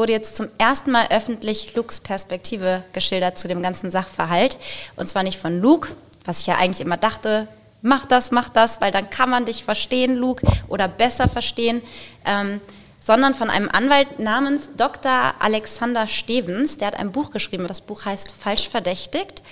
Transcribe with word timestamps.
wurde 0.00 0.12
jetzt 0.12 0.34
zum 0.34 0.48
ersten 0.56 0.92
Mal 0.92 1.08
öffentlich 1.10 1.74
Lukes 1.74 2.00
Perspektive 2.00 2.82
geschildert 2.94 3.36
zu 3.36 3.48
dem 3.48 3.62
ganzen 3.62 3.90
Sachverhalt. 3.90 4.56
Und 4.96 5.10
zwar 5.10 5.22
nicht 5.22 5.38
von 5.38 5.60
Luke, 5.60 5.90
was 6.24 6.40
ich 6.40 6.46
ja 6.46 6.56
eigentlich 6.56 6.80
immer 6.80 6.96
dachte, 6.96 7.48
mach 7.82 8.06
das, 8.06 8.30
mach 8.30 8.48
das, 8.48 8.80
weil 8.80 8.92
dann 8.92 9.10
kann 9.10 9.28
man 9.28 9.44
dich 9.44 9.62
verstehen, 9.62 10.16
Luke, 10.16 10.46
oder 10.68 10.88
besser 10.88 11.28
verstehen. 11.28 11.82
Ähm, 12.24 12.62
sondern 13.02 13.34
von 13.34 13.50
einem 13.50 13.68
Anwalt 13.68 14.18
namens 14.18 14.70
Dr. 14.78 15.34
Alexander 15.38 16.06
Stevens. 16.06 16.78
Der 16.78 16.88
hat 16.88 16.98
ein 16.98 17.12
Buch 17.12 17.30
geschrieben, 17.30 17.66
das 17.66 17.82
Buch 17.82 18.06
heißt 18.06 18.32
Falsch 18.32 18.70
verdächtigt. 18.70 19.42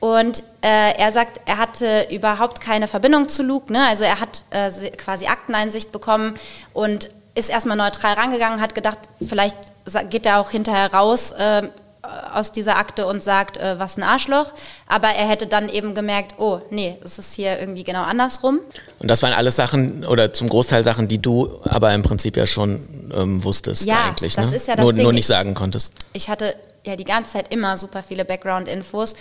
Und 0.00 0.42
äh, 0.62 0.94
er 0.96 1.12
sagt, 1.12 1.42
er 1.44 1.58
hatte 1.58 2.06
überhaupt 2.10 2.62
keine 2.62 2.88
Verbindung 2.88 3.28
zu 3.28 3.42
Luke. 3.42 3.70
Ne? 3.70 3.86
Also 3.86 4.04
er 4.04 4.18
hat 4.18 4.44
äh, 4.48 4.70
quasi 4.92 5.26
Akteneinsicht 5.26 5.92
bekommen 5.92 6.36
und 6.72 7.10
ist 7.40 7.50
erstmal 7.50 7.76
neutral 7.76 8.14
rangegangen, 8.14 8.60
hat 8.60 8.74
gedacht, 8.74 8.98
vielleicht 9.26 9.56
geht 10.10 10.26
er 10.26 10.40
auch 10.40 10.50
hinterher 10.50 10.92
raus 10.92 11.32
äh, 11.32 11.68
aus 12.32 12.52
dieser 12.52 12.76
Akte 12.76 13.06
und 13.06 13.22
sagt, 13.22 13.56
äh, 13.56 13.78
was 13.78 13.96
ein 13.96 14.02
Arschloch. 14.02 14.52
Aber 14.86 15.08
er 15.08 15.28
hätte 15.28 15.46
dann 15.46 15.68
eben 15.68 15.94
gemerkt, 15.94 16.34
oh, 16.38 16.60
nee, 16.70 16.96
es 17.04 17.18
ist 17.18 17.34
hier 17.34 17.58
irgendwie 17.58 17.84
genau 17.84 18.02
andersrum. 18.02 18.60
Und 18.98 19.08
das 19.08 19.22
waren 19.22 19.32
alles 19.32 19.56
Sachen 19.56 20.04
oder 20.04 20.32
zum 20.32 20.48
Großteil 20.48 20.82
Sachen, 20.82 21.08
die 21.08 21.20
du 21.20 21.60
aber 21.64 21.92
im 21.92 22.02
Prinzip 22.02 22.36
ja 22.36 22.46
schon 22.46 23.12
ähm, 23.14 23.44
wusstest 23.44 23.86
ja, 23.86 24.08
eigentlich. 24.08 24.34
Das 24.34 24.50
ne? 24.50 24.56
ist 24.56 24.68
ja 24.68 24.76
das 24.76 24.82
nur, 24.82 24.92
Ding. 24.92 25.02
nur 25.02 25.12
nicht 25.12 25.26
sagen 25.26 25.54
konntest. 25.54 25.94
Ich 26.12 26.28
hatte 26.28 26.54
ja 26.84 26.96
die 26.96 27.04
ganze 27.04 27.32
Zeit 27.32 27.52
immer 27.52 27.76
super 27.76 28.02
viele 28.02 28.24
Background-Infos, 28.24 29.14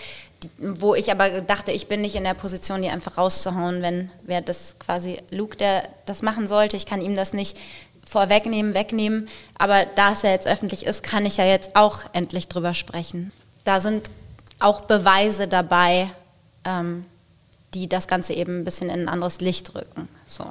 wo 0.57 0.95
ich 0.95 1.11
aber 1.11 1.41
dachte, 1.41 1.71
ich 1.71 1.87
bin 1.87 2.01
nicht 2.01 2.15
in 2.15 2.23
der 2.23 2.33
Position, 2.33 2.81
die 2.81 2.89
einfach 2.89 3.17
rauszuhauen, 3.17 3.81
wenn 3.81 4.09
wer 4.23 4.41
das 4.41 4.77
quasi 4.79 5.17
Luke, 5.31 5.57
der 5.57 5.83
das 6.05 6.21
machen 6.21 6.47
sollte. 6.47 6.77
Ich 6.77 6.85
kann 6.85 7.01
ihm 7.01 7.15
das 7.15 7.33
nicht 7.33 7.57
vorwegnehmen, 8.09 8.73
wegnehmen. 8.73 9.29
Aber 9.57 9.85
da 9.85 10.13
es 10.13 10.23
ja 10.23 10.31
jetzt 10.31 10.47
öffentlich 10.47 10.85
ist, 10.85 11.03
kann 11.03 11.25
ich 11.25 11.37
ja 11.37 11.45
jetzt 11.45 11.75
auch 11.75 12.01
endlich 12.11 12.47
drüber 12.47 12.73
sprechen. 12.73 13.31
Da 13.65 13.79
sind 13.79 14.09
auch 14.57 14.81
Beweise 14.81 15.47
dabei, 15.47 16.09
ähm, 16.65 17.05
die 17.75 17.87
das 17.87 18.07
Ganze 18.07 18.33
eben 18.33 18.61
ein 18.61 18.65
bisschen 18.65 18.89
in 18.89 19.01
ein 19.01 19.09
anderes 19.09 19.41
Licht 19.41 19.75
rücken. 19.75 20.09
So. 20.25 20.45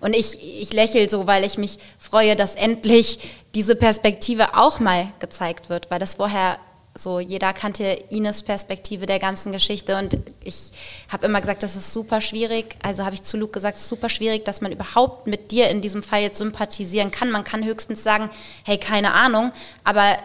Und 0.00 0.14
ich, 0.14 0.38
ich 0.60 0.72
lächle 0.74 1.08
so, 1.08 1.26
weil 1.26 1.42
ich 1.42 1.56
mich 1.56 1.78
freue, 1.98 2.36
dass 2.36 2.54
endlich 2.54 3.34
diese 3.54 3.74
Perspektive 3.74 4.54
auch 4.54 4.78
mal 4.78 5.08
gezeigt 5.20 5.70
wird, 5.70 5.90
weil 5.90 5.98
das 5.98 6.14
vorher 6.16 6.58
so, 7.02 7.20
jeder 7.20 7.52
kannte 7.52 7.84
Ines 8.10 8.42
Perspektive 8.42 9.06
der 9.06 9.18
ganzen 9.18 9.52
Geschichte 9.52 9.96
und 9.96 10.18
ich 10.42 10.70
habe 11.08 11.26
immer 11.26 11.40
gesagt, 11.40 11.62
das 11.62 11.76
ist 11.76 11.92
super 11.92 12.20
schwierig. 12.20 12.76
Also 12.82 13.04
habe 13.04 13.14
ich 13.14 13.22
zu 13.22 13.36
Luke 13.36 13.52
gesagt, 13.52 13.76
super 13.78 14.08
schwierig, 14.08 14.44
dass 14.44 14.60
man 14.60 14.72
überhaupt 14.72 15.26
mit 15.26 15.50
dir 15.50 15.68
in 15.68 15.80
diesem 15.80 16.02
Fall 16.02 16.22
jetzt 16.22 16.38
sympathisieren 16.38 17.10
kann. 17.10 17.30
Man 17.30 17.44
kann 17.44 17.64
höchstens 17.64 18.02
sagen, 18.02 18.30
hey, 18.64 18.78
keine 18.78 19.12
Ahnung, 19.12 19.52
aber 19.84 20.16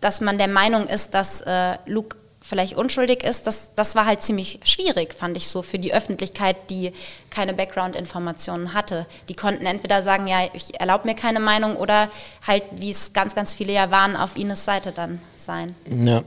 dass 0.00 0.20
man 0.20 0.38
der 0.38 0.48
Meinung 0.48 0.86
ist, 0.86 1.14
dass 1.14 1.40
äh, 1.42 1.76
Luke 1.86 2.16
vielleicht 2.52 2.76
unschuldig 2.76 3.24
ist, 3.24 3.46
das, 3.46 3.70
das 3.76 3.94
war 3.94 4.04
halt 4.04 4.20
ziemlich 4.20 4.60
schwierig, 4.62 5.14
fand 5.14 5.38
ich 5.38 5.48
so, 5.48 5.62
für 5.62 5.78
die 5.78 5.94
Öffentlichkeit, 5.94 6.68
die 6.68 6.92
keine 7.30 7.54
Background-Informationen 7.54 8.74
hatte. 8.74 9.06
Die 9.30 9.34
konnten 9.34 9.64
entweder 9.64 10.02
sagen, 10.02 10.26
ja, 10.28 10.40
ich 10.52 10.78
erlaube 10.78 11.08
mir 11.08 11.14
keine 11.14 11.40
Meinung 11.40 11.76
oder 11.76 12.10
halt, 12.46 12.64
wie 12.72 12.90
es 12.90 13.14
ganz, 13.14 13.34
ganz 13.34 13.54
viele 13.54 13.72
ja 13.72 13.90
waren, 13.90 14.16
auf 14.16 14.36
Ines 14.36 14.66
Seite 14.66 14.92
dann 14.92 15.18
sein. 15.34 15.74
Ja. 16.04 16.24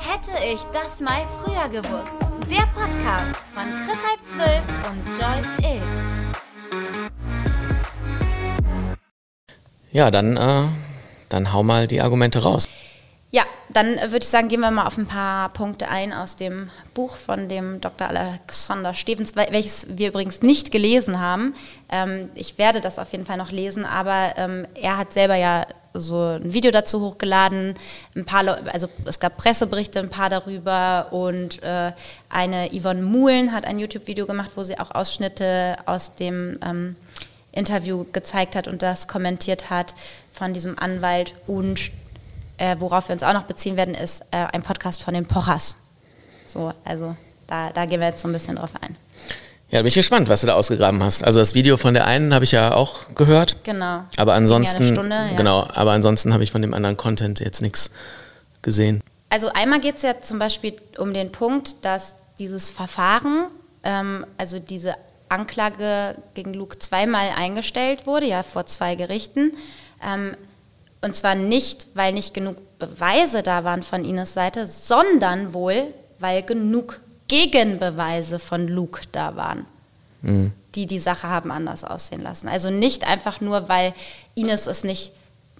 Hätte 0.00 0.32
ich 0.44 0.60
das 0.72 0.98
mal 1.00 1.22
früher 1.44 1.68
gewusst. 1.68 2.16
Der 2.50 2.66
Podcast 2.74 3.40
von 3.54 3.64
Chris 3.86 3.98
Halb 4.04 4.26
Zwölf 4.26 4.62
und 4.88 5.06
Joyce 5.16 5.72
Ill. 5.72 5.82
Ja, 9.92 10.10
dann, 10.10 10.36
äh, 10.36 10.64
dann 11.28 11.52
hau 11.52 11.62
mal 11.62 11.86
die 11.86 12.00
Argumente 12.00 12.42
raus. 12.42 12.68
Ja, 13.32 13.42
dann 13.68 13.96
würde 13.96 14.18
ich 14.18 14.28
sagen, 14.28 14.48
gehen 14.48 14.60
wir 14.60 14.70
mal 14.70 14.86
auf 14.86 14.96
ein 14.96 15.06
paar 15.06 15.48
Punkte 15.48 15.88
ein 15.88 16.12
aus 16.12 16.36
dem 16.36 16.70
Buch 16.94 17.16
von 17.16 17.48
dem 17.48 17.80
Dr. 17.80 18.08
Alexander 18.08 18.94
Stevens, 18.94 19.34
welches 19.34 19.86
wir 19.90 20.08
übrigens 20.08 20.42
nicht 20.42 20.70
gelesen 20.70 21.20
haben. 21.20 21.54
Ähm, 21.88 22.30
ich 22.34 22.56
werde 22.56 22.80
das 22.80 23.00
auf 23.00 23.10
jeden 23.10 23.24
Fall 23.24 23.36
noch 23.36 23.50
lesen, 23.50 23.84
aber 23.84 24.34
ähm, 24.36 24.66
er 24.74 24.96
hat 24.96 25.12
selber 25.12 25.34
ja 25.34 25.66
so 25.92 26.36
ein 26.36 26.52
Video 26.52 26.70
dazu 26.70 27.00
hochgeladen, 27.00 27.74
ein 28.14 28.24
paar, 28.24 28.58
also 28.72 28.88
es 29.06 29.18
gab 29.18 29.36
Presseberichte, 29.36 29.98
ein 29.98 30.10
paar 30.10 30.30
darüber 30.30 31.08
und 31.10 31.62
äh, 31.62 31.92
eine 32.28 32.70
Yvonne 32.70 33.02
Muhlen 33.02 33.52
hat 33.52 33.66
ein 33.66 33.78
YouTube-Video 33.78 34.26
gemacht, 34.26 34.52
wo 34.54 34.62
sie 34.62 34.78
auch 34.78 34.92
Ausschnitte 34.92 35.76
aus 35.86 36.14
dem 36.14 36.58
ähm, 36.64 36.96
Interview 37.50 38.04
gezeigt 38.12 38.54
hat 38.54 38.68
und 38.68 38.82
das 38.82 39.08
kommentiert 39.08 39.70
hat 39.70 39.94
von 40.30 40.52
diesem 40.52 40.78
Anwalt 40.78 41.34
und 41.46 41.90
äh, 42.58 42.76
worauf 42.78 43.08
wir 43.08 43.14
uns 43.14 43.22
auch 43.22 43.32
noch 43.32 43.44
beziehen 43.44 43.76
werden, 43.76 43.94
ist 43.94 44.22
äh, 44.30 44.46
ein 44.52 44.62
Podcast 44.62 45.02
von 45.02 45.14
den 45.14 45.26
Pochers. 45.26 45.76
So, 46.46 46.72
also 46.84 47.16
da, 47.46 47.70
da 47.70 47.86
gehen 47.86 48.00
wir 48.00 48.08
jetzt 48.08 48.20
so 48.20 48.28
ein 48.28 48.32
bisschen 48.32 48.56
drauf 48.56 48.70
ein. 48.80 48.96
Ja, 49.70 49.78
da 49.78 49.82
bin 49.82 49.88
ich 49.88 49.94
gespannt, 49.94 50.28
was 50.28 50.42
du 50.42 50.46
da 50.46 50.54
ausgegraben 50.54 51.02
hast. 51.02 51.24
Also 51.24 51.40
das 51.40 51.54
Video 51.54 51.76
von 51.76 51.92
der 51.94 52.06
einen 52.06 52.32
habe 52.32 52.44
ich 52.44 52.52
ja 52.52 52.72
auch 52.72 53.14
gehört. 53.16 53.56
Genau. 53.64 54.02
Aber 54.16 54.16
Das 54.16 54.26
ja 54.26 54.32
ansonsten, 54.34 54.82
eine 54.84 54.92
Stunde, 54.92 55.16
ja. 55.16 55.36
genau, 55.36 55.68
aber 55.74 55.92
ansonsten 55.92 56.32
habe 56.32 56.44
ich 56.44 56.52
von 56.52 56.62
dem 56.62 56.72
anderen 56.72 56.96
Content 56.96 57.40
jetzt 57.40 57.62
nichts 57.62 57.90
gesehen. 58.62 59.02
Also 59.28 59.48
einmal 59.52 59.80
geht 59.80 59.96
es 59.96 60.02
ja 60.02 60.20
zum 60.20 60.38
Beispiel 60.38 60.76
um 60.98 61.12
den 61.12 61.32
Punkt, 61.32 61.84
dass 61.84 62.14
dieses 62.38 62.70
Verfahren, 62.70 63.46
ähm, 63.82 64.24
also 64.38 64.60
diese 64.60 64.94
Anklage 65.28 66.16
gegen 66.34 66.54
Luke 66.54 66.78
zweimal 66.78 67.30
eingestellt 67.36 68.06
wurde, 68.06 68.26
ja 68.26 68.44
vor 68.44 68.66
zwei 68.66 68.94
Gerichten. 68.94 69.52
Ähm, 70.00 70.36
und 71.02 71.14
zwar 71.14 71.34
nicht, 71.34 71.88
weil 71.94 72.12
nicht 72.12 72.34
genug 72.34 72.56
Beweise 72.78 73.42
da 73.42 73.64
waren 73.64 73.82
von 73.82 74.04
Ines 74.04 74.34
Seite, 74.34 74.66
sondern 74.66 75.54
wohl, 75.54 75.94
weil 76.18 76.42
genug 76.42 77.00
Gegenbeweise 77.28 78.38
von 78.38 78.68
Luke 78.68 79.02
da 79.12 79.36
waren, 79.36 79.66
die 80.74 80.86
die 80.86 80.98
Sache 80.98 81.28
haben 81.28 81.50
anders 81.50 81.84
aussehen 81.84 82.22
lassen. 82.22 82.48
Also 82.48 82.70
nicht 82.70 83.06
einfach 83.06 83.40
nur, 83.40 83.68
weil 83.68 83.94
Ines 84.34 84.66
es 84.66 84.84
nicht 84.84 85.12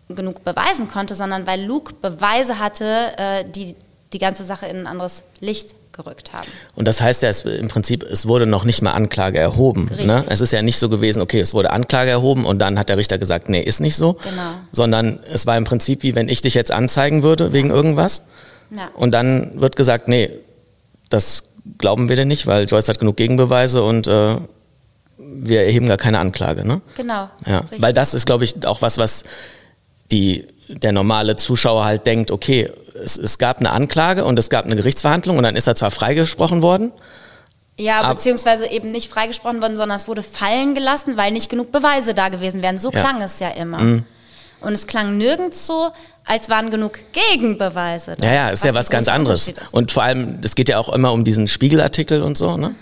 genug 0.09 0.45
beweisen 0.45 0.89
konnte, 0.89 1.15
sondern 1.15 1.47
weil 1.47 1.65
Luke 1.65 1.95
Beweise 1.95 2.59
hatte, 2.59 3.19
äh, 3.19 3.45
die 3.45 3.75
die 4.13 4.19
ganze 4.19 4.45
Sache 4.45 4.67
in 4.67 4.79
ein 4.79 4.87
anderes 4.87 5.25
Licht 5.41 5.75
gerückt 5.97 6.33
haben. 6.33 6.47
Und 6.75 6.87
das 6.87 7.01
heißt 7.01 7.23
ja, 7.23 7.29
es, 7.29 7.43
im 7.43 7.69
Prinzip, 7.69 8.03
es 8.05 8.27
wurde 8.27 8.47
noch 8.47 8.65
nicht 8.65 8.83
mal 8.83 8.93
Anklage 8.93 9.39
erhoben. 9.39 9.91
Ne? 10.05 10.25
Es 10.29 10.41
ist 10.41 10.53
ja 10.53 10.63
nicht 10.63 10.79
so 10.79 10.89
gewesen, 10.89 11.23
okay, 11.23 11.41
es 11.41 11.55
wurde 11.55 11.71
Anklage 11.71 12.11
erhoben 12.11 12.45
und 12.45 12.59
dann 12.59 12.79
hat 12.79 12.89
der 12.89 12.97
Richter 12.97 13.19
gesagt, 13.19 13.49
nee, 13.49 13.61
ist 13.63 13.81
nicht 13.81 13.97
so. 13.97 14.15
Genau. 14.15 14.43
Sondern 14.73 15.21
es 15.33 15.47
war 15.47 15.57
im 15.57 15.65
Prinzip 15.65 16.03
wie 16.03 16.15
wenn 16.15 16.29
ich 16.29 16.43
dich 16.43 16.55
jetzt 16.55 16.73
anzeigen 16.73 17.23
würde 17.23 17.53
wegen 17.53 17.71
irgendwas. 17.71 18.23
Ja. 18.71 18.91
Und 18.95 19.13
dann 19.13 19.61
wird 19.61 19.77
gesagt, 19.77 20.09
nee, 20.09 20.31
das 21.09 21.45
glauben 21.79 22.09
wir 22.09 22.17
dir 22.17 22.25
nicht, 22.25 22.47
weil 22.47 22.67
Joyce 22.67 22.89
hat 22.89 22.99
genug 22.99 23.17
Gegenbeweise 23.17 23.83
und 23.83 24.07
äh, 24.07 24.37
wir 25.19 25.63
erheben 25.63 25.87
gar 25.87 25.97
keine 25.97 26.19
Anklage. 26.19 26.67
Ne? 26.67 26.81
Genau. 26.97 27.29
Ja, 27.47 27.61
richtig. 27.61 27.83
weil 27.83 27.93
das 27.93 28.15
ist, 28.15 28.27
glaube 28.27 28.45
ich, 28.45 28.67
auch 28.67 28.83
was, 28.83 28.99
was 28.99 29.25
die, 30.13 30.47
der 30.69 30.93
normale 30.93 31.37
Zuschauer 31.37 31.85
halt 31.85 32.07
denkt, 32.07 32.31
okay, 32.31 32.71
es, 33.03 33.17
es 33.17 33.39
gab 33.39 33.59
eine 33.59 33.71
Anklage 33.71 34.25
und 34.25 34.39
es 34.39 34.51
gab 34.51 34.65
eine 34.65 34.77
Gerichtsverhandlung 34.77 35.37
und 35.37 35.43
dann 35.43 35.57
ist 35.57 35.67
er 35.67 35.75
zwar 35.75 35.91
freigesprochen 35.91 36.63
worden, 36.63 36.93
Ja, 37.79 38.11
beziehungsweise 38.11 38.67
eben 38.71 38.91
nicht 38.91 39.11
freigesprochen 39.11 39.61
worden, 39.61 39.77
sondern 39.77 39.97
es 39.97 40.09
wurde 40.09 40.23
fallen 40.23 40.75
gelassen, 40.75 41.17
weil 41.17 41.31
nicht 41.33 41.51
genug 41.51 41.73
Beweise 41.73 42.15
da 42.15 42.29
gewesen 42.29 42.63
wären. 42.63 42.79
So 42.79 42.91
Ja. 42.91 43.01
klang 43.01 43.21
es 43.21 43.39
ja 43.39 43.51
immer. 43.51 44.03
Und 44.63 44.73
es 44.73 44.87
klang 44.87 45.19
nirgends 45.19 45.67
so, 45.67 45.91
als 46.25 46.49
waren 46.49 46.71
genug 46.71 46.99
Gegenbeweise 47.13 48.17
da. 48.19 48.27
Ja, 48.27 48.35
ja, 48.35 48.49
ist 48.49 48.65
ja 48.65 48.71
ein 48.71 48.75
was 48.75 48.89
ganz 48.89 49.09
anderes. 49.09 49.53
Und 49.71 49.93
vor 49.93 50.03
allem, 50.03 50.39
es 50.43 50.55
geht 50.55 50.69
ja 50.71 50.79
auch 50.79 50.89
immer 50.89 51.13
um 51.13 51.23
diesen 51.25 51.47
Spiegelartikel 51.47 52.23
und 52.23 52.37
so, 52.39 52.57
ne? 52.57 52.75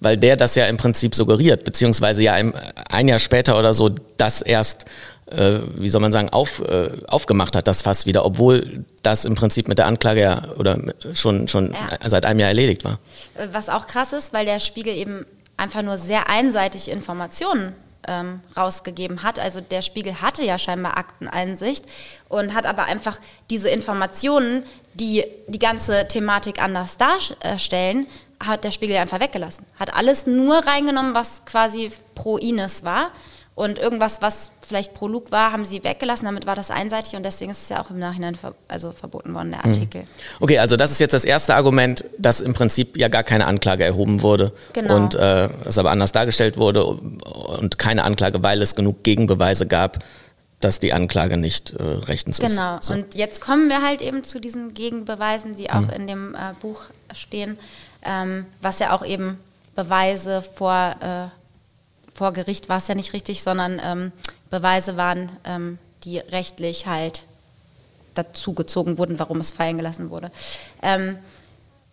Weil 0.00 0.16
der 0.16 0.36
das 0.36 0.54
ja 0.54 0.66
im 0.66 0.76
Prinzip 0.76 1.16
suggeriert, 1.16 1.64
beziehungsweise 1.64 2.22
ja 2.22 2.34
ein 2.34 3.08
Jahr 3.08 3.18
später 3.18 3.58
oder 3.58 3.74
so 3.74 3.90
das 4.16 4.40
erst, 4.42 4.84
äh, 5.30 5.60
wie 5.74 5.88
soll 5.88 6.00
man 6.00 6.12
sagen, 6.12 6.28
auf, 6.30 6.60
äh, 6.60 6.90
aufgemacht 7.06 7.56
hat, 7.56 7.68
das 7.68 7.82
Fass 7.82 8.06
wieder, 8.06 8.24
obwohl 8.24 8.84
das 9.02 9.24
im 9.24 9.34
Prinzip 9.34 9.68
mit 9.68 9.78
der 9.78 9.86
Anklage 9.86 10.20
ja 10.22 10.48
oder 10.56 10.78
schon, 11.14 11.48
schon 11.48 11.72
Ja. 11.72 12.08
seit 12.08 12.24
einem 12.26 12.40
Jahr 12.40 12.48
erledigt 12.48 12.84
war. 12.84 12.98
Äh, 13.36 13.48
Was 13.52 13.68
auch 13.68 13.86
krass 13.86 14.12
ist, 14.12 14.32
weil 14.32 14.46
der 14.46 14.60
Spiegel 14.60 14.94
eben 14.94 15.26
einfach 15.56 15.82
nur 15.82 15.98
sehr 15.98 16.28
einseitig 16.30 16.90
Informationen 16.90 17.74
ähm, 18.06 18.40
rausgegeben 18.56 19.22
hat. 19.22 19.38
Also 19.38 19.60
der 19.60 19.82
Spiegel 19.82 20.20
hatte 20.22 20.44
ja 20.44 20.56
scheinbar 20.56 20.96
Akteneinsicht 20.96 21.84
und 22.28 22.54
hat 22.54 22.64
aber 22.64 22.84
einfach 22.84 23.18
diese 23.50 23.68
Informationen, 23.68 24.62
die 24.94 25.24
die 25.48 25.58
ganze 25.58 26.08
Thematik 26.08 26.62
anders 26.62 26.96
darstellen, 26.96 28.06
hat 28.40 28.62
der 28.64 28.70
Spiegel 28.70 28.96
einfach 28.96 29.20
weggelassen. 29.20 29.66
Hat 29.78 29.94
alles 29.94 30.26
nur 30.26 30.56
reingenommen, 30.66 31.14
was 31.14 31.44
quasi 31.44 31.90
pro 32.14 32.38
Ines 32.38 32.84
war. 32.84 33.10
Und 33.58 33.78
irgendwas, 33.80 34.22
was 34.22 34.52
vielleicht 34.66 34.94
pro 34.94 35.08
Luke 35.08 35.32
war, 35.32 35.50
haben 35.50 35.64
sie 35.64 35.82
weggelassen. 35.82 36.26
Damit 36.26 36.46
war 36.46 36.54
das 36.54 36.70
einseitig 36.70 37.16
und 37.16 37.24
deswegen 37.24 37.50
ist 37.50 37.64
es 37.64 37.68
ja 37.70 37.80
auch 37.82 37.90
im 37.90 37.98
Nachhinein 37.98 38.36
ver 38.36 38.54
also 38.68 38.92
verboten 38.92 39.34
worden, 39.34 39.50
der 39.50 39.64
Artikel. 39.64 40.04
Okay, 40.38 40.58
also 40.60 40.76
das 40.76 40.92
ist 40.92 41.00
jetzt 41.00 41.12
das 41.12 41.24
erste 41.24 41.56
Argument, 41.56 42.04
dass 42.18 42.40
im 42.40 42.54
Prinzip 42.54 42.96
ja 42.96 43.08
gar 43.08 43.24
keine 43.24 43.46
Anklage 43.46 43.82
erhoben 43.84 44.22
wurde 44.22 44.52
Genau. 44.74 44.94
und 44.94 45.16
äh, 45.16 45.48
es 45.64 45.76
aber 45.76 45.90
anders 45.90 46.12
dargestellt 46.12 46.56
wurde 46.56 46.84
und 46.84 47.78
keine 47.78 48.04
Anklage, 48.04 48.42
weil 48.44 48.62
es 48.62 48.76
genug 48.76 49.02
Gegenbeweise 49.02 49.66
gab, 49.66 49.98
dass 50.60 50.78
die 50.78 50.92
Anklage 50.92 51.36
nicht 51.36 51.72
äh, 51.72 51.82
rechtens 51.82 52.38
ist. 52.38 52.56
Genau. 52.56 52.78
So. 52.80 52.92
Und 52.92 53.16
jetzt 53.16 53.40
kommen 53.40 53.68
wir 53.68 53.82
halt 53.82 54.02
eben 54.02 54.22
zu 54.22 54.40
diesen 54.40 54.72
Gegenbeweisen, 54.74 55.56
die 55.56 55.70
auch 55.70 55.80
Mhm. 55.80 55.90
in 55.90 56.06
dem 56.06 56.34
äh, 56.34 56.38
Buch 56.60 56.82
stehen, 57.12 57.58
ähm, 58.04 58.46
was 58.62 58.78
ja 58.78 58.92
auch 58.92 59.04
eben 59.04 59.38
Beweise 59.74 60.42
vor, 60.42 60.94
äh, 61.00 61.37
vor 62.18 62.32
Gericht 62.32 62.68
war 62.68 62.78
es 62.78 62.88
ja 62.88 62.96
nicht 62.96 63.12
richtig, 63.12 63.44
sondern 63.44 63.80
ähm, 63.82 64.12
Beweise 64.50 64.96
waren, 64.96 65.30
ähm, 65.44 65.78
die 66.02 66.18
rechtlich 66.18 66.86
halt 66.88 67.22
dazu 68.14 68.54
gezogen 68.54 68.98
wurden, 68.98 69.20
warum 69.20 69.38
es 69.38 69.52
fallen 69.52 69.76
gelassen 69.76 70.10
wurde. 70.10 70.32
Ähm, 70.82 71.16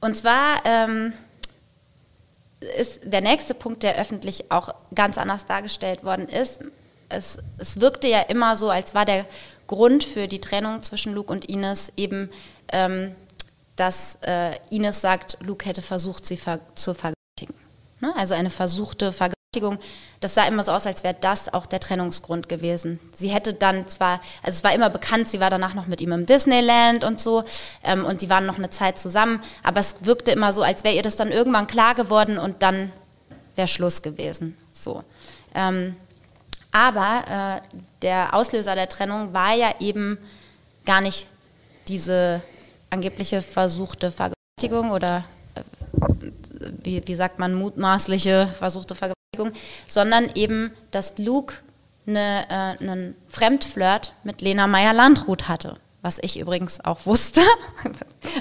und 0.02 0.18
zwar 0.18 0.66
ähm, 0.66 1.14
ist 2.80 3.02
der 3.04 3.22
nächste 3.22 3.54
Punkt, 3.54 3.84
der 3.84 4.00
öffentlich 4.00 4.52
auch 4.52 4.74
ganz 4.96 5.20
anders 5.20 5.46
dargestellt 5.46 6.04
worden 6.04 6.28
ist. 6.28 6.62
Es, 7.08 7.38
es 7.60 7.80
wirkte 7.80 8.08
ja 8.08 8.22
immer 8.22 8.56
so, 8.56 8.72
als 8.72 8.96
war 8.96 9.06
der 9.06 9.26
Grund 9.68 10.04
für 10.04 10.28
die 10.28 10.42
Trennung 10.42 10.82
zwischen 10.82 11.14
Luke 11.14 11.32
und 11.32 11.46
Ines 11.46 11.94
eben, 11.98 12.32
ähm, 12.70 13.16
dass 13.76 14.18
äh, 14.24 14.56
Ines 14.72 15.02
sagt, 15.02 15.38
Luke 15.42 15.68
hätte 15.68 15.84
versucht, 15.84 16.26
sie 16.26 16.38
ver 16.38 16.62
zu 16.74 16.96
vergewaltigen. 16.96 17.54
Ne? 18.00 18.12
Also 18.18 18.34
eine 18.34 18.50
versuchte 18.50 19.12
Vergewaltigung. 19.12 19.35
Das 20.20 20.34
sah 20.34 20.46
immer 20.46 20.64
so 20.64 20.72
aus, 20.72 20.88
als 20.88 21.04
wäre 21.04 21.16
das 21.20 21.54
auch 21.54 21.66
der 21.66 21.80
Trennungsgrund 21.80 22.50
gewesen. 22.50 23.00
Sie 23.16 23.30
hätte 23.30 23.54
dann 23.54 23.88
zwar, 23.88 24.22
also 24.44 24.56
es 24.56 24.64
war 24.64 24.74
immer 24.74 24.90
bekannt, 24.90 25.30
sie 25.30 25.40
war 25.40 25.50
danach 25.50 25.74
noch 25.74 25.88
mit 25.88 26.02
ihm 26.02 26.12
im 26.12 26.26
Disneyland 26.26 27.04
und 27.04 27.20
so 27.20 27.44
ähm, 27.84 28.06
und 28.06 28.22
die 28.22 28.30
waren 28.30 28.46
noch 28.46 28.58
eine 28.58 28.70
Zeit 28.70 29.00
zusammen, 29.00 29.42
aber 29.64 29.80
es 29.80 29.96
wirkte 30.02 30.32
immer 30.32 30.52
so, 30.52 30.64
als 30.64 30.84
wäre 30.84 30.96
ihr 30.96 31.04
das 31.04 31.16
dann 31.16 31.32
irgendwann 31.32 31.68
klar 31.68 31.96
geworden 31.96 32.38
und 32.38 32.62
dann 32.62 32.92
wäre 33.56 33.68
Schluss 33.68 34.02
gewesen. 34.02 34.58
So. 34.74 35.04
Ähm, 35.54 35.96
aber 36.72 37.62
äh, 37.64 37.78
der 38.02 38.34
Auslöser 38.34 38.76
der 38.76 38.90
Trennung 38.90 39.34
war 39.34 39.54
ja 39.54 39.74
eben 39.80 40.18
gar 40.86 41.02
nicht 41.02 41.28
diese 41.88 42.42
angebliche 42.90 43.42
versuchte 43.42 44.12
Vergewaltigung 44.12 44.92
oder 44.92 45.24
äh, 45.56 45.62
wie, 46.84 47.02
wie 47.06 47.16
sagt 47.16 47.40
man, 47.40 47.54
mutmaßliche 47.54 48.48
versuchte 48.48 48.96
Vergewaltigung, 48.96 49.16
sondern 49.88 50.30
eben, 50.36 50.72
dass 50.92 51.18
Luke 51.18 51.56
eine, 52.08 52.46
äh, 52.50 52.84
einen 52.84 53.16
Fremdflirt 53.28 54.14
mit 54.24 54.42
Lena 54.42 54.68
Meyer-Landrut 54.68 55.48
hatte. 55.48 55.78
Was 56.02 56.18
ich 56.22 56.40
übrigens 56.40 56.84
auch 56.84 57.06
wusste. 57.06 57.42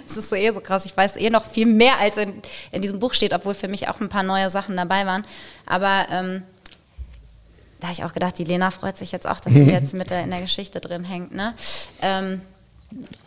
Das 0.07 0.17
ist 0.17 0.31
so 0.31 0.35
eh 0.37 0.51
so 0.51 0.61
krass. 0.61 0.87
Ich 0.87 0.97
weiß 0.97 1.17
eh 1.19 1.29
noch 1.29 1.45
viel 1.45 1.67
mehr, 1.67 1.99
als 2.01 2.17
in, 2.17 2.43
in 2.73 2.81
diesem 2.81 3.01
Buch 3.01 3.13
steht, 3.13 3.35
obwohl 3.35 3.53
für 3.53 3.69
mich 3.69 3.87
auch 3.87 4.01
ein 4.01 4.09
paar 4.09 4.23
neue 4.23 4.49
Sachen 4.49 4.79
dabei 4.79 5.05
waren. 5.05 5.27
Aber 5.67 6.07
ähm, 6.11 6.43
da 7.81 7.89
habe 7.89 7.93
ich 7.93 8.05
auch 8.05 8.15
gedacht, 8.15 8.39
die 8.39 8.45
Lena 8.45 8.71
freut 8.71 8.97
sich 8.97 9.13
jetzt 9.13 9.27
auch, 9.27 9.41
dass 9.41 9.53
sie 9.53 9.65
jetzt 9.65 9.93
mit 9.93 10.09
der, 10.09 10.23
in 10.23 10.31
der 10.31 10.41
Geschichte 10.41 10.81
drin 10.81 11.05
hängt. 11.05 11.35
Ne? 11.35 11.55
Ähm, 12.01 12.41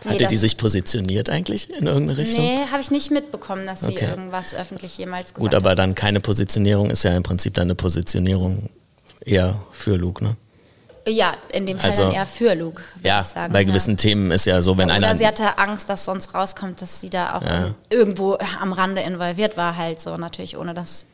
nee, 0.05 0.11
Hatte 0.13 0.27
die 0.27 0.37
sich 0.37 0.57
positioniert 0.57 1.29
eigentlich 1.29 1.69
in 1.69 1.87
irgendeine 1.87 2.17
Richtung? 2.17 2.43
Nee, 2.43 2.65
habe 2.71 2.81
ich 2.81 2.91
nicht 2.91 3.11
mitbekommen, 3.11 3.65
dass 3.65 3.81
sie 3.81 3.91
Okay. 3.93 4.05
irgendwas 4.09 4.53
öffentlich 4.53 4.97
jemals 4.97 5.27
gesagt 5.33 5.39
Gut, 5.39 5.53
aber 5.55 5.75
dann 5.75 5.95
keine 5.95 6.19
Positionierung 6.19 6.89
ist 6.89 7.03
ja 7.03 7.15
im 7.15 7.23
Prinzip 7.23 7.53
dann 7.55 7.63
eine 7.67 7.75
Positionierung 7.75 8.69
eher 9.25 9.61
für 9.71 9.95
Luke, 9.97 10.23
ne? 10.23 10.29
hat. 10.31 10.37
Ja, 11.09 11.33
in 11.53 11.65
dem 11.65 11.79
Fall 11.79 11.91
Also- 11.91 12.03
dann 12.03 12.11
eher 12.11 12.25
für 12.25 12.53
Luke, 12.53 12.81
würde 12.95 13.07
Ja, 13.07 13.21
ich 13.21 13.27
sagen. 13.27 13.53
bei 13.53 13.63
gewissen 13.63 13.95
Themen 13.97 14.31
ist 14.31 14.45
ja 14.45 14.61
so, 14.61 14.77
wenn 14.77 14.85
Oder 14.87 14.95
einer. 14.95 15.15
sie 15.15 15.25
hatte 15.25 15.57
Angst, 15.57 15.89
dass 15.89 16.03
sonst 16.05 16.33
rauskommt, 16.33 16.81
dass 16.81 16.99
sie 16.99 17.09
da 17.09 17.35
auch 17.37 17.43
Ja. 17.43 17.73
irgendwo 17.89 18.37
am 18.61 18.73
Rande 18.73 19.01
involviert 19.01 19.55
war, 19.55 19.77
halt 19.77 20.01
so 20.01 20.17
natürlich, 20.17 20.57
ohne 20.57 20.73
dass. 20.73 21.05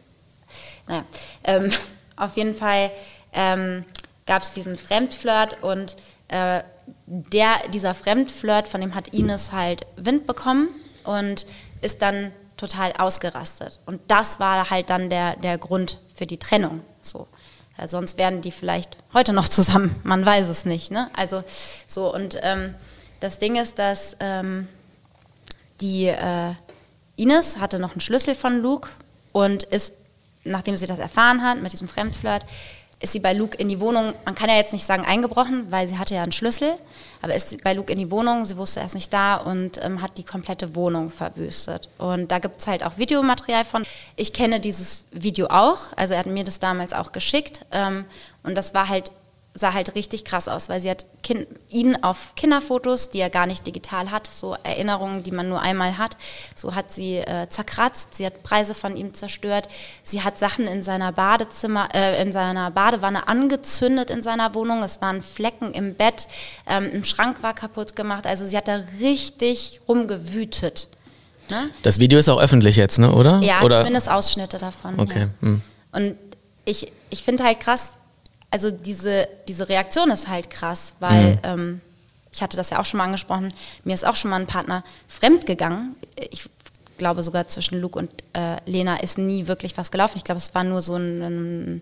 Naja, 0.88 1.04
ähm, 1.44 1.72
auf 2.16 2.36
jeden 2.38 2.56
Fall 2.56 2.90
ähm, 3.34 3.84
gab 4.26 4.42
es 4.44 4.52
diesen 4.54 4.76
Fremdflirt 4.76 5.58
und 5.62 5.96
äh, 6.28 6.62
der, 7.06 7.56
dieser 7.74 7.94
Fremdflirt, 7.94 8.68
von 8.68 8.82
dem 8.82 8.96
hat 8.96 9.10
Ines 9.10 9.52
halt 9.52 9.86
Wind 9.96 10.26
bekommen 10.26 10.70
und 11.04 11.46
ist 11.82 12.02
dann 12.02 12.32
total 12.58 12.94
ausgerastet. 12.94 13.80
Und 13.86 14.02
das 14.08 14.40
war 14.40 14.70
halt 14.70 14.90
dann 14.90 15.10
der, 15.10 15.36
der 15.38 15.58
Grund 15.58 16.00
für 16.16 16.26
die 16.26 16.38
Trennung. 16.38 16.82
So. 17.02 17.28
Ja, 17.78 17.88
sonst 17.88 18.18
wären 18.18 18.42
die 18.42 18.52
vielleicht 18.52 18.98
heute 19.14 19.34
noch 19.34 19.48
zusammen, 19.50 19.96
man 20.04 20.26
weiß 20.26 20.48
es 20.48 20.66
nicht. 20.66 20.92
Ne? 20.92 21.10
Also 21.16 21.44
so 21.88 22.14
und 22.14 22.38
ähm, 22.42 22.76
das 23.20 23.40
Ding 23.40 23.56
ist, 23.56 23.80
dass 23.80 24.16
ähm, 24.20 24.68
die 25.82 26.08
äh, 26.08 26.54
Ines 27.16 27.58
hatte 27.58 27.80
noch 27.80 27.92
einen 27.92 28.02
Schlüssel 28.02 28.36
von 28.36 28.62
Luke 28.62 28.90
und 29.32 29.64
ist, 29.64 29.94
nachdem 30.44 30.76
sie 30.76 30.88
das 30.88 31.00
erfahren 31.00 31.44
hat 31.44 31.62
mit 31.62 31.72
diesem 31.72 31.88
Fremdflirt, 31.88 32.46
ist 33.04 33.12
sie 33.12 33.20
bei 33.20 33.34
Luke 33.34 33.58
in 33.58 33.68
die 33.68 33.82
Wohnung, 33.82 34.14
man 34.24 34.34
kann 34.34 34.50
ja 34.50 34.56
jetzt 34.56 34.72
nicht 34.72 34.86
sagen 34.86 35.04
eingebrochen, 35.06 35.70
weil 35.70 35.90
sie 35.90 35.98
hatte 35.98 36.16
ja 36.16 36.24
einen 36.24 36.32
Schlüssel, 36.32 36.76
aber 37.22 37.36
ist 37.36 37.50
sie 37.50 37.58
bei 37.58 37.74
Luke 37.74 37.92
in 37.92 38.00
die 38.00 38.10
Wohnung, 38.10 38.46
sie 38.46 38.56
wusste 38.56 38.80
erst 38.80 38.96
nicht 38.96 39.12
da 39.12 39.36
und 39.36 39.84
ähm, 39.84 40.02
hat 40.02 40.18
die 40.18 40.24
komplette 40.24 40.74
Wohnung 40.74 41.10
verwüstet. 41.10 41.90
Und 41.98 42.32
da 42.32 42.40
gibt 42.40 42.62
es 42.62 42.68
halt 42.68 42.82
auch 42.82 42.98
Videomaterial 42.98 43.66
von. 43.66 43.84
Ich 44.16 44.32
kenne 44.32 44.62
dieses 44.62 45.06
Video 45.12 45.48
auch, 45.48 45.92
also 45.98 46.14
er 46.14 46.22
hat 46.22 46.28
mir 46.28 46.46
das 46.46 46.60
damals 46.60 46.94
auch 46.94 47.12
geschickt 47.12 47.66
ähm, 47.74 48.06
und 48.42 48.56
das 48.56 48.74
war 48.74 48.88
halt 48.88 49.12
sah 49.56 49.74
halt 49.74 49.94
richtig 49.96 50.26
krass 50.26 50.48
aus, 50.48 50.68
weil 50.68 50.80
sie 50.80 50.90
hat 50.90 51.06
kind, 51.22 51.48
ihn 51.70 52.04
auf 52.04 52.34
Kinderfotos, 52.36 53.12
die 53.12 53.20
er 53.20 53.30
gar 53.30 53.46
nicht 53.46 53.68
digital 53.68 54.10
hat, 54.10 54.28
so 54.28 54.56
Erinnerungen, 54.64 55.22
die 55.22 55.32
man 55.32 55.48
nur 55.48 55.62
einmal 55.62 55.98
hat, 55.98 56.18
so 56.56 56.74
hat 56.74 56.92
sie 56.92 57.18
äh, 57.18 57.48
zerkratzt, 57.50 58.16
sie 58.16 58.26
hat 58.26 58.42
Preise 58.42 58.74
von 58.74 58.98
ihm 58.98 59.14
zerstört, 59.14 59.68
sie 60.02 60.24
hat 60.24 60.40
Sachen 60.40 60.68
in 60.68 60.82
seiner 60.82 61.12
Badezimmer, 61.12 61.90
äh, 61.94 62.20
in 62.22 62.32
seiner 62.32 62.72
Badewanne 62.72 63.28
angezündet 63.28 64.10
in 64.10 64.24
seiner 64.24 64.56
Wohnung, 64.56 64.82
es 64.82 65.02
waren 65.02 65.22
Flecken 65.22 65.74
im 65.74 65.94
Bett, 65.94 66.28
ähm, 66.68 66.90
ein 66.92 67.06
Schrank 67.06 67.44
war 67.44 67.54
kaputt 67.54 67.96
gemacht, 67.96 68.26
also 68.26 68.46
sie 68.46 68.58
hat 68.58 68.68
da 68.68 68.80
richtig 69.00 69.82
rumgewütet. 69.88 70.88
Ne? 71.50 71.70
Das 71.84 72.00
Video 72.00 72.18
ist 72.18 72.30
auch 72.30 72.40
öffentlich 72.40 72.76
jetzt, 72.76 72.98
ne, 72.98 73.14
oder? 73.14 73.40
Ja, 73.42 73.62
oder? 73.62 73.80
zumindest 73.80 74.10
Ausschnitte 74.10 74.58
davon. 74.58 75.00
Okay. 75.00 75.28
Ja. 75.42 75.48
Hm. 75.48 75.62
Und 75.92 76.18
ich, 76.66 76.92
ich 77.10 77.22
finde 77.22 77.44
halt 77.44 77.60
krass, 77.60 77.90
also 78.54 78.70
diese, 78.70 79.28
diese 79.48 79.68
Reaktion 79.68 80.12
ist 80.12 80.28
halt 80.28 80.52
krass, 80.52 80.94
weil 81.00 81.32
Mhm. 81.32 81.40
ähm, 81.44 81.82
ich 82.32 82.42
hatte 82.44 82.56
das 82.56 82.70
ja 82.70 82.80
auch 82.80 82.86
schon 82.86 83.00
mal 83.00 83.06
angesprochen, 83.06 83.52
mir 83.84 83.94
ist 83.96 84.06
auch 84.06 84.16
schon 84.16 84.30
mal 84.30 84.40
ein 84.40 84.46
Partner 84.48 84.84
fremd 85.08 85.46
gegangen. 85.48 85.96
Ich 86.30 86.48
glaube 87.00 87.24
sogar 87.24 87.48
zwischen 87.48 87.82
Luke 87.82 87.98
und 87.98 88.12
äh, 88.34 88.58
Lena 88.68 88.98
ist 88.98 89.18
nie 89.18 89.48
wirklich 89.48 89.76
was 89.76 89.90
gelaufen. 89.90 90.18
Ich 90.18 90.24
glaube, 90.24 90.38
es 90.38 90.54
war 90.54 90.64
nur 90.64 90.82
so 90.82 90.96
ein, 90.96 91.22
ein, 91.22 91.82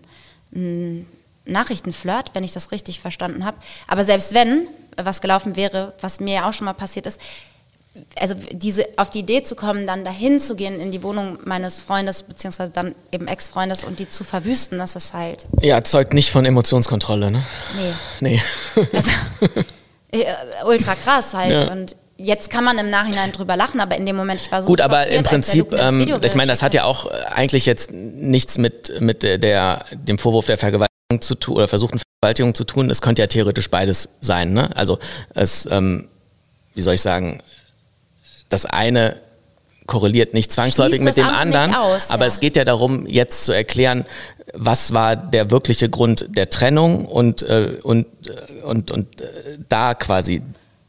ein 0.54 1.06
Nachrichtenflirt, 1.44 2.34
wenn 2.34 2.42
ich 2.44 2.52
das 2.52 2.70
richtig 2.70 3.00
verstanden 3.00 3.44
habe. 3.44 3.58
Aber 3.86 4.04
selbst 4.04 4.32
wenn 4.32 4.66
was 4.96 5.20
gelaufen 5.20 5.56
wäre, 5.56 5.92
was 6.00 6.20
mir 6.20 6.34
ja 6.34 6.48
auch 6.48 6.52
schon 6.54 6.64
mal 6.64 6.72
passiert 6.74 7.06
ist, 7.06 7.20
also 8.18 8.34
diese 8.52 8.86
auf 8.96 9.10
die 9.10 9.18
Idee 9.20 9.42
zu 9.42 9.54
kommen, 9.54 9.86
dann 9.86 10.04
dahin 10.04 10.40
zu 10.40 10.56
gehen 10.56 10.80
in 10.80 10.92
die 10.92 11.02
Wohnung 11.02 11.38
meines 11.44 11.78
Freundes 11.80 12.22
beziehungsweise 12.22 12.72
dann 12.72 12.94
eben 13.10 13.28
Ex-Freundes 13.28 13.84
und 13.84 13.98
die 13.98 14.08
zu 14.08 14.24
verwüsten, 14.24 14.78
das 14.78 14.96
ist 14.96 15.12
halt 15.12 15.46
Ja, 15.60 15.84
zeugt 15.84 16.14
nicht 16.14 16.30
von 16.30 16.44
Emotionskontrolle, 16.46 17.30
ne? 17.30 17.42
nee, 18.20 18.40
Nee. 18.76 18.86
also 18.92 19.10
ultra 20.66 20.94
krass 20.94 21.34
halt 21.34 21.50
Ja. 21.52 21.70
und 21.72 21.96
jetzt 22.16 22.50
kann 22.50 22.64
man 22.64 22.78
im 22.78 22.88
Nachhinein 22.90 23.32
drüber 23.32 23.56
lachen, 23.56 23.80
aber 23.80 23.96
in 23.96 24.06
dem 24.06 24.16
Moment 24.16 24.40
ich 24.40 24.50
war 24.52 24.62
so 24.62 24.68
Gut, 24.68 24.80
aber 24.80 25.06
im 25.08 25.24
Prinzip, 25.24 25.72
ähm, 25.72 26.00
ich 26.22 26.34
meine, 26.34 26.50
das 26.52 26.62
hat 26.62 26.72
ja 26.74 26.84
auch 26.84 27.06
äh, 27.06 27.10
eigentlich 27.34 27.66
jetzt 27.66 27.90
nichts 27.92 28.58
mit, 28.58 29.00
mit 29.00 29.22
der, 29.22 29.84
dem 29.92 30.18
Vorwurf 30.18 30.46
der 30.46 30.56
Vergewaltigung 30.56 31.20
zu 31.20 31.34
tun 31.34 31.56
oder 31.56 31.68
versuchten 31.68 31.98
Vergewaltigung 31.98 32.54
zu 32.54 32.64
tun. 32.64 32.90
Es 32.90 33.02
könnte 33.02 33.22
ja 33.22 33.26
theoretisch 33.26 33.68
beides 33.70 34.08
sein. 34.20 34.52
Ne? 34.52 34.70
Also 34.76 34.98
es, 35.34 35.66
ähm, 35.70 36.08
wie 36.74 36.80
soll 36.82 36.94
ich 36.94 37.02
sagen, 37.02 37.42
das 38.52 38.66
eine 38.66 39.16
korreliert 39.86 40.32
nicht 40.32 40.52
zwangsläufig 40.52 41.00
mit 41.00 41.16
dem 41.16 41.26
anderen, 41.26 41.74
aus, 41.74 42.10
aber 42.10 42.22
ja. 42.22 42.28
es 42.28 42.38
geht 42.40 42.56
ja 42.56 42.64
darum, 42.64 43.06
jetzt 43.06 43.44
zu 43.44 43.52
erklären, 43.52 44.04
was 44.54 44.92
war 44.94 45.16
der 45.16 45.50
wirkliche 45.50 45.88
Grund 45.88 46.26
der 46.28 46.50
Trennung 46.50 47.04
und, 47.06 47.42
äh, 47.42 47.78
und, 47.82 48.06
äh, 48.26 48.62
und, 48.62 48.90
und 48.90 49.20
äh, 49.20 49.58
da 49.68 49.94
quasi 49.94 50.42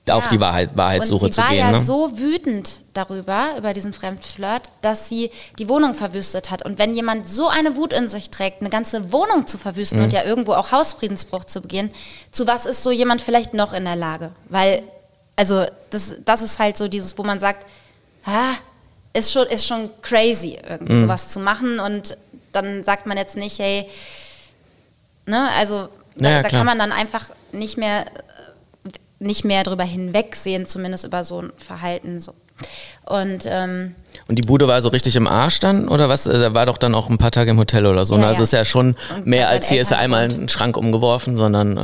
auf 0.10 0.26
Ja. 0.26 0.30
die 0.30 0.40
Wahrheit, 0.40 0.76
Wahrheitssuche 0.78 1.26
und 1.26 1.34
sie 1.34 1.36
zu 1.38 1.42
war 1.42 1.50
gehen. 1.50 1.60
ja 1.60 1.72
ne? 1.72 1.84
so 1.84 2.18
wütend 2.20 2.82
darüber, 2.94 3.48
über 3.58 3.74
diesen 3.74 3.94
Fremdflirt, 3.94 4.64
dass 4.82 5.08
sie 5.10 5.32
die 5.58 5.70
Wohnung 5.70 5.94
verwüstet 5.96 6.52
hat. 6.52 6.64
Und 6.64 6.78
wenn 6.78 6.94
jemand 6.94 7.32
so 7.32 7.48
eine 7.48 7.76
Wut 7.78 7.94
in 7.94 8.08
sich 8.10 8.30
trägt, 8.30 8.60
eine 8.62 8.70
ganze 8.70 9.12
Wohnung 9.14 9.48
zu 9.48 9.58
verwüsten 9.58 10.00
Mhm. 10.00 10.04
und 10.06 10.14
ja 10.14 10.24
irgendwo 10.24 10.54
auch 10.54 10.72
Hausfriedensbruch 10.72 11.46
zu 11.46 11.62
begehen, 11.62 11.90
zu 12.32 12.46
was 12.48 12.66
ist 12.66 12.84
so 12.84 12.92
jemand 12.92 13.22
vielleicht 13.22 13.54
noch 13.54 13.74
in 13.74 13.86
der 13.86 13.96
Lage? 13.96 14.32
Weil, 14.50 14.84
also 15.36 15.66
das, 15.90 16.16
das 16.26 16.42
ist 16.42 16.60
halt 16.60 16.78
so 16.78 16.88
dieses, 16.88 17.18
wo 17.18 17.24
man 17.24 17.40
sagt, 17.40 17.66
ah, 18.26 18.54
ist 19.14 19.32
schon, 19.32 19.48
ist 19.48 19.66
schon 19.68 19.90
crazy, 20.02 20.58
Mhm. 20.62 20.70
irgendwie 20.70 20.98
sowas 21.00 21.30
zu 21.30 21.40
machen. 21.40 21.80
Und 21.80 22.18
dann 22.52 22.84
sagt 22.84 23.06
man 23.06 23.18
jetzt 23.18 23.36
nicht, 23.38 23.60
hey, 23.60 23.88
ne, 25.26 25.50
also 25.58 25.90
da, 26.16 26.30
Ja, 26.30 26.36
ja, 26.38 26.44
da 26.44 26.50
kann 26.50 26.66
man 26.66 26.78
dann 26.80 26.92
einfach 26.92 27.32
nicht 27.52 27.78
mehr 27.78 28.06
äh, 28.06 28.10
nicht 29.20 29.46
mehr 29.46 29.64
drüber 29.64 29.84
hinwegsehen, 29.86 30.66
zumindest 30.66 31.06
über 31.06 31.24
so 31.24 31.42
ein 31.42 31.54
Verhalten. 31.58 32.20
So. 32.20 32.34
Und 33.06 33.46
ähm, 33.46 33.96
Und 34.28 34.36
die 34.38 34.42
Bude 34.42 34.68
war 34.68 34.82
so 34.82 34.90
richtig 34.90 35.16
im 35.16 35.28
Arsch 35.28 35.60
dann 35.62 35.88
oder 35.88 36.10
was? 36.10 36.28
Äh, 36.28 36.38
Da 36.40 36.54
war 36.54 36.66
doch 36.66 36.78
dann 36.78 36.94
auch 36.94 37.10
ein 37.10 37.18
paar 37.18 37.32
Tage 37.32 37.52
im 37.52 37.58
Hotel 37.58 37.86
oder 37.86 38.06
so. 38.06 38.16
Ja, 38.16 38.22
ne? 38.22 38.28
Also 38.28 38.40
ja. 38.40 38.44
ist 38.44 38.54
ja 38.54 38.66
schon 38.66 38.96
Und 39.16 39.26
mehr 39.28 39.48
als 39.50 39.70
hier 39.70 39.82
ist 39.82 39.92
Eltern 39.92 40.04
einmal 40.04 40.24
einen 40.26 40.50
Schrank 40.50 40.76
umgeworfen, 40.78 41.38
sondern 41.38 41.78
äh, 41.78 41.82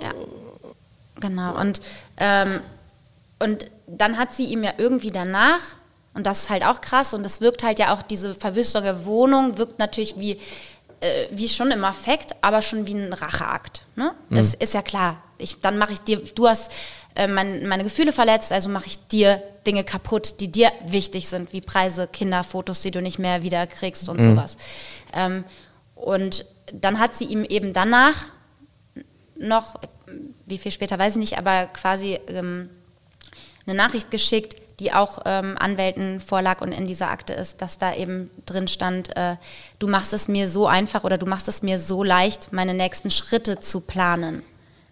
Ja. 0.00 0.12
Genau. 1.20 1.58
Und, 1.60 1.80
ähm, 2.16 2.60
und 3.38 3.70
dann 3.86 4.18
hat 4.18 4.34
sie 4.34 4.44
ihm 4.44 4.62
ja 4.62 4.72
irgendwie 4.78 5.10
danach, 5.10 5.60
und 6.14 6.26
das 6.26 6.44
ist 6.44 6.50
halt 6.50 6.64
auch 6.64 6.80
krass, 6.80 7.14
und 7.14 7.22
das 7.22 7.40
wirkt 7.40 7.62
halt 7.62 7.78
ja 7.78 7.94
auch, 7.94 8.02
diese 8.02 8.34
verwüstete 8.34 9.04
Wohnung 9.04 9.58
wirkt 9.58 9.78
natürlich 9.78 10.18
wie, 10.18 10.38
äh, 11.00 11.26
wie 11.30 11.48
schon 11.48 11.70
im 11.70 11.84
Affekt, 11.84 12.36
aber 12.40 12.62
schon 12.62 12.86
wie 12.86 12.94
ein 12.94 13.12
Racheakt. 13.12 13.82
Ne? 13.96 14.14
Mhm. 14.28 14.36
Das 14.36 14.54
ist 14.54 14.74
ja 14.74 14.82
klar. 14.82 15.22
Ich, 15.38 15.60
dann 15.60 15.78
mache 15.78 15.94
ich 15.94 16.00
dir, 16.00 16.18
du 16.18 16.48
hast 16.48 16.72
äh, 17.14 17.26
mein, 17.26 17.66
meine 17.66 17.82
Gefühle 17.82 18.12
verletzt, 18.12 18.52
also 18.52 18.68
mache 18.68 18.86
ich 18.86 18.98
dir 19.08 19.42
Dinge 19.66 19.84
kaputt, 19.84 20.40
die 20.40 20.50
dir 20.50 20.70
wichtig 20.86 21.28
sind, 21.28 21.52
wie 21.52 21.60
Preise, 21.60 22.06
Kinder, 22.06 22.44
Fotos, 22.44 22.82
die 22.82 22.90
du 22.90 23.02
nicht 23.02 23.18
mehr 23.18 23.42
wieder 23.42 23.66
kriegst 23.66 24.08
und 24.08 24.20
mhm. 24.20 24.24
sowas. 24.24 24.56
Ähm, 25.12 25.44
und 25.94 26.44
dann 26.72 26.98
hat 26.98 27.14
sie 27.14 27.24
ihm 27.24 27.44
eben 27.44 27.72
danach 27.72 28.26
noch, 29.38 29.80
wie 30.46 30.58
viel 30.58 30.72
später 30.72 30.98
weiß 30.98 31.14
ich 31.14 31.20
nicht, 31.20 31.38
aber 31.38 31.66
quasi 31.66 32.18
ähm, 32.28 32.68
eine 33.66 33.76
Nachricht 33.76 34.10
geschickt, 34.10 34.56
die 34.80 34.92
auch 34.92 35.20
ähm, 35.26 35.56
Anwälten 35.58 36.18
vorlag 36.20 36.60
und 36.60 36.72
in 36.72 36.86
dieser 36.86 37.10
Akte 37.10 37.32
ist, 37.32 37.62
dass 37.62 37.78
da 37.78 37.94
eben 37.94 38.30
drin 38.46 38.66
stand, 38.68 39.16
äh, 39.16 39.36
du 39.78 39.86
machst 39.86 40.12
es 40.12 40.28
mir 40.28 40.48
so 40.48 40.66
einfach 40.66 41.04
oder 41.04 41.18
du 41.18 41.26
machst 41.26 41.48
es 41.48 41.62
mir 41.62 41.78
so 41.78 42.02
leicht, 42.02 42.52
meine 42.52 42.74
nächsten 42.74 43.10
Schritte 43.10 43.60
zu 43.60 43.80
planen. 43.80 44.42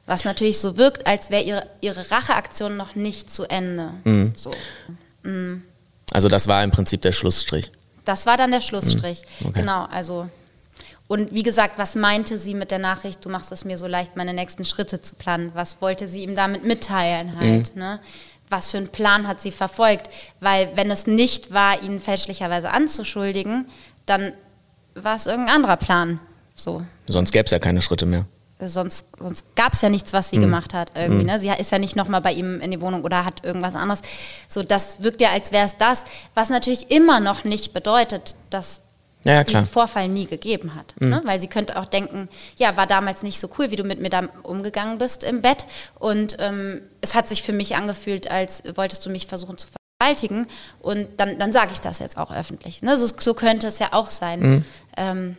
Was 0.07 0.25
natürlich 0.25 0.59
so 0.59 0.77
wirkt, 0.77 1.07
als 1.07 1.31
wäre 1.31 1.43
ihre, 1.43 1.67
ihre 1.81 2.11
Racheaktion 2.11 2.77
noch 2.77 2.95
nicht 2.95 3.33
zu 3.33 3.45
Ende. 3.45 3.93
Mhm. 4.05 4.33
So. 4.35 4.51
Mhm. 5.23 5.63
Also 6.13 6.29
das 6.29 6.49
war 6.49 6.63
im 6.63 6.71
Prinzip 6.71 7.03
der 7.03 7.13
Schlussstrich. 7.13 7.71
Das 8.05 8.27
war 8.27 8.37
dann 8.37 8.51
der 8.51 8.61
Schlussstrich. 8.61 9.23
Mhm. 9.41 9.47
Okay. 9.47 9.61
Genau, 9.61 9.85
also 9.85 10.29
und 11.11 11.33
wie 11.33 11.43
gesagt, 11.43 11.77
was 11.77 11.97
meinte 11.97 12.39
sie 12.39 12.55
mit 12.55 12.71
der 12.71 12.79
Nachricht, 12.79 13.25
du 13.25 13.31
machst 13.31 13.51
es 13.51 13.65
mir 13.65 13.77
so 13.77 13.89
leicht, 13.89 14.15
meine 14.15 14.33
nächsten 14.33 14.65
Schritte 14.65 15.01
zu 15.01 15.17
planen? 15.17 15.51
Was 15.55 15.83
wollte 15.83 16.07
sie 16.07 16.23
ihm 16.23 16.37
damit 16.37 16.65
mitteilen 16.65 17.37
halt? 17.37 17.75
Mhm. 17.75 17.83
Ne? 17.83 18.01
Was 18.49 18.71
für 18.71 18.77
einen 18.77 18.87
Plan 18.87 19.27
hat 19.27 19.41
sie 19.41 19.51
verfolgt? 19.51 20.09
Weil 20.39 20.71
wenn 20.77 20.89
es 20.89 21.09
nicht 21.09 21.53
war, 21.53 21.83
ihn 21.83 21.99
fälschlicherweise 21.99 22.71
anzuschuldigen, 22.71 23.67
dann 24.07 24.35
war 24.95 25.17
es 25.17 25.27
irgendein 25.27 25.57
anderer 25.57 25.79
Plan. 25.79 26.21
So. 26.55 26.83
Sonst 27.09 27.33
gäbe 27.33 27.47
es 27.47 27.51
ja 27.51 27.59
keine 27.59 27.83
Schritte 27.83 28.07
mehr. 28.07 28.27
Sonst, 28.61 29.05
sonst 29.19 29.57
gab 29.57 29.73
es 29.73 29.83
ja 29.83 29.89
nichts, 29.89 30.13
was 30.13 30.31
sie 30.31 30.37
mhm. 30.37 30.43
gemacht 30.43 30.75
hat 30.75 30.93
irgendwie. 30.95 31.25
Mhm. 31.25 31.31
Ne? 31.31 31.39
Sie 31.41 31.49
ist 31.49 31.73
ja 31.73 31.81
nicht 31.81 31.97
nochmal 31.97 32.21
bei 32.21 32.35
ihm 32.35 32.61
in 32.61 32.71
die 32.71 32.81
Wohnung 32.81 33.03
oder 33.03 33.25
hat 33.25 33.43
irgendwas 33.43 33.75
anderes. 33.75 34.03
So, 34.47 34.63
das 34.63 35.03
wirkt 35.03 35.21
ja, 35.21 35.31
als 35.31 35.51
wäre 35.51 35.65
es 35.65 35.77
das, 35.77 36.05
was 36.35 36.51
natürlich 36.51 36.93
immer 36.93 37.19
noch 37.19 37.43
nicht 37.43 37.73
bedeutet, 37.73 38.37
dass 38.51 38.83
ja, 39.23 39.35
ja, 39.35 39.45
diesen 39.45 39.67
Vorfall 39.67 40.09
nie 40.09 40.27
gegeben 40.27 40.75
hat. 40.75 40.95
Mhm. 40.99 41.09
Ne? 41.11 41.21
Weil 41.25 41.41
sie 41.41 41.49
könnte 41.49 41.79
auch 41.79 41.87
denken, 41.87 42.29
ja, 42.57 42.77
war 42.77 42.87
damals 42.87 43.23
nicht 43.23 43.39
so 43.39 43.51
cool, 43.59 43.71
wie 43.71 43.77
du 43.77 43.85
mit 43.85 44.01
mir 44.01 44.09
da 44.09 44.29
umgegangen 44.43 44.99
bist 44.99 45.25
im 45.25 45.43
Bett. 45.43 45.67
Und 45.99 46.37
ähm, 46.39 46.81
es 47.01 47.15
hat 47.15 47.29
sich 47.29 47.43
für 47.43 47.53
mich 47.53 47.77
angefühlt, 47.77 48.31
als 48.31 48.63
wolltest 48.75 49.05
du 49.05 49.11
mich 49.11 49.27
versuchen 49.27 49.59
zu 49.59 49.69
vergewaltigen. 49.69 50.47
Und 50.81 51.09
dann, 51.19 51.39
dann 51.39 51.53
sage 51.53 51.73
ich 51.73 51.81
das 51.81 51.99
jetzt 51.99 52.17
auch 52.17 52.33
öffentlich. 52.33 52.83
Ne? 52.83 52.97
So, 52.97 53.09
so, 53.19 53.35
könnte 53.35 53.67
es 53.67 53.79
ja 53.79 53.89
auch 53.93 54.09
sein. 54.09 54.41
Mhm. 54.41 54.65
Ähm, 54.97 55.37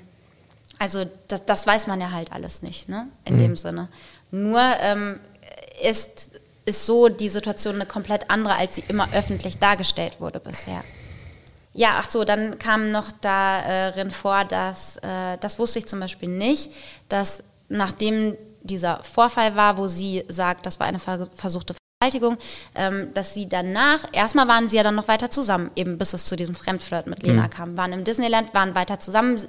also 0.77 1.05
das, 1.27 1.45
das, 1.45 1.65
weiß 1.65 1.87
man 1.87 1.99
ja 2.01 2.11
halt 2.11 2.31
alles 2.31 2.61
nicht, 2.61 2.87
ne? 2.87 3.07
in 3.25 3.35
mhm. 3.35 3.39
dem 3.39 3.57
Sinne. 3.57 3.87
Nur 4.29 4.61
ähm, 4.81 5.19
ist, 5.83 6.31
ist 6.65 6.85
so 6.85 7.09
die 7.09 7.29
Situation 7.29 7.75
eine 7.75 7.85
komplett 7.85 8.29
andere, 8.29 8.55
als 8.55 8.75
sie 8.75 8.83
immer 8.87 9.07
öffentlich 9.13 9.57
dargestellt 9.57 10.19
wurde 10.19 10.39
bisher. 10.39 10.83
Ja, 11.73 11.95
ach 11.99 12.09
so, 12.09 12.25
dann 12.25 12.59
kam 12.59 12.91
noch 12.91 13.11
darin 13.21 14.11
vor, 14.11 14.43
dass, 14.45 14.97
äh, 14.97 15.37
das 15.39 15.57
wusste 15.57 15.79
ich 15.79 15.87
zum 15.87 15.99
Beispiel 15.99 16.29
nicht, 16.29 16.71
dass 17.07 17.43
nachdem 17.69 18.35
dieser 18.61 19.03
Vorfall 19.03 19.55
war, 19.55 19.77
wo 19.77 19.87
sie 19.87 20.25
sagt, 20.27 20.65
das 20.65 20.79
war 20.79 20.87
eine 20.87 20.99
versuchte 20.99 21.73
Vergewaltigung, 22.01 22.37
ähm, 22.73 23.13
dass 23.13 23.33
sie 23.33 23.47
danach, 23.47 24.05
erstmal 24.11 24.47
waren 24.47 24.67
sie 24.67 24.77
ja 24.77 24.83
dann 24.83 24.95
noch 24.95 25.07
weiter 25.07 25.29
zusammen, 25.29 25.69
eben 25.75 25.99
bis 25.99 26.13
es 26.13 26.25
zu 26.25 26.35
diesem 26.35 26.55
Fremdflirt 26.55 27.05
mit 27.05 27.21
Lena 27.21 27.43
mhm. 27.43 27.49
kam, 27.51 27.77
waren 27.77 27.93
im 27.93 28.03
Disneyland, 28.03 28.53
waren 28.53 28.73
weiter 28.73 28.99
zusammen, 28.99 29.39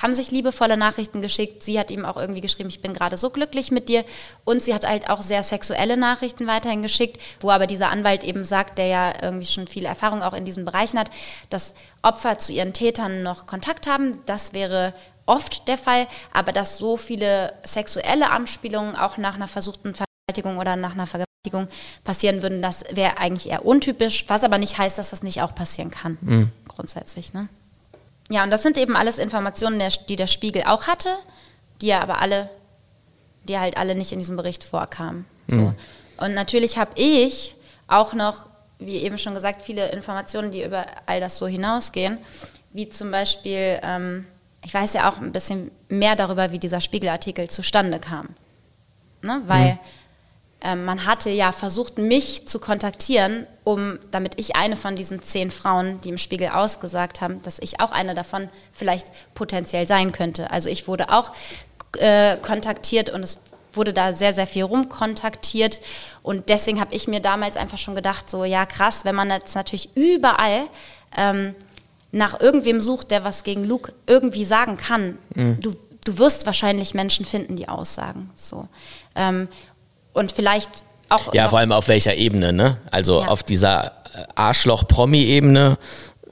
haben 0.00 0.12
sich 0.12 0.30
liebevolle 0.30 0.76
Nachrichten 0.76 1.22
geschickt. 1.22 1.62
Sie 1.62 1.78
hat 1.78 1.90
ihm 1.90 2.04
auch 2.04 2.18
irgendwie 2.18 2.42
geschrieben, 2.42 2.68
ich 2.68 2.82
bin 2.82 2.92
gerade 2.92 3.16
so 3.16 3.30
glücklich 3.30 3.70
mit 3.70 3.88
dir. 3.88 4.04
Und 4.44 4.60
sie 4.60 4.74
hat 4.74 4.86
halt 4.86 5.08
auch 5.08 5.22
sehr 5.22 5.42
sexuelle 5.42 5.96
Nachrichten 5.96 6.46
weiterhin 6.46 6.82
geschickt, 6.82 7.20
wo 7.40 7.50
aber 7.50 7.66
dieser 7.66 7.90
Anwalt 7.90 8.24
eben 8.24 8.44
sagt, 8.44 8.78
der 8.78 8.86
ja 8.86 9.12
irgendwie 9.22 9.46
schon 9.46 9.66
viel 9.66 9.86
Erfahrung 9.86 10.22
auch 10.22 10.34
in 10.34 10.44
diesen 10.44 10.64
Bereichen 10.66 10.98
hat, 10.98 11.10
dass 11.48 11.74
Opfer 12.02 12.38
zu 12.38 12.52
ihren 12.52 12.74
Tätern 12.74 13.22
noch 13.22 13.46
Kontakt 13.46 13.86
haben. 13.86 14.12
Das 14.26 14.52
wäre 14.52 14.92
oft 15.24 15.66
der 15.66 15.78
Fall, 15.78 16.08
aber 16.32 16.52
dass 16.52 16.76
so 16.76 16.96
viele 16.96 17.54
sexuelle 17.64 18.30
Anspielungen 18.30 18.96
auch 18.96 19.16
nach 19.16 19.36
einer 19.36 19.48
versuchten 19.48 19.94
Vergewaltigung 19.94 20.58
oder 20.58 20.76
nach 20.76 20.92
einer 20.92 21.06
Vergewaltigung 21.06 21.31
passieren 22.04 22.42
würden, 22.42 22.62
das 22.62 22.84
wäre 22.92 23.18
eigentlich 23.18 23.50
eher 23.50 23.64
untypisch, 23.64 24.24
was 24.28 24.44
aber 24.44 24.58
nicht 24.58 24.78
heißt, 24.78 24.98
dass 24.98 25.10
das 25.10 25.22
nicht 25.22 25.42
auch 25.42 25.54
passieren 25.54 25.90
kann, 25.90 26.18
mhm. 26.20 26.50
grundsätzlich. 26.68 27.32
Ne? 27.34 27.48
Ja, 28.30 28.44
und 28.44 28.50
das 28.50 28.62
sind 28.62 28.78
eben 28.78 28.96
alles 28.96 29.18
Informationen, 29.18 29.82
die 30.08 30.16
der 30.16 30.28
Spiegel 30.28 30.62
auch 30.64 30.86
hatte, 30.86 31.16
die 31.80 31.88
ja 31.88 32.00
aber 32.00 32.20
alle, 32.20 32.48
die 33.48 33.58
halt 33.58 33.76
alle 33.76 33.96
nicht 33.96 34.12
in 34.12 34.20
diesem 34.20 34.36
Bericht 34.36 34.62
vorkamen. 34.62 35.24
So. 35.48 35.58
Mhm. 35.58 35.74
Und 36.18 36.34
natürlich 36.34 36.78
habe 36.78 36.92
ich 36.94 37.56
auch 37.88 38.12
noch, 38.12 38.46
wie 38.78 38.98
eben 38.98 39.18
schon 39.18 39.34
gesagt, 39.34 39.62
viele 39.62 39.88
Informationen, 39.88 40.52
die 40.52 40.62
über 40.62 40.86
all 41.06 41.18
das 41.18 41.38
so 41.38 41.48
hinausgehen, 41.48 42.18
wie 42.72 42.88
zum 42.88 43.10
Beispiel, 43.10 43.80
ähm, 43.82 44.26
ich 44.64 44.72
weiß 44.72 44.94
ja 44.94 45.10
auch 45.10 45.18
ein 45.18 45.32
bisschen 45.32 45.72
mehr 45.88 46.14
darüber, 46.14 46.52
wie 46.52 46.60
dieser 46.60 46.80
Spiegelartikel 46.80 47.50
zustande 47.50 47.98
kam. 47.98 48.28
Ne? 49.22 49.42
Weil 49.46 49.72
mhm 49.72 49.78
ähm, 50.62 50.84
man 50.84 51.06
hatte 51.06 51.30
ja 51.30 51.52
versucht, 51.52 51.98
mich 51.98 52.46
zu 52.46 52.58
kontaktieren, 52.58 53.46
um, 53.64 53.98
damit 54.10 54.38
ich 54.38 54.56
eine 54.56 54.76
von 54.76 54.94
diesen 54.94 55.22
zehn 55.22 55.50
Frauen, 55.50 56.00
die 56.02 56.10
im 56.10 56.18
Spiegel 56.18 56.48
ausgesagt 56.48 57.20
haben, 57.20 57.42
dass 57.42 57.58
ich 57.58 57.80
auch 57.80 57.92
eine 57.92 58.14
davon 58.14 58.48
vielleicht 58.72 59.08
potenziell 59.34 59.86
sein 59.86 60.12
könnte. 60.12 60.50
Also 60.50 60.68
ich 60.68 60.86
wurde 60.86 61.10
auch 61.10 61.32
äh, 61.98 62.36
kontaktiert 62.36 63.10
und 63.10 63.22
es 63.22 63.40
wurde 63.72 63.92
da 63.92 64.12
sehr, 64.12 64.34
sehr 64.34 64.46
viel 64.46 64.64
rumkontaktiert. 64.64 65.80
Und 66.22 66.48
deswegen 66.48 66.80
habe 66.80 66.94
ich 66.94 67.08
mir 67.08 67.20
damals 67.20 67.56
einfach 67.56 67.78
schon 67.78 67.94
gedacht, 67.94 68.30
so 68.30 68.44
ja 68.44 68.66
krass, 68.66 69.04
wenn 69.04 69.14
man 69.14 69.30
jetzt 69.30 69.54
natürlich 69.54 69.90
überall 69.96 70.68
ähm, 71.16 71.54
nach 72.12 72.38
irgendwem 72.40 72.80
sucht, 72.80 73.10
der 73.10 73.24
was 73.24 73.42
gegen 73.42 73.64
Luke 73.64 73.92
irgendwie 74.06 74.44
sagen 74.44 74.76
kann, 74.76 75.18
mhm. 75.34 75.58
du, 75.60 75.72
du 76.04 76.18
wirst 76.18 76.46
wahrscheinlich 76.46 76.94
Menschen 76.94 77.24
finden, 77.24 77.56
die 77.56 77.68
aussagen. 77.68 78.30
So. 78.34 78.68
Ähm, 79.14 79.48
und 80.12 80.32
vielleicht 80.32 80.70
auch. 81.08 81.32
Ja, 81.34 81.48
vor 81.48 81.58
allem 81.58 81.72
auf 81.72 81.88
welcher 81.88 82.14
Ebene, 82.14 82.52
ne? 82.52 82.78
Also 82.90 83.20
ja. 83.20 83.28
auf 83.28 83.42
dieser 83.42 83.86
äh, 84.14 84.24
Arschloch-Promi-Ebene, 84.34 85.78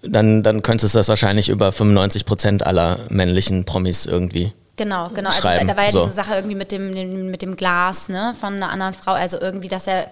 dann, 0.03 0.43
dann 0.43 0.63
könntest 0.63 0.95
du 0.95 0.99
das 0.99 1.09
wahrscheinlich 1.09 1.49
über 1.49 1.73
95 1.73 2.25
Prozent 2.25 2.67
aller 2.67 3.01
männlichen 3.09 3.65
Promis 3.65 4.07
irgendwie. 4.07 4.53
Genau, 4.77 5.11
genau. 5.11 5.29
Also 5.29 5.43
da 5.43 5.77
war 5.77 5.85
ja 5.85 5.91
so. 5.91 6.05
diese 6.05 6.15
Sache 6.15 6.35
irgendwie 6.35 6.55
mit 6.55 6.73
dem, 6.73 7.31
mit 7.31 7.43
dem 7.43 7.55
Glas, 7.57 8.09
ne, 8.09 8.35
von 8.41 8.55
einer 8.55 8.71
anderen 8.71 8.95
Frau. 8.95 9.13
Also 9.13 9.39
irgendwie, 9.39 9.69
dass 9.69 9.87
er, 9.87 10.07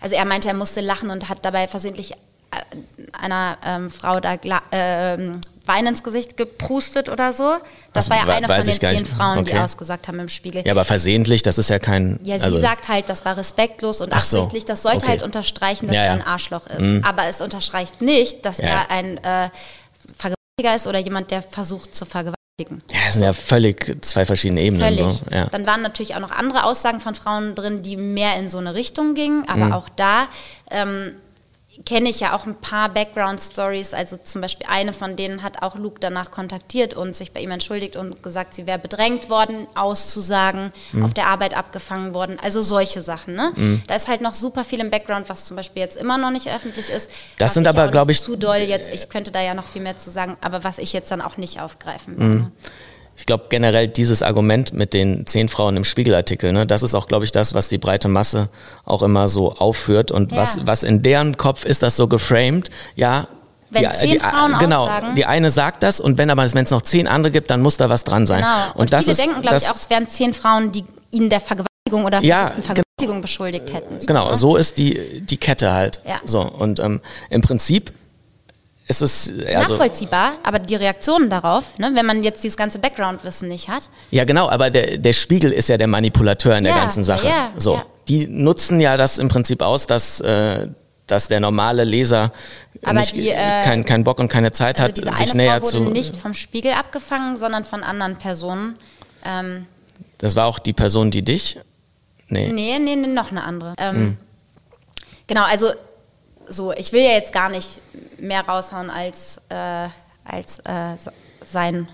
also 0.00 0.14
er 0.14 0.24
meinte, 0.24 0.46
er 0.46 0.54
musste 0.54 0.80
lachen 0.80 1.10
und 1.10 1.28
hat 1.28 1.38
dabei 1.44 1.66
versehentlich 1.66 2.14
einer 3.12 3.58
ähm, 3.64 3.90
Frau 3.90 4.20
da 4.20 4.34
äh, 4.34 5.32
Wein 5.66 5.86
ins 5.86 6.02
Gesicht 6.02 6.36
geprustet 6.36 7.08
oder 7.08 7.32
so. 7.32 7.56
Das 7.92 8.10
also, 8.10 8.10
war 8.10 8.28
ja 8.28 8.34
eine 8.34 8.46
von 8.48 8.64
den 8.64 8.80
zehn 8.80 9.06
Frauen, 9.06 9.38
okay. 9.38 9.52
die 9.52 9.58
ausgesagt 9.58 10.08
haben 10.08 10.18
im 10.18 10.28
Spiegel. 10.28 10.64
Ja, 10.66 10.72
aber 10.72 10.84
versehentlich, 10.84 11.42
das 11.42 11.58
ist 11.58 11.70
ja 11.70 11.78
kein. 11.78 12.18
Ja, 12.22 12.38
sie 12.38 12.44
also 12.44 12.60
sagt 12.60 12.88
halt, 12.88 13.08
das 13.08 13.24
war 13.24 13.36
respektlos 13.36 14.00
und 14.00 14.12
absichtlich. 14.12 14.62
So. 14.62 14.68
Das 14.68 14.82
sollte 14.82 14.98
okay. 14.98 15.08
halt 15.08 15.22
unterstreichen, 15.22 15.86
dass 15.86 15.96
ja, 15.96 16.02
er 16.02 16.12
ein 16.12 16.22
Arschloch 16.22 16.66
ist. 16.66 16.80
Mhm. 16.80 17.04
Aber 17.04 17.26
es 17.26 17.40
unterstreicht 17.40 18.00
nicht, 18.00 18.44
dass 18.44 18.58
ja. 18.58 18.66
er 18.66 18.90
ein 18.90 19.18
äh, 19.18 19.50
Vergewaltiger 20.16 20.74
ist 20.74 20.86
oder 20.86 20.98
jemand, 20.98 21.30
der 21.30 21.42
versucht 21.42 21.94
zu 21.94 22.04
vergewaltigen. 22.04 22.36
Ja, 22.90 22.98
das 23.06 23.14
sind 23.14 23.22
ja 23.22 23.32
völlig 23.32 24.04
zwei 24.04 24.26
verschiedene 24.26 24.62
Ebenen. 24.62 24.96
Völlig. 24.96 25.12
So. 25.12 25.24
Ja. 25.30 25.46
Dann 25.46 25.66
waren 25.66 25.82
natürlich 25.82 26.14
auch 26.14 26.20
noch 26.20 26.30
andere 26.30 26.64
Aussagen 26.64 27.00
von 27.00 27.14
Frauen 27.14 27.54
drin, 27.54 27.82
die 27.82 27.96
mehr 27.96 28.36
in 28.36 28.48
so 28.48 28.58
eine 28.58 28.74
Richtung 28.74 29.14
gingen. 29.14 29.48
Aber 29.48 29.66
mhm. 29.66 29.72
auch 29.72 29.88
da 29.88 30.28
ähm, 30.70 31.14
kenne 31.86 32.10
ich 32.10 32.20
ja 32.20 32.34
auch 32.36 32.46
ein 32.46 32.54
paar 32.54 32.88
Background-Stories. 32.90 33.94
Also 33.94 34.16
zum 34.16 34.40
Beispiel 34.42 34.66
eine 34.68 34.92
von 34.92 35.16
denen 35.16 35.42
hat 35.42 35.62
auch 35.62 35.76
Luke 35.76 35.98
danach 36.00 36.30
kontaktiert 36.30 36.94
und 36.94 37.16
sich 37.16 37.32
bei 37.32 37.40
ihm 37.40 37.50
entschuldigt 37.50 37.96
und 37.96 38.22
gesagt, 38.22 38.54
sie 38.54 38.66
wäre 38.66 38.78
bedrängt 38.78 39.30
worden, 39.30 39.66
auszusagen, 39.74 40.72
mhm. 40.92 41.04
auf 41.04 41.14
der 41.14 41.26
Arbeit 41.26 41.56
abgefangen 41.56 42.14
worden. 42.14 42.38
Also 42.42 42.62
solche 42.62 43.00
Sachen. 43.00 43.34
Ne? 43.34 43.52
Mhm. 43.56 43.82
Da 43.86 43.94
ist 43.94 44.08
halt 44.08 44.20
noch 44.20 44.34
super 44.34 44.64
viel 44.64 44.80
im 44.80 44.90
Background, 44.90 45.28
was 45.28 45.46
zum 45.46 45.56
Beispiel 45.56 45.82
jetzt 45.82 45.96
immer 45.96 46.18
noch 46.18 46.30
nicht 46.30 46.48
öffentlich 46.48 46.90
ist. 46.90 47.10
Das 47.38 47.54
sind 47.54 47.66
aber, 47.66 47.88
glaube 47.88 48.12
ich, 48.12 48.20
zu 48.20 48.36
doll 48.36 48.58
jetzt. 48.58 48.92
Ich 48.92 49.08
könnte 49.08 49.30
da 49.30 49.40
ja 49.40 49.54
noch 49.54 49.66
viel 49.66 49.82
mehr 49.82 49.96
zu 49.96 50.10
sagen, 50.10 50.36
aber 50.40 50.64
was 50.64 50.78
ich 50.78 50.92
jetzt 50.92 51.10
dann 51.10 51.22
auch 51.22 51.38
nicht 51.38 51.60
aufgreifen 51.60 52.18
will. 52.18 52.26
Mhm 52.26 52.52
ich 53.22 53.26
glaube 53.26 53.44
generell 53.50 53.86
dieses 53.86 54.20
Argument 54.20 54.72
mit 54.72 54.92
den 54.92 55.28
zehn 55.28 55.48
Frauen 55.48 55.76
im 55.76 55.84
Spiegelartikel, 55.84 56.52
ne, 56.52 56.66
das 56.66 56.82
ist 56.82 56.96
auch, 56.96 57.06
glaube 57.06 57.24
ich, 57.24 57.30
das, 57.30 57.54
was 57.54 57.68
die 57.68 57.78
breite 57.78 58.08
Masse 58.08 58.48
auch 58.84 59.04
immer 59.04 59.28
so 59.28 59.52
aufführt 59.52 60.10
und 60.10 60.32
ja. 60.32 60.38
was, 60.38 60.58
was 60.66 60.82
in 60.82 61.02
deren 61.02 61.36
Kopf 61.36 61.64
ist 61.64 61.84
das 61.84 61.96
so 61.96 62.08
geframed, 62.08 62.70
ja. 62.96 63.28
Wenn 63.70 63.84
die, 63.84 63.96
zehn 63.96 64.10
die, 64.10 64.18
Frauen 64.18 64.58
genau, 64.58 64.82
aussagen. 64.82 65.14
die 65.14 65.24
eine 65.24 65.52
sagt 65.52 65.84
das 65.84 66.00
und 66.00 66.18
wenn 66.18 66.30
aber 66.30 66.42
wenn 66.52 66.64
es 66.64 66.70
noch 66.72 66.82
zehn 66.82 67.06
andere 67.06 67.30
gibt, 67.30 67.48
dann 67.52 67.60
muss 67.60 67.76
da 67.76 67.88
was 67.88 68.02
dran 68.02 68.26
sein. 68.26 68.40
Genau. 68.40 68.72
Und, 68.74 68.80
und 68.80 68.92
das 68.92 69.04
viele 69.04 69.16
denken, 69.16 69.40
glaube 69.40 69.58
ich, 69.58 69.70
auch, 69.70 69.76
es 69.76 69.88
wären 69.88 70.08
zehn 70.08 70.34
Frauen, 70.34 70.72
die 70.72 70.84
ihnen 71.12 71.30
der 71.30 71.40
Vergewaltigung 71.40 72.04
oder 72.04 72.20
Ja, 72.22 72.52
Vergewaltigung 72.60 73.20
beschuldigt 73.20 73.72
hätten. 73.72 74.00
So, 74.00 74.06
Genau, 74.06 74.30
ne? 74.30 74.36
so 74.36 74.56
ist 74.56 74.78
die, 74.78 75.20
die 75.20 75.36
Kette 75.36 75.72
halt. 75.72 76.00
Ja. 76.04 76.20
So, 76.24 76.40
und 76.40 76.80
ähm, 76.80 77.00
im 77.30 77.40
Prinzip 77.42 77.92
ist 79.00 79.02
es, 79.02 79.32
also, 79.54 79.72
Nachvollziehbar, 79.72 80.32
aber 80.42 80.58
die 80.58 80.74
Reaktionen 80.76 81.30
darauf, 81.30 81.78
ne, 81.78 81.90
wenn 81.94 82.06
man 82.06 82.22
jetzt 82.22 82.42
dieses 82.44 82.56
ganze 82.56 82.78
Background-Wissen 82.78 83.48
nicht 83.48 83.68
hat, 83.68 83.88
ja 84.10 84.24
genau, 84.24 84.48
aber 84.48 84.70
der, 84.70 84.98
der 84.98 85.12
Spiegel 85.12 85.52
ist 85.52 85.68
ja 85.68 85.76
der 85.76 85.86
Manipulateur 85.88 86.56
in 86.58 86.64
der 86.64 86.74
Ja, 86.74 86.80
ganzen 86.80 87.04
Sache. 87.04 87.26
ja, 87.26 87.50
so, 87.56 87.74
ja. 87.76 87.84
die 88.08 88.26
nutzen 88.26 88.80
ja 88.80 88.96
das 88.96 89.18
im 89.18 89.28
Prinzip 89.28 89.62
aus, 89.62 89.86
dass, 89.86 90.20
äh, 90.20 90.68
dass 91.06 91.28
der 91.28 91.40
normale 91.40 91.84
Leser 91.84 92.32
nicht, 92.92 93.14
die, 93.14 93.28
äh, 93.30 93.62
kein, 93.62 93.84
kein 93.84 94.04
Bock 94.04 94.18
und 94.18 94.28
keine 94.28 94.50
Zeit 94.52 94.80
also 94.80 94.88
hat, 94.88 94.96
diese 94.96 95.12
sich 95.12 95.32
eine 95.32 95.42
näher 95.42 95.60
Frau 95.60 95.72
wurde 95.74 95.84
zu. 95.86 95.90
nicht 95.90 96.16
vom 96.16 96.34
Spiegel 96.34 96.72
abgefangen, 96.72 97.36
sondern 97.36 97.64
von 97.64 97.82
anderen 97.84 98.16
Personen. 98.16 98.76
Ähm, 99.24 99.66
Das 100.18 100.34
war 100.36 100.46
auch 100.46 100.58
die 100.58 100.72
Person, 100.72 101.10
die 101.10 101.22
dich. 101.22 101.58
Nee. 102.28 102.48
nee, 102.52 102.78
nee, 102.78 102.96
nee, 102.96 103.06
noch 103.08 103.30
eine 103.30 103.44
andere. 103.44 103.74
Ähm, 103.78 103.94
Hm. 103.96 104.16
Genau, 105.28 105.42
also 105.44 105.68
so, 106.48 106.72
ich 106.72 106.92
will 106.92 107.02
ja 107.02 107.12
jetzt 107.12 107.32
gar 107.32 107.48
nicht 107.48 107.80
mehr 108.18 108.46
raushauen 108.46 108.90
als, 108.90 109.40
äh, 109.48 109.88
als 110.24 110.58
äh, 110.60 110.96
sein 111.44 111.88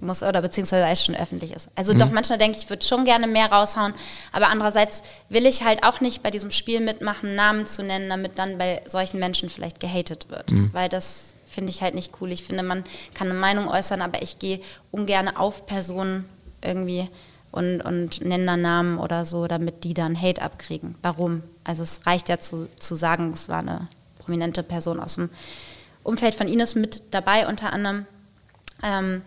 muss 0.00 0.22
oder 0.22 0.42
beziehungsweise 0.42 0.84
als 0.84 1.04
schon 1.04 1.14
öffentlich 1.14 1.52
ist. 1.52 1.68
Also 1.76 1.94
doch, 1.94 2.10
manchmal 2.10 2.38
denke 2.38 2.58
ich, 2.58 2.64
ich 2.64 2.70
würde 2.70 2.84
schon 2.84 3.04
gerne 3.04 3.26
mehr 3.26 3.50
raushauen, 3.50 3.94
aber 4.32 4.48
andererseits 4.48 5.02
will 5.28 5.46
ich 5.46 5.62
halt 5.62 5.84
auch 5.84 6.00
nicht 6.00 6.22
bei 6.22 6.30
diesem 6.30 6.50
Spiel 6.50 6.80
mitmachen, 6.80 7.34
Namen 7.36 7.66
zu 7.66 7.82
nennen, 7.82 8.08
damit 8.10 8.38
dann 8.38 8.58
bei 8.58 8.82
solchen 8.86 9.20
Menschen 9.20 9.48
vielleicht 9.48 9.78
gehatet 9.80 10.28
wird, 10.28 10.50
weil 10.72 10.88
das 10.88 11.34
finde 11.48 11.70
ich 11.70 11.82
halt 11.82 11.94
nicht 11.94 12.12
cool. 12.20 12.32
Ich 12.32 12.42
finde, 12.44 12.62
man 12.62 12.82
kann 13.14 13.30
eine 13.30 13.38
Meinung 13.38 13.68
äußern, 13.68 14.02
aber 14.02 14.22
ich 14.22 14.38
gehe 14.38 14.60
ungern 14.90 15.28
auf 15.28 15.66
Personen 15.66 16.28
irgendwie 16.62 17.08
und, 17.52 17.82
und 17.82 18.24
nenne 18.24 18.46
dann 18.46 18.62
Namen 18.62 18.98
oder 18.98 19.24
so, 19.24 19.46
damit 19.46 19.84
die 19.84 19.94
dann 19.94 20.20
Hate 20.20 20.42
abkriegen. 20.42 20.96
Warum? 21.02 21.42
Also 21.64 21.82
es 21.82 22.06
reicht 22.06 22.28
ja 22.28 22.38
zu, 22.38 22.68
zu 22.78 22.94
sagen, 22.94 23.30
es 23.32 23.48
war 23.48 23.60
eine 23.60 23.88
prominente 24.18 24.62
Person 24.62 25.00
aus 25.00 25.14
dem 25.14 25.30
Umfeld 26.02 26.34
von 26.34 26.48
Ines 26.48 26.74
mit 26.74 27.02
dabei 27.12 27.46
unter 27.46 27.72
anderem. 27.72 28.06
Ähm, 28.82 29.22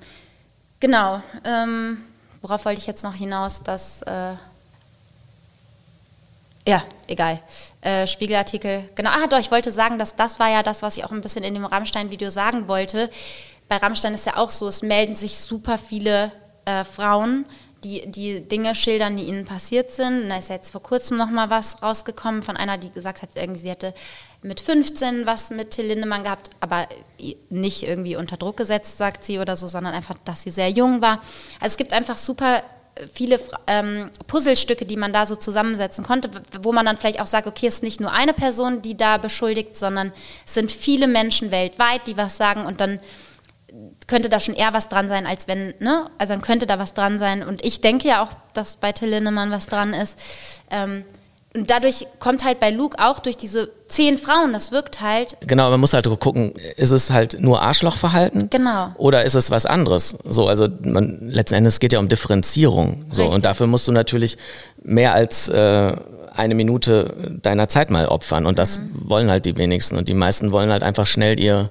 genau. 0.79 1.21
Ähm, 1.43 1.97
worauf 2.41 2.65
wollte 2.65 2.79
ich 2.79 2.87
jetzt 2.87 3.03
noch 3.03 3.13
hinaus? 3.13 3.63
Dass 3.63 4.01
äh, 4.03 4.35
ja, 6.67 6.83
egal. 7.07 7.41
Äh, 7.81 8.07
Spiegelartikel. 8.07 8.89
Genau. 8.95 9.11
Ah, 9.11 9.27
doch, 9.27 9.39
ich 9.39 9.51
wollte 9.51 9.71
sagen, 9.71 9.99
dass 9.99 10.15
das 10.15 10.39
war 10.39 10.49
ja 10.49 10.63
das, 10.63 10.81
was 10.81 10.97
ich 10.97 11.05
auch 11.05 11.11
ein 11.11 11.21
bisschen 11.21 11.43
in 11.43 11.53
dem 11.53 11.65
Rammstein-Video 11.65 12.29
sagen 12.29 12.67
wollte. 12.67 13.09
Bei 13.69 13.77
Rammstein 13.77 14.13
ist 14.13 14.25
ja 14.25 14.37
auch 14.37 14.51
so, 14.51 14.67
es 14.67 14.81
melden 14.81 15.15
sich 15.15 15.37
super 15.37 15.77
viele 15.77 16.31
äh, 16.65 16.83
Frauen, 16.83 17.45
die, 17.85 18.09
die 18.09 18.41
Dinge 18.41 18.73
schildern, 18.73 19.15
die 19.15 19.23
ihnen 19.23 19.45
passiert 19.45 19.91
sind. 19.91 20.29
Da 20.29 20.37
ist 20.37 20.49
jetzt 20.49 20.71
vor 20.71 20.81
kurzem 20.81 21.17
noch 21.17 21.29
mal 21.29 21.49
was 21.49 21.83
rausgekommen 21.83 22.41
von 22.41 22.57
einer, 22.57 22.77
die 22.77 22.89
gesagt 22.89 23.21
hat, 23.21 23.29
irgendwie 23.35 23.59
sie 23.61 23.69
hätte 23.69 23.93
mit 24.41 24.59
15 24.59 25.25
was 25.25 25.51
mit 25.51 25.71
Till 25.71 25.85
Lindemann 25.85 26.23
gehabt, 26.23 26.49
aber 26.59 26.87
nicht 27.49 27.83
irgendwie 27.83 28.15
unter 28.15 28.37
Druck 28.37 28.57
gesetzt, 28.57 28.97
sagt 28.97 29.23
sie 29.23 29.39
oder 29.39 29.55
so, 29.55 29.67
sondern 29.67 29.93
einfach, 29.93 30.17
dass 30.25 30.41
sie 30.41 30.49
sehr 30.49 30.69
jung 30.69 31.01
war. 31.01 31.21
Also 31.59 31.73
es 31.73 31.77
gibt 31.77 31.93
einfach 31.93 32.17
super 32.17 32.63
viele 33.13 33.39
ähm, 33.67 34.09
Puzzlestücke, 34.27 34.85
die 34.85 34.97
man 34.97 35.13
da 35.13 35.25
so 35.25 35.35
zusammensetzen 35.35 36.03
konnte, 36.03 36.29
wo 36.61 36.71
man 36.71 36.85
dann 36.85 36.97
vielleicht 36.97 37.19
auch 37.19 37.25
sagt, 37.25 37.45
okay, 37.47 37.67
es 37.67 37.75
ist 37.75 37.83
nicht 37.83 37.99
nur 37.99 38.11
eine 38.11 38.33
Person, 38.33 38.81
die 38.81 38.95
da 38.95 39.17
beschuldigt, 39.17 39.77
sondern 39.77 40.13
es 40.45 40.53
sind 40.53 40.71
viele 40.71 41.07
Menschen 41.07 41.51
weltweit, 41.51 42.07
die 42.07 42.17
was 42.17 42.37
sagen 42.37 42.65
und 42.65 42.81
dann 42.81 42.99
könnte 44.07 44.29
da 44.29 44.39
schon 44.39 44.55
eher 44.55 44.73
was 44.73 44.89
dran 44.89 45.07
sein, 45.07 45.25
als 45.25 45.47
wenn, 45.47 45.73
ne? 45.79 46.05
Also 46.17 46.33
dann 46.33 46.41
könnte 46.41 46.67
da 46.67 46.77
was 46.79 46.93
dran 46.93 47.17
sein. 47.19 47.43
Und 47.43 47.63
ich 47.65 47.81
denke 47.81 48.07
ja 48.07 48.23
auch, 48.23 48.29
dass 48.53 48.75
bei 48.77 48.91
Till 48.91 49.09
Lindemann 49.09 49.51
was 49.51 49.65
dran 49.67 49.93
ist. 49.93 50.19
Ähm, 50.69 51.03
und 51.55 51.69
dadurch 51.69 52.05
kommt 52.19 52.43
halt 52.43 52.59
bei 52.59 52.69
Luke 52.69 52.97
auch 52.99 53.19
durch 53.19 53.37
diese 53.37 53.69
zehn 53.87 54.17
Frauen, 54.17 54.51
das 54.51 54.73
wirkt 54.73 54.99
halt, 54.99 55.37
Genau, 55.47 55.69
man 55.69 55.79
muss 55.79 55.93
halt 55.93 56.05
gucken, 56.19 56.51
ist 56.75 56.91
es 56.91 57.11
halt 57.11 57.39
nur 57.39 57.61
Arschlochverhalten? 57.61 58.49
Genau. 58.49 58.89
Oder 58.97 59.23
ist 59.23 59.35
es 59.35 59.51
was 59.51 59.65
anderes? 59.65 60.17
So, 60.27 60.49
also 60.49 60.67
man, 60.83 61.19
letzten 61.29 61.55
Endes 61.55 61.79
geht 61.79 61.93
ja 61.93 61.99
um 61.99 62.09
Differenzierung. 62.09 63.05
So, 63.09 63.21
Richtig. 63.21 63.35
und 63.35 63.45
dafür 63.45 63.67
musst 63.67 63.87
du 63.87 63.93
natürlich 63.93 64.37
mehr 64.83 65.13
als 65.13 65.47
äh, 65.47 65.95
eine 66.35 66.55
Minute 66.55 67.37
deiner 67.41 67.69
Zeit 67.69 67.89
mal 67.89 68.07
opfern. 68.07 68.45
Und 68.45 68.59
das 68.59 68.79
Mhm. 68.79 68.91
wollen 69.09 69.31
halt 69.31 69.45
die 69.45 69.55
wenigsten. 69.55 69.97
Und 69.97 70.09
die 70.09 70.13
meisten 70.13 70.51
wollen 70.51 70.69
halt 70.69 70.83
einfach 70.83 71.05
schnell 71.07 71.39
ihr 71.39 71.69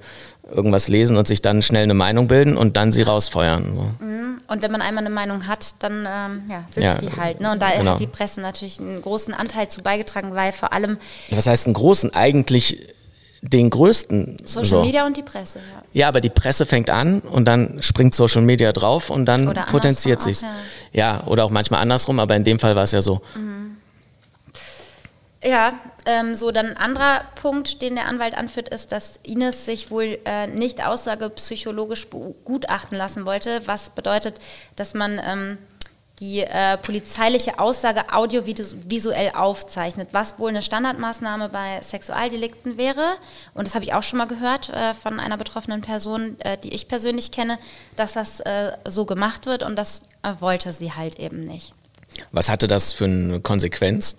irgendwas 0.50 0.88
lesen 0.88 1.16
und 1.16 1.26
sich 1.26 1.42
dann 1.42 1.62
schnell 1.62 1.84
eine 1.84 1.94
Meinung 1.94 2.26
bilden 2.26 2.56
und 2.56 2.76
dann 2.76 2.92
sie 2.92 3.02
rausfeuern. 3.02 3.74
So. 3.74 4.06
Und 4.46 4.62
wenn 4.62 4.70
man 4.70 4.82
einmal 4.82 5.04
eine 5.04 5.14
Meinung 5.14 5.46
hat, 5.46 5.74
dann 5.78 6.06
ähm, 6.08 6.42
ja, 6.48 6.64
sitzt 6.68 6.78
Ja, 6.78 6.98
die 6.98 7.10
halt. 7.16 7.40
Ne? 7.40 7.50
Und 7.50 7.62
da 7.62 7.70
genau. 7.70 7.92
hat 7.92 8.00
die 8.00 8.06
Presse 8.06 8.40
natürlich 8.40 8.78
einen 8.78 9.00
großen 9.00 9.32
Anteil 9.32 9.68
zu 9.68 9.82
beigetragen, 9.82 10.34
weil 10.34 10.52
vor 10.52 10.72
allem 10.72 10.98
Was 11.30 11.46
heißt 11.46 11.66
einen 11.66 11.74
großen? 11.74 12.12
Eigentlich 12.14 12.78
den 13.40 13.68
größten. 13.68 14.38
Social 14.44 14.64
so. 14.64 14.82
Media 14.82 15.06
und 15.06 15.16
die 15.16 15.22
Presse. 15.22 15.58
Ja. 15.58 15.82
Ja, 15.92 16.08
aber 16.08 16.20
die 16.20 16.30
Presse 16.30 16.66
fängt 16.66 16.90
an 16.90 17.20
und 17.20 17.46
dann 17.46 17.76
springt 17.80 18.14
Social 18.14 18.42
Media 18.42 18.72
drauf 18.72 19.10
und 19.10 19.26
dann 19.26 19.48
Oder 19.48 19.62
potenziert 19.66 20.22
sich's. 20.22 20.44
auch, 20.44 20.48
ja. 20.92 21.26
oder 21.26 21.44
auch 21.44 21.50
manchmal 21.50 21.80
andersrum, 21.80 22.20
aber 22.20 22.36
in 22.36 22.44
dem 22.44 22.58
Fall 22.58 22.74
war 22.74 22.84
es 22.84 22.92
ja 22.92 23.02
so. 23.02 23.20
Ja, 25.44 25.78
ähm, 26.06 26.34
so 26.34 26.50
dann 26.52 26.68
ein 26.68 26.76
anderer 26.78 27.24
Punkt, 27.34 27.82
den 27.82 27.96
der 27.96 28.06
Anwalt 28.06 28.34
anführt, 28.34 28.70
ist, 28.70 28.92
dass 28.92 29.18
Ines 29.22 29.66
sich 29.66 29.90
wohl 29.90 30.18
äh, 30.24 30.46
nicht 30.46 30.84
aussagepsychologisch 30.84 32.08
begutachten 32.08 32.96
lassen 32.96 33.26
wollte, 33.26 33.60
was 33.66 33.90
bedeutet, 33.90 34.38
dass 34.76 34.94
man 34.94 35.20
ähm, 35.22 35.58
die 36.20 36.40
äh, 36.40 36.78
polizeiliche 36.78 37.58
Aussage 37.58 38.12
audiovisuell 38.12 39.32
aufzeichnet, 39.34 40.08
was 40.12 40.38
wohl 40.38 40.48
eine 40.48 40.62
Standardmaßnahme 40.62 41.50
bei 41.50 41.82
Sexualdelikten 41.82 42.78
wäre. 42.78 43.16
Und 43.52 43.66
das 43.66 43.74
habe 43.74 43.84
ich 43.84 43.92
auch 43.92 44.02
schon 44.02 44.18
mal 44.18 44.28
gehört 44.28 44.70
äh, 44.70 44.94
von 44.94 45.20
einer 45.20 45.36
betroffenen 45.36 45.82
Person, 45.82 46.40
äh, 46.40 46.56
die 46.56 46.72
ich 46.72 46.88
persönlich 46.88 47.32
kenne, 47.32 47.58
dass 47.96 48.14
das 48.14 48.40
äh, 48.40 48.72
so 48.86 49.04
gemacht 49.04 49.44
wird 49.44 49.62
und 49.62 49.76
das 49.76 50.02
äh, 50.22 50.32
wollte 50.38 50.72
sie 50.72 50.92
halt 50.92 51.18
eben 51.18 51.40
nicht. 51.40 51.74
Was 52.32 52.48
hatte 52.48 52.68
das 52.68 52.92
für 52.92 53.04
eine 53.04 53.40
Konsequenz? 53.40 54.16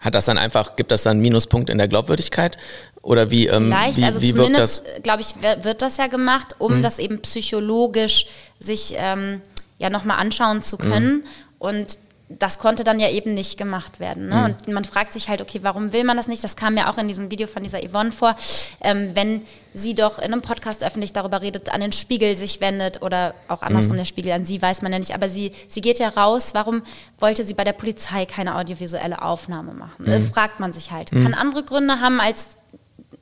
Hat 0.00 0.14
das 0.14 0.24
dann 0.24 0.38
einfach, 0.38 0.76
gibt 0.76 0.90
das 0.90 1.02
dann 1.02 1.12
einen 1.12 1.20
Minuspunkt 1.20 1.70
in 1.70 1.78
der 1.78 1.88
Glaubwürdigkeit? 1.88 2.56
Oder 3.02 3.30
wie, 3.30 3.46
ähm, 3.46 3.66
Vielleicht, 3.66 3.98
wie, 3.98 4.04
also 4.04 4.20
wie 4.20 4.34
zumindest, 4.34 4.84
glaube 5.02 5.22
ich, 5.22 5.34
wird 5.62 5.82
das 5.82 5.96
ja 5.96 6.06
gemacht, 6.06 6.56
um 6.58 6.82
das 6.82 6.98
eben 6.98 7.20
psychologisch 7.20 8.26
sich 8.58 8.94
ähm, 8.96 9.40
ja 9.78 9.90
nochmal 9.90 10.18
anschauen 10.18 10.60
zu 10.62 10.76
können. 10.76 11.24
Und 11.58 11.98
das 12.38 12.60
konnte 12.60 12.84
dann 12.84 13.00
ja 13.00 13.10
eben 13.10 13.34
nicht 13.34 13.58
gemacht 13.58 13.98
werden. 13.98 14.28
Ne? 14.28 14.44
Und 14.44 14.72
man 14.72 14.84
fragt 14.84 15.12
sich 15.12 15.28
halt, 15.28 15.40
okay, 15.40 15.58
warum 15.62 15.92
will 15.92 16.04
man 16.04 16.16
das 16.16 16.28
nicht? 16.28 16.44
Das 16.44 16.54
kam 16.54 16.76
ja 16.76 16.88
auch 16.88 16.96
in 16.96 17.08
diesem 17.08 17.30
Video 17.30 17.48
von 17.48 17.64
dieser 17.64 17.80
Yvonne 17.80 18.12
vor. 18.12 18.36
Ähm, 18.80 19.10
wenn 19.14 19.42
sie 19.74 19.96
doch 19.96 20.18
in 20.18 20.26
einem 20.26 20.40
Podcast 20.40 20.84
öffentlich 20.84 21.12
darüber 21.12 21.42
redet, 21.42 21.72
an 21.72 21.80
den 21.80 21.90
Spiegel 21.90 22.36
sich 22.36 22.60
wendet 22.60 23.02
oder 23.02 23.34
auch 23.48 23.62
andersrum 23.62 23.96
der 23.96 24.04
Spiegel 24.04 24.30
an 24.32 24.44
sie, 24.44 24.62
weiß 24.62 24.82
man 24.82 24.92
ja 24.92 25.00
nicht. 25.00 25.12
Aber 25.12 25.28
sie, 25.28 25.50
sie 25.66 25.80
geht 25.80 25.98
ja 25.98 26.08
raus. 26.08 26.54
Warum 26.54 26.82
wollte 27.18 27.42
sie 27.42 27.54
bei 27.54 27.64
der 27.64 27.72
Polizei 27.72 28.26
keine 28.26 28.56
audiovisuelle 28.56 29.22
Aufnahme 29.22 29.74
machen? 29.74 30.04
Das 30.06 30.26
fragt 30.26 30.60
man 30.60 30.72
sich 30.72 30.92
halt. 30.92 31.10
Kann 31.10 31.34
andere 31.34 31.64
Gründe 31.64 32.00
haben 32.00 32.20
als 32.20 32.58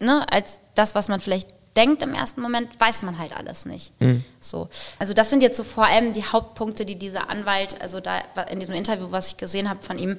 ne, 0.01 0.27
als 0.31 0.61
das, 0.75 0.95
was 0.95 1.09
man 1.09 1.21
vielleicht 1.21 1.49
denkt 1.79 2.03
im 2.03 2.13
ersten 2.13 2.41
Moment, 2.41 2.69
weiß 2.81 3.03
man 3.03 3.19
halt 3.19 3.37
alles 3.37 3.65
nicht. 3.65 3.93
So. 4.41 4.69
Also 4.99 5.15
das 5.15 5.31
sind 5.31 5.43
jetzt 5.43 5.57
so 5.57 5.63
vor 5.63 5.87
allem 5.87 6.13
die 6.13 6.25
Hauptpunkte, 6.25 6.85
die 6.85 6.97
dieser 6.97 7.31
Anwalt, 7.31 7.81
also 7.81 8.01
da 8.01 8.19
in 8.51 8.59
diesem 8.59 8.75
Interview, 8.75 9.07
was 9.11 9.29
ich 9.29 9.37
gesehen 9.37 9.71
habe 9.71 9.81
von 9.81 9.97
ihm, 9.97 10.17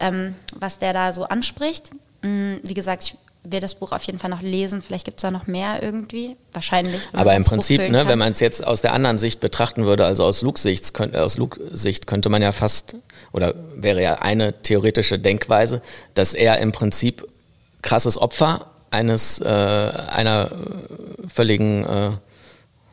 ähm, 0.00 0.34
was 0.56 0.78
der 0.78 0.92
da 0.92 1.12
so 1.12 1.24
anspricht. 1.24 1.92
Mm, 2.22 2.56
Wie 2.64 2.74
gesagt, 2.74 3.04
ich 3.04 3.14
werde 3.44 3.64
das 3.64 3.76
Buch 3.76 3.92
auf 3.92 4.02
jeden 4.02 4.18
Fall 4.18 4.30
noch 4.30 4.42
lesen. 4.42 4.82
Vielleicht 4.82 5.04
gibt 5.04 5.18
es 5.18 5.22
da 5.22 5.30
noch 5.30 5.46
mehr 5.46 5.82
irgendwie. 5.82 6.36
Wahrscheinlich. 6.52 7.00
Aber 7.12 7.34
im 7.36 7.44
Prinzip, 7.44 7.88
ne, 7.88 8.08
wenn 8.08 8.18
man 8.18 8.32
es 8.32 8.40
jetzt 8.40 8.66
aus 8.66 8.82
der 8.82 8.92
anderen 8.92 9.18
Sicht 9.18 9.40
betrachten 9.40 9.84
würde, 9.84 10.04
also 10.04 10.24
aus 10.24 10.42
Luke-Sicht, 10.42 10.92
könnte, 10.94 11.22
aus 11.22 11.38
Luke-Sicht 11.38 12.08
könnte 12.08 12.28
man 12.28 12.42
ja 12.42 12.50
fast, 12.50 12.96
oder 13.32 13.54
wäre 13.76 14.02
ja 14.02 14.14
eine 14.16 14.62
theoretische 14.62 15.18
Denkweise, 15.18 15.80
dass 16.14 16.34
er 16.34 16.58
im 16.58 16.72
Prinzip 16.72 17.26
krasses 17.82 18.18
Opfer 18.18 18.66
eines, 18.90 19.40
äh, 19.40 19.44
einer 19.46 20.50
völligen 21.28 21.84
äh, 21.84 22.10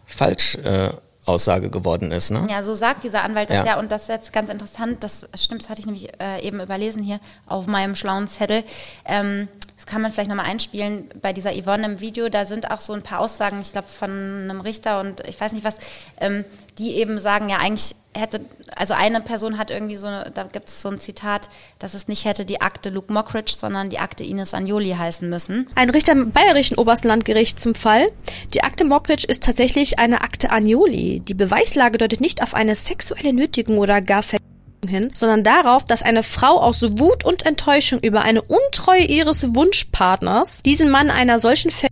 Falschaussage 0.06 0.94
äh, 0.94 1.02
Aussage 1.26 1.72
geworden 1.72 2.12
ist. 2.12 2.30
Ne? 2.32 2.48
Ja, 2.50 2.62
so 2.62 2.76
sagt 2.76 3.04
dieser 3.04 3.24
Anwalt 3.24 3.50
das 3.50 3.60
Ja. 3.60 3.66
ja. 3.66 3.80
Und 3.80 3.92
das 3.92 4.04
ist 4.04 4.10
jetzt 4.10 4.34
ganz 4.34 4.50
interessant. 4.50 5.04
Das 5.04 5.28
stimmt, 5.36 5.64
das 5.64 5.70
hatte 5.70 5.80
ich 5.80 5.86
nämlich 5.88 6.10
äh, 6.22 6.42
eben 6.42 6.60
überlesen 6.60 7.02
hier 7.02 7.20
auf 7.48 7.66
meinem 7.66 7.96
schlauen 7.96 8.28
Zettel. 8.28 8.64
Ähm, 9.06 9.48
das 9.76 9.86
kann 9.86 10.02
man 10.02 10.12
vielleicht 10.12 10.30
nochmal 10.30 10.46
einspielen. 10.46 11.10
Bei 11.22 11.34
dieser 11.34 11.52
Yvonne 11.52 11.86
im 11.86 12.02
Video, 12.02 12.30
da 12.30 12.46
sind 12.46 12.72
auch 12.72 12.80
so 12.80 12.94
ein 12.94 13.02
paar 13.02 13.20
Aussagen, 13.20 13.60
ich 13.60 13.72
glaube, 13.72 13.88
von 13.88 14.10
einem 14.10 14.62
Richter 14.62 15.00
und 15.02 15.22
ich 15.28 15.40
weiß 15.40 15.52
nicht 15.52 15.66
was, 15.66 15.78
ähm, 16.20 16.46
die 16.78 16.96
eben 16.96 17.18
sagen, 17.18 17.50
ja, 17.50 17.58
eigentlich 17.58 17.96
hätte, 18.14 18.42
also 18.76 18.94
eine 18.94 19.22
Person 19.22 19.58
hat 19.58 19.72
irgendwie 19.72 19.96
so, 19.96 20.08
da 20.08 20.44
gibt 20.44 20.70
es 20.70 20.82
so 20.82 20.90
ein 20.90 21.00
Zitat, 21.00 21.50
dass 21.80 21.94
es 21.94 22.08
nicht 22.08 22.26
hätte 22.26 22.46
die 22.46 22.62
Akte 22.62 22.90
Luke 22.90 23.12
Mockridge, 23.12 23.56
sondern 23.58 23.90
die 23.90 24.00
Akte 24.00 24.24
Ines 24.24 24.54
Anjoli 24.54 24.92
heißen 24.92 25.30
müssen. 25.30 25.68
Ein 25.76 25.90
Richter 25.90 26.14
im 26.14 26.32
bayerischen 26.32 26.78
obersten 26.78 27.08
Landgericht 27.10 27.60
zum 27.60 27.76
Fall. 27.76 28.08
Die 28.54 28.64
Akte 28.64 28.86
Mockridge 28.86 29.28
ist 29.28 29.44
tatsächlich 29.44 30.00
eine 30.00 30.22
Akte 30.22 30.50
Agnoli. 30.52 31.22
Die 31.22 31.34
Beweislage 31.34 31.98
deutet 31.98 32.22
nicht 32.22 32.42
auf 32.42 32.54
eine 32.54 32.76
sexuelle 32.76 33.34
Nötigung 33.34 33.78
oder 33.78 34.02
gar 34.02 34.24
Ver 34.24 34.40
Gedanken 34.86 34.88
hin, 34.88 35.12
sondern 35.14 35.44
darauf, 35.44 35.86
dass 35.86 36.02
eine 36.02 36.24
Frau 36.24 36.60
aus 36.60 36.82
Wut 36.82 37.26
und 37.26 37.46
Enttäuschung 37.46 38.00
über 38.00 38.22
eine 38.22 38.42
Untreue 38.42 39.04
ihres 39.04 39.44
Wunschpartners 39.56 40.62
diesen 40.64 40.90
Mann 40.90 41.10
einer 41.10 41.40
solchen 41.40 41.72
Ver 41.72 41.90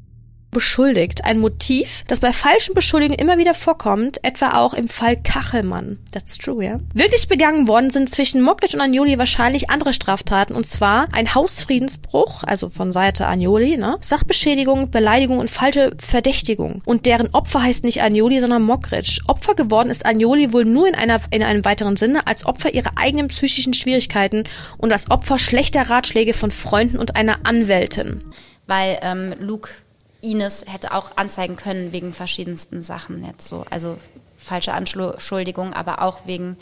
beschuldigt. 0.54 1.26
Ein 1.26 1.40
Motiv, 1.40 2.04
das 2.08 2.20
bei 2.20 2.32
falschen 2.32 2.74
Beschuldigungen 2.74 3.20
immer 3.20 3.38
wieder 3.38 3.54
vorkommt, 3.54 4.24
etwa 4.24 4.58
auch 4.58 4.74
im 4.74 4.88
Fall 4.88 5.18
Kachelmann. 5.18 6.00
That's 6.12 6.38
true, 6.38 6.64
ja. 6.64 6.72
Yeah? 6.72 6.80
Wirklich 6.94 7.28
begangen 7.28 7.68
worden 7.68 7.90
sind 7.90 8.10
zwischen 8.10 8.42
Mokic 8.42 8.74
und 8.74 8.82
Agnoli 8.82 9.18
wahrscheinlich 9.18 9.70
andere 9.70 9.94
Straftaten, 9.94 10.56
und 10.56 10.66
zwar 10.66 11.08
ein 11.14 11.36
Hausfriedensbruch, 11.36 12.44
also 12.44 12.70
von 12.70 12.92
Seite 12.92 13.28
Agnoli, 13.28 13.78
ne? 13.78 13.98
Sachbeschädigung, 14.02 14.92
Beleidigung 14.92 15.40
und 15.40 15.50
falsche 15.50 15.94
Verdächtigung. 15.98 16.82
Und 16.86 17.06
deren 17.06 17.34
Opfer 17.34 17.64
heißt 17.64 17.84
nicht 17.84 18.02
Agnoli, 18.02 18.40
sondern 18.40 18.64
Mokric. 18.64 19.20
Opfer 19.28 19.56
geworden 19.56 19.90
ist 19.90 20.06
Agnoli 20.06 20.54
wohl 20.54 20.66
nur 20.66 20.88
in, 20.88 20.96
einer, 20.96 21.20
in 21.32 21.44
einem 21.44 21.66
weiteren 21.66 21.98
Sinne 21.98 22.28
als 22.28 22.46
Opfer 22.46 22.74
ihrer 22.74 22.92
eigenen 22.96 23.28
psychischen 23.28 23.74
Schwierigkeiten 23.74 24.44
und 24.78 24.92
als 24.92 25.10
Opfer 25.10 25.40
schlechter 25.40 25.90
Ratschläge 25.90 26.34
von 26.34 26.52
Freunden 26.52 26.98
und 26.98 27.16
einer 27.16 27.40
Anwältin. 27.44 28.24
Weil 28.68 29.00
ähm, 29.02 29.34
Luke 29.40 29.70
Ines 30.24 30.66
hätte 30.68 30.94
auch 30.94 31.18
anzeigen 31.18 31.56
können 31.56 31.92
wegen 31.92 32.14
verschiedensten 32.14 32.82
Sachen 32.82 33.24
jetzt 33.26 33.48
so. 33.48 33.66
Also 33.70 33.98
falsche 34.38 34.74
Anschuldigung, 34.74 35.74
aber 35.74 36.02
auch 36.02 36.22
wegen 36.26 36.58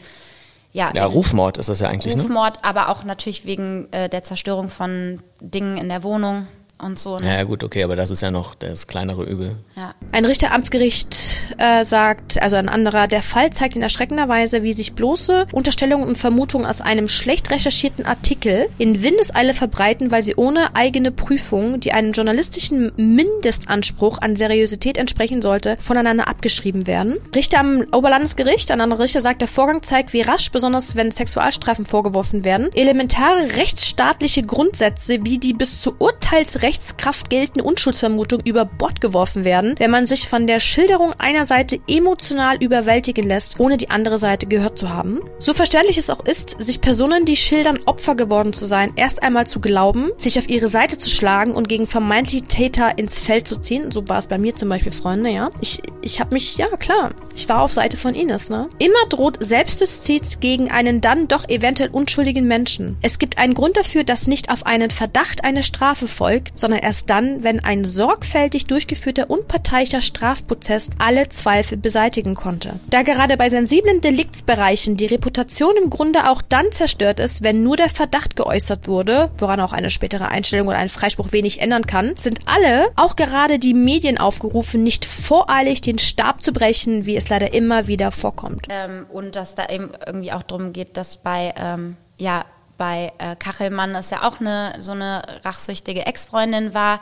ja, 0.73 0.91
ja 0.95 1.05
Rufmord 1.05 1.57
ist 1.57 1.69
das 1.69 1.79
ja 1.79 1.89
eigentlich. 1.89 2.15
Ne? 2.15 2.21
Rufmord, 2.21 2.57
ne? 2.57 2.63
aber 2.63 2.89
auch 2.89 3.03
natürlich 3.03 3.45
wegen 3.45 3.91
äh, 3.91 4.07
der 4.09 4.23
Zerstörung 4.23 4.69
von 4.69 5.21
Dingen 5.41 5.77
in 5.77 5.89
der 5.89 6.03
Wohnung 6.03 6.47
und 6.81 6.99
so. 6.99 7.17
Ne? 7.17 7.27
Ja, 7.27 7.43
gut, 7.43 7.63
okay, 7.63 7.83
aber 7.83 7.95
das 7.95 8.11
ist 8.11 8.21
ja 8.21 8.31
noch 8.31 8.55
das 8.55 8.87
kleinere 8.87 9.23
Übel. 9.23 9.55
Ja. 9.75 9.93
Ein 10.11 10.25
Richteramtsgericht 10.25 11.15
äh, 11.57 11.85
sagt, 11.85 12.41
also 12.41 12.55
ein 12.55 12.69
anderer, 12.69 13.07
der 13.07 13.21
Fall 13.21 13.51
zeigt 13.51 13.75
in 13.75 13.81
erschreckender 13.81 14.27
Weise, 14.27 14.63
wie 14.63 14.73
sich 14.73 14.93
bloße 14.93 15.47
Unterstellungen 15.51 16.07
und 16.07 16.17
Vermutungen 16.17 16.65
aus 16.65 16.81
einem 16.81 17.07
schlecht 17.07 17.51
recherchierten 17.51 18.05
Artikel 18.05 18.67
in 18.77 19.03
Windeseile 19.03 19.53
verbreiten, 19.53 20.11
weil 20.11 20.23
sie 20.23 20.35
ohne 20.35 20.75
eigene 20.75 21.11
Prüfung, 21.11 21.79
die 21.79 21.93
einem 21.93 22.11
journalistischen 22.11 22.91
Mindestanspruch 22.95 24.19
an 24.19 24.35
Seriosität 24.35 24.97
entsprechen 24.97 25.41
sollte, 25.41 25.77
voneinander 25.79 26.27
abgeschrieben 26.27 26.87
werden. 26.87 27.17
Richter 27.35 27.59
am 27.59 27.85
Oberlandesgericht, 27.91 28.71
ein 28.71 28.81
anderer 28.81 29.01
Richter 29.03 29.21
sagt, 29.21 29.41
der 29.41 29.47
Vorgang 29.47 29.83
zeigt, 29.83 30.13
wie 30.13 30.21
rasch, 30.21 30.51
besonders 30.51 30.95
wenn 30.95 31.11
Sexualstrafen 31.11 31.85
vorgeworfen 31.85 32.43
werden, 32.43 32.69
elementare 32.73 33.55
rechtsstaatliche 33.55 34.41
Grundsätze 34.41 35.19
wie 35.23 35.37
die 35.37 35.53
bis 35.53 35.79
zur 35.81 35.95
Urteilsrecht 35.99 36.70
Rechtskraft 36.71 37.29
geltende 37.29 37.65
Unschuldsvermutung 37.65 38.39
über 38.45 38.63
Bord 38.63 39.01
geworfen 39.01 39.43
werden, 39.43 39.75
wenn 39.77 39.91
man 39.91 40.05
sich 40.05 40.29
von 40.29 40.47
der 40.47 40.61
Schilderung 40.61 41.11
einer 41.17 41.43
Seite 41.43 41.81
emotional 41.85 42.63
überwältigen 42.63 43.27
lässt, 43.27 43.59
ohne 43.59 43.75
die 43.75 43.89
andere 43.89 44.17
Seite 44.17 44.47
gehört 44.47 44.79
zu 44.79 44.89
haben. 44.89 45.19
So 45.37 45.53
verständlich 45.53 45.97
es 45.97 46.09
auch 46.09 46.23
ist, 46.23 46.55
sich 46.61 46.79
Personen, 46.79 47.25
die 47.25 47.35
schildern, 47.35 47.79
Opfer 47.85 48.15
geworden 48.15 48.53
zu 48.53 48.63
sein, 48.63 48.93
erst 48.95 49.21
einmal 49.21 49.47
zu 49.47 49.59
glauben, 49.59 50.11
sich 50.17 50.39
auf 50.39 50.47
ihre 50.47 50.69
Seite 50.69 50.97
zu 50.97 51.09
schlagen 51.09 51.55
und 51.55 51.67
gegen 51.67 51.87
vermeintliche 51.87 52.45
Täter 52.45 52.97
ins 52.97 53.19
Feld 53.19 53.49
zu 53.49 53.57
ziehen. 53.57 53.91
So 53.91 54.07
war 54.07 54.19
es 54.19 54.27
bei 54.27 54.37
mir 54.37 54.55
zum 54.55 54.69
Beispiel, 54.69 54.93
Freunde, 54.93 55.29
ja. 55.29 55.49
Ich, 55.59 55.81
ich 56.01 56.21
habe 56.21 56.33
mich, 56.33 56.55
ja 56.55 56.67
klar, 56.77 57.11
ich 57.35 57.49
war 57.49 57.63
auf 57.63 57.73
Seite 57.73 57.97
von 57.97 58.15
Ines, 58.15 58.49
ne? 58.49 58.69
Immer 58.79 59.09
droht 59.09 59.43
Selbstjustiz 59.43 60.39
gegen 60.39 60.71
einen 60.71 61.01
dann 61.01 61.27
doch 61.27 61.49
eventuell 61.49 61.89
unschuldigen 61.89 62.47
Menschen. 62.47 62.97
Es 63.01 63.19
gibt 63.19 63.37
einen 63.37 63.55
Grund 63.55 63.75
dafür, 63.75 64.05
dass 64.05 64.27
nicht 64.27 64.49
auf 64.49 64.65
einen 64.65 64.89
Verdacht 64.89 65.43
eine 65.43 65.63
Strafe 65.63 66.07
folgt, 66.07 66.60
sondern 66.61 66.79
erst 66.79 67.09
dann, 67.09 67.43
wenn 67.43 67.59
ein 67.59 67.83
sorgfältig 67.83 68.67
durchgeführter 68.67 69.29
unparteiischer 69.29 70.01
Strafprozess 70.01 70.89
alle 70.99 71.27
Zweifel 71.29 71.77
beseitigen 71.77 72.35
konnte. 72.35 72.79
Da 72.89 73.01
gerade 73.01 73.35
bei 73.35 73.49
sensiblen 73.49 73.99
Deliktsbereichen 73.99 74.95
die 74.95 75.07
Reputation 75.07 75.75
im 75.75 75.89
Grunde 75.89 76.29
auch 76.29 76.41
dann 76.41 76.71
zerstört 76.71 77.19
ist, 77.19 77.43
wenn 77.43 77.63
nur 77.63 77.75
der 77.75 77.89
Verdacht 77.89 78.35
geäußert 78.35 78.87
wurde, 78.87 79.31
woran 79.37 79.59
auch 79.59 79.73
eine 79.73 79.89
spätere 79.89 80.29
Einstellung 80.29 80.67
oder 80.67 80.77
ein 80.77 80.89
Freispruch 80.89 81.31
wenig 81.31 81.59
ändern 81.59 81.85
kann, 81.85 82.15
sind 82.17 82.39
alle, 82.45 82.91
auch 82.95 83.15
gerade 83.15 83.59
die 83.59 83.73
Medien 83.73 84.17
aufgerufen, 84.17 84.83
nicht 84.83 85.05
voreilig 85.05 85.81
den 85.81 85.99
Stab 85.99 86.43
zu 86.43 86.53
brechen, 86.53 87.05
wie 87.05 87.15
es 87.15 87.27
leider 87.29 87.53
immer 87.53 87.87
wieder 87.87 88.11
vorkommt. 88.11 88.67
Ähm, 88.69 89.05
und 89.11 89.35
dass 89.35 89.55
da 89.55 89.67
eben 89.69 89.89
irgendwie 90.05 90.31
auch 90.31 90.43
darum 90.43 90.73
geht, 90.73 90.95
dass 90.95 91.17
bei 91.17 91.53
ähm, 91.57 91.97
ja 92.19 92.45
bei 92.81 93.13
äh, 93.19 93.35
Kachelmann 93.35 93.93
es 93.93 94.09
ja 94.09 94.27
auch 94.27 94.39
eine 94.39 94.73
so 94.79 94.93
eine 94.93 95.21
rachsüchtige 95.45 96.07
Ex-Freundin 96.07 96.73
war. 96.73 96.99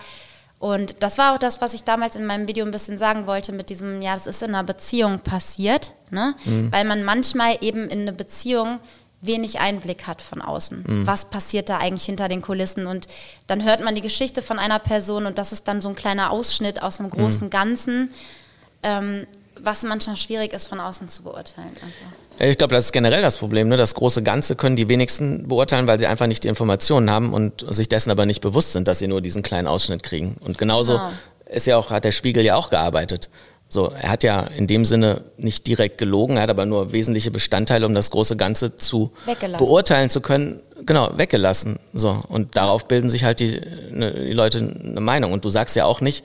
Und 0.59 1.01
das 1.01 1.17
war 1.17 1.33
auch 1.33 1.37
das, 1.37 1.61
was 1.61 1.73
ich 1.73 1.85
damals 1.85 2.17
in 2.17 2.25
meinem 2.25 2.49
Video 2.49 2.65
ein 2.65 2.71
bisschen 2.71 2.97
sagen 2.97 3.27
wollte 3.27 3.53
mit 3.53 3.69
diesem, 3.69 4.01
ja, 4.01 4.13
das 4.13 4.27
ist 4.27 4.43
in 4.43 4.49
einer 4.49 4.65
Beziehung 4.65 5.21
passiert, 5.21 5.93
ne? 6.09 6.35
Mhm. 6.43 6.69
Weil 6.69 6.83
man 6.83 7.05
manchmal 7.05 7.59
eben 7.61 7.87
in 7.87 8.01
eine 8.01 8.11
Beziehung 8.11 8.79
wenig 9.21 9.61
Einblick 9.61 10.05
hat 10.05 10.21
von 10.21 10.41
außen. 10.41 10.83
Mhm. 10.85 11.07
Was 11.07 11.29
passiert 11.29 11.69
da 11.69 11.77
eigentlich 11.77 12.03
hinter 12.03 12.27
den 12.27 12.41
Kulissen? 12.41 12.85
Und 12.85 13.07
dann 13.47 13.63
hört 13.63 13.81
man 13.81 13.95
die 13.95 14.01
Geschichte 14.01 14.41
von 14.41 14.59
einer 14.59 14.79
Person 14.79 15.25
und 15.25 15.37
das 15.37 15.53
ist 15.53 15.65
dann 15.69 15.79
so 15.79 15.87
ein 15.87 15.95
kleiner 15.95 16.31
Ausschnitt 16.31 16.81
aus 16.81 16.99
einem 16.99 17.09
großen 17.09 17.47
mhm. 17.47 17.51
Ganzen. 17.51 18.13
Ähm, 18.83 19.27
was 19.61 19.83
manchmal 19.83 20.17
schwierig 20.17 20.51
ist, 20.51 20.67
von 20.67 20.81
außen 20.81 21.07
zu 21.07 21.23
beurteilen. 21.23 21.69
Einfach. 21.69 22.17
Ich 22.39 22.57
glaube, 22.57 22.73
das 22.73 22.85
ist 22.85 22.91
generell 22.93 23.21
das 23.21 23.37
Problem. 23.37 23.67
Ne? 23.67 23.75
Das 23.75 23.95
große 23.95 24.23
Ganze 24.23 24.55
können 24.55 24.75
die 24.75 24.87
wenigsten 24.87 25.47
beurteilen, 25.47 25.87
weil 25.87 25.99
sie 25.99 26.07
einfach 26.07 26.27
nicht 26.27 26.45
die 26.45 26.47
Informationen 26.47 27.09
haben 27.09 27.33
und 27.33 27.65
sich 27.73 27.89
dessen 27.89 28.11
aber 28.11 28.25
nicht 28.25 28.39
bewusst 28.41 28.71
sind, 28.71 28.87
dass 28.87 28.99
sie 28.99 29.07
nur 29.07 29.21
diesen 29.21 29.43
kleinen 29.43 29.67
Ausschnitt 29.67 30.03
kriegen. 30.03 30.37
Und 30.39 30.57
genauso 30.57 30.93
genau. 30.93 31.11
ist 31.49 31.67
ja 31.67 31.77
auch, 31.77 31.91
hat 31.91 32.05
der 32.05 32.11
Spiegel 32.11 32.43
ja 32.43 32.55
auch 32.55 32.69
gearbeitet. 32.69 33.29
So, 33.71 33.91
er 33.91 34.09
hat 34.09 34.23
ja 34.23 34.41
in 34.41 34.65
dem 34.65 34.83
Sinne 34.83 35.21
nicht 35.37 35.67
direkt 35.67 35.99
gelogen, 35.99 36.37
er 36.37 36.43
hat 36.43 36.49
aber 36.49 36.65
nur 36.65 36.91
wesentliche 36.91 37.29
Bestandteile, 37.29 37.85
um 37.85 37.93
das 37.93 38.09
große 38.09 38.35
Ganze 38.35 38.77
zu 38.77 39.11
beurteilen 39.59 40.09
zu 40.09 40.21
können, 40.21 40.59
genau, 40.87 41.11
weggelassen. 41.15 41.77
So, 41.93 42.19
und 42.29 42.57
darauf 42.57 42.87
bilden 42.87 43.11
sich 43.11 43.25
halt 43.25 43.39
die, 43.39 43.61
ne, 43.91 44.11
die 44.11 44.33
Leute 44.33 44.57
eine 44.57 45.01
Meinung. 45.01 45.33
Und 45.33 45.45
du 45.45 45.51
sagst 45.51 45.75
ja 45.75 45.85
auch 45.85 46.01
nicht, 46.01 46.23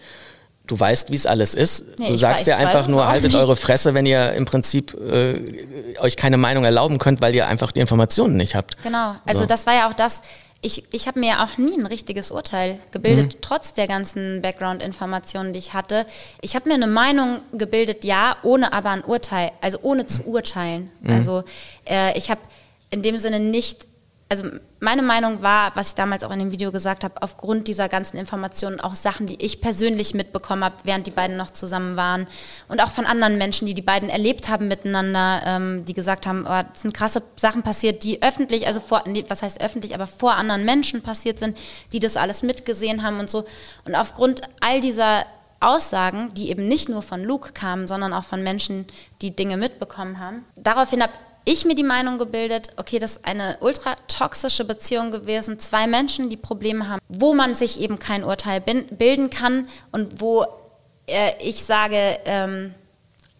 du 0.66 0.78
weißt, 0.78 1.10
wie 1.10 1.14
es 1.14 1.26
alles 1.26 1.54
ist. 1.54 1.98
Nee, 1.98 2.08
du 2.08 2.16
sagst 2.16 2.46
ja 2.46 2.56
einfach 2.56 2.88
nur, 2.88 3.06
haltet 3.06 3.34
eure 3.34 3.56
Fresse, 3.56 3.94
wenn 3.94 4.06
ihr 4.06 4.32
im 4.32 4.44
Prinzip 4.46 4.94
äh, 4.94 5.98
euch 5.98 6.16
keine 6.16 6.36
Meinung 6.36 6.64
erlauben 6.64 6.98
könnt, 6.98 7.20
weil 7.20 7.34
ihr 7.34 7.46
einfach 7.46 7.72
die 7.72 7.80
Informationen 7.80 8.36
nicht 8.36 8.54
habt. 8.54 8.82
Genau, 8.82 9.14
also 9.26 9.40
so. 9.40 9.46
das 9.46 9.66
war 9.66 9.74
ja 9.74 9.88
auch 9.88 9.94
das, 9.94 10.22
ich, 10.62 10.84
ich 10.92 11.06
habe 11.06 11.20
mir 11.20 11.28
ja 11.28 11.44
auch 11.44 11.58
nie 11.58 11.78
ein 11.78 11.84
richtiges 11.84 12.30
Urteil 12.30 12.78
gebildet, 12.90 13.34
mhm. 13.34 13.38
trotz 13.42 13.74
der 13.74 13.86
ganzen 13.86 14.40
Background-Informationen, 14.40 15.52
die 15.52 15.58
ich 15.58 15.74
hatte. 15.74 16.06
Ich 16.40 16.56
habe 16.56 16.68
mir 16.70 16.74
eine 16.74 16.86
Meinung 16.86 17.40
gebildet, 17.52 18.02
ja, 18.04 18.36
ohne 18.42 18.72
aber 18.72 18.88
ein 18.90 19.04
Urteil, 19.04 19.52
also 19.60 19.78
ohne 19.82 20.06
zu 20.06 20.26
urteilen. 20.26 20.90
Mhm. 21.02 21.10
Also 21.10 21.44
äh, 21.84 22.16
ich 22.16 22.30
habe 22.30 22.40
in 22.88 23.02
dem 23.02 23.18
Sinne 23.18 23.40
nicht 23.40 23.86
also 24.28 24.44
meine 24.80 25.02
Meinung 25.02 25.42
war, 25.42 25.76
was 25.76 25.90
ich 25.90 25.94
damals 25.94 26.24
auch 26.24 26.30
in 26.30 26.38
dem 26.38 26.50
Video 26.50 26.72
gesagt 26.72 27.04
habe, 27.04 27.20
aufgrund 27.20 27.68
dieser 27.68 27.88
ganzen 27.88 28.16
Informationen 28.16 28.80
auch 28.80 28.94
Sachen, 28.94 29.26
die 29.26 29.42
ich 29.42 29.60
persönlich 29.60 30.14
mitbekommen 30.14 30.64
habe, 30.64 30.76
während 30.84 31.06
die 31.06 31.10
beiden 31.10 31.36
noch 31.36 31.50
zusammen 31.50 31.96
waren 31.96 32.26
und 32.68 32.82
auch 32.82 32.90
von 32.90 33.06
anderen 33.06 33.38
Menschen, 33.38 33.66
die 33.66 33.74
die 33.74 33.82
beiden 33.82 34.08
erlebt 34.08 34.48
haben 34.48 34.66
miteinander, 34.66 35.42
ähm, 35.44 35.84
die 35.84 35.92
gesagt 35.92 36.26
haben, 36.26 36.46
oh, 36.48 36.62
es 36.72 36.82
sind 36.82 36.94
krasse 36.94 37.22
Sachen 37.36 37.62
passiert, 37.62 38.02
die 38.02 38.22
öffentlich, 38.22 38.66
also 38.66 38.80
vor, 38.80 39.04
was 39.28 39.42
heißt 39.42 39.60
öffentlich, 39.60 39.94
aber 39.94 40.06
vor 40.06 40.34
anderen 40.34 40.64
Menschen 40.64 41.02
passiert 41.02 41.38
sind, 41.38 41.58
die 41.92 42.00
das 42.00 42.16
alles 42.16 42.42
mitgesehen 42.42 43.02
haben 43.02 43.20
und 43.20 43.28
so. 43.28 43.44
Und 43.84 43.94
aufgrund 43.94 44.40
all 44.60 44.80
dieser 44.80 45.26
Aussagen, 45.60 46.32
die 46.34 46.50
eben 46.50 46.66
nicht 46.66 46.88
nur 46.88 47.02
von 47.02 47.22
Luke 47.22 47.52
kamen, 47.52 47.86
sondern 47.86 48.12
auch 48.12 48.24
von 48.24 48.42
Menschen, 48.42 48.86
die 49.22 49.34
Dinge 49.34 49.56
mitbekommen 49.56 50.18
haben. 50.18 50.44
Daraufhin 50.56 51.02
habe 51.02 51.12
ich 51.44 51.64
mir 51.64 51.74
die 51.74 51.84
Meinung 51.84 52.18
gebildet, 52.18 52.68
okay, 52.76 52.98
das 52.98 53.12
ist 53.12 53.24
eine 53.24 53.58
ultra 53.60 53.96
toxische 54.08 54.64
Beziehung 54.64 55.10
gewesen, 55.10 55.58
zwei 55.58 55.86
Menschen, 55.86 56.30
die 56.30 56.36
Probleme 56.36 56.88
haben, 56.88 57.00
wo 57.08 57.34
man 57.34 57.54
sich 57.54 57.80
eben 57.80 57.98
kein 57.98 58.24
Urteil 58.24 58.60
bilden 58.60 59.30
kann 59.30 59.68
und 59.92 60.20
wo 60.20 60.46
äh, 61.06 61.32
ich 61.40 61.64
sage, 61.64 62.18
ähm, 62.24 62.74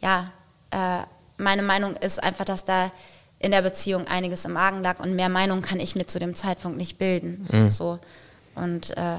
ja, 0.00 0.32
äh, 0.70 1.02
meine 1.38 1.62
Meinung 1.62 1.96
ist 1.96 2.22
einfach, 2.22 2.44
dass 2.44 2.64
da 2.64 2.90
in 3.38 3.50
der 3.50 3.62
Beziehung 3.62 4.06
einiges 4.06 4.44
im 4.44 4.56
Argen 4.56 4.82
lag 4.82 5.00
und 5.00 5.14
mehr 5.14 5.28
Meinung 5.28 5.60
kann 5.60 5.80
ich 5.80 5.96
mir 5.96 6.06
zu 6.06 6.18
dem 6.18 6.34
Zeitpunkt 6.34 6.78
nicht 6.78 6.98
bilden. 6.98 7.46
Mhm. 7.50 7.70
So. 7.70 7.98
Und 8.54 8.96
äh, 8.96 9.16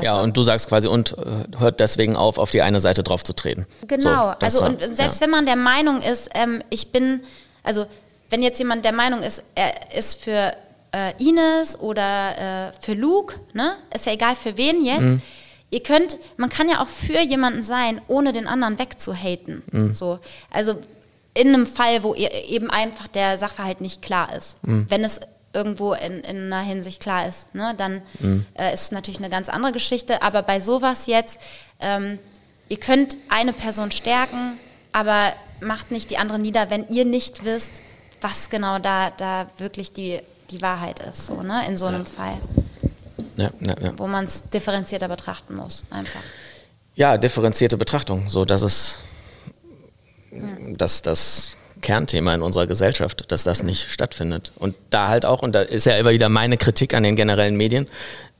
ja, 0.00 0.20
und 0.20 0.36
du 0.36 0.42
sagst 0.42 0.68
quasi, 0.68 0.88
und 0.88 1.16
äh, 1.18 1.58
hört 1.58 1.80
deswegen 1.80 2.16
auf, 2.16 2.38
auf 2.38 2.50
die 2.50 2.62
eine 2.62 2.80
Seite 2.80 3.02
drauf 3.02 3.24
zu 3.24 3.34
treten. 3.34 3.66
Genau, 3.86 4.32
so, 4.32 4.38
also 4.40 4.62
war, 4.62 4.70
und 4.70 4.96
selbst 4.96 5.20
ja. 5.20 5.24
wenn 5.24 5.30
man 5.30 5.44
der 5.44 5.56
Meinung 5.56 6.00
ist, 6.00 6.30
ähm, 6.34 6.62
ich 6.70 6.92
bin, 6.92 7.22
also 7.62 7.86
wenn 8.30 8.42
jetzt 8.42 8.58
jemand 8.58 8.84
der 8.84 8.92
Meinung 8.92 9.22
ist, 9.22 9.42
er 9.54 9.92
ist 9.94 10.22
für 10.22 10.56
äh, 10.92 11.12
Ines 11.18 11.78
oder 11.78 12.68
äh, 12.68 12.72
für 12.80 12.94
Luke, 12.94 13.40
ne? 13.52 13.76
Ist 13.94 14.06
ja 14.06 14.12
egal 14.12 14.36
für 14.36 14.56
wen 14.56 14.84
jetzt. 14.84 15.00
Mhm. 15.00 15.22
Ihr 15.70 15.82
könnt, 15.82 16.18
man 16.36 16.50
kann 16.50 16.68
ja 16.68 16.82
auch 16.82 16.88
für 16.88 17.20
jemanden 17.20 17.62
sein, 17.62 18.00
ohne 18.06 18.32
den 18.32 18.46
anderen 18.46 18.78
wegzuhaten. 18.78 19.62
Mhm. 19.70 19.94
So. 19.94 20.18
Also 20.50 20.76
in 21.34 21.48
einem 21.48 21.66
Fall, 21.66 22.02
wo 22.02 22.14
ihr 22.14 22.30
eben 22.48 22.70
einfach 22.70 23.08
der 23.08 23.38
Sachverhalt 23.38 23.80
nicht 23.80 24.02
klar 24.02 24.34
ist. 24.34 24.62
Mhm. 24.64 24.86
Wenn 24.88 25.02
es 25.02 25.20
irgendwo 25.54 25.94
in, 25.94 26.20
in 26.20 26.52
einer 26.52 26.60
Hinsicht 26.60 27.02
klar 27.02 27.26
ist, 27.26 27.54
ne, 27.54 27.74
dann 27.76 28.02
mhm. 28.20 28.46
äh, 28.54 28.72
ist 28.72 28.82
es 28.82 28.92
natürlich 28.92 29.20
eine 29.20 29.30
ganz 29.30 29.48
andere 29.48 29.72
Geschichte. 29.72 30.22
Aber 30.22 30.42
bei 30.42 30.60
sowas 30.60 31.06
jetzt, 31.06 31.40
ähm, 31.80 32.18
ihr 32.68 32.78
könnt 32.78 33.16
eine 33.28 33.52
Person 33.52 33.90
stärken, 33.90 34.58
aber 34.92 35.32
macht 35.60 35.90
nicht 35.90 36.10
die 36.10 36.18
andere 36.18 36.38
nieder, 36.38 36.70
wenn 36.70 36.88
ihr 36.88 37.04
nicht 37.04 37.44
wisst, 37.44 37.82
was 38.20 38.50
genau 38.50 38.78
da, 38.78 39.10
da 39.10 39.46
wirklich 39.58 39.92
die, 39.92 40.20
die 40.50 40.62
Wahrheit 40.62 41.00
ist, 41.00 41.26
so, 41.26 41.42
ne? 41.42 41.62
in 41.66 41.76
so 41.76 41.86
einem 41.86 42.06
Fall, 42.06 42.38
Ja, 43.36 43.50
ja, 43.60 43.74
ja. 43.80 43.92
wo 43.96 44.06
man 44.06 44.24
es 44.24 44.48
differenzierter 44.50 45.08
betrachten 45.08 45.54
muss, 45.54 45.84
einfach. 45.90 46.20
ja, 46.94 47.18
differenzierte 47.18 47.76
Betrachtung, 47.76 48.28
so 48.28 48.44
dass 48.44 48.62
es 48.62 49.00
dass 50.76 51.02
das 51.02 51.56
Kernthema 51.82 52.34
in 52.34 52.42
unserer 52.42 52.66
Gesellschaft, 52.66 53.30
dass 53.30 53.44
das 53.44 53.62
nicht 53.62 53.90
stattfindet. 53.90 54.52
Und 54.56 54.74
da 54.90 55.08
halt 55.08 55.26
auch, 55.26 55.42
und 55.42 55.52
da 55.52 55.62
ist 55.62 55.84
ja 55.84 55.96
immer 55.96 56.10
wieder 56.10 56.28
meine 56.28 56.56
Kritik 56.56 56.94
an 56.94 57.02
den 57.02 57.16
generellen 57.16 57.56
Medien, 57.56 57.88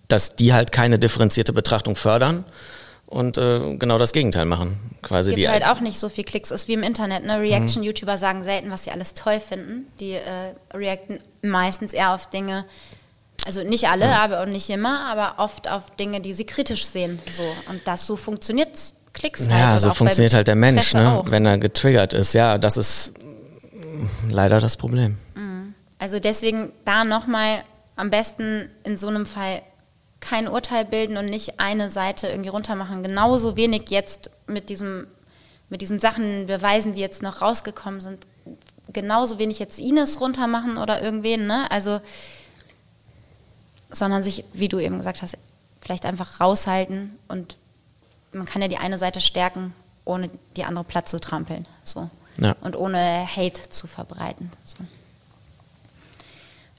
dass 0.08 0.36
die 0.36 0.52
halt 0.52 0.72
keine 0.72 0.98
differenzierte 0.98 1.52
Betrachtung 1.52 1.96
fördern 1.96 2.44
und 3.12 3.38
äh, 3.38 3.76
genau 3.76 3.98
das 3.98 4.12
Gegenteil 4.12 4.44
machen. 4.44 4.78
Quasi 5.02 5.30
Es 5.30 5.36
gibt 5.36 5.46
die 5.46 5.50
halt 5.50 5.66
auch 5.66 5.80
nicht 5.80 5.98
so 5.98 6.08
viel 6.08 6.24
Klicks, 6.24 6.50
ist 6.50 6.68
wie 6.68 6.74
im 6.74 6.82
Internet. 6.82 7.24
Ne? 7.24 7.40
Reaction-YouTuber 7.40 8.16
sagen 8.16 8.42
selten, 8.42 8.70
was 8.70 8.84
sie 8.84 8.90
alles 8.90 9.14
toll 9.14 9.40
finden. 9.40 9.86
Die 10.00 10.12
äh, 10.12 10.54
reacten 10.72 11.18
meistens 11.42 11.92
eher 11.92 12.12
auf 12.12 12.28
Dinge, 12.30 12.64
also 13.44 13.62
nicht 13.62 13.88
alle, 13.88 14.16
aber 14.16 14.42
und 14.42 14.52
nicht 14.52 14.70
immer, 14.70 15.06
aber 15.06 15.42
oft 15.42 15.70
auf 15.70 15.90
Dinge, 15.96 16.20
die 16.20 16.32
sie 16.32 16.44
kritisch 16.44 16.86
sehen. 16.86 17.18
So. 17.30 17.42
Und 17.68 17.82
das 17.86 18.06
so 18.06 18.16
funktioniert 18.16 18.70
Klicks 19.12 19.48
halt. 19.48 19.60
Ja, 19.60 19.78
so 19.78 19.88
bei 19.88 19.94
funktioniert 19.94 20.34
halt 20.34 20.48
der 20.48 20.54
Mensch, 20.54 20.94
ne? 20.94 21.10
auch. 21.10 21.30
wenn 21.30 21.44
er 21.44 21.58
getriggert 21.58 22.12
ist. 22.12 22.32
Ja, 22.32 22.56
das 22.56 22.76
ist 22.76 23.14
mm, 23.72 24.30
leider 24.30 24.60
das 24.60 24.76
Problem. 24.76 25.18
Also 26.02 26.18
deswegen 26.18 26.72
da 26.84 27.04
nochmal 27.04 27.62
am 27.94 28.10
besten 28.10 28.68
in 28.82 28.96
so 28.96 29.06
einem 29.06 29.24
Fall 29.24 29.62
kein 30.22 30.48
Urteil 30.48 30.84
bilden 30.86 31.18
und 31.18 31.26
nicht 31.26 31.60
eine 31.60 31.90
Seite 31.90 32.28
irgendwie 32.28 32.48
runtermachen. 32.48 33.02
Genauso 33.02 33.56
wenig 33.56 33.90
jetzt 33.90 34.30
mit 34.46 34.70
diesem, 34.70 35.06
mit 35.68 35.82
diesen 35.82 35.98
Sachen, 35.98 36.46
Beweisen, 36.46 36.94
die 36.94 37.00
jetzt 37.00 37.22
noch 37.22 37.42
rausgekommen 37.42 38.00
sind, 38.00 38.26
genauso 38.92 39.38
wenig 39.38 39.58
jetzt 39.58 39.80
Ines 39.80 40.20
runtermachen 40.20 40.78
oder 40.78 41.02
irgendwen, 41.02 41.46
ne? 41.46 41.70
Also, 41.70 42.00
sondern 43.90 44.22
sich, 44.22 44.44
wie 44.52 44.68
du 44.68 44.78
eben 44.78 44.96
gesagt 44.96 45.22
hast, 45.22 45.36
vielleicht 45.80 46.06
einfach 46.06 46.40
raushalten 46.40 47.18
und 47.28 47.56
man 48.32 48.46
kann 48.46 48.62
ja 48.62 48.68
die 48.68 48.78
eine 48.78 48.98
Seite 48.98 49.20
stärken, 49.20 49.74
ohne 50.04 50.30
die 50.56 50.64
andere 50.64 50.84
Platz 50.84 51.10
zu 51.10 51.20
trampeln. 51.20 51.66
So. 51.84 52.08
Ja. 52.38 52.54
Und 52.60 52.76
ohne 52.76 53.26
Hate 53.26 53.68
zu 53.68 53.86
verbreiten. 53.86 54.50
So. 54.64 54.78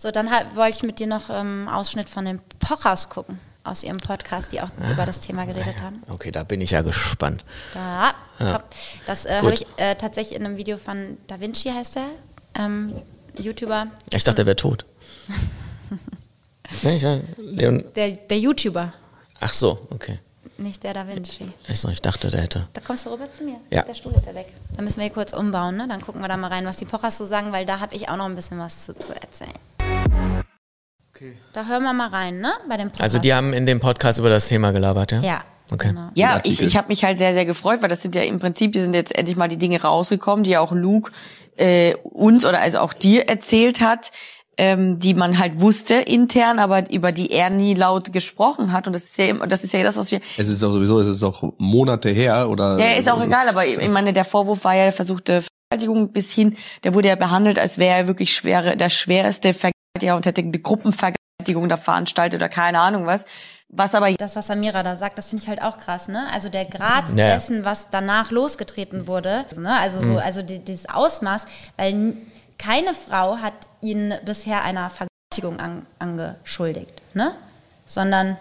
So, 0.04 0.12
dann 0.12 0.32
halt, 0.32 0.54
wollte 0.58 0.76
ich 0.76 0.84
mit 0.84 1.00
dir 1.00 1.08
noch 1.08 1.30
ähm, 1.30 1.70
Ausschnitt 1.70 2.10
von 2.10 2.26
den 2.26 2.42
Pochers 2.60 3.08
gucken 3.08 3.40
aus 3.64 3.86
ihrem 3.86 4.00
Podcast, 4.00 4.52
die 4.52 4.60
auch 4.60 4.68
über 4.92 5.06
das 5.06 5.22
Thema 5.22 5.46
geredet 5.46 5.82
haben. 5.82 6.04
Okay, 6.10 6.30
da 6.30 6.44
bin 6.44 6.60
ich 6.60 6.72
ja 6.72 6.82
gespannt. 6.82 7.46
Da, 7.74 8.14
Ja. 8.38 8.64
Das 9.06 9.26
äh, 9.26 9.38
habe 9.38 9.54
ich 9.54 9.66
äh, 9.78 9.96
tatsächlich 9.96 10.38
in 10.38 10.46
einem 10.46 10.58
Video 10.58 10.76
von 10.76 11.18
Da 11.28 11.40
Vinci 11.40 11.70
heißt 11.70 11.96
der, 11.96 12.08
ähm, 12.56 12.94
YouTuber. 13.40 13.88
Ich 14.12 14.26
dachte, 14.26 14.42
er 14.42 14.46
wäre 14.46 14.58
tot. 14.58 14.86
nee, 16.82 16.98
ich, 16.98 17.04
Leon, 17.38 17.82
Der, 17.96 18.12
der 18.12 18.40
YouTuber, 18.40 18.92
ach 19.40 19.54
so, 19.54 19.88
okay. 19.90 20.20
Nicht 20.58 20.84
der 20.84 20.94
Da 20.94 21.08
Vinci. 21.08 21.52
Ich, 21.68 21.80
so, 21.80 21.90
ich 21.90 22.02
dachte, 22.02 22.30
der 22.30 22.42
hätte. 22.42 22.68
Da 22.74 22.82
kommst 22.82 23.06
du 23.06 23.10
rüber 23.12 23.26
zu 23.32 23.44
mir. 23.44 23.56
Ja. 23.70 23.82
Der 23.84 23.94
Stuhl 23.94 24.14
ist 24.14 24.26
ja 24.26 24.36
weg. 24.36 24.48
Da 24.76 24.82
müssen 24.82 24.98
wir 24.98 25.06
hier 25.06 25.14
kurz 25.14 25.34
umbauen, 25.34 25.78
ne? 25.78 25.88
Dann 25.88 26.02
gucken 26.02 26.22
wir 26.22 26.28
da 26.28 26.38
mal 26.38 26.48
rein, 26.48 26.66
was 26.66 26.78
die 26.78 26.86
Pochers 26.86 27.18
so 27.18 27.26
sagen, 27.26 27.52
weil 27.52 27.66
da 27.66 27.80
habe 27.80 27.96
ich 27.96 28.10
auch 28.10 28.18
noch 28.18 28.26
ein 28.26 28.36
bisschen 28.36 28.60
was 28.60 28.86
zu, 28.86 28.98
zu 28.98 29.14
erzählen. 29.14 29.52
Da 31.54 31.66
hören 31.68 31.84
wir 31.84 31.94
mal 31.94 32.10
rein, 32.10 32.40
ne? 32.40 32.52
Bei 32.68 32.76
dem 32.76 32.90
Pochers. 32.90 33.02
Also 33.02 33.20
die 33.20 33.34
haben 33.34 33.54
in 33.54 33.66
dem 33.66 33.80
Podcast 33.80 34.20
über 34.20 34.30
das 34.30 34.48
Thema 34.48 34.72
gelabert, 34.72 35.12
ja? 35.14 35.22
Ja, 35.22 35.44
Okay. 35.72 35.90
genau. 35.90 36.10
Ja, 36.16 36.42
ich, 36.44 36.62
ich 36.62 36.76
habe 36.76 36.90
mich 36.90 37.04
halt 37.04 37.18
sehr, 37.18 37.34
sehr 37.34 37.46
gefreut, 37.46 37.82
weil 37.82 37.90
das 37.90 38.02
sind 38.02 38.14
ja 38.16 38.24
im 38.24 38.40
Prinzip, 38.40 38.74
die 38.74 38.82
sind 38.82 38.94
jetzt 38.94 39.16
endlich 39.16 39.38
mal 39.38 39.48
die 39.48 39.58
Dinge 39.58 39.82
rausgekommen, 39.82 40.44
die 40.44 40.52
ja 40.52 40.60
auch 40.60 40.72
Luke 40.74 41.12
äh, 41.56 41.96
uns 42.04 42.46
oder 42.46 42.60
also 42.60 42.80
auch 42.80 42.94
dir 42.94 43.30
erzählt 43.30 43.80
hat, 43.80 44.12
ähm, 44.58 45.00
die 45.00 45.14
man 45.14 45.40
halt 45.40 45.60
wusste 45.62 45.96
intern, 45.96 46.60
aber 46.60 46.90
über 46.92 47.12
die 47.12 47.32
er 47.32 47.50
nie 47.50 47.74
laut 47.74 48.14
gesprochen 48.14 48.72
hat. 48.72 48.88
Und 48.88 48.94
das 48.94 49.04
ist 49.04 49.18
ja 49.18 49.26
immer, 49.26 49.48
das 49.48 49.64
ist 49.64 49.74
ja 49.74 49.84
das, 49.84 49.98
was 49.98 50.12
wir. 50.12 50.22
Es 50.38 50.48
ist 50.48 50.64
auch 50.64 50.72
sowieso, 50.72 51.00
es 51.00 51.08
ist 51.08 51.24
auch 51.24 51.44
Monate 51.58 52.10
her 52.10 52.50
oder. 52.50 52.78
Ja, 52.78 52.94
ist 52.98 53.10
auch 53.10 53.22
egal, 53.22 53.48
aber 53.50 53.66
ich 53.66 53.78
meine, 53.90 54.14
der 54.14 54.26
Vorwurf 54.26 54.64
war 54.64 54.76
ja 54.76 54.92
versuchte 54.92 55.44
Vergewaltigung 55.72 56.12
bis 56.12 56.32
hin, 56.32 56.56
der 56.84 56.94
wurde 56.94 57.08
ja 57.08 57.16
behandelt, 57.16 57.58
als 57.58 57.78
wäre 57.78 57.98
er 57.98 58.08
wirklich 58.08 58.34
schwere, 58.34 58.78
der 58.78 58.90
schwerste 58.90 59.54
Vergewaltiger 59.54 60.16
und 60.16 60.26
hätte 60.26 60.42
eine 60.42 60.52
Gruppenvergewaltigung 60.60 61.68
da 61.68 61.78
veranstaltet 61.78 62.40
oder 62.40 62.50
keine 62.50 62.80
Ahnung 62.80 63.06
was. 63.06 63.26
Was 63.76 63.96
aber 63.96 64.12
Das, 64.14 64.36
was 64.36 64.46
Samira 64.46 64.84
da 64.84 64.96
sagt, 64.96 65.18
das 65.18 65.30
finde 65.30 65.44
ich 65.44 65.50
halt 65.50 65.64
auch 65.64 65.80
krass, 65.80 66.08
ne? 66.08 66.28
Also 66.32 66.50
der 66.50 66.66
Grad 66.66 67.10
Ja, 67.10 67.34
dessen, 67.34 67.66
was 67.66 67.88
danach 67.90 68.30
losgetreten 68.30 69.08
wurde, 69.08 69.46
ne? 69.58 69.76
Also 69.80 69.98
Mhm. 70.00 70.06
so, 70.06 70.18
also 70.18 70.42
die, 70.44 70.60
dieses 70.60 70.88
Ausmaß, 70.88 71.46
weil 71.76 72.14
keine 72.64 72.94
Frau 72.94 73.38
hat 73.38 73.54
ihn 73.82 74.14
bisher 74.26 74.64
einer 74.64 74.90
Vergewaltigung 74.90 75.60
an, 75.60 75.86
angeschuldigt, 76.00 77.02
ne? 77.14 77.34
Sondern 77.86 78.38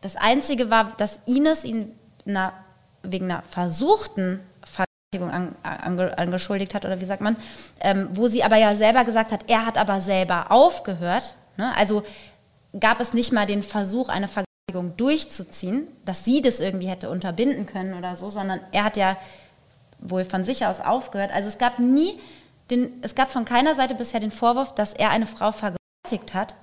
das 0.00 0.16
Einzige 0.16 0.70
war, 0.70 0.92
dass 0.96 1.18
Ines 1.26 1.64
ihn 1.64 1.92
na, 2.24 2.52
wegen 3.02 3.30
einer 3.30 3.42
versuchten 3.42 4.40
Vergewaltigung 4.62 5.30
an, 5.30 5.54
ange, 5.62 6.16
angeschuldigt 6.16 6.74
hat, 6.74 6.84
oder 6.84 7.00
wie 7.00 7.04
sagt 7.04 7.20
man, 7.20 7.36
ähm, 7.80 8.08
wo 8.12 8.26
sie 8.26 8.42
aber 8.42 8.56
ja 8.56 8.74
selber 8.76 9.04
gesagt 9.04 9.32
hat, 9.32 9.44
er 9.48 9.66
hat 9.66 9.76
aber 9.76 10.00
selber 10.00 10.50
aufgehört. 10.50 11.34
Ne? 11.56 11.76
Also 11.76 12.02
gab 12.78 13.00
es 13.00 13.12
nicht 13.12 13.32
mal 13.32 13.46
den 13.46 13.62
Versuch, 13.62 14.08
eine 14.08 14.28
Vergewaltigung 14.28 14.96
durchzuziehen, 14.96 15.86
dass 16.04 16.24
sie 16.24 16.40
das 16.40 16.60
irgendwie 16.60 16.88
hätte 16.88 17.10
unterbinden 17.10 17.66
können 17.66 17.94
oder 17.94 18.16
so, 18.16 18.30
sondern 18.30 18.60
er 18.72 18.84
hat 18.84 18.96
ja 18.96 19.16
wohl 19.98 20.24
von 20.24 20.44
sich 20.44 20.64
aus 20.66 20.80
aufgehört. 20.80 21.32
Also 21.32 21.48
es 21.48 21.58
gab 21.58 21.78
nie 21.78 22.18
den, 22.70 22.90
es 23.02 23.14
gab 23.14 23.30
von 23.30 23.44
keiner 23.44 23.74
Seite 23.74 23.94
bisher 23.94 24.20
den 24.20 24.30
Vorwurf, 24.30 24.74
dass 24.74 24.92
er 24.94 25.10
eine 25.10 25.26
Frau 25.26 25.52
vergewaltigt 25.52 26.34
hat. 26.34 26.54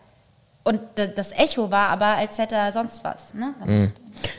Und 0.63 0.79
das 0.95 1.31
Echo 1.31 1.71
war 1.71 1.89
aber, 1.89 2.05
als 2.17 2.37
hätte 2.37 2.55
er 2.55 2.71
sonst 2.71 3.03
was. 3.03 3.33
Ne? 3.33 3.91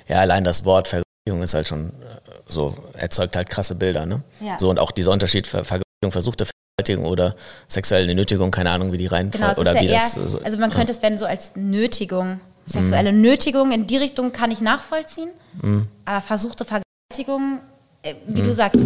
Ja, 0.08 0.20
allein 0.20 0.44
das 0.44 0.64
Wort 0.64 0.86
Vergewaltigung 0.88 1.42
ist 1.42 1.54
halt 1.54 1.66
schon 1.66 1.88
äh, 1.90 1.92
so, 2.46 2.76
erzeugt 2.94 3.34
halt 3.36 3.48
krasse 3.48 3.74
Bilder, 3.74 4.06
ne? 4.06 4.22
Ja. 4.40 4.56
So 4.58 4.70
und 4.70 4.78
auch 4.78 4.90
dieser 4.92 5.10
Unterschied 5.12 5.46
Ver 5.48 5.64
Vergewaltigung, 5.64 6.12
versuchte 6.12 6.46
Vergewaltigung 6.78 7.10
oder 7.10 7.34
sexuelle 7.66 8.14
Nötigung, 8.14 8.50
keine 8.52 8.70
Ahnung, 8.70 8.92
wie 8.92 8.98
die 8.98 9.06
rein 9.06 9.30
Genau, 9.32 9.52
oder 9.56 9.72
ist 9.74 9.80
wie 9.80 9.86
ja 9.86 9.92
eher, 9.92 9.98
das. 9.98 10.14
so- 10.14 10.40
also 10.40 10.58
man 10.58 10.70
könnte 10.70 10.92
es 10.92 11.02
wenn 11.02 11.18
so 11.18 11.26
als 11.26 11.52
Nötigung, 11.56 12.40
sexuelle 12.66 13.12
Mhm. 13.12 13.20
Nötigung 13.20 13.72
in 13.72 13.86
die 13.88 13.96
Richtung 13.96 14.30
kann 14.32 14.50
ich 14.52 14.60
nachvollziehen, 14.60 15.30
aber 16.04 16.20
versuchte 16.20 16.64
Vergewaltigung, 16.64 17.58
äh, 18.02 18.14
wie 18.28 18.42
Mhm. 18.42 18.46
du 18.46 18.54
sagst, 18.54 18.78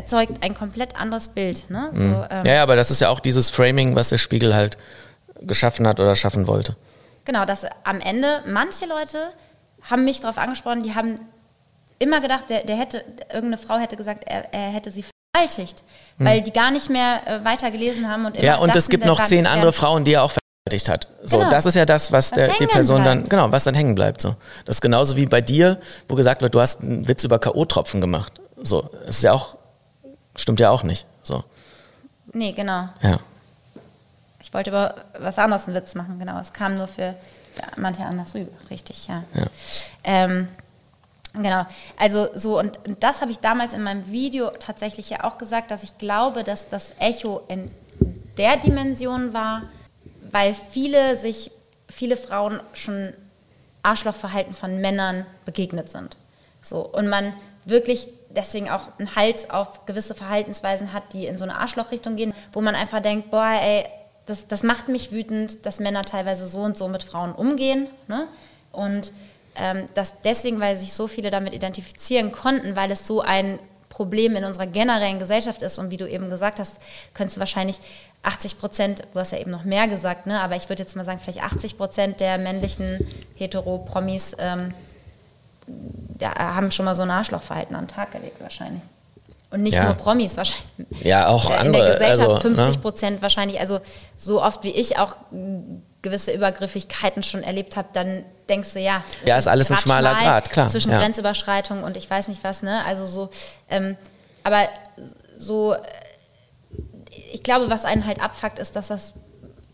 erzeugt 0.00 0.42
ein 0.42 0.54
komplett 0.54 0.98
anderes 1.00 1.28
Bild. 1.28 1.68
Ne? 1.70 1.90
So, 1.92 2.04
ähm, 2.04 2.44
ja, 2.46 2.54
ja, 2.54 2.62
aber 2.62 2.76
das 2.76 2.90
ist 2.90 3.00
ja 3.00 3.08
auch 3.10 3.20
dieses 3.20 3.50
Framing, 3.50 3.94
was 3.96 4.08
der 4.08 4.18
Spiegel 4.18 4.54
halt 4.54 4.76
geschaffen 5.42 5.86
hat 5.86 6.00
oder 6.00 6.14
schaffen 6.16 6.46
wollte. 6.46 6.76
Genau, 7.24 7.44
dass 7.44 7.64
am 7.84 8.00
Ende 8.00 8.42
manche 8.46 8.86
Leute 8.86 9.18
haben 9.82 10.04
mich 10.04 10.20
darauf 10.20 10.38
angesprochen, 10.38 10.82
die 10.82 10.94
haben 10.94 11.14
immer 11.98 12.20
gedacht, 12.20 12.44
der, 12.48 12.64
der 12.64 12.76
hätte, 12.76 13.04
irgendeine 13.28 13.58
Frau 13.58 13.76
hätte 13.78 13.96
gesagt, 13.96 14.24
er, 14.26 14.52
er 14.52 14.70
hätte 14.70 14.90
sie 14.90 15.04
vergewaltigt, 15.34 15.82
weil 16.18 16.40
die 16.42 16.52
gar 16.52 16.70
nicht 16.70 16.88
mehr 16.90 17.20
äh, 17.26 17.44
weiter 17.44 17.70
gelesen 17.70 18.08
haben 18.08 18.24
und 18.26 18.36
immer. 18.36 18.44
Ja, 18.44 18.56
und 18.56 18.68
dachten, 18.68 18.78
es 18.78 18.88
gibt 18.88 19.04
noch 19.04 19.22
zehn 19.22 19.46
andere. 19.46 19.72
Frauen, 19.72 20.04
die 20.04 20.14
er 20.14 20.22
auch 20.24 20.32
vergewaltigt 20.32 20.88
hat. 20.88 21.08
So, 21.24 21.38
Genau. 21.38 21.50
das 21.50 21.66
ist 21.66 21.74
ja 21.76 21.84
das, 21.84 22.10
was, 22.10 22.32
Was 22.32 22.36
der, 22.36 22.48
die 22.58 22.66
Person 22.66 23.04
dann, 23.04 23.18
bleibt. 23.18 23.30
genau, 23.30 23.52
was 23.52 23.64
dann 23.64 23.74
hängen 23.74 23.94
bleibt. 23.94 24.20
So. 24.22 24.34
Das 24.64 24.76
ist 24.76 24.80
genauso 24.80 25.16
wie 25.16 25.26
bei 25.26 25.40
dir, 25.42 25.78
wo 26.08 26.14
gesagt 26.14 26.40
wird, 26.42 26.54
du 26.54 26.60
hast 26.60 26.80
einen 26.82 27.06
Witz 27.06 27.22
über 27.24 27.38
K.O.-Tropfen 27.38 28.00
gemacht. 28.00 28.32
So, 28.62 28.88
das 29.06 29.16
ist 29.18 29.22
ja 29.22 29.32
auch, 29.32 29.56
stimmt 30.40 30.60
ja 30.60 30.70
auch 30.70 30.82
nicht. 30.82 31.06
So, 31.22 31.44
Nee, 32.32 32.52
genau. 32.52 32.88
ja. 33.02 33.20
Ich 34.40 34.54
wollte 34.54 34.70
über 34.70 34.94
was 35.18 35.38
anderes 35.38 35.66
einen 35.66 35.76
Witz 35.76 35.94
machen, 35.94 36.18
genau. 36.18 36.38
Es 36.40 36.52
kam 36.52 36.74
nur 36.74 36.88
für, 36.88 37.14
für 37.54 37.80
manche 37.80 38.04
anders 38.04 38.34
rüber, 38.34 38.52
richtig, 38.70 39.06
ja. 39.08 39.24
Ja. 39.34 39.46
Ähm, 40.04 40.48
genau, 41.34 41.66
also 41.98 42.28
so, 42.34 42.58
und, 42.58 42.78
und 42.86 43.02
das 43.02 43.20
habe 43.20 43.32
ich 43.32 43.38
damals 43.38 43.72
in 43.72 43.82
meinem 43.82 44.10
Video 44.10 44.50
tatsächlich 44.50 45.10
ja 45.10 45.24
auch 45.24 45.38
gesagt, 45.38 45.70
dass 45.70 45.82
ich 45.82 45.98
glaube, 45.98 46.42
dass 46.44 46.68
das 46.68 46.94
Echo 46.98 47.42
in 47.48 47.70
der 48.38 48.56
Dimension 48.56 49.34
war, 49.34 49.62
weil 50.30 50.54
viele 50.54 51.16
sich, 51.16 51.50
viele 51.88 52.16
Frauen 52.16 52.60
schon 52.72 53.12
Arschlochverhalten 53.82 54.54
von 54.54 54.80
Männern 54.80 55.26
begegnet 55.44 55.90
sind. 55.90 56.16
So, 56.62 56.80
und 56.80 57.08
man 57.08 57.34
wirklich 57.64 58.08
deswegen 58.30 58.70
auch 58.70 58.88
einen 58.98 59.14
Hals 59.16 59.50
auf 59.50 59.86
gewisse 59.86 60.14
Verhaltensweisen 60.14 60.92
hat, 60.92 61.12
die 61.12 61.26
in 61.26 61.38
so 61.38 61.44
eine 61.44 61.56
Arschlochrichtung 61.56 62.16
gehen, 62.16 62.34
wo 62.52 62.60
man 62.60 62.74
einfach 62.74 63.00
denkt, 63.00 63.30
boah, 63.30 63.58
ey, 63.60 63.84
das, 64.26 64.46
das 64.46 64.62
macht 64.62 64.88
mich 64.88 65.12
wütend, 65.12 65.66
dass 65.66 65.80
Männer 65.80 66.02
teilweise 66.02 66.48
so 66.48 66.58
und 66.60 66.76
so 66.76 66.88
mit 66.88 67.02
Frauen 67.02 67.32
umgehen. 67.32 67.88
Ne? 68.06 68.28
Und 68.72 69.12
ähm, 69.56 69.86
das 69.94 70.20
deswegen, 70.22 70.60
weil 70.60 70.76
sich 70.76 70.92
so 70.92 71.08
viele 71.08 71.30
damit 71.30 71.52
identifizieren 71.52 72.30
konnten, 72.30 72.76
weil 72.76 72.90
es 72.90 73.06
so 73.06 73.20
ein 73.20 73.58
Problem 73.88 74.36
in 74.36 74.44
unserer 74.44 74.66
generellen 74.68 75.18
Gesellschaft 75.18 75.62
ist. 75.62 75.78
Und 75.78 75.90
wie 75.90 75.96
du 75.96 76.08
eben 76.08 76.30
gesagt 76.30 76.60
hast, 76.60 76.76
könntest 77.12 77.36
du 77.36 77.40
wahrscheinlich 77.40 77.80
80 78.22 78.58
Prozent, 78.58 79.02
du 79.12 79.18
hast 79.18 79.32
ja 79.32 79.38
eben 79.38 79.50
noch 79.50 79.64
mehr 79.64 79.88
gesagt, 79.88 80.26
ne? 80.26 80.40
aber 80.40 80.54
ich 80.54 80.68
würde 80.68 80.82
jetzt 80.82 80.94
mal 80.94 81.04
sagen, 81.04 81.18
vielleicht 81.18 81.42
80 81.42 81.76
Prozent 81.76 82.20
der 82.20 82.38
männlichen 82.38 83.04
Hetero-Promis 83.34 84.36
ähm, 84.38 84.72
ja, 86.20 86.34
haben 86.36 86.70
schon 86.70 86.84
mal 86.84 86.94
so 86.94 87.02
ein 87.02 87.10
Arschlochverhalten 87.10 87.74
an 87.74 87.86
den 87.86 87.94
Tag 87.94 88.12
gelegt 88.12 88.40
wahrscheinlich. 88.40 88.82
Und 89.50 89.62
nicht 89.62 89.74
Ja. 89.74 89.84
nur 89.84 89.94
Promis 89.94 90.36
wahrscheinlich. 90.36 91.02
Ja, 91.02 91.26
auch 91.26 91.50
in 91.50 91.56
andere. 91.56 91.82
der 91.82 91.92
Gesellschaft 91.92 92.30
also, 92.30 92.40
50 92.40 92.76
ne? 92.76 92.80
Prozent 92.80 93.22
wahrscheinlich. 93.22 93.58
Also 93.58 93.80
so 94.14 94.40
oft 94.42 94.62
wie 94.62 94.70
ich 94.70 94.98
auch 94.98 95.16
gewisse 96.02 96.32
Übergriffigkeiten 96.32 97.22
schon 97.22 97.42
erlebt 97.42 97.76
habe, 97.76 97.88
dann 97.92 98.24
denkst 98.48 98.72
du, 98.74 98.80
ja. 98.80 99.02
Ja, 99.24 99.36
ist 99.36 99.48
alles 99.48 99.70
ein 99.70 99.74
grad 99.74 99.82
schmaler 99.82 100.10
schmal 100.10 100.24
Grat, 100.24 100.50
klar, 100.50 100.68
Zwischen 100.68 100.92
ja. 100.92 100.98
Grenzüberschreitung 100.98 101.82
und 101.82 101.96
ich 101.96 102.08
weiß 102.08 102.28
nicht 102.28 102.42
was, 102.44 102.62
ne? 102.62 102.84
Also 102.86 103.06
so, 103.06 103.28
ähm, 103.68 103.96
aber 104.44 104.68
so, 105.36 105.74
äh, 105.74 105.78
ich 107.32 107.42
glaube, 107.42 107.70
was 107.70 107.84
einen 107.84 108.06
halt 108.06 108.22
abfuckt, 108.22 108.58
ist, 108.58 108.76
dass 108.76 108.88
das 108.88 109.14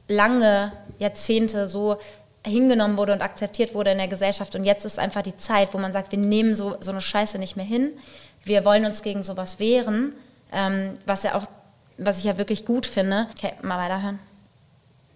lange 0.09 0.73
Jahrzehnte 0.99 1.69
so 1.69 1.99
hingenommen 2.47 2.97
wurde 2.97 3.13
und 3.13 3.23
akzeptiert 3.23 3.75
wurde 3.75 3.91
in 3.91 3.99
der 3.99 4.09
Gesellschaft. 4.09 4.55
Und 4.55 4.65
jetzt 4.65 4.85
ist 4.85 4.99
einfach 4.99 5.23
die 5.23 5.37
Zeit, 5.37 5.75
wo 5.75 5.79
man 5.79 5.93
sagt, 5.93 6.13
wir 6.13 6.19
nehmen 6.19 6.55
so, 6.55 6.77
so 6.81 6.91
eine 6.91 7.01
Scheiße 7.01 7.39
nicht 7.39 7.57
mehr 7.57 7.65
hin. 7.65 7.93
Wir 8.43 8.65
wollen 8.65 8.85
uns 8.85 9.03
gegen 9.03 9.23
sowas 9.23 9.59
wehren, 9.59 10.15
ähm, 10.53 10.95
was 11.07 11.23
ja 11.23 11.35
auch, 11.35 11.47
was 11.99 12.19
ich 12.19 12.25
ja 12.25 12.39
wirklich 12.39 12.65
gut 12.65 12.87
finde. 12.87 13.27
Okay, 13.37 13.53
mal 13.63 13.79
weiterhören. 13.79 14.19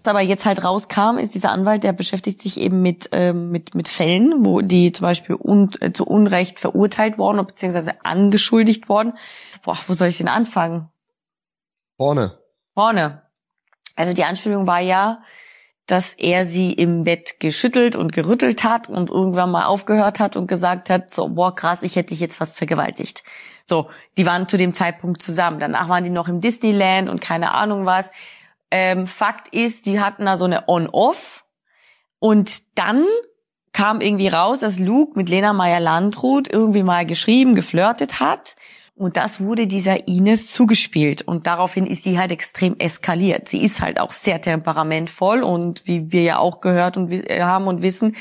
Was 0.03 0.11
aber 0.11 0.23
jetzt 0.23 0.47
halt 0.47 0.65
rauskam, 0.65 1.19
ist 1.19 1.35
dieser 1.35 1.53
Anwalt, 1.53 1.85
der 1.85 1.93
beschäftigt 1.93 2.41
sich 2.41 2.59
eben 2.59 2.81
mit, 2.81 3.11
ähm, 3.13 3.51
mit, 3.51 3.75
mit 3.75 3.89
Fällen, 3.89 4.47
wo 4.47 4.63
die 4.63 4.93
zum 4.93 5.05
Beispiel 5.05 5.37
un, 5.37 5.71
äh, 5.81 5.93
zu 5.93 6.07
Unrecht 6.07 6.59
verurteilt 6.59 7.19
worden 7.19 7.39
oder 7.39 7.49
beziehungsweise 7.49 7.93
angeschuldigt 8.03 8.89
worden. 8.89 9.13
Boah, 9.63 9.77
wo 9.87 9.93
soll 9.93 10.09
ich 10.09 10.19
denn 10.19 10.29
anfangen? 10.29 10.89
Vorne. 11.99 12.33
Vorne. 12.75 13.23
Also 13.95 14.15
die 14.15 14.25
Anspielung 14.25 14.67
war 14.67 14.81
ja, 14.81 15.23
dass 15.91 16.15
er 16.15 16.47
sie 16.47 16.73
im 16.73 17.05
Bett 17.05 17.41
geschüttelt 17.41 17.97
und 17.97 18.13
gerüttelt 18.13 18.65
hat 18.65 18.89
und 18.89 19.11
irgendwann 19.11 19.51
mal 19.51 19.65
aufgehört 19.65 20.21
hat 20.21 20.37
und 20.37 20.47
gesagt 20.47 20.91
hat, 20.91 21.13
so, 21.13 21.29
boah, 21.29 21.55
krass, 21.55 21.83
ich 21.83 21.97
hätte 21.97 22.11
dich 22.11 22.21
jetzt 22.21 22.37
fast 22.37 22.59
vergewaltigt. 22.59 23.25
So, 23.65 23.89
die 24.17 24.27
waren 24.27 24.49
zu 24.49 24.57
dem 24.57 24.75
Zeitpunkt 24.75 25.23
zusammen. 25.23 25.61
Danach 25.61 25.89
waren 25.89 26.05
die 26.05 26.11
noch 26.11 26.29
im 26.29 26.41
Disneyland 26.41 27.09
und 27.09 27.21
keine 27.21 27.55
Ahnung 27.55 27.87
was. 27.87 28.11
Ähm, 28.71 29.07
Fakt 29.07 29.49
ist, 29.55 29.87
die 29.87 30.01
hatten 30.01 30.27
da 30.27 30.37
so 30.37 30.45
eine 30.45 30.69
On-Off 30.69 31.45
und 32.19 32.63
dann 32.79 33.05
kam 33.73 34.01
irgendwie 34.01 34.29
raus, 34.29 34.61
dass 34.61 34.79
Luke 34.79 35.13
mit 35.17 35.29
Lena 35.29 35.53
Meyer-Landrut 35.53 36.53
irgendwie 36.53 36.83
mal 36.83 37.07
geschrieben, 37.07 37.55
geflirtet 37.55 38.21
hat. 38.21 38.57
Und 39.01 39.17
das 39.17 39.41
wurde 39.41 39.67
dieser 39.67 40.09
Ines 40.09 40.53
zugespielt. 40.53 41.23
Und 41.23 41.47
daraufhin 41.47 41.87
ist 41.87 42.03
sie 42.03 42.19
halt 42.19 42.31
extrem 42.33 42.79
eskaliert. 42.79 43.49
Sie 43.49 43.63
ist 43.63 43.81
halt 43.81 43.99
auch 43.99 44.13
sehr 44.13 44.43
temperamentvoll 44.43 45.43
und 45.43 45.87
wie 45.87 46.13
wir 46.13 46.23
ja 46.23 46.39
auch 46.39 46.61
gehört 46.61 46.99
und 46.99 47.11
äh, 47.11 47.41
haben 47.41 47.67
und 47.67 47.81
wissen, 47.81 48.15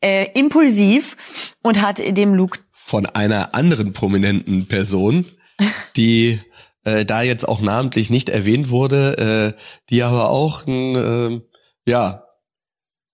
äh, 0.00 0.28
impulsiv 0.38 1.54
und 1.62 1.82
hat 1.82 1.98
dem 1.98 2.34
Luke 2.34 2.60
Von 2.70 3.06
einer 3.06 3.56
anderen 3.56 3.92
prominenten 3.92 4.68
Person, 4.68 5.26
die 5.96 6.40
äh, 6.84 7.04
da 7.04 7.22
jetzt 7.22 7.48
auch 7.48 7.60
namentlich 7.60 8.08
nicht 8.08 8.28
erwähnt 8.28 8.70
wurde, 8.70 9.56
äh, 9.56 9.60
die 9.88 10.04
aber 10.04 10.30
auch 10.30 10.64
ein, 10.64 10.94
ähm, 10.94 11.42
ja, 11.86 12.22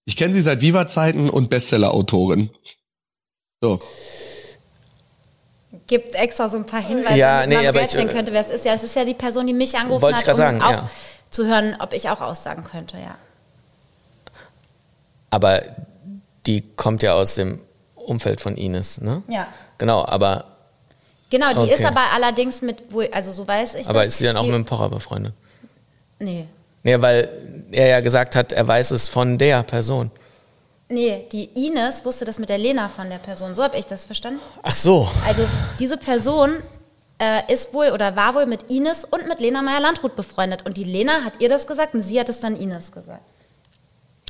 ich 0.05 0.17
kenne 0.17 0.35
sie 0.35 0.43
seit 0.43 0.61
Viva-Zeiten 0.61 1.31
und 1.31 1.49
Bestseller-Autorin. 1.49 2.51
So. 3.63 3.81
Gibt 5.87 6.15
extra 6.15 6.49
so 6.49 6.57
ein 6.57 6.67
paar 6.67 6.83
Hinweise, 6.83 7.17
Ja, 7.17 7.41
damit 7.43 7.49
nee, 7.51 7.57
man 7.57 7.67
aber 7.77 7.83
ich, 7.83 7.95
äh, 7.95 8.05
könnte, 8.07 8.33
wer 8.33 8.41
es 8.41 8.51
ist. 8.51 8.65
Ja, 8.65 8.75
es 8.75 8.83
ist 8.83 8.97
ja 8.97 9.05
die 9.05 9.15
Person, 9.15 9.47
die 9.47 9.53
mich 9.53 9.77
angerufen 9.77 10.03
Wollte 10.03 10.21
ich 10.21 10.27
hat, 10.27 10.35
um 10.35 10.37
sagen, 10.39 10.63
auch 10.63 10.71
ja. 10.71 10.91
zu 11.31 11.47
hören, 11.47 11.77
ob 11.79 11.93
ich 11.93 12.09
auch 12.11 12.21
aussagen 12.21 12.65
könnte, 12.65 12.97
ja. 12.97 13.15
Aber 15.31 15.63
die 16.47 16.63
kommt 16.77 17.03
ja 17.03 17.15
aus 17.15 17.35
dem 17.35 17.61
Umfeld 17.95 18.41
von 18.41 18.57
Ines, 18.57 19.01
ne? 19.01 19.23
Ja. 19.29 19.49
Genau, 19.79 20.05
aber, 20.05 20.45
Genau, 21.31 21.53
die 21.53 21.59
Okay. 21.61 21.75
ist 21.75 21.85
aber 21.85 22.13
allerdings 22.15 22.63
mit, 22.63 22.93
wohl- 22.93 23.09
also 23.13 23.33
so 23.33 23.47
weiß 23.47 23.75
ich 23.75 23.89
aber 23.89 24.01
das. 24.05 24.09
ist 24.13 24.19
sie 24.19 24.25
dann 24.25 24.37
auch 24.37 24.43
die, 24.45 24.51
mit 24.51 24.59
dem 24.59 24.65
Pocher 24.65 24.89
befreundet? 24.89 25.35
Nee. 26.21 26.47
Nee, 26.85 27.01
weil 27.03 27.29
er 27.73 27.89
ja 27.89 28.01
gesagt 28.01 28.37
hat, 28.37 28.53
er 28.53 28.67
weiß 28.67 28.93
es 28.93 29.09
von 29.09 29.37
der 29.37 29.65
Person. 29.65 30.13
Nee, 30.89 31.27
die 31.33 31.67
Ines 31.67 32.05
wusste 32.05 32.25
das 32.25 32.39
mit 32.39 32.49
der 32.49 32.59
Lena 32.59 32.89
von 32.89 33.11
der 33.11 33.19
Person. 33.19 33.55
So 33.57 33.65
habe 33.65 33.77
ich 33.77 33.87
das 33.87 34.05
verstanden. 34.05 34.41
Ach 34.63 34.71
so. 34.71 35.09
Also 35.27 35.45
diese 35.81 35.97
Person 35.97 36.57
äh, 37.19 37.53
ist 37.53 37.75
wohl 37.75 37.91
oder 37.91 38.15
war 38.15 38.35
wohl 38.35 38.47
mit 38.47 38.71
Ines 38.71 39.05
und 39.05 39.27
mit 39.27 39.41
Lena 39.41 39.63
Meyer-Landrut 39.63 40.15
befreundet. 40.15 40.65
Und 40.65 40.77
die 40.77 40.85
Lena 40.85 41.25
hat 41.25 41.41
ihr 41.41 41.49
das 41.49 41.67
gesagt 41.67 41.95
und 41.95 42.03
sie 42.03 42.21
hat 42.21 42.29
es 42.29 42.39
dann 42.39 42.57
Ines 42.57 42.93
gesagt. 42.93 43.23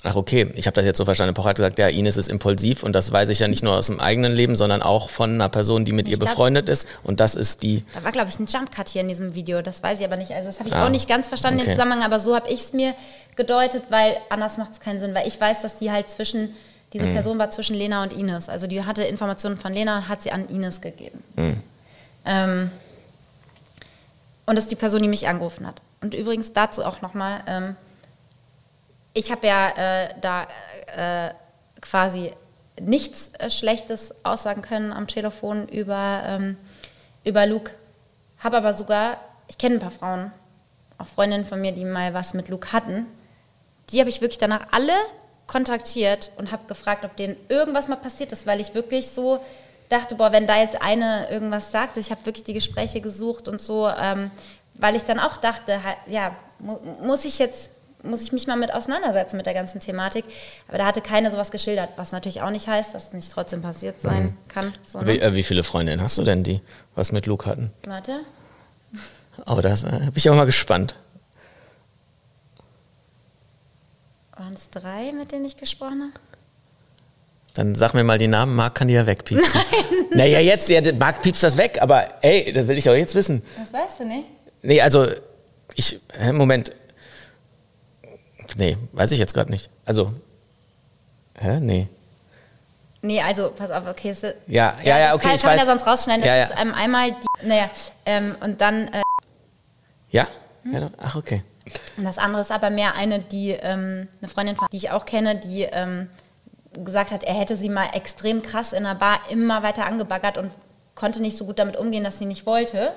Ach 0.08 0.16
okay, 0.16 0.50
ich 0.54 0.66
habe 0.66 0.74
das 0.76 0.84
jetzt 0.84 0.98
so 0.98 1.04
verstanden. 1.04 1.34
Pocher 1.34 1.48
hat 1.50 1.56
gesagt, 1.56 1.78
ja, 1.78 1.88
Ines 1.88 2.16
ist 2.16 2.28
impulsiv 2.28 2.82
und 2.82 2.92
das 2.92 3.10
weiß 3.12 3.28
ich 3.28 3.40
ja 3.40 3.48
nicht 3.48 3.62
nur 3.64 3.74
aus 3.76 3.86
dem 3.86 3.98
eigenen 4.00 4.32
Leben, 4.32 4.54
sondern 4.56 4.80
auch 4.82 5.10
von 5.10 5.34
einer 5.34 5.48
Person, 5.48 5.84
die 5.84 5.92
mit 5.92 6.06
Ich 6.08 6.12
ihr 6.14 6.18
glaub- 6.18 6.30
befreundet 6.30 6.68
ist. 6.68 6.86
Und 7.02 7.20
das 7.20 7.34
ist 7.34 7.62
die. 7.62 7.84
Da 7.94 8.04
war, 8.04 8.12
glaube 8.12 8.28
ich, 8.28 8.38
ein 8.38 8.46
Jumpcut 8.46 8.88
hier 8.88 9.00
in 9.02 9.08
diesem 9.08 9.34
Video. 9.34 9.62
Das 9.62 9.82
weiß 9.82 9.98
ich 9.98 10.04
aber 10.06 10.16
nicht. 10.16 10.30
Also 10.32 10.46
das 10.48 10.58
habe 10.60 10.68
ich 10.68 10.74
Ah, 10.74 10.86
auch 10.86 10.90
nicht 10.90 11.08
ganz 11.08 11.28
verstanden, 11.28 11.58
okay. 11.60 11.68
den 11.68 11.74
Zusammenhang. 11.74 12.02
Aber 12.04 12.18
so 12.18 12.34
habe 12.36 12.48
ich 12.48 12.60
es 12.60 12.72
mir 12.72 12.94
gedeutet, 13.34 13.82
weil 13.90 14.16
anders 14.30 14.56
macht 14.58 14.72
es 14.72 14.80
keinen 14.80 15.00
Sinn. 15.00 15.14
Weil 15.14 15.26
ich 15.26 15.40
weiß, 15.40 15.60
dass 15.62 15.78
die 15.78 15.90
halt 15.90 16.08
zwischen, 16.08 16.54
diese 16.92 17.06
Mhm. 17.06 17.12
Person 17.14 17.38
war 17.38 17.50
zwischen 17.50 17.74
Lena 17.76 18.02
und 18.02 18.12
Ines. 18.12 18.48
Also 18.48 18.66
die 18.66 18.84
hatte 18.84 19.02
Informationen 19.04 19.56
von 19.56 19.72
Lena 19.74 19.96
und 19.98 20.08
hat 20.08 20.22
sie 20.22 20.30
an 20.30 20.48
Ines 20.48 20.80
gegeben. 20.80 21.22
Mhm. 21.36 21.56
Ähm, 22.24 22.70
und 24.46 24.54
das 24.56 24.64
ist 24.64 24.70
die 24.70 24.76
Person, 24.76 25.02
die 25.02 25.08
mich 25.08 25.26
angerufen 25.28 25.66
hat. 25.66 25.82
Und 26.00 26.14
übrigens 26.14 26.52
dazu 26.52 26.84
auch 26.84 27.02
nochmal, 27.02 27.40
ähm, 27.48 27.76
ich 29.16 29.30
habe 29.30 29.46
ja 29.46 29.68
äh, 29.70 30.14
da 30.20 30.46
äh, 30.94 31.32
quasi 31.80 32.32
nichts 32.78 33.30
äh, 33.38 33.48
Schlechtes 33.48 34.14
aussagen 34.24 34.60
können 34.60 34.92
am 34.92 35.06
Telefon 35.06 35.66
über, 35.68 36.22
ähm, 36.26 36.58
über 37.24 37.46
Luke. 37.46 37.72
Habe 38.38 38.58
aber 38.58 38.74
sogar, 38.74 39.16
ich 39.48 39.56
kenne 39.56 39.76
ein 39.76 39.80
paar 39.80 39.90
Frauen, 39.90 40.32
auch 40.98 41.06
Freundinnen 41.06 41.46
von 41.46 41.60
mir, 41.60 41.72
die 41.72 41.86
mal 41.86 42.12
was 42.12 42.34
mit 42.34 42.50
Luke 42.50 42.72
hatten. 42.72 43.06
Die 43.90 44.00
habe 44.00 44.10
ich 44.10 44.20
wirklich 44.20 44.38
danach 44.38 44.66
alle 44.72 44.92
kontaktiert 45.46 46.30
und 46.36 46.52
habe 46.52 46.66
gefragt, 46.66 47.04
ob 47.06 47.16
denen 47.16 47.36
irgendwas 47.48 47.88
mal 47.88 47.96
passiert 47.96 48.32
ist, 48.32 48.46
weil 48.46 48.60
ich 48.60 48.74
wirklich 48.74 49.08
so 49.08 49.40
dachte, 49.88 50.16
boah, 50.16 50.32
wenn 50.32 50.46
da 50.46 50.58
jetzt 50.58 50.82
eine 50.82 51.30
irgendwas 51.30 51.70
sagt, 51.70 51.96
ich 51.96 52.10
habe 52.10 52.26
wirklich 52.26 52.44
die 52.44 52.52
Gespräche 52.52 53.00
gesucht 53.00 53.48
und 53.48 53.62
so, 53.62 53.88
ähm, 53.88 54.30
weil 54.74 54.94
ich 54.94 55.04
dann 55.04 55.20
auch 55.20 55.38
dachte, 55.38 55.82
halt, 55.82 55.96
ja, 56.06 56.36
mu 56.58 56.78
muss 57.02 57.24
ich 57.24 57.38
jetzt, 57.38 57.70
muss 58.08 58.22
ich 58.22 58.32
mich 58.32 58.46
mal 58.46 58.56
mit 58.56 58.72
auseinandersetzen 58.72 59.36
mit 59.36 59.46
der 59.46 59.54
ganzen 59.54 59.80
Thematik. 59.80 60.24
Aber 60.68 60.78
da 60.78 60.86
hatte 60.86 61.00
keine 61.00 61.30
sowas 61.30 61.50
geschildert, 61.50 61.90
was 61.96 62.12
natürlich 62.12 62.42
auch 62.42 62.50
nicht 62.50 62.68
heißt, 62.68 62.94
dass 62.94 63.08
es 63.08 63.12
nicht 63.12 63.32
trotzdem 63.32 63.62
passiert 63.62 64.00
sein 64.00 64.36
kann. 64.48 64.72
So, 64.84 65.00
Wie, 65.02 65.18
ne? 65.18 65.20
äh, 65.20 65.34
wie 65.34 65.42
viele 65.42 65.64
Freundinnen 65.64 66.00
hast 66.00 66.18
du 66.18 66.22
denn, 66.22 66.42
die 66.42 66.60
was 66.94 67.12
mit 67.12 67.26
Luke 67.26 67.46
hatten? 67.46 67.72
Warte. 67.84 68.20
Oh, 69.46 69.60
das 69.60 69.84
äh, 69.84 69.98
bin 69.98 70.12
ich 70.14 70.28
aber 70.28 70.36
mal 70.38 70.46
gespannt. 70.46 70.96
Waren 74.36 74.54
es 74.54 74.70
drei, 74.70 75.12
mit 75.12 75.32
denen 75.32 75.44
ich 75.44 75.56
gesprochen 75.56 76.02
habe? 76.02 76.20
Dann 77.54 77.74
sag 77.74 77.94
mir 77.94 78.04
mal 78.04 78.18
die 78.18 78.28
Namen, 78.28 78.54
Marc 78.54 78.74
kann 78.74 78.88
die 78.88 78.94
ja 78.94 79.06
wegpiepsen. 79.06 79.60
Naja, 80.14 80.40
jetzt, 80.40 80.70
ja, 80.70 80.80
Marc 80.94 81.20
piepst 81.20 81.42
das 81.42 81.58
weg, 81.58 81.78
aber 81.82 82.08
ey, 82.22 82.50
das 82.50 82.66
will 82.66 82.78
ich 82.78 82.84
doch 82.84 82.94
jetzt 82.94 83.14
wissen. 83.14 83.42
Das 83.58 83.70
weißt 83.70 84.00
du 84.00 84.04
nicht. 84.06 84.24
Nee, 84.62 84.80
also, 84.80 85.08
ich, 85.74 86.00
Moment. 86.32 86.72
Nee, 88.56 88.76
weiß 88.92 89.12
ich 89.12 89.18
jetzt 89.18 89.34
gerade 89.34 89.50
nicht. 89.50 89.68
Also, 89.84 90.12
hä, 91.38 91.60
nee. 91.60 91.88
Nee, 93.02 93.20
also, 93.20 93.50
pass 93.50 93.70
auf, 93.70 93.86
okay. 93.86 94.10
Es, 94.10 94.22
Ja, 94.46 94.76
ja, 94.82 94.98
ja, 94.98 95.14
okay, 95.14 95.26
kann, 95.26 95.34
ich 95.36 95.42
kann 95.42 95.50
man 95.50 95.58
weiß. 95.58 95.66
ja 95.66 95.72
sonst 95.72 95.86
rausschneiden. 95.86 96.22
Das 96.22 96.28
Ja, 96.28 96.36
ja. 96.36 96.44
ist 96.44 96.54
ähm, 96.60 96.74
einmal 96.74 97.10
die, 97.12 97.46
naja, 97.46 97.70
ähm, 98.06 98.34
und 98.40 98.60
dann, 98.60 98.88
äh, 98.88 99.02
Ja? 100.10 100.26
Hm? 100.62 100.90
Ach, 100.98 101.14
okay. 101.16 101.42
und 101.96 102.04
das 102.04 102.18
andere 102.18 102.40
ist 102.42 102.50
aber 102.50 102.70
mehr 102.70 102.94
eine, 102.94 103.20
die, 103.20 103.50
ähm, 103.50 104.08
eine 104.20 104.28
Freundin, 104.28 104.56
von, 104.56 104.66
die 104.72 104.78
ich 104.78 104.90
auch 104.90 105.04
kenne, 105.04 105.36
die 105.36 105.62
ähm, 105.62 106.08
gesagt 106.84 107.12
hat, 107.12 107.22
er 107.24 107.34
hätte 107.34 107.56
sie 107.56 107.68
mal 107.68 107.88
extrem 107.92 108.42
krass 108.42 108.72
in 108.72 108.84
der 108.84 108.94
Bar 108.94 109.20
immer 109.30 109.62
weiter 109.62 109.86
angebaggert 109.86 110.38
und 110.38 110.50
konnte 110.94 111.20
nicht 111.20 111.36
so 111.36 111.44
gut 111.44 111.58
damit 111.58 111.76
umgehen, 111.76 112.02
dass 112.04 112.18
sie 112.18 112.24
nicht 112.26 112.46
wollte. 112.46 112.92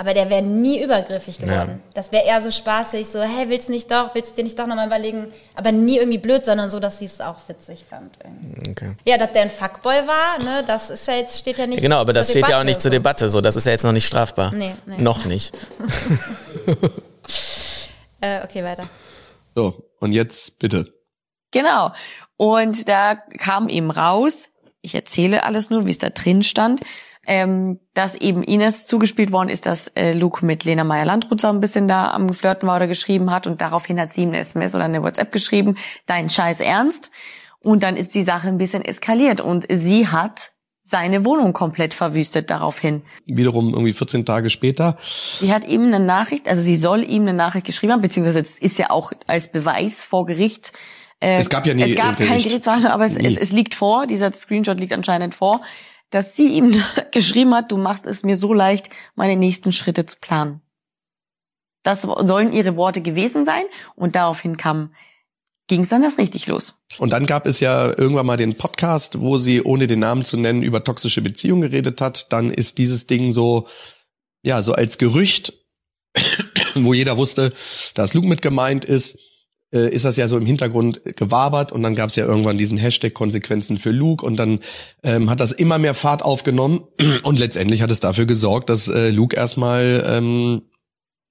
Aber 0.00 0.14
der 0.14 0.30
wäre 0.30 0.40
nie 0.40 0.82
übergriffig 0.82 1.36
geworden. 1.36 1.82
Das 1.92 2.10
wäre 2.10 2.24
eher 2.24 2.40
so 2.40 2.50
spaßig, 2.50 3.06
so, 3.06 3.20
hey, 3.20 3.50
willst 3.50 3.68
du 3.68 3.72
nicht 3.72 3.90
doch, 3.90 4.14
willst 4.14 4.30
du 4.30 4.36
dir 4.36 4.44
nicht 4.44 4.58
doch 4.58 4.66
nochmal 4.66 4.86
überlegen? 4.86 5.26
Aber 5.54 5.72
nie 5.72 5.98
irgendwie 5.98 6.16
blöd, 6.16 6.46
sondern 6.46 6.70
so, 6.70 6.80
dass 6.80 7.00
sie 7.00 7.04
es 7.04 7.20
auch 7.20 7.36
witzig 7.48 7.84
fand. 7.84 8.16
Okay. 8.66 8.96
Ja, 9.04 9.18
dass 9.18 9.34
der 9.34 9.42
ein 9.42 9.50
Fuckboy 9.50 10.06
war, 10.06 10.38
ne, 10.38 10.64
das 10.66 10.88
ist 10.88 11.06
ja 11.06 11.16
jetzt, 11.16 11.38
steht 11.38 11.58
ja 11.58 11.66
nicht 11.66 11.82
Genau, 11.82 11.98
aber 11.98 12.14
das 12.14 12.30
steht 12.30 12.48
ja 12.48 12.58
auch 12.58 12.64
nicht 12.64 12.80
zur. 12.80 12.90
Debatte. 12.90 13.28
So, 13.28 13.42
das 13.42 13.56
ist 13.56 13.66
ja 13.66 13.72
jetzt 13.72 13.84
noch 13.84 13.92
nicht 13.92 14.06
strafbar. 14.06 14.54
Nee, 14.54 14.74
nee. 14.86 14.96
Noch 14.96 15.26
nicht. 15.26 15.52
Äh, 18.22 18.44
okay, 18.44 18.62
weiter. 18.62 18.86
So, 19.54 19.90
und 19.98 20.12
jetzt 20.12 20.58
bitte. 20.58 20.92
Genau. 21.52 21.92
Und 22.36 22.86
da 22.86 23.14
kam 23.14 23.70
eben 23.70 23.90
raus, 23.90 24.48
ich 24.82 24.94
erzähle 24.94 25.44
alles 25.44 25.70
nur, 25.70 25.86
wie 25.86 25.90
es 25.90 25.98
da 25.98 26.10
drin 26.10 26.42
stand, 26.42 26.82
ähm, 27.32 27.78
dass 27.94 28.16
eben 28.16 28.42
Ines 28.42 28.86
zugespielt 28.86 29.30
worden 29.30 29.50
ist, 29.50 29.64
dass 29.64 29.86
äh, 29.94 30.14
Luke 30.14 30.44
mit 30.44 30.64
Lena 30.64 30.82
Meyer-Landrut 30.82 31.40
so 31.40 31.46
ein 31.46 31.60
bisschen 31.60 31.86
da 31.86 32.10
am 32.10 32.32
Flirten 32.34 32.66
war 32.68 32.74
oder 32.74 32.88
geschrieben 32.88 33.30
hat 33.30 33.46
und 33.46 33.60
daraufhin 33.60 34.00
hat 34.00 34.10
sie 34.10 34.22
ihm 34.22 34.30
eine 34.30 34.38
SMS 34.40 34.74
oder 34.74 34.86
eine 34.86 35.00
WhatsApp 35.04 35.30
geschrieben, 35.30 35.76
dein 36.06 36.28
Scheiß 36.28 36.58
Ernst. 36.58 37.12
Und 37.60 37.84
dann 37.84 37.96
ist 37.96 38.16
die 38.16 38.22
Sache 38.22 38.48
ein 38.48 38.58
bisschen 38.58 38.84
eskaliert 38.84 39.40
und 39.40 39.64
sie 39.70 40.08
hat 40.08 40.50
seine 40.82 41.24
Wohnung 41.24 41.52
komplett 41.52 41.94
verwüstet 41.94 42.50
daraufhin. 42.50 43.02
Wiederum 43.26 43.74
irgendwie 43.74 43.92
14 43.92 44.26
Tage 44.26 44.50
später. 44.50 44.96
Sie 45.38 45.54
hat 45.54 45.64
ihm 45.68 45.84
eine 45.84 46.00
Nachricht, 46.00 46.48
also 46.48 46.60
sie 46.62 46.74
soll 46.74 47.04
ihm 47.08 47.22
eine 47.22 47.34
Nachricht 47.34 47.64
geschrieben 47.66 47.92
haben, 47.92 48.00
beziehungsweise 48.02 48.40
es 48.40 48.58
ist 48.58 48.76
ja 48.76 48.90
auch 48.90 49.12
als 49.28 49.52
Beweis 49.52 50.02
vor 50.02 50.26
Gericht. 50.26 50.72
Äh, 51.20 51.38
Es 51.38 51.48
gab 51.48 51.64
ja 51.64 51.74
nie 51.74 51.90
Es 51.90 51.94
gab 51.94 52.16
Gericht. 52.16 52.32
kein 52.32 52.42
Gerichtsverhandlung, 52.42 52.90
aber 52.90 53.04
es, 53.04 53.16
es, 53.16 53.36
es 53.36 53.52
liegt 53.52 53.76
vor, 53.76 54.08
dieser 54.08 54.32
Screenshot 54.32 54.80
liegt 54.80 54.92
anscheinend 54.92 55.36
vor, 55.36 55.60
dass 56.10 56.36
sie 56.36 56.48
ihm 56.54 56.82
geschrieben 57.12 57.54
hat, 57.54 57.72
du 57.72 57.76
machst 57.76 58.06
es 58.06 58.22
mir 58.22 58.36
so 58.36 58.52
leicht, 58.52 58.90
meine 59.14 59.36
nächsten 59.36 59.72
Schritte 59.72 60.06
zu 60.06 60.16
planen. 60.20 60.60
Das 61.82 62.02
sollen 62.02 62.52
ihre 62.52 62.76
Worte 62.76 63.00
gewesen 63.00 63.44
sein 63.44 63.64
und 63.96 64.14
daraufhin 64.14 64.58
kam, 64.58 64.92
ging 65.66 65.82
es 65.82 65.88
dann 65.88 66.02
erst 66.02 66.18
richtig 66.18 66.46
los. 66.46 66.74
Und 66.98 67.10
dann 67.10 67.26
gab 67.26 67.46
es 67.46 67.60
ja 67.60 67.86
irgendwann 67.86 68.26
mal 68.26 68.36
den 68.36 68.56
Podcast, 68.58 69.20
wo 69.20 69.38
sie, 69.38 69.62
ohne 69.62 69.86
den 69.86 70.00
Namen 70.00 70.24
zu 70.24 70.36
nennen, 70.36 70.62
über 70.62 70.84
toxische 70.84 71.22
Beziehungen 71.22 71.62
geredet 71.62 72.00
hat. 72.00 72.32
Dann 72.32 72.50
ist 72.50 72.76
dieses 72.78 73.06
Ding 73.06 73.32
so, 73.32 73.68
ja, 74.42 74.62
so 74.62 74.72
als 74.72 74.98
Gerücht, 74.98 75.54
wo 76.74 76.92
jeder 76.92 77.16
wusste, 77.16 77.54
dass 77.94 78.14
Luke 78.14 78.26
mit 78.26 78.42
gemeint 78.42 78.84
ist, 78.84 79.18
äh, 79.72 79.92
ist 79.94 80.04
das 80.04 80.16
ja 80.16 80.28
so 80.28 80.36
im 80.36 80.46
Hintergrund 80.46 81.00
gewabert 81.16 81.72
und 81.72 81.82
dann 81.82 81.94
gab 81.94 82.10
es 82.10 82.16
ja 82.16 82.24
irgendwann 82.24 82.58
diesen 82.58 82.78
Hashtag 82.78 83.14
Konsequenzen 83.14 83.78
für 83.78 83.90
Luke 83.90 84.24
und 84.24 84.36
dann 84.36 84.60
ähm, 85.02 85.30
hat 85.30 85.40
das 85.40 85.52
immer 85.52 85.78
mehr 85.78 85.94
Fahrt 85.94 86.22
aufgenommen 86.22 86.82
und 87.22 87.38
letztendlich 87.38 87.82
hat 87.82 87.90
es 87.90 88.00
dafür 88.00 88.26
gesorgt, 88.26 88.68
dass 88.68 88.88
äh, 88.88 89.10
Luke 89.10 89.36
erstmal 89.36 90.04
ähm, 90.06 90.62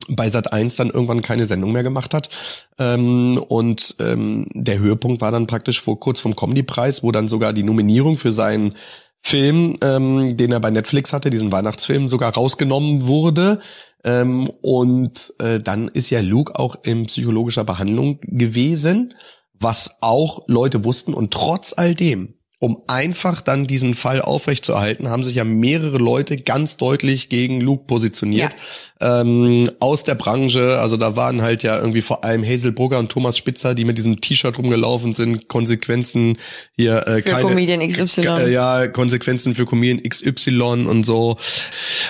bei 0.07 0.29
Sat 0.29 0.53
1 0.53 0.75
dann 0.75 0.89
irgendwann 0.89 1.21
keine 1.21 1.45
Sendung 1.45 1.71
mehr 1.71 1.83
gemacht 1.83 2.13
hat. 2.13 2.29
Ähm, 2.77 3.37
und 3.37 3.95
ähm, 3.99 4.47
der 4.53 4.79
Höhepunkt 4.79 5.21
war 5.21 5.31
dann 5.31 5.47
praktisch 5.47 5.81
vor 5.81 5.99
kurz 5.99 6.19
vom 6.19 6.35
Comedy-Preis, 6.35 7.03
wo 7.03 7.11
dann 7.11 7.27
sogar 7.27 7.53
die 7.53 7.63
Nominierung 7.63 8.17
für 8.17 8.31
seinen 8.31 8.75
Film, 9.21 9.77
ähm, 9.83 10.37
den 10.37 10.51
er 10.51 10.59
bei 10.59 10.71
Netflix 10.71 11.13
hatte, 11.13 11.29
diesen 11.29 11.51
Weihnachtsfilm, 11.51 12.09
sogar 12.09 12.33
rausgenommen 12.33 13.07
wurde. 13.07 13.59
Ähm, 14.03 14.49
und 14.61 15.33
äh, 15.39 15.59
dann 15.59 15.87
ist 15.89 16.09
ja 16.09 16.21
Luke 16.21 16.57
auch 16.57 16.77
in 16.83 17.05
psychologischer 17.05 17.65
Behandlung 17.65 18.19
gewesen, 18.21 19.13
was 19.53 19.97
auch 20.01 20.43
Leute 20.47 20.85
wussten. 20.85 21.13
Und 21.13 21.31
trotz 21.31 21.73
all 21.73 21.95
dem, 21.95 22.35
um 22.59 22.83
einfach 22.87 23.41
dann 23.41 23.67
diesen 23.67 23.93
Fall 23.93 24.21
aufrechtzuerhalten, 24.21 25.09
haben 25.09 25.23
sich 25.23 25.35
ja 25.35 25.43
mehrere 25.43 25.97
Leute 25.97 26.37
ganz 26.37 26.77
deutlich 26.77 27.29
gegen 27.29 27.61
Luke 27.61 27.85
positioniert. 27.85 28.55
Ähm, 29.01 29.71
aus 29.79 30.03
der 30.03 30.15
Branche, 30.15 30.77
also 30.79 30.97
da 30.97 31.15
waren 31.15 31.41
halt 31.41 31.63
ja 31.63 31.79
irgendwie 31.79 32.01
vor 32.01 32.25
allem 32.25 32.43
Hazel 32.43 32.73
Brugger 32.73 32.99
und 32.99 33.09
Thomas 33.09 33.37
Spitzer, 33.37 33.73
die 33.73 33.85
mit 33.85 33.97
diesem 33.97 34.19
T-Shirt 34.19 34.57
rumgelaufen 34.57 35.13
sind, 35.13 35.47
Konsequenzen 35.47 36.37
hier 36.75 37.07
äh, 37.07 37.21
Für 37.21 37.29
keine 37.29 37.49
Comedian 37.49 37.87
XY. 37.87 38.21
äh, 38.27 38.51
ja, 38.51 38.87
Konsequenzen 38.87 39.55
für 39.55 39.65
Comedian 39.65 40.01
XY 40.03 40.85
und 40.87 41.03
so. 41.03 41.37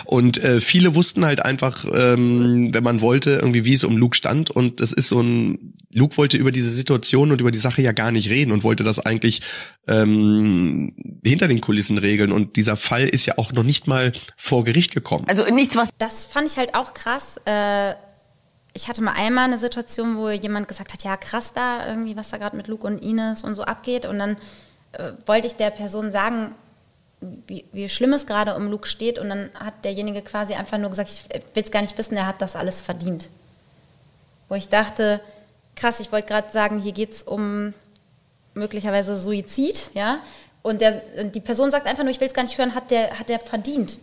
Und 0.06 0.44
äh, 0.44 0.62
viele 0.62 0.96
wussten 0.96 1.26
halt 1.26 1.46
einfach, 1.46 1.86
ähm, 1.94 2.74
wenn 2.74 2.84
man 2.84 3.02
wollte, 3.02 3.32
irgendwie 3.32 3.66
wie 3.66 3.74
es 3.74 3.84
um 3.84 3.96
Luke 3.98 4.16
stand. 4.16 4.50
Und 4.50 4.80
das 4.80 4.92
ist 4.92 5.10
so 5.10 5.22
ein, 5.22 5.76
Luke 5.94 6.18
wollte 6.18 6.38
über 6.38 6.52
diese 6.52 6.72
Situation 6.72 7.32
und 7.32 7.40
über 7.40 7.52
die 7.52 7.60
Sache 7.60 7.82
ja 7.82 7.92
gar 7.92 8.12
nicht 8.12 8.30
reden 8.30 8.52
und 8.52 8.64
wollte 8.64 8.84
das 8.84 9.00
eigentlich 9.00 9.42
ähm, 9.88 10.94
hinter 11.24 11.48
den 11.48 11.62
Kulissen 11.62 11.98
regeln. 12.00 12.32
Und 12.32 12.56
dieser 12.56 12.78
Fall 12.78 13.08
ist 13.08 13.26
ja 13.26 13.38
auch 13.38 13.52
noch 13.52 13.64
nicht 13.64 13.86
mal 13.86 14.12
vor 14.38 14.64
Gericht 14.64 14.94
gekommen. 14.94 15.26
Also 15.28 15.46
nichts, 15.46 15.76
was 15.76 15.90
Das 16.00 16.26
fand 16.26 16.50
ich 16.50 16.58
halt 16.58 16.74
auch 16.76 16.79
krass. 16.94 17.40
Äh, 17.46 17.94
ich 18.74 18.88
hatte 18.88 19.02
mal 19.02 19.14
einmal 19.14 19.46
eine 19.46 19.58
Situation, 19.58 20.18
wo 20.18 20.30
jemand 20.30 20.68
gesagt 20.68 20.94
hat, 20.94 21.04
ja 21.04 21.18
krass 21.18 21.54
da 21.54 21.88
irgendwie, 21.88 22.16
was 22.16 22.30
da 22.30 22.38
gerade 22.38 22.56
mit 22.56 22.68
Luke 22.68 22.86
und 22.86 23.00
Ines 23.00 23.44
und 23.44 23.56
so 23.56 23.64
abgeht. 23.64 24.06
Und 24.06 24.20
dann 24.20 24.38
äh, 24.94 25.12
wollte 25.26 25.48
ich 25.48 25.56
der 25.56 25.70
Person 25.70 26.12
sagen, 26.12 26.56
wie, 27.22 27.66
wie 27.74 27.90
schlimm 27.90 28.14
es 28.14 28.26
gerade 28.26 28.56
um 28.56 28.70
Luke 28.70 28.88
steht. 28.88 29.20
Und 29.20 29.30
dann 29.30 29.50
hat 29.54 29.84
derjenige 29.84 30.22
quasi 30.22 30.54
einfach 30.54 30.78
nur 30.78 30.90
gesagt, 30.90 31.10
ich 31.10 31.24
will 31.30 31.64
es 31.64 31.72
gar 31.72 31.82
nicht 31.82 31.98
wissen, 31.98 32.16
er 32.16 32.28
hat 32.28 32.42
das 32.42 32.56
alles 32.56 32.82
verdient. 32.82 33.30
Wo 34.48 34.56
ich 34.56 34.70
dachte, 34.70 35.20
krass, 35.76 36.00
ich 36.00 36.12
wollte 36.12 36.28
gerade 36.28 36.52
sagen, 36.52 36.80
hier 36.80 36.92
geht 36.94 37.12
es 37.12 37.24
um 37.24 37.74
möglicherweise 38.54 39.18
Suizid, 39.18 39.90
ja. 39.94 40.20
Und, 40.62 40.82
der, 40.82 41.02
und 41.18 41.36
die 41.36 41.40
Person 41.40 41.72
sagt 41.72 41.88
einfach 41.88 42.04
nur, 42.04 42.12
ich 42.12 42.20
will 42.20 42.28
es 42.28 42.34
gar 42.34 42.44
nicht 42.44 42.58
hören, 42.58 42.76
hat 42.76 42.92
der, 42.92 43.18
hat 43.18 43.30
der 43.30 43.40
verdient. 43.40 44.00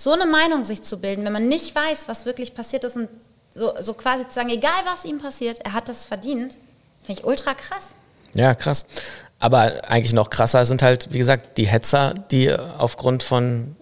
So 0.00 0.12
eine 0.12 0.26
Meinung 0.26 0.62
sich 0.62 0.82
zu 0.82 1.00
bilden, 1.00 1.24
wenn 1.24 1.32
man 1.32 1.48
nicht 1.48 1.74
weiß, 1.74 2.06
was 2.06 2.24
wirklich 2.24 2.54
passiert 2.54 2.84
ist 2.84 2.94
und 2.96 3.08
so, 3.52 3.72
so 3.80 3.94
quasi 3.94 4.28
zu 4.28 4.32
sagen, 4.34 4.48
egal 4.50 4.80
was 4.84 5.04
ihm 5.04 5.18
passiert, 5.18 5.58
er 5.64 5.72
hat 5.72 5.88
das 5.88 6.04
verdient, 6.04 6.54
finde 7.02 7.20
ich 7.20 7.26
ultra 7.26 7.54
krass. 7.54 7.88
Ja, 8.32 8.54
krass. 8.54 8.86
Aber 9.40 9.88
eigentlich 9.90 10.12
noch 10.12 10.30
krasser 10.30 10.64
sind 10.64 10.82
halt, 10.82 11.08
wie 11.12 11.18
gesagt, 11.18 11.58
die 11.58 11.66
Hetzer, 11.66 12.14
die 12.30 12.52
aufgrund 12.54 13.24
von 13.24 13.74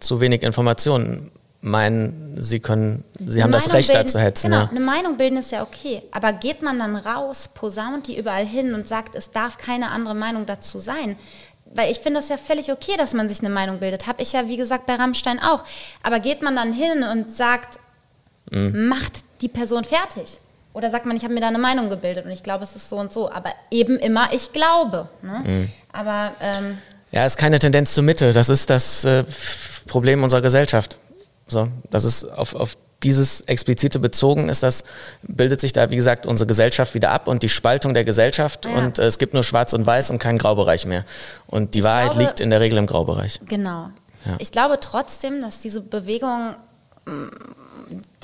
zu 0.00 0.20
wenig 0.20 0.42
Informationen 0.42 1.30
meinen, 1.60 2.36
sie 2.40 2.60
können, 2.60 3.04
sie 3.18 3.42
haben 3.42 3.48
Eine 3.52 3.56
das 3.56 3.64
Meinung 3.66 3.76
Recht 3.76 3.90
da 3.90 3.94
bilden- 3.94 4.08
zu 4.08 4.18
hetzen. 4.20 4.50
Genau, 4.50 4.62
ja. 4.62 4.68
eine 4.70 4.80
Meinung 4.80 5.16
bilden 5.16 5.38
ist 5.38 5.50
ja 5.52 5.62
okay. 5.62 6.02
Aber 6.12 6.32
geht 6.32 6.62
man 6.62 6.78
dann 6.78 6.96
raus, 6.96 7.50
posaunt 7.52 8.06
die 8.06 8.16
überall 8.16 8.46
hin 8.46 8.72
und 8.74 8.86
sagt, 8.88 9.14
es 9.16 9.32
darf 9.32 9.58
keine 9.58 9.90
andere 9.90 10.14
Meinung 10.14 10.46
dazu 10.46 10.78
sein? 10.78 11.16
Weil 11.74 11.90
ich 11.92 11.98
finde 11.98 12.20
das 12.20 12.28
ja 12.28 12.36
völlig 12.36 12.72
okay, 12.72 12.96
dass 12.96 13.12
man 13.14 13.28
sich 13.28 13.40
eine 13.40 13.50
Meinung 13.50 13.78
bildet. 13.78 14.06
Habe 14.06 14.22
ich 14.22 14.32
ja, 14.32 14.48
wie 14.48 14.56
gesagt, 14.56 14.86
bei 14.86 14.94
Rammstein 14.94 15.38
auch. 15.40 15.64
Aber 16.02 16.18
geht 16.20 16.42
man 16.42 16.56
dann 16.56 16.72
hin 16.72 17.02
und 17.02 17.30
sagt, 17.30 17.78
Mhm. 18.50 18.88
macht 18.88 19.12
die 19.42 19.48
Person 19.48 19.84
fertig? 19.84 20.38
Oder 20.72 20.90
sagt 20.90 21.04
man, 21.04 21.16
ich 21.16 21.24
habe 21.24 21.34
mir 21.34 21.40
da 21.40 21.48
eine 21.48 21.58
Meinung 21.58 21.90
gebildet 21.90 22.24
und 22.24 22.30
ich 22.30 22.42
glaube, 22.42 22.64
es 22.64 22.74
ist 22.76 22.88
so 22.88 22.96
und 22.96 23.12
so. 23.12 23.30
Aber 23.30 23.50
eben 23.70 23.98
immer, 23.98 24.32
ich 24.32 24.52
glaube. 24.52 25.08
Ne? 25.20 25.42
Mhm. 25.44 25.70
Aber 25.92 26.32
ähm, 26.40 26.78
Ja, 27.10 27.26
ist 27.26 27.36
keine 27.36 27.58
Tendenz 27.58 27.92
zur 27.92 28.04
Mitte. 28.04 28.32
Das 28.32 28.48
ist 28.48 28.70
das 28.70 29.04
äh, 29.04 29.24
Problem 29.86 30.22
unserer 30.22 30.40
Gesellschaft. 30.40 30.96
So, 31.46 31.68
das 31.90 32.04
ist 32.04 32.24
auf, 32.24 32.54
auf 32.54 32.76
dieses 33.04 33.42
explizite 33.42 33.98
bezogen 34.00 34.48
ist 34.48 34.62
das, 34.62 34.84
bildet 35.22 35.60
sich 35.60 35.72
da, 35.72 35.90
wie 35.90 35.96
gesagt, 35.96 36.26
unsere 36.26 36.46
Gesellschaft 36.48 36.94
wieder 36.94 37.10
ab 37.10 37.28
und 37.28 37.42
die 37.44 37.48
Spaltung 37.48 37.94
der 37.94 38.04
Gesellschaft 38.04 38.66
Ja. 38.66 38.72
und 38.76 38.98
äh, 38.98 39.04
es 39.06 39.18
gibt 39.18 39.34
nur 39.34 39.42
Schwarz 39.44 39.72
und 39.72 39.86
Weiß 39.86 40.10
und 40.10 40.18
keinen 40.18 40.38
Graubereich 40.38 40.84
mehr. 40.86 41.04
Und 41.46 41.74
die 41.74 41.78
Ich 41.80 41.84
Wahrheit 41.84 42.10
glaube- 42.12 42.24
liegt 42.24 42.40
in 42.40 42.50
der 42.50 42.60
Regel 42.60 42.76
im 42.78 42.86
Graubereich. 42.86 43.40
Genau. 43.46 43.90
Ja. 44.26 44.36
Ich 44.40 44.50
glaube 44.50 44.78
trotzdem, 44.80 45.40
dass 45.40 45.60
diese 45.60 45.80
Bewegung 45.80 46.56
mm, 47.06 47.28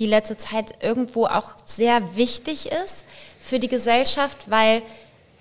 die 0.01 0.07
letzte 0.07 0.37
Zeit 0.37 0.75
irgendwo 0.83 1.27
auch 1.27 1.53
sehr 1.65 2.17
wichtig 2.17 2.71
ist 2.85 3.05
für 3.39 3.59
die 3.61 3.69
Gesellschaft, 3.69 4.51
weil 4.51 4.83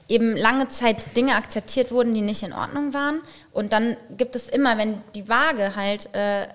eben 0.07 0.35
lange 0.37 0.69
Zeit 0.69 1.15
Dinge 1.17 1.35
akzeptiert 1.35 1.91
wurden, 1.91 2.13
die 2.13 2.21
nicht 2.21 2.43
in 2.43 2.53
Ordnung 2.53 2.93
waren. 2.93 3.21
Und 3.51 3.73
dann 3.73 3.97
gibt 4.15 4.35
es 4.35 4.47
immer, 4.47 4.77
wenn 4.77 5.01
die 5.15 5.27
Waage 5.27 5.75
halt 5.75 6.13
äh, 6.13 6.45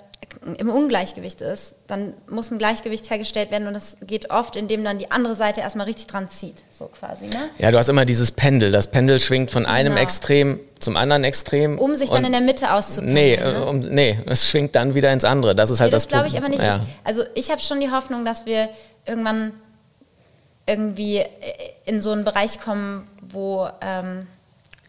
im 0.59 0.69
Ungleichgewicht 0.69 1.41
ist, 1.41 1.75
dann 1.87 2.15
muss 2.29 2.51
ein 2.51 2.59
Gleichgewicht 2.59 3.09
hergestellt 3.09 3.51
werden 3.51 3.67
und 3.67 3.75
das 3.75 3.97
geht 4.03 4.31
oft, 4.31 4.57
indem 4.57 4.85
dann 4.85 4.99
die 4.99 5.11
andere 5.11 5.35
Seite 5.35 5.61
erstmal 5.61 5.87
richtig 5.87 6.07
dran 6.07 6.29
zieht, 6.31 6.57
so 6.71 6.87
quasi. 6.87 7.27
Ne? 7.27 7.51
Ja, 7.59 7.71
du 7.71 7.79
hast 7.79 7.89
immer 7.89 8.05
dieses 8.05 8.33
Pendel. 8.33 8.73
Das 8.73 8.91
Pendel 8.91 9.21
schwingt 9.21 9.51
von 9.51 9.65
einem 9.67 9.93
Genau. 9.93 10.03
Extrem 10.03 10.61
zum 10.81 10.97
anderen 10.97 11.25
Extrem. 11.25 11.79
Um 11.79 11.95
sich 11.95 12.11
dann 12.11 12.25
in 12.25 12.33
der 12.33 12.41
Mitte 12.41 12.73
auszupendeln. 12.73 13.15
Nee, 13.15 13.37
ne? 13.37 13.55
äh, 13.55 13.69
um, 13.69 13.81
nee, 13.81 14.19
es 14.27 14.49
schwingt 14.49 14.75
dann 14.77 14.95
wieder 14.95 15.13
ins 15.13 15.25
andere. 15.25 15.55
Das 15.55 15.71
ist 15.71 15.81
halt 15.81 15.91
Nee, 15.91 15.97
das 15.97 16.05
das 16.05 16.13
glaube 16.13 16.29
ich 16.29 16.37
aber 16.37 16.49
nicht. 16.49 16.63
Ja. 16.63 16.81
Also 17.05 17.23
ich 17.35 17.51
habe 17.51 17.61
schon 17.61 17.81
die 17.81 17.91
Hoffnung, 17.91 18.25
dass 18.25 18.47
wir 18.47 18.69
irgendwann 19.07 19.53
irgendwie 20.67 21.19
äh, 21.19 21.27
in 21.87 22.01
so 22.01 22.13
einen 22.13 22.25
Bereich 22.25 22.61
kommen, 22.61 23.09
wo, 23.23 23.69
ähm, 23.81 24.21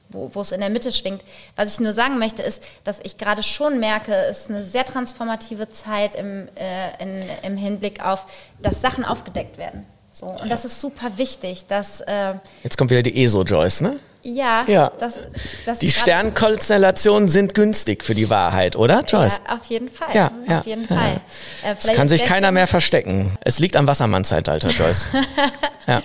wo, 0.09 0.29
wo 0.33 0.41
es 0.41 0.51
in 0.51 0.59
der 0.59 0.69
Mitte 0.69 0.91
schwingt. 0.91 1.21
Was 1.55 1.73
ich 1.73 1.79
nur 1.79 1.93
sagen 1.93 2.19
möchte, 2.19 2.41
ist, 2.41 2.65
dass 2.83 2.99
ich 3.03 3.17
gerade 3.17 3.43
schon 3.43 3.79
merke, 3.79 4.13
es 4.13 4.41
ist 4.41 4.49
eine 4.49 4.63
sehr 4.63 4.85
transformative 4.85 5.69
Zeit 5.69 6.15
im, 6.15 6.47
äh, 6.55 7.01
in, 7.01 7.23
im 7.43 7.57
Hinblick 7.57 8.03
auf, 8.03 8.25
dass 8.61 8.81
Sachen 8.81 9.05
aufgedeckt 9.05 9.57
werden. 9.57 9.85
So. 10.11 10.25
Und 10.25 10.49
das 10.49 10.65
ist 10.65 10.79
super 10.81 11.17
wichtig, 11.17 11.65
dass, 11.67 12.01
äh, 12.01 12.33
Jetzt 12.63 12.77
kommt 12.77 12.91
wieder 12.91 13.03
die 13.03 13.23
ESO-Joyce, 13.23 13.81
ne? 13.81 13.99
Ja, 14.21 14.63
Ja. 14.67 14.91
dass, 14.99 15.19
dass 15.65 15.79
Die 15.79 15.89
Sternkonstellationen 15.91 17.29
sind 17.29 17.53
günstig 17.53 18.03
für 18.03 18.15
die 18.15 18.29
Wahrheit, 18.29 18.75
oder, 18.75 19.03
Joyce? 19.05 19.41
Ja, 19.47 19.55
auf 19.55 19.65
jeden 19.65 19.87
Fall. 19.89 20.13
Ja, 20.13 20.31
ja, 20.47 20.59
auf 20.59 20.65
jeden 20.65 20.87
ja. 20.89 20.95
Fall. 20.95 21.21
Äh, 21.63 21.93
kann 21.95 22.09
sich 22.09 22.23
keiner 22.25 22.51
mehr 22.51 22.67
verstecken. 22.67 23.37
Es 23.41 23.59
liegt 23.59 23.75
am 23.75 23.87
Wassermann-Zeitalter, 23.87 24.69
Joyce. 24.69 25.09
ja. 25.87 26.01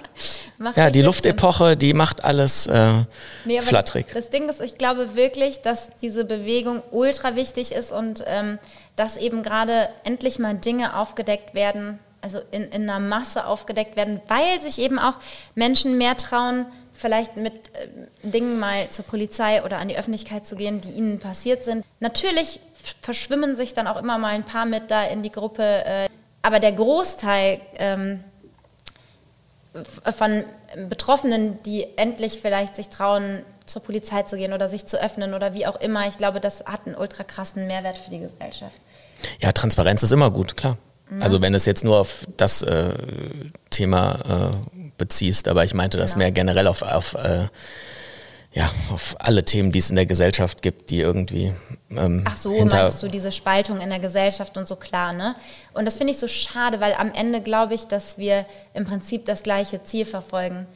Ja, 0.77 0.91
die 0.91 1.03
Luftepoche, 1.03 1.77
die 1.77 1.93
macht 1.95 2.25
alles 2.25 2.67
äh, 2.67 3.05
Nee, 3.45 3.61
flatterig. 3.61 4.07
Das, 4.07 4.25
das 4.25 4.31
Ding 4.31 4.49
ist, 4.49 4.61
ich 4.61 4.79
glaube 4.79 5.15
wirklich, 5.15 5.61
dass 5.61 5.89
diese 6.01 6.25
Bewegung 6.25 6.83
ultra 6.91 7.35
wichtig 7.37 7.73
ist 7.73 7.93
und 7.93 8.25
ähm, 8.27 8.59
dass 8.97 9.17
eben 9.17 9.43
gerade 9.43 9.89
endlich 10.05 10.39
mal 10.39 10.55
Dinge 10.55 10.97
aufgedeckt 10.97 11.55
werden, 11.55 11.99
also 12.21 12.39
in, 12.53 12.63
in 12.65 12.89
einer 12.89 13.01
Masse 13.01 13.47
aufgedeckt 13.47 13.97
werden, 13.97 14.21
weil 14.29 14.61
sich 14.63 14.79
eben 14.79 14.99
auch 14.99 15.15
Menschen 15.55 15.99
mehr 15.99 16.17
trauen, 16.17 16.67
vielleicht 17.05 17.37
mit 17.37 17.53
äh, 17.53 17.89
Dingen 18.23 18.59
mal 18.59 18.89
zur 18.89 19.05
Polizei 19.05 19.63
oder 19.63 19.77
an 19.77 19.89
die 19.89 19.99
Öffentlichkeit 19.99 20.47
zu 20.47 20.57
gehen, 20.57 20.81
die 20.81 20.89
ihnen 20.93 21.21
passiert 21.21 21.63
sind. 21.63 21.85
Natürlich 22.01 22.61
verschwimmen 23.03 23.57
sich 23.57 23.75
dann 23.75 23.87
auch 23.87 23.99
immer 23.99 24.17
mal 24.17 24.31
ein 24.31 24.45
paar 24.45 24.65
mit 24.65 24.91
da 24.91 25.05
in 25.05 25.23
die 25.23 25.31
Gruppe, 25.31 25.85
äh, 25.85 26.09
aber 26.41 26.61
der 26.61 26.73
Großteil 26.73 27.61
ähm, 27.77 28.25
von 30.17 30.45
Betroffenen, 30.89 31.63
die 31.65 31.87
endlich 31.97 32.41
vielleicht 32.41 32.75
sich 32.75 32.89
trauen, 32.89 33.45
zur 33.67 33.83
Polizei 33.83 34.23
zu 34.23 34.37
gehen 34.37 34.55
oder 34.55 34.71
sich 34.71 34.87
zu 34.87 35.03
öffnen 35.03 35.35
oder 35.35 35.53
wie 35.53 35.67
auch 35.67 35.77
immer. 35.77 36.09
Ich 36.09 36.17
glaube, 36.17 36.41
das 36.41 36.65
hat 36.65 36.87
einen 36.87 36.97
ultra 36.97 37.25
krassen 37.25 37.67
Mehrwert 37.67 37.99
für 37.99 38.11
die 38.11 38.21
Gesellschaft. 38.21 38.77
Ja, 39.41 39.53
Transparenz 39.53 40.03
ist 40.03 40.13
immer 40.13 40.31
gut, 40.31 40.57
klar. 40.57 40.79
Also 41.21 41.43
wenn 41.43 41.55
es 41.55 41.67
jetzt 41.67 41.85
nur 41.85 41.99
auf 41.99 42.27
das 42.37 42.63
äh, 42.63 42.95
Thema 43.71 44.53
äh, 44.75 44.84
beziehst, 44.99 45.49
aber 45.49 45.65
ich 45.65 45.75
meinte 45.75 45.99
das 45.99 46.13
Genau. 46.13 46.25
mehr 46.25 46.33
generell 46.33 46.67
auf, 46.67 46.83
auf, 46.83 47.15
äh, 47.15 47.49
ja, 48.53 48.71
auf 48.93 49.17
alle 49.19 49.45
Themen, 49.45 49.73
die 49.73 49.81
es 49.81 49.91
in 49.91 49.97
der 49.97 50.07
Gesellschaft 50.07 50.63
gibt, 50.63 50.91
die 50.91 51.01
irgendwie 51.01 51.53
ähm, 51.91 52.23
Ach 52.25 52.37
so, 52.37 52.53
meintest 52.53 53.03
du 53.03 53.09
diese 53.09 53.33
Spaltung 53.33 53.81
in 53.81 53.91
der 53.91 53.99
Gesellschaft 53.99 54.57
und 54.57 54.69
so 54.69 54.77
klar, 54.77 55.13
ne? 55.13 55.35
Und 55.73 55.85
das 55.87 55.97
finde 55.97 56.13
ich 56.13 56.19
so 56.19 56.29
schade, 56.29 56.81
weil 56.81 56.95
am 56.95 57.13
Ende 57.13 57.41
glaube 57.41 57.75
ich, 57.75 57.87
dass 57.87 58.17
wir 58.17 58.47
im 58.73 58.85
Prinzip 58.85 59.25
das 59.25 59.43
gleiche 59.43 59.83
Ziel 59.83 60.05
verfolgen. 60.05 60.67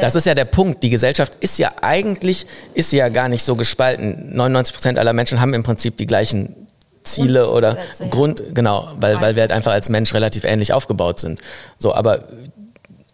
Das 0.00 0.16
ist 0.16 0.26
ja 0.26 0.34
der 0.34 0.46
Punkt. 0.46 0.82
Die 0.82 0.90
Gesellschaft 0.90 1.36
ist 1.40 1.58
ja 1.60 1.72
eigentlich, 1.80 2.46
ist 2.74 2.92
ja 2.92 3.08
gar 3.08 3.28
nicht 3.28 3.44
so 3.44 3.54
gespalten. 3.54 4.34
99 4.34 4.74
Prozent 4.74 4.98
aller 4.98 5.12
Menschen 5.12 5.40
haben 5.40 5.54
im 5.54 5.62
Prinzip 5.62 5.96
die 5.96 6.06
gleichen 6.06 6.66
Ziele 7.04 7.50
oder 7.50 7.76
ja. 7.76 8.06
Grund, 8.08 8.42
genau, 8.52 8.90
weil, 8.96 9.20
weil 9.20 9.36
wir 9.36 9.42
halt 9.42 9.52
einfach 9.52 9.72
als 9.72 9.88
Mensch 9.88 10.12
relativ 10.12 10.44
ähnlich 10.44 10.72
aufgebaut 10.72 11.20
sind. 11.20 11.40
So, 11.78 11.94
aber 11.94 12.24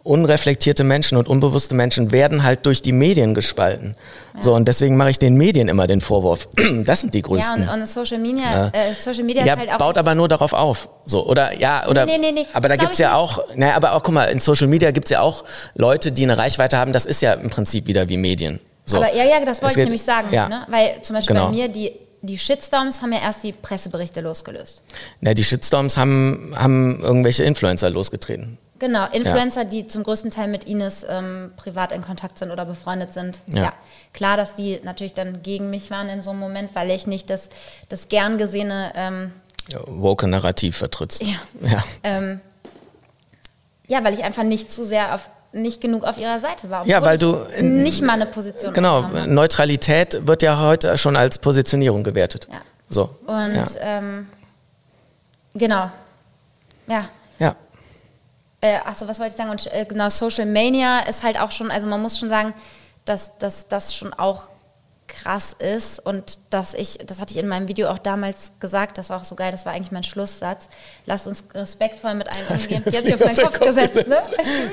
unreflektierte 0.07 0.83
Menschen 0.83 1.17
und 1.17 1.27
unbewusste 1.27 1.75
Menschen 1.75 2.11
werden 2.11 2.43
halt 2.43 2.65
durch 2.65 2.81
die 2.81 2.91
Medien 2.91 3.33
gespalten. 3.33 3.95
So, 4.39 4.53
und 4.53 4.67
deswegen 4.67 4.95
mache 4.97 5.09
ich 5.09 5.19
den 5.19 5.35
Medien 5.35 5.67
immer 5.67 5.87
den 5.87 6.01
Vorwurf. 6.01 6.47
Das 6.85 7.01
sind 7.01 7.13
die 7.13 7.19
Ja, 7.19 7.25
größten. 7.25 7.63
und, 7.63 7.69
und 7.69 7.85
Social 7.87 8.19
Media, 8.19 8.67
äh, 8.73 8.93
Social 8.93 9.23
Media 9.23 9.43
Ja, 9.45 9.57
halt 9.57 9.77
baut 9.77 9.97
aber 9.97 10.15
nur 10.15 10.27
darauf 10.27 10.53
auf. 10.53 10.89
So, 11.05 11.25
oder 11.27 11.57
ja, 11.59 11.87
oder. 11.87 12.05
Nee, 12.05 12.17
nee, 12.19 12.31
nee, 12.31 12.45
Aber 12.53 12.67
da 12.69 12.75
gibt's 12.75 12.93
ich 12.93 12.99
ja 12.99 13.09
nicht. 13.09 13.17
auch, 13.17 13.43
naja, 13.55 13.75
aber 13.75 13.93
auch, 13.93 14.03
guck 14.03 14.13
mal, 14.13 14.25
in 14.25 14.39
Social 14.39 14.67
Media 14.67 14.91
gibt's 14.91 15.09
ja 15.09 15.21
auch 15.21 15.43
Leute, 15.75 16.11
die 16.11 16.23
eine 16.23 16.37
Reichweite 16.37 16.77
haben, 16.77 16.93
das 16.93 17.05
ist 17.05 17.21
ja 17.21 17.33
im 17.33 17.49
Prinzip 17.49 17.87
wieder 17.87 18.07
wie 18.09 18.17
Medien. 18.17 18.59
So. 18.85 18.97
Aber 18.97 19.13
ja, 19.13 19.25
ja, 19.25 19.43
das 19.43 19.57
Es 19.57 19.61
wollte 19.63 19.71
ich 19.73 19.75
geht- 19.75 19.85
nämlich 19.85 20.03
sagen, 20.03 20.27
Ja. 20.31 20.47
ne? 20.47 20.65
Weil 20.69 21.01
zum 21.01 21.15
Beispiel 21.15 21.35
Genau. 21.35 21.47
bei 21.47 21.51
mir 21.55 21.67
die, 21.67 21.91
die 22.21 22.37
Shitstorms 22.37 23.01
haben 23.01 23.11
ja 23.11 23.19
erst 23.19 23.43
die 23.43 23.51
Presseberichte 23.51 24.21
losgelöst. 24.21 24.81
Ja, 25.21 25.33
die 25.33 25.43
Shitstorms 25.43 25.97
haben, 25.97 26.53
haben 26.55 27.01
irgendwelche 27.03 27.43
Influencer 27.43 27.89
losgetreten. 27.89 28.57
Genau, 28.79 29.05
Influencer, 29.11 29.65
die 29.65 29.87
zum 29.87 30.03
größten 30.03 30.29
Teil 30.31 30.47
mit 30.47 30.65
Ines 30.65 31.05
ähm, 31.09 31.51
privat 31.57 31.91
in 31.91 32.01
Kontakt 32.01 32.37
sind 32.37 32.51
oder 32.51 32.65
befreundet 32.65 33.13
sind. 33.13 33.39
Ja. 33.47 33.63
Ja. 33.63 33.73
klar, 34.13 34.37
dass 34.37 34.53
die 34.53 34.79
natürlich 34.83 35.13
dann 35.13 35.41
gegen 35.41 35.69
mich 35.69 35.89
waren 35.89 36.09
in 36.09 36.21
so 36.21 36.29
einem 36.31 36.39
Moment, 36.39 36.75
weil 36.75 36.91
ich 36.91 37.07
nicht 37.07 37.29
das, 37.29 37.49
das 37.89 38.07
gern 38.09 38.37
gesehene, 38.37 38.91
ähm, 38.95 39.31
Ja, 39.69 39.79
woke 39.87 40.27
Narrativ 40.27 40.77
vertrittst. 40.77 41.23
Ja. 41.23 41.35
ja. 41.61 41.83
ähm, 42.03 42.39
ja, 43.87 44.03
weil 44.03 44.13
ich 44.13 44.23
einfach 44.23 44.43
nicht 44.43 44.71
zu 44.71 44.83
sehr 44.83 45.15
auf, 45.15 45.29
nicht 45.53 45.81
genug 45.81 46.03
auf 46.03 46.17
ihrer 46.17 46.39
Seite 46.39 46.69
war. 46.69 46.85
Ja, 46.85 47.01
weil 47.01 47.17
du- 47.17 47.37
nicht 47.61 48.01
mal 48.03 48.13
eine 48.13 48.25
Position 48.27 48.73
Genau. 48.73 49.01
Neutralität 49.25 50.27
wird 50.27 50.43
ja 50.43 50.59
heute 50.59 50.97
schon 50.97 51.15
als 51.15 51.39
Positionierung 51.39 52.03
gewertet. 52.03 52.47
Ja. 52.51 52.61
So. 52.89 53.09
Und 53.25 53.55
ja. 53.55 53.65
ähm, 53.79 54.27
genau. 55.55 55.89
Ja. 56.87 57.05
ja. 57.39 57.55
Äh, 58.67 58.79
achso, 58.83 59.07
was 59.07 59.19
wollte 59.19 59.31
ich 59.31 59.37
sagen? 59.37 59.49
Und 59.49 59.71
äh, 59.73 59.85
genau, 59.85 60.09
Social 60.09 60.45
Mania 60.45 60.99
ist 61.01 61.23
halt 61.23 61.39
auch 61.39 61.51
schon, 61.51 61.71
also 61.71 61.87
man 61.87 62.01
muss 62.01 62.19
schon 62.19 62.29
sagen, 62.29 62.53
dass, 63.05 63.37
dass 63.37 63.67
das 63.67 63.95
schon 63.95 64.13
auch 64.13 64.49
krass 65.07 65.55
ist 65.57 66.05
und 66.05 66.37
dass 66.49 66.73
ich, 66.73 66.97
das 67.05 67.21
hatte 67.21 67.31
ich 67.31 67.37
in 67.37 67.47
meinem 67.47 67.69
Video 67.69 67.87
auch 67.87 67.97
damals 67.97 68.51
gesagt, 68.59 68.97
das 68.97 69.09
war 69.09 69.21
auch 69.21 69.23
so 69.23 69.35
geil, 69.35 69.51
das 69.51 69.65
war 69.65 69.71
eigentlich 69.71 69.93
mein 69.93 70.03
Schlusssatz. 70.03 70.67
Lasst 71.05 71.27
uns 71.27 71.45
respektvoll 71.53 72.13
mit 72.15 72.27
allen 72.27 72.59
umgehen. 72.59 72.83
Die 72.85 72.97
hat 72.97 73.05
sich 73.05 73.13
auf 73.13 73.21
meinen 73.21 73.37
Kopf 73.37 73.57
gesetzt, 73.57 74.05
ne? 74.05 74.17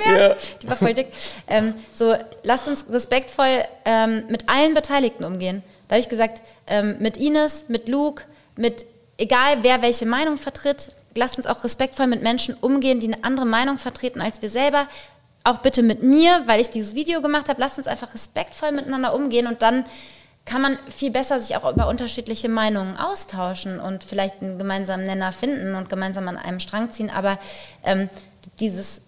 Ja. 0.04 0.36
Die 0.60 0.68
war 0.68 0.76
voll 0.76 0.94
dick. 0.94 1.12
Ähm, 1.46 1.74
so, 1.94 2.16
lasst 2.42 2.66
uns 2.66 2.84
respektvoll 2.90 3.64
ähm, 3.84 4.24
mit 4.28 4.48
allen 4.48 4.74
Beteiligten 4.74 5.22
umgehen. 5.22 5.62
Da 5.86 5.94
habe 5.94 6.00
ich 6.00 6.08
gesagt, 6.08 6.42
ähm, 6.66 6.96
mit 6.98 7.16
Ines, 7.16 7.66
mit 7.68 7.88
Luke, 7.88 8.24
mit 8.56 8.86
egal 9.18 9.58
wer 9.62 9.82
welche 9.82 10.06
Meinung 10.06 10.36
vertritt, 10.36 10.92
lasst 11.14 11.38
uns 11.38 11.46
auch 11.46 11.64
respektvoll 11.64 12.06
mit 12.06 12.22
Menschen 12.22 12.54
umgehen, 12.60 13.00
die 13.00 13.12
eine 13.12 13.24
andere 13.24 13.46
Meinung 13.46 13.78
vertreten 13.78 14.20
als 14.20 14.42
wir 14.42 14.48
selber. 14.48 14.88
Auch 15.44 15.58
bitte 15.58 15.82
mit 15.82 16.02
mir, 16.02 16.42
weil 16.46 16.60
ich 16.60 16.70
dieses 16.70 16.94
Video 16.94 17.20
gemacht 17.20 17.48
habe. 17.48 17.60
Lasst 17.60 17.78
uns 17.78 17.86
einfach 17.86 18.14
respektvoll 18.14 18.72
miteinander 18.72 19.14
umgehen 19.14 19.46
und 19.46 19.62
dann 19.62 19.84
kann 20.44 20.60
man 20.60 20.78
viel 20.88 21.10
besser 21.10 21.40
sich 21.40 21.56
auch 21.56 21.70
über 21.70 21.88
unterschiedliche 21.88 22.48
Meinungen 22.48 22.96
austauschen 22.96 23.80
und 23.80 24.04
vielleicht 24.04 24.42
einen 24.42 24.58
gemeinsamen 24.58 25.04
Nenner 25.04 25.32
finden 25.32 25.74
und 25.74 25.88
gemeinsam 25.88 26.28
an 26.28 26.36
einem 26.36 26.60
Strang 26.60 26.90
ziehen. 26.90 27.10
Aber 27.10 27.38
ähm, 27.82 28.10
dieses, 28.60 29.02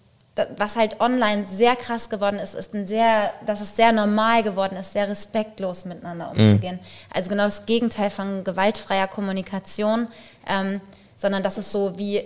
was 0.57 0.75
halt 0.75 0.99
online 0.99 1.45
sehr 1.45 1.75
krass 1.75 2.09
geworden 2.09 2.39
ist, 2.39 2.55
ist 2.55 2.73
ein 2.73 2.87
sehr, 2.87 3.33
dass 3.45 3.61
es 3.61 3.75
sehr 3.75 3.91
normal 3.91 4.41
geworden 4.41 4.77
ist, 4.77 4.93
sehr 4.93 5.07
respektlos 5.07 5.85
miteinander 5.85 6.31
umzugehen. 6.31 6.79
Also 7.13 7.29
genau 7.29 7.43
das 7.43 7.67
Gegenteil 7.67 8.09
von 8.09 8.43
gewaltfreier 8.43 9.07
Kommunikation, 9.07 10.07
ähm, 10.47 10.81
sondern 11.17 11.43
das 11.43 11.57
ist 11.57 11.71
so 11.71 11.97
wie, 11.97 12.23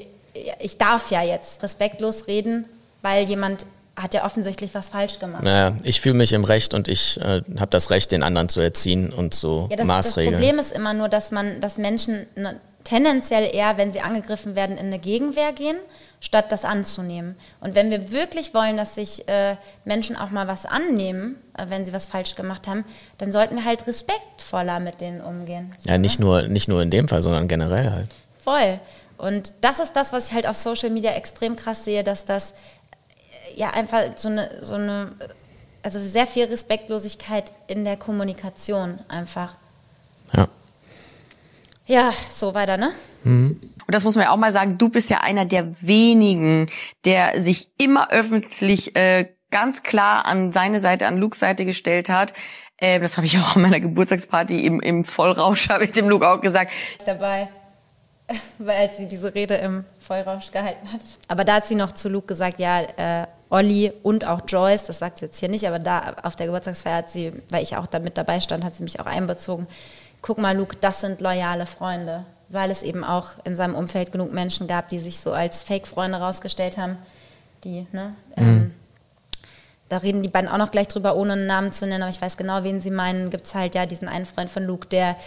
ich 0.59 0.77
darf 0.77 1.09
ja 1.09 1.23
jetzt 1.23 1.63
respektlos 1.63 2.27
reden, 2.27 2.65
weil 3.01 3.23
jemand 3.23 3.65
hat 3.95 4.13
ja 4.13 4.25
offensichtlich 4.25 4.73
was 4.73 4.89
falsch 4.89 5.19
gemacht. 5.19 5.43
Naja, 5.43 5.75
ich 5.83 6.01
fühle 6.01 6.15
mich 6.15 6.33
im 6.33 6.43
Recht 6.43 6.73
und 6.73 6.87
ich 6.87 7.19
äh, 7.19 7.41
habe 7.59 7.71
das 7.71 7.89
Recht, 7.89 8.11
den 8.11 8.23
anderen 8.23 8.49
zu 8.49 8.59
erziehen 8.59 9.11
und 9.11 9.33
zu 9.33 9.67
Ja, 9.69 9.75
das, 9.75 9.77
das 9.77 9.87
Maßregeln. 9.87 10.35
Problem 10.35 10.59
ist 10.59 10.71
immer 10.71 10.93
nur, 10.93 11.09
dass 11.09 11.31
man, 11.31 11.59
dass 11.59 11.77
Menschen 11.77 12.25
ne, 12.35 12.59
tendenziell 12.83 13.53
eher, 13.53 13.77
wenn 13.77 13.91
sie 13.91 14.01
angegriffen 14.01 14.55
werden, 14.55 14.77
in 14.77 14.87
eine 14.87 14.99
Gegenwehr 14.99 15.51
gehen, 15.53 15.77
statt 16.19 16.51
das 16.51 16.65
anzunehmen. 16.65 17.35
Und 17.59 17.75
wenn 17.75 17.91
wir 17.91 18.11
wirklich 18.11 18.53
wollen, 18.53 18.77
dass 18.77 18.95
sich 18.95 19.27
äh, 19.27 19.55
Menschen 19.85 20.15
auch 20.15 20.29
mal 20.29 20.47
was 20.47 20.65
annehmen, 20.65 21.35
äh, 21.57 21.65
wenn 21.69 21.85
sie 21.85 21.93
was 21.93 22.07
falsch 22.07 22.35
gemacht 22.35 22.67
haben, 22.67 22.85
dann 23.17 23.31
sollten 23.31 23.55
wir 23.55 23.65
halt 23.65 23.87
respektvoller 23.87 24.79
mit 24.79 25.01
denen 25.01 25.21
umgehen. 25.21 25.73
ja, 25.83 25.97
nicht 25.97 26.19
nur, 26.19 26.43
nicht 26.43 26.67
nur 26.67 26.81
in 26.81 26.89
dem 26.89 27.07
Fall, 27.07 27.21
sondern 27.21 27.47
generell 27.47 27.91
halt. 27.91 28.09
Voll. 28.43 28.79
Und 29.17 29.53
das 29.61 29.79
ist 29.79 29.93
das, 29.93 30.13
was 30.13 30.29
ich 30.29 30.33
halt 30.33 30.47
auf 30.47 30.55
Social 30.55 30.89
Media 30.89 31.11
extrem 31.11 31.55
krass 31.55 31.85
sehe, 31.85 32.03
dass 32.03 32.25
das 32.25 32.51
äh, 32.51 33.59
ja 33.59 33.69
einfach 33.71 34.01
so 34.15 34.29
eine, 34.29 34.63
so 34.63 34.75
eine, 34.75 35.11
äh, 35.19 35.27
also 35.83 35.99
sehr 35.99 36.27
viel 36.27 36.45
Respektlosigkeit 36.45 37.51
in 37.67 37.85
der 37.85 37.97
Kommunikation 37.97 38.99
einfach. 39.07 39.55
Ja. 40.35 40.47
Ja, 41.87 42.13
so 42.31 42.53
weiter, 42.53 42.77
ne? 42.77 42.93
Und 43.23 43.59
das 43.87 44.03
muss 44.03 44.15
man 44.15 44.25
ja 44.25 44.31
auch 44.31 44.37
mal 44.37 44.53
sagen, 44.53 44.77
du 44.77 44.89
bist 44.89 45.09
ja 45.09 45.19
einer 45.19 45.45
der 45.45 45.75
wenigen, 45.81 46.67
der 47.05 47.41
sich 47.41 47.69
immer 47.77 48.11
öffentlich 48.11 48.95
äh, 48.95 49.27
ganz 49.51 49.83
klar 49.83 50.25
an 50.25 50.51
seine 50.51 50.79
Seite, 50.79 51.07
an 51.07 51.17
Lukes 51.17 51.39
Seite 51.39 51.65
gestellt 51.65 52.09
hat. 52.09 52.33
Ähm, 52.79 53.01
das 53.01 53.17
habe 53.17 53.27
ich 53.27 53.37
auch 53.37 53.55
an 53.55 53.61
meiner 53.61 53.79
Geburtstagsparty 53.79 54.65
im, 54.65 54.79
im 54.79 55.03
Vollrausch, 55.03 55.69
habe 55.69 55.85
ich 55.85 55.91
dem 55.91 56.09
Luke 56.09 56.27
auch 56.27 56.41
gesagt. 56.41 56.71
dabei, 57.05 57.49
weil 58.57 58.77
als 58.77 58.97
sie 58.97 59.07
diese 59.07 59.33
Rede 59.33 59.55
im 59.55 59.85
Vollrausch 59.99 60.51
gehalten 60.51 60.91
hat. 60.91 61.01
Aber 61.27 61.43
da 61.43 61.55
hat 61.55 61.67
sie 61.67 61.75
noch 61.75 61.91
zu 61.91 62.09
Luke 62.09 62.27
gesagt, 62.27 62.59
ja, 62.59 62.81
äh, 62.81 63.27
Olli 63.49 63.91
und 64.03 64.25
auch 64.25 64.41
Joyce, 64.47 64.85
das 64.85 64.99
sagt 64.99 65.19
sie 65.19 65.25
jetzt 65.25 65.39
hier 65.39 65.49
nicht, 65.49 65.67
aber 65.67 65.79
da 65.79 66.15
auf 66.23 66.35
der 66.35 66.47
Geburtstagsfeier 66.47 66.97
hat 66.97 67.11
sie, 67.11 67.33
weil 67.49 67.63
ich 67.63 67.75
auch 67.75 67.87
da 67.87 67.99
mit 67.99 68.17
dabei 68.17 68.39
stand, 68.39 68.63
hat 68.63 68.75
sie 68.75 68.83
mich 68.83 68.99
auch 68.99 69.05
einbezogen. 69.05 69.67
Guck 70.21 70.37
mal, 70.37 70.55
Luke, 70.55 70.77
das 70.79 71.01
sind 71.01 71.19
loyale 71.19 71.65
Freunde, 71.65 72.25
weil 72.49 72.71
es 72.71 72.83
eben 72.83 73.03
auch 73.03 73.31
in 73.43 73.55
seinem 73.55 73.75
Umfeld 73.75 74.11
genug 74.11 74.31
Menschen 74.31 74.67
gab, 74.67 74.89
die 74.89 74.99
sich 74.99 75.19
so 75.19 75.33
als 75.33 75.63
Fake-Freunde 75.63 76.19
rausgestellt 76.19 76.77
haben, 76.77 76.97
die, 77.63 77.87
ne, 77.91 78.15
ähm, 78.37 78.73
da 79.91 79.97
reden 79.97 80.23
die 80.23 80.29
beiden 80.29 80.49
auch 80.49 80.57
noch 80.57 80.71
gleich 80.71 80.87
drüber, 80.87 81.17
ohne 81.17 81.33
einen 81.33 81.47
Namen 81.47 81.73
zu 81.73 81.85
nennen, 81.85 82.03
aber 82.03 82.11
ich 82.11 82.21
weiß 82.21 82.37
genau, 82.37 82.63
wen 82.63 82.79
sie 82.79 82.91
meinen. 82.91 83.29
Gibt 83.29 83.45
es 83.45 83.53
halt 83.53 83.75
ja 83.75 83.85
diesen 83.85 84.07
einen 84.07 84.25
Freund 84.25 84.49
von 84.49 84.63
Luke, 84.63 84.87
der 84.87 85.17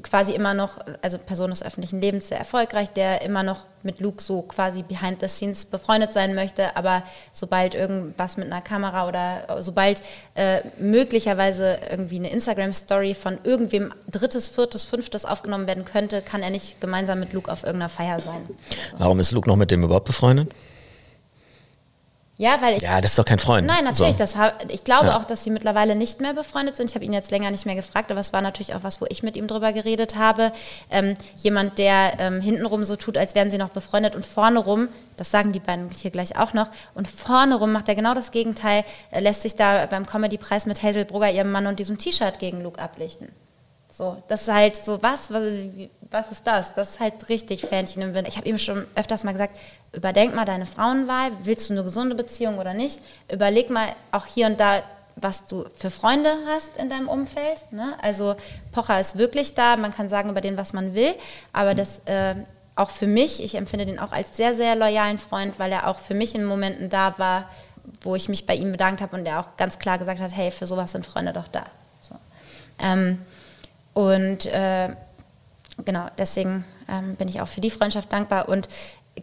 quasi 0.00 0.32
immer 0.32 0.54
noch, 0.54 0.78
also 1.02 1.18
Person 1.18 1.50
des 1.50 1.62
öffentlichen 1.62 2.00
Lebens, 2.00 2.28
sehr 2.28 2.38
erfolgreich, 2.38 2.90
der 2.90 3.22
immer 3.22 3.42
noch 3.42 3.64
mit 3.82 4.00
Luke 4.00 4.22
so 4.22 4.42
quasi 4.42 4.82
behind 4.82 5.20
the 5.20 5.28
scenes 5.28 5.66
befreundet 5.66 6.12
sein 6.12 6.34
möchte, 6.34 6.76
aber 6.76 7.02
sobald 7.32 7.74
irgendwas 7.74 8.36
mit 8.36 8.46
einer 8.46 8.62
Kamera 8.62 9.06
oder 9.06 9.62
sobald 9.62 10.00
äh, 10.34 10.60
möglicherweise 10.78 11.78
irgendwie 11.90 12.16
eine 12.16 12.30
Instagram-Story 12.30 13.14
von 13.14 13.38
irgendwem 13.44 13.92
drittes, 14.10 14.48
viertes, 14.48 14.84
fünftes 14.84 15.26
aufgenommen 15.26 15.66
werden 15.66 15.84
könnte, 15.84 16.22
kann 16.22 16.42
er 16.42 16.50
nicht 16.50 16.80
gemeinsam 16.80 17.20
mit 17.20 17.32
Luke 17.32 17.50
auf 17.50 17.62
irgendeiner 17.62 17.90
Feier 17.90 18.20
sein. 18.20 18.46
Warum 18.98 19.20
ist 19.20 19.32
Luke 19.32 19.48
noch 19.48 19.56
mit 19.56 19.70
dem 19.70 19.84
überhaupt 19.84 20.06
befreundet? 20.06 20.52
Ja, 22.38 22.60
weil 22.62 22.76
ich 22.76 22.82
Ja, 22.82 23.00
das 23.00 23.12
ist 23.12 23.18
doch 23.18 23.24
kein 23.24 23.38
Freund. 23.38 23.66
Nein, 23.66 23.84
natürlich. 23.84 24.12
So. 24.12 24.18
Das 24.18 24.36
ich 24.68 24.84
glaube 24.84 25.08
Ja. 25.08 25.16
auch, 25.16 25.24
dass 25.24 25.44
sie 25.44 25.50
mittlerweile 25.50 25.94
nicht 25.94 26.20
mehr 26.20 26.32
befreundet 26.32 26.76
sind. 26.76 26.88
Ich 26.88 26.94
habe 26.94 27.04
ihn 27.04 27.12
jetzt 27.12 27.30
länger 27.30 27.50
nicht 27.50 27.66
mehr 27.66 27.74
gefragt, 27.74 28.10
aber 28.10 28.20
es 28.20 28.32
war 28.32 28.40
natürlich 28.40 28.74
auch 28.74 28.82
was, 28.82 29.00
wo 29.00 29.06
ich 29.08 29.22
mit 29.22 29.36
ihm 29.36 29.46
drüber 29.46 29.72
geredet 29.72 30.16
habe. 30.16 30.50
Ähm, 30.90 31.14
jemand, 31.36 31.78
der 31.78 32.14
ähm, 32.18 32.40
hintenrum 32.40 32.84
so 32.84 32.96
tut, 32.96 33.18
als 33.18 33.34
wären 33.34 33.50
sie 33.50 33.58
noch 33.58 33.68
befreundet 33.68 34.14
und 34.14 34.24
vorne 34.24 34.58
rum, 34.60 34.88
das 35.18 35.30
sagen 35.30 35.52
die 35.52 35.60
beiden 35.60 35.90
hier 35.90 36.10
gleich 36.10 36.38
auch 36.38 36.54
noch, 36.54 36.68
und 36.94 37.06
vorne 37.06 37.54
rum 37.56 37.70
macht 37.70 37.88
er 37.88 37.94
genau 37.94 38.14
das 38.14 38.30
Gegenteil, 38.30 38.84
äh, 39.10 39.20
lässt 39.20 39.42
sich 39.42 39.54
da 39.54 39.86
beim 39.86 40.06
Comedy-Preis 40.06 40.64
mit 40.66 40.82
Hazel 40.82 41.04
Brugger, 41.04 41.30
ihrem 41.30 41.52
Mann, 41.52 41.66
und 41.66 41.78
diesem 41.78 41.98
T-Shirt 41.98 42.38
gegen 42.38 42.62
Luke 42.62 42.80
ablichten. 42.80 43.28
So, 43.92 44.22
das 44.26 44.42
ist 44.42 44.52
halt 44.52 44.76
so, 44.76 45.02
was, 45.02 45.30
was, 45.30 45.42
was 46.10 46.30
ist 46.30 46.46
das? 46.46 46.72
Das 46.74 46.92
ist 46.92 47.00
halt 47.00 47.28
richtig 47.28 47.66
Fähnchen 47.66 48.00
im 48.00 48.14
Wind. 48.14 48.26
Ich 48.26 48.38
habe 48.38 48.48
ihm 48.48 48.56
schon 48.56 48.86
öfters 48.94 49.22
mal 49.22 49.32
gesagt, 49.32 49.58
überdenk 49.92 50.34
mal 50.34 50.46
deine 50.46 50.64
Frauenwahl, 50.64 51.30
willst 51.42 51.68
du 51.68 51.74
eine 51.74 51.84
gesunde 51.84 52.14
Beziehung 52.14 52.58
oder 52.58 52.72
nicht? 52.72 53.00
Überleg 53.30 53.68
mal 53.68 53.88
auch 54.10 54.24
hier 54.26 54.46
und 54.46 54.58
da 54.58 54.82
was 55.16 55.46
du 55.46 55.66
für 55.76 55.90
Freunde 55.90 56.30
hast 56.48 56.76
in 56.78 56.88
deinem 56.88 57.06
Umfeld. 57.06 57.70
Ne? 57.70 57.94
Also 58.00 58.34
Pocher 58.72 58.98
ist 58.98 59.18
wirklich 59.18 59.54
da, 59.54 59.76
man 59.76 59.94
kann 59.94 60.08
sagen 60.08 60.30
über 60.30 60.40
den, 60.40 60.56
was 60.56 60.72
man 60.72 60.94
will, 60.94 61.14
aber 61.52 61.74
das 61.74 62.00
äh, 62.06 62.34
auch 62.74 62.90
für 62.90 63.06
mich, 63.06 63.42
ich 63.42 63.54
empfinde 63.54 63.84
den 63.84 63.98
auch 63.98 64.12
als 64.12 64.36
sehr, 64.36 64.54
sehr 64.54 64.74
loyalen 64.74 65.18
Freund, 65.18 65.58
weil 65.58 65.70
er 65.72 65.88
auch 65.88 65.98
für 65.98 66.14
mich 66.14 66.34
in 66.34 66.44
Momenten 66.44 66.88
da 66.88 67.18
war, 67.18 67.50
wo 68.00 68.14
ich 68.16 68.28
mich 68.28 68.46
bei 68.46 68.54
ihm 68.54 68.72
bedankt 68.72 69.02
habe 69.02 69.16
und 69.16 69.26
er 69.26 69.40
auch 69.40 69.56
ganz 69.56 69.78
klar 69.78 69.98
gesagt 69.98 70.20
hat, 70.20 70.34
hey, 70.34 70.50
für 70.50 70.66
sowas 70.66 70.92
sind 70.92 71.04
Freunde 71.04 71.32
doch 71.32 71.48
da. 71.48 71.66
So. 72.00 72.14
Ähm, 72.78 73.18
und 73.94 74.46
äh, 74.46 74.88
genau, 75.84 76.06
deswegen 76.18 76.64
ähm, 76.88 77.16
bin 77.16 77.28
ich 77.28 77.40
auch 77.40 77.48
für 77.48 77.60
die 77.60 77.70
Freundschaft 77.70 78.12
dankbar. 78.12 78.48
Und 78.48 78.68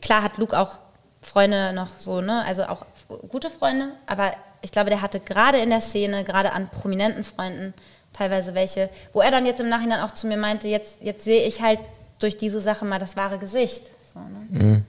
klar 0.02 0.24
hat 0.24 0.38
Luke 0.38 0.58
auch 0.58 0.78
Freunde 1.22 1.74
noch 1.74 1.90
so, 2.00 2.22
ne, 2.22 2.44
also 2.46 2.64
auch 2.64 2.86
gute 3.28 3.50
Freunde, 3.50 3.90
aber 4.06 4.34
ich 4.62 4.72
glaube, 4.72 4.90
der 4.90 5.02
hatte 5.02 5.20
gerade 5.20 5.58
in 5.58 5.70
der 5.70 5.82
Szene, 5.82 6.24
gerade 6.24 6.52
an 6.52 6.70
prominenten 6.70 7.24
Freunden, 7.24 7.74
teilweise 8.14 8.56
welche, 8.56 8.90
wo 9.14 9.22
er 9.22 9.32
dann 9.32 9.46
jetzt 9.46 9.60
im 9.60 9.70
Nachhinein 9.70 10.02
auch 10.02 10.12
zu 10.12 10.28
mir 10.28 10.38
meinte, 10.38 10.68
jetzt, 10.68 10.96
jetzt 11.02 11.24
sehe 11.24 11.46
ich 11.46 11.62
halt 11.62 11.80
durch 12.20 12.38
diese 12.38 12.62
Sache 12.62 12.86
mal 12.86 13.00
das 13.00 13.16
wahre 13.16 13.38
Gesicht. 13.38 13.84
So, 14.14 14.20
ne? 14.20 14.48
mhm. 14.50 14.86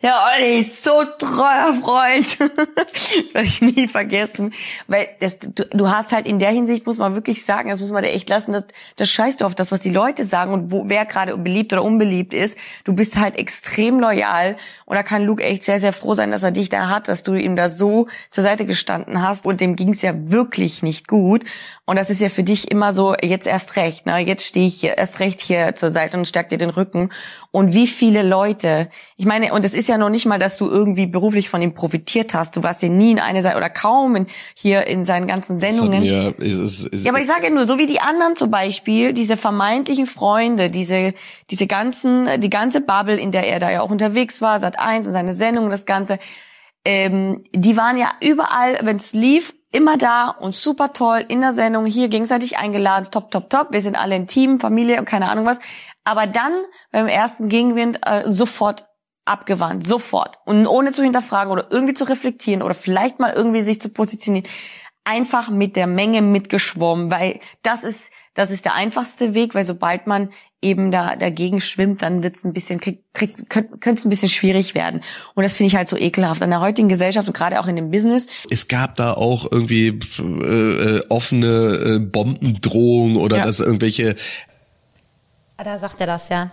Ja, 0.00 0.26
Olli 0.34 0.60
ist 0.60 0.82
so 0.82 1.04
treuer 1.18 1.74
Freund. 1.82 2.40
das 2.94 3.34
werde 3.34 3.46
ich 3.46 3.62
nie 3.62 3.88
vergessen. 3.88 4.52
Weil 4.86 5.08
das, 5.20 5.38
du, 5.38 5.64
du, 5.70 5.90
hast 5.90 6.12
halt 6.12 6.26
in 6.26 6.38
der 6.38 6.50
Hinsicht, 6.50 6.86
muss 6.86 6.98
man 6.98 7.14
wirklich 7.14 7.44
sagen, 7.44 7.68
das 7.68 7.80
muss 7.80 7.90
man 7.90 8.02
dir 8.02 8.10
echt 8.10 8.28
lassen, 8.28 8.52
das, 8.52 8.66
das 8.96 9.08
scheißt 9.10 9.42
auf 9.42 9.54
das, 9.54 9.72
was 9.72 9.80
die 9.80 9.90
Leute 9.90 10.24
sagen 10.24 10.52
und 10.52 10.70
wo, 10.70 10.84
wer 10.88 11.04
gerade 11.06 11.36
beliebt 11.36 11.72
oder 11.72 11.84
unbeliebt 11.84 12.34
ist. 12.34 12.58
Du 12.84 12.92
bist 12.92 13.16
halt 13.16 13.36
extrem 13.36 14.00
loyal 14.00 14.56
und 14.84 14.96
da 14.96 15.02
kann 15.02 15.24
Luke 15.24 15.42
echt 15.42 15.64
sehr, 15.64 15.80
sehr 15.80 15.92
froh 15.92 16.14
sein, 16.14 16.30
dass 16.30 16.42
er 16.42 16.50
dich 16.50 16.68
da 16.68 16.88
hat, 16.88 17.08
dass 17.08 17.22
du 17.22 17.34
ihm 17.34 17.56
da 17.56 17.68
so 17.68 18.08
zur 18.30 18.42
Seite 18.42 18.66
gestanden 18.66 19.22
hast 19.22 19.46
und 19.46 19.60
dem 19.60 19.76
ging 19.76 19.90
es 19.90 20.02
ja 20.02 20.12
wirklich 20.14 20.82
nicht 20.82 21.08
gut. 21.08 21.44
Und 21.84 21.96
das 21.96 22.10
ist 22.10 22.20
ja 22.20 22.28
für 22.28 22.44
dich 22.44 22.70
immer 22.70 22.92
so, 22.92 23.16
jetzt 23.20 23.48
erst 23.48 23.74
recht, 23.74 24.06
ne? 24.06 24.18
Jetzt 24.20 24.46
stehe 24.46 24.68
ich 24.68 24.80
hier, 24.80 24.98
erst 24.98 25.18
recht 25.18 25.40
hier 25.40 25.74
zur 25.74 25.90
Seite 25.90 26.16
und 26.16 26.28
stärk 26.28 26.48
dir 26.48 26.56
den 26.56 26.70
Rücken. 26.70 27.10
Und 27.50 27.74
wie 27.74 27.88
viele 27.88 28.22
Leute, 28.22 28.88
ich 29.16 29.26
meine, 29.26 29.52
und 29.52 29.64
es 29.64 29.74
ist 29.74 29.88
ja 29.88 29.98
noch 29.98 30.08
nicht 30.08 30.24
mal, 30.24 30.38
dass 30.38 30.56
du 30.56 30.70
irgendwie 30.70 31.06
beruflich 31.08 31.48
von 31.48 31.60
ihm 31.60 31.74
profitiert 31.74 32.34
hast. 32.34 32.56
Du 32.56 32.62
warst 32.62 32.84
ja 32.84 32.88
nie 32.88 33.10
in 33.10 33.18
einer 33.18 33.42
Seite 33.42 33.56
oder 33.56 33.68
kaum 33.68 34.14
in, 34.14 34.26
hier 34.54 34.86
in 34.86 35.04
seinen 35.04 35.26
ganzen 35.26 35.58
Sendungen. 35.58 36.02
Mir, 36.02 36.38
ist, 36.38 36.60
ist, 36.60 36.86
ist, 36.86 37.04
ja, 37.04 37.10
aber 37.10 37.20
ich 37.20 37.26
sage 37.26 37.44
ja 37.44 37.50
nur, 37.50 37.64
so 37.64 37.78
wie 37.78 37.86
die 37.86 38.00
anderen 38.00 38.36
zum 38.36 38.52
Beispiel, 38.52 39.12
diese 39.12 39.36
vermeintlichen 39.36 40.06
Freunde, 40.06 40.70
diese, 40.70 41.14
diese 41.50 41.66
ganzen, 41.66 42.40
die 42.40 42.50
ganze 42.50 42.80
Bubble, 42.80 43.16
in 43.16 43.32
der 43.32 43.48
er 43.48 43.58
da 43.58 43.72
ja 43.72 43.80
auch 43.80 43.90
unterwegs 43.90 44.40
war, 44.40 44.60
seit 44.60 44.78
eins 44.78 45.08
und 45.08 45.14
seine 45.14 45.32
Sendung, 45.32 45.68
das 45.68 45.84
Ganze, 45.84 46.20
ähm, 46.84 47.42
die 47.52 47.76
waren 47.76 47.96
ja 47.96 48.12
überall, 48.20 48.78
wenn 48.82 48.96
es 48.96 49.12
lief, 49.12 49.52
immer 49.72 49.96
da 49.96 50.28
und 50.28 50.54
super 50.54 50.92
toll 50.92 51.24
in 51.26 51.40
der 51.40 51.52
Sendung, 51.52 51.84
hier 51.86 52.08
gegenseitig 52.08 52.58
eingeladen, 52.58 53.08
top, 53.10 53.30
top, 53.30 53.50
top. 53.50 53.68
Wir 53.72 53.80
sind 53.80 53.96
alle 53.96 54.14
ein 54.14 54.26
Team, 54.26 54.60
Familie 54.60 54.98
und 54.98 55.06
keine 55.06 55.30
Ahnung 55.30 55.46
was. 55.46 55.58
Aber 56.04 56.26
dann 56.26 56.52
beim 56.90 57.08
ersten 57.08 57.48
Gegenwind 57.48 57.98
äh, 58.06 58.22
sofort 58.26 58.86
abgewandt, 59.24 59.86
sofort. 59.86 60.38
Und 60.44 60.66
ohne 60.66 60.92
zu 60.92 61.02
hinterfragen 61.02 61.52
oder 61.52 61.66
irgendwie 61.70 61.94
zu 61.94 62.04
reflektieren 62.04 62.62
oder 62.62 62.74
vielleicht 62.74 63.18
mal 63.18 63.32
irgendwie 63.32 63.62
sich 63.62 63.80
zu 63.80 63.88
positionieren. 63.88 64.48
Einfach 65.04 65.48
mit 65.48 65.74
der 65.74 65.88
Menge 65.88 66.22
mitgeschwommen, 66.22 67.10
weil 67.10 67.40
das 67.62 67.82
ist, 67.82 68.12
das 68.34 68.50
ist 68.50 68.64
der 68.64 68.74
einfachste 68.74 69.34
Weg, 69.34 69.54
weil 69.54 69.64
sobald 69.64 70.06
man 70.06 70.30
eben 70.62 70.90
da 70.90 71.16
dagegen 71.16 71.60
schwimmt, 71.60 72.02
dann 72.02 72.22
wird's 72.22 72.44
ein 72.44 72.52
bisschen, 72.52 72.80
kriegt, 72.80 73.12
kriegt, 73.12 73.50
könnte 73.50 73.90
es 73.90 74.04
ein 74.04 74.08
bisschen 74.08 74.28
schwierig 74.28 74.74
werden. 74.74 75.02
Und 75.34 75.42
das 75.42 75.56
finde 75.56 75.68
ich 75.68 75.76
halt 75.76 75.88
so 75.88 75.96
ekelhaft 75.96 76.42
an 76.42 76.50
der 76.50 76.60
heutigen 76.60 76.88
Gesellschaft 76.88 77.28
und 77.28 77.34
gerade 77.34 77.60
auch 77.60 77.66
in 77.66 77.76
dem 77.76 77.90
Business. 77.90 78.26
Es 78.50 78.68
gab 78.68 78.94
da 78.94 79.14
auch 79.14 79.50
irgendwie 79.50 79.98
äh, 80.18 80.96
äh 80.96 81.04
offene 81.08 81.96
äh, 81.96 81.98
Bombendrohungen 81.98 83.16
oder 83.16 83.38
ja. 83.38 83.44
dass 83.44 83.60
irgendwelche. 83.60 84.14
Ah, 85.56 85.64
da 85.64 85.78
sagt 85.78 86.00
er 86.00 86.06
das 86.06 86.28
ja. 86.28 86.52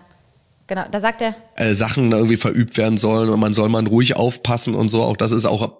Genau, 0.68 0.84
da 0.89 0.99
sagt 0.99 1.22
er. 1.22 1.36
Äh, 1.55 1.74
Sachen 1.74 2.12
irgendwie 2.12 2.38
verübt 2.38 2.78
werden 2.78 2.97
sollen 2.97 3.30
und 3.30 3.39
man 3.39 3.53
soll 3.53 3.70
man 3.70 3.88
ruhig 3.88 4.16
aufpassen 4.16 4.76
und 4.76 4.89
so. 4.89 5.03
Auch 5.03 5.18
das 5.18 5.32
ist 5.32 5.45
auch 5.45 5.80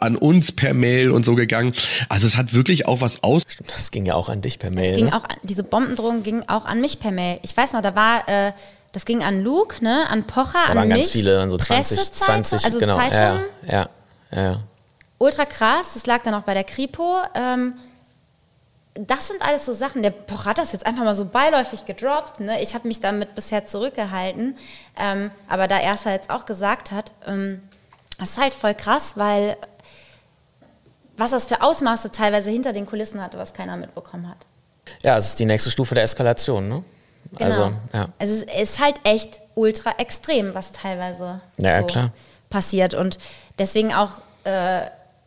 an 0.00 0.16
uns 0.16 0.52
per 0.52 0.74
Mail 0.74 1.10
und 1.10 1.24
so 1.24 1.34
gegangen. 1.34 1.72
Also 2.08 2.26
es 2.26 2.36
hat 2.36 2.52
wirklich 2.52 2.86
auch 2.86 3.00
was 3.00 3.22
aus. 3.22 3.44
Das 3.66 3.90
ging 3.90 4.04
ja 4.04 4.14
auch 4.14 4.28
an 4.28 4.42
dich 4.42 4.58
per 4.58 4.70
Mail. 4.70 4.90
Das 4.90 4.96
ging 4.98 5.06
ne? 5.06 5.16
auch, 5.16 5.24
diese 5.42 5.62
Bombendrohung 5.62 6.22
ging 6.22 6.42
auch 6.48 6.66
an 6.66 6.80
mich 6.80 7.00
per 7.00 7.12
Mail. 7.12 7.38
Ich 7.42 7.56
weiß 7.56 7.72
noch, 7.72 7.82
da 7.82 7.94
war, 7.94 8.28
äh, 8.28 8.52
das 8.92 9.04
ging 9.04 9.22
an 9.22 9.42
Luke, 9.42 9.82
ne, 9.82 10.06
an 10.08 10.24
Pocher, 10.24 10.58
da 10.66 10.72
an 10.72 10.76
waren 10.76 10.88
mich. 10.88 10.96
ganz 10.96 11.10
viele, 11.10 11.48
so 11.48 11.56
20, 11.56 11.98
20, 12.12 12.64
also 12.64 12.78
genau. 12.78 12.96
Zeitungen. 12.96 13.44
Ja, 13.66 13.88
ja, 14.32 14.42
ja, 14.42 14.60
Ultra 15.18 15.44
krass, 15.44 15.90
das 15.94 16.06
lag 16.06 16.22
dann 16.22 16.34
auch 16.34 16.42
bei 16.42 16.54
der 16.54 16.64
Kripo. 16.64 17.18
Ähm, 17.34 17.74
das 18.94 19.28
sind 19.28 19.40
alles 19.42 19.64
so 19.64 19.72
Sachen. 19.72 20.02
Der 20.02 20.10
Pocher 20.10 20.50
hat 20.50 20.58
das 20.58 20.72
jetzt 20.72 20.86
einfach 20.86 21.04
mal 21.04 21.14
so 21.14 21.24
beiläufig 21.24 21.84
gedroppt. 21.86 22.40
Ne? 22.40 22.60
Ich 22.62 22.74
habe 22.74 22.88
mich 22.88 23.00
damit 23.00 23.34
bisher 23.34 23.66
zurückgehalten. 23.66 24.56
Ähm, 24.98 25.30
aber 25.48 25.68
da 25.68 25.78
er 25.78 25.94
es 25.94 26.06
halt 26.06 26.30
auch 26.30 26.46
gesagt 26.46 26.90
hat, 26.90 27.12
ähm, 27.26 27.62
das 28.18 28.30
ist 28.30 28.38
halt 28.38 28.54
voll 28.54 28.74
krass, 28.74 29.14
weil 29.16 29.56
was 31.20 31.32
das 31.32 31.46
für 31.46 31.60
Ausmaße 31.62 32.10
teilweise 32.10 32.50
hinter 32.50 32.72
den 32.72 32.86
Kulissen 32.86 33.22
hatte, 33.22 33.38
was 33.38 33.52
keiner 33.52 33.76
mitbekommen 33.76 34.28
hat. 34.28 34.38
Ja, 35.02 35.16
es 35.16 35.26
ist 35.28 35.38
die 35.38 35.44
nächste 35.44 35.70
Stufe 35.70 35.94
der 35.94 36.04
Eskalation, 36.04 36.68
ne? 36.68 36.82
Genau. 37.32 37.44
Also, 37.44 37.72
ja. 37.92 38.08
Also 38.18 38.34
es 38.46 38.62
ist 38.62 38.80
halt 38.80 38.96
echt 39.04 39.40
ultra 39.54 39.92
extrem, 39.98 40.54
was 40.54 40.72
teilweise 40.72 41.40
ja, 41.58 41.80
so 41.80 41.86
klar. 41.86 42.12
passiert. 42.48 42.94
Und 42.94 43.18
deswegen 43.58 43.92
auch 43.94 44.22
äh, 44.44 44.86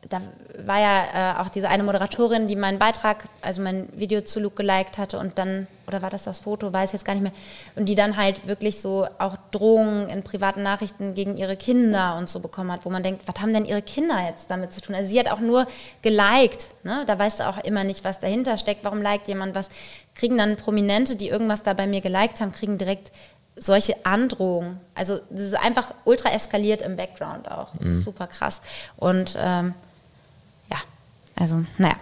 da 0.09 0.21
war 0.57 0.79
ja 0.79 1.03
äh, 1.37 1.41
auch 1.41 1.49
diese 1.49 1.67
eine 1.67 1.83
Moderatorin, 1.83 2.45
die 2.45 2.55
meinen 2.55 2.77
Beitrag, 2.77 3.27
also 3.41 3.61
mein 3.61 3.89
Video 3.93 4.21
zu 4.21 4.39
Luke 4.39 4.55
geliked 4.55 4.97
hatte 4.97 5.17
und 5.17 5.39
dann, 5.39 5.67
oder 5.87 6.01
war 6.03 6.11
das 6.11 6.23
das 6.23 6.39
Foto, 6.39 6.71
weiß 6.71 6.91
ich 6.91 6.93
jetzt 6.93 7.05
gar 7.05 7.13
nicht 7.13 7.23
mehr, 7.23 7.31
und 7.75 7.87
die 7.87 7.95
dann 7.95 8.17
halt 8.17 8.45
wirklich 8.45 8.79
so 8.79 9.07
auch 9.17 9.35
Drohungen 9.51 10.09
in 10.09 10.21
privaten 10.21 10.61
Nachrichten 10.61 11.15
gegen 11.15 11.37
ihre 11.37 11.57
Kinder 11.57 12.15
und 12.17 12.29
so 12.29 12.39
bekommen 12.39 12.71
hat, 12.71 12.85
wo 12.85 12.89
man 12.89 13.01
denkt, 13.01 13.23
was 13.25 13.41
haben 13.41 13.51
denn 13.51 13.65
ihre 13.65 13.81
Kinder 13.81 14.15
jetzt 14.27 14.51
damit 14.51 14.73
zu 14.73 14.81
tun? 14.81 14.93
Also 14.93 15.09
sie 15.09 15.19
hat 15.19 15.29
auch 15.29 15.39
nur 15.39 15.65
geliked, 16.03 16.67
ne? 16.83 17.03
da 17.07 17.17
weißt 17.17 17.39
du 17.39 17.49
auch 17.49 17.57
immer 17.63 17.83
nicht, 17.83 18.03
was 18.03 18.19
dahinter 18.19 18.57
steckt, 18.57 18.83
warum 18.83 19.01
liked 19.01 19.27
jemand 19.27 19.55
was, 19.55 19.69
kriegen 20.13 20.37
dann 20.37 20.55
Prominente, 20.55 21.15
die 21.15 21.29
irgendwas 21.29 21.63
da 21.63 21.73
bei 21.73 21.87
mir 21.87 22.01
geliked 22.01 22.41
haben, 22.41 22.51
kriegen 22.51 22.77
direkt 22.77 23.11
solche 23.55 23.95
Androhungen. 24.05 24.79
Also 24.93 25.19
das 25.29 25.41
ist 25.41 25.55
einfach 25.55 25.93
ultra 26.05 26.29
eskaliert 26.29 26.81
im 26.81 26.95
Background 26.95 27.49
auch. 27.49 27.73
Mhm. 27.79 27.99
Super 27.99 28.27
krass. 28.27 28.61
Und 28.97 29.35
ähm, 29.39 29.73
also, 31.35 31.63
naja 31.77 31.95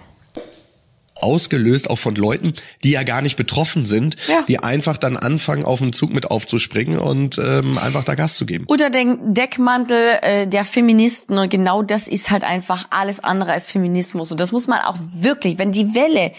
ausgelöst 1.21 1.89
auch 1.89 1.97
von 1.97 2.15
Leuten, 2.15 2.53
die 2.83 2.91
ja 2.91 3.03
gar 3.03 3.21
nicht 3.21 3.37
betroffen 3.37 3.85
sind, 3.85 4.17
ja. 4.27 4.43
die 4.47 4.59
einfach 4.59 4.97
dann 4.97 5.17
anfangen, 5.17 5.65
auf 5.65 5.79
den 5.79 5.93
Zug 5.93 6.13
mit 6.13 6.29
aufzuspringen 6.29 6.99
und 6.99 7.37
ähm, 7.37 7.77
einfach 7.77 8.03
da 8.03 8.15
Gas 8.15 8.35
zu 8.35 8.45
geben. 8.45 8.65
Unter 8.67 8.89
den 8.89 9.33
Deckmantel 9.33 10.19
äh, 10.21 10.47
der 10.47 10.65
Feministen 10.65 11.37
und 11.37 11.49
genau 11.49 11.83
das 11.83 12.07
ist 12.07 12.31
halt 12.31 12.43
einfach 12.43 12.87
alles 12.89 13.23
andere 13.23 13.51
als 13.51 13.71
Feminismus 13.71 14.31
und 14.31 14.39
das 14.39 14.51
muss 14.51 14.67
man 14.67 14.81
auch 14.81 14.97
wirklich, 15.13 15.57
wenn 15.59 15.71
die 15.71 15.93
Welle 15.93 16.33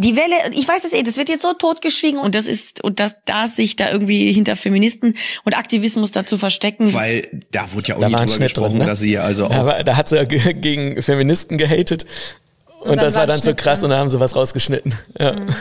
die 0.00 0.16
Welle, 0.16 0.34
ich 0.52 0.66
weiß 0.66 0.84
es 0.84 0.92
eh, 0.92 1.02
das 1.02 1.16
wird 1.16 1.28
jetzt 1.28 1.42
so 1.42 1.52
totgeschwiegen 1.52 2.18
und 2.18 2.34
das 2.34 2.46
ist, 2.46 2.82
und 2.82 3.00
das, 3.00 3.14
da 3.26 3.48
sich 3.48 3.76
da 3.76 3.90
irgendwie 3.90 4.32
hinter 4.32 4.56
Feministen 4.56 5.16
und 5.44 5.56
Aktivismus 5.56 6.10
dazu 6.10 6.38
verstecken. 6.38 6.94
Weil 6.94 7.28
da 7.50 7.72
wurde 7.72 7.88
ja 7.88 7.96
auch 7.96 8.00
da 8.00 8.08
nie 8.08 8.14
drüber 8.14 8.44
gesprochen, 8.44 8.70
drin, 8.70 8.78
ne? 8.78 8.86
dass 8.86 9.00
sie 9.00 9.18
also 9.18 9.46
auch. 9.46 9.50
Aber 9.50 9.84
da 9.84 9.96
hat 9.96 10.08
sie 10.08 10.24
gegen 10.26 11.02
Feministen 11.02 11.58
gehatet 11.58 12.06
und, 12.80 12.92
und 12.92 13.02
das 13.02 13.14
war 13.14 13.26
dann 13.26 13.42
so 13.42 13.54
krass 13.54 13.84
und 13.84 13.90
da 13.90 13.98
haben 13.98 14.08
sie 14.08 14.18
was 14.20 14.34
rausgeschnitten. 14.34 14.94
Ja. 15.18 15.32
Mhm 15.34 15.54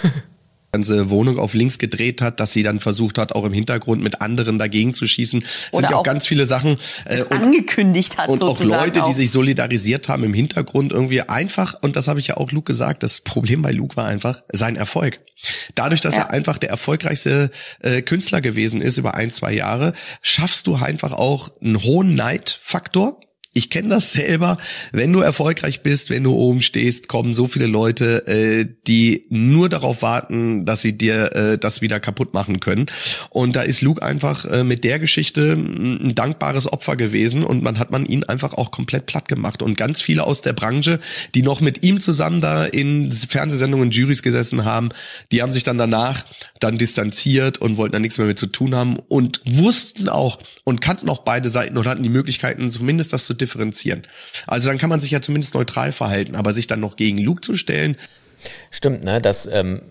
ganze 0.71 1.09
Wohnung 1.09 1.39
auf 1.39 1.53
links 1.53 1.79
gedreht 1.79 2.21
hat, 2.21 2.39
dass 2.39 2.53
sie 2.53 2.63
dann 2.63 2.79
versucht 2.79 3.17
hat, 3.17 3.33
auch 3.33 3.43
im 3.43 3.53
Hintergrund 3.53 4.03
mit 4.03 4.21
anderen 4.21 4.59
dagegen 4.59 4.93
zu 4.93 5.07
schießen. 5.07 5.43
Es 5.43 5.77
sind 5.77 5.89
ja 5.89 5.95
auch 5.95 6.03
ganz 6.03 6.27
viele 6.27 6.45
Sachen. 6.45 6.77
Äh, 7.05 7.23
und, 7.23 7.31
angekündigt 7.31 8.17
hat. 8.17 8.29
Und 8.29 8.43
auch 8.43 8.61
Leute, 8.61 9.03
auch. 9.03 9.07
die 9.07 9.13
sich 9.13 9.31
solidarisiert 9.31 10.09
haben 10.09 10.23
im 10.23 10.33
Hintergrund 10.33 10.91
irgendwie 10.91 11.21
einfach, 11.21 11.75
und 11.81 11.95
das 11.95 12.07
habe 12.07 12.19
ich 12.19 12.27
ja 12.27 12.37
auch 12.37 12.51
Luke 12.51 12.65
gesagt, 12.65 13.03
das 13.03 13.21
Problem 13.21 13.61
bei 13.61 13.71
Luke 13.71 13.95
war 13.97 14.05
einfach 14.05 14.43
sein 14.51 14.75
Erfolg. 14.75 15.19
Dadurch, 15.75 16.01
dass 16.01 16.15
ja. 16.15 16.23
er 16.23 16.31
einfach 16.31 16.57
der 16.57 16.69
erfolgreichste 16.69 17.49
äh, 17.79 18.01
Künstler 18.01 18.41
gewesen 18.41 18.81
ist 18.81 18.97
über 18.97 19.15
ein, 19.15 19.31
zwei 19.31 19.53
Jahre, 19.53 19.93
schaffst 20.21 20.67
du 20.67 20.75
einfach 20.75 21.13
auch 21.13 21.49
einen 21.61 21.81
hohen 21.81 22.15
Neidfaktor 22.15 23.19
ich 23.51 23.71
kenne 23.71 23.89
das 23.89 24.11
selber. 24.11 24.57
Wenn 24.91 25.11
du 25.11 25.21
erfolgreich 25.21 25.81
bist, 25.81 26.11
wenn 26.11 26.23
du 26.23 26.33
oben 26.33 26.61
stehst, 26.61 27.07
kommen 27.07 27.33
so 27.33 27.47
viele 27.47 27.65
Leute, 27.65 28.27
äh, 28.27 28.67
die 28.85 29.25
nur 29.29 29.69
darauf 29.69 30.03
warten, 30.03 30.65
dass 30.65 30.81
sie 30.81 30.95
dir 30.95 31.35
äh, 31.35 31.57
das 31.57 31.81
wieder 31.81 31.99
kaputt 31.99 32.35
machen 32.35 32.59
können. 32.59 32.85
Und 33.31 33.55
da 33.55 33.63
ist 33.63 33.81
Luke 33.81 34.03
einfach 34.03 34.45
äh, 34.45 34.63
mit 34.63 34.83
der 34.83 34.99
Geschichte 34.99 35.53
ein 35.53 36.13
dankbares 36.13 36.71
Opfer 36.71 36.95
gewesen 36.95 37.43
und 37.43 37.63
man 37.63 37.79
hat 37.79 37.89
man 37.89 38.05
ihn 38.05 38.23
einfach 38.23 38.53
auch 38.53 38.69
komplett 38.69 39.07
platt 39.07 39.27
gemacht. 39.27 39.63
Und 39.63 39.77
ganz 39.77 39.99
viele 39.99 40.25
aus 40.25 40.41
der 40.41 40.53
Branche, 40.53 40.99
die 41.33 41.41
noch 41.41 41.59
mit 41.59 41.83
ihm 41.83 42.01
zusammen 42.01 42.41
da 42.41 42.65
in 42.65 43.11
Fernsehsendungen, 43.11 43.89
Juries 43.89 44.21
gesessen 44.21 44.63
haben, 44.63 44.89
die 45.31 45.41
haben 45.41 45.53
sich 45.53 45.63
dann 45.63 45.79
danach 45.79 46.23
dann 46.59 46.77
distanziert 46.77 47.57
und 47.57 47.77
wollten 47.77 47.93
da 47.93 47.99
nichts 47.99 48.19
mehr 48.19 48.27
mit 48.27 48.37
zu 48.37 48.47
tun 48.47 48.75
haben 48.75 48.97
und 49.07 49.41
wussten 49.45 50.07
auch 50.07 50.37
und 50.65 50.81
kannten 50.81 51.09
auch 51.09 51.19
beide 51.19 51.49
Seiten 51.49 51.77
und 51.77 51.87
hatten 51.87 52.03
die 52.03 52.09
Möglichkeiten, 52.09 52.69
zumindest 52.69 53.11
das 53.11 53.25
zu 53.25 53.38
differenzieren. 53.41 54.07
Also 54.47 54.67
dann 54.67 54.77
kann 54.77 54.89
man 54.89 54.99
sich 54.99 55.11
ja 55.11 55.21
zumindest 55.21 55.53
neutral 55.53 55.91
verhalten, 55.91 56.35
aber 56.35 56.53
sich 56.53 56.67
dann 56.67 56.79
noch 56.79 56.95
gegen 56.95 57.17
Luke 57.17 57.41
zu 57.41 57.55
stellen. 57.55 57.97
Stimmt, 58.71 59.03
ne, 59.03 59.21
dass 59.21 59.45
ähm, 59.47 59.81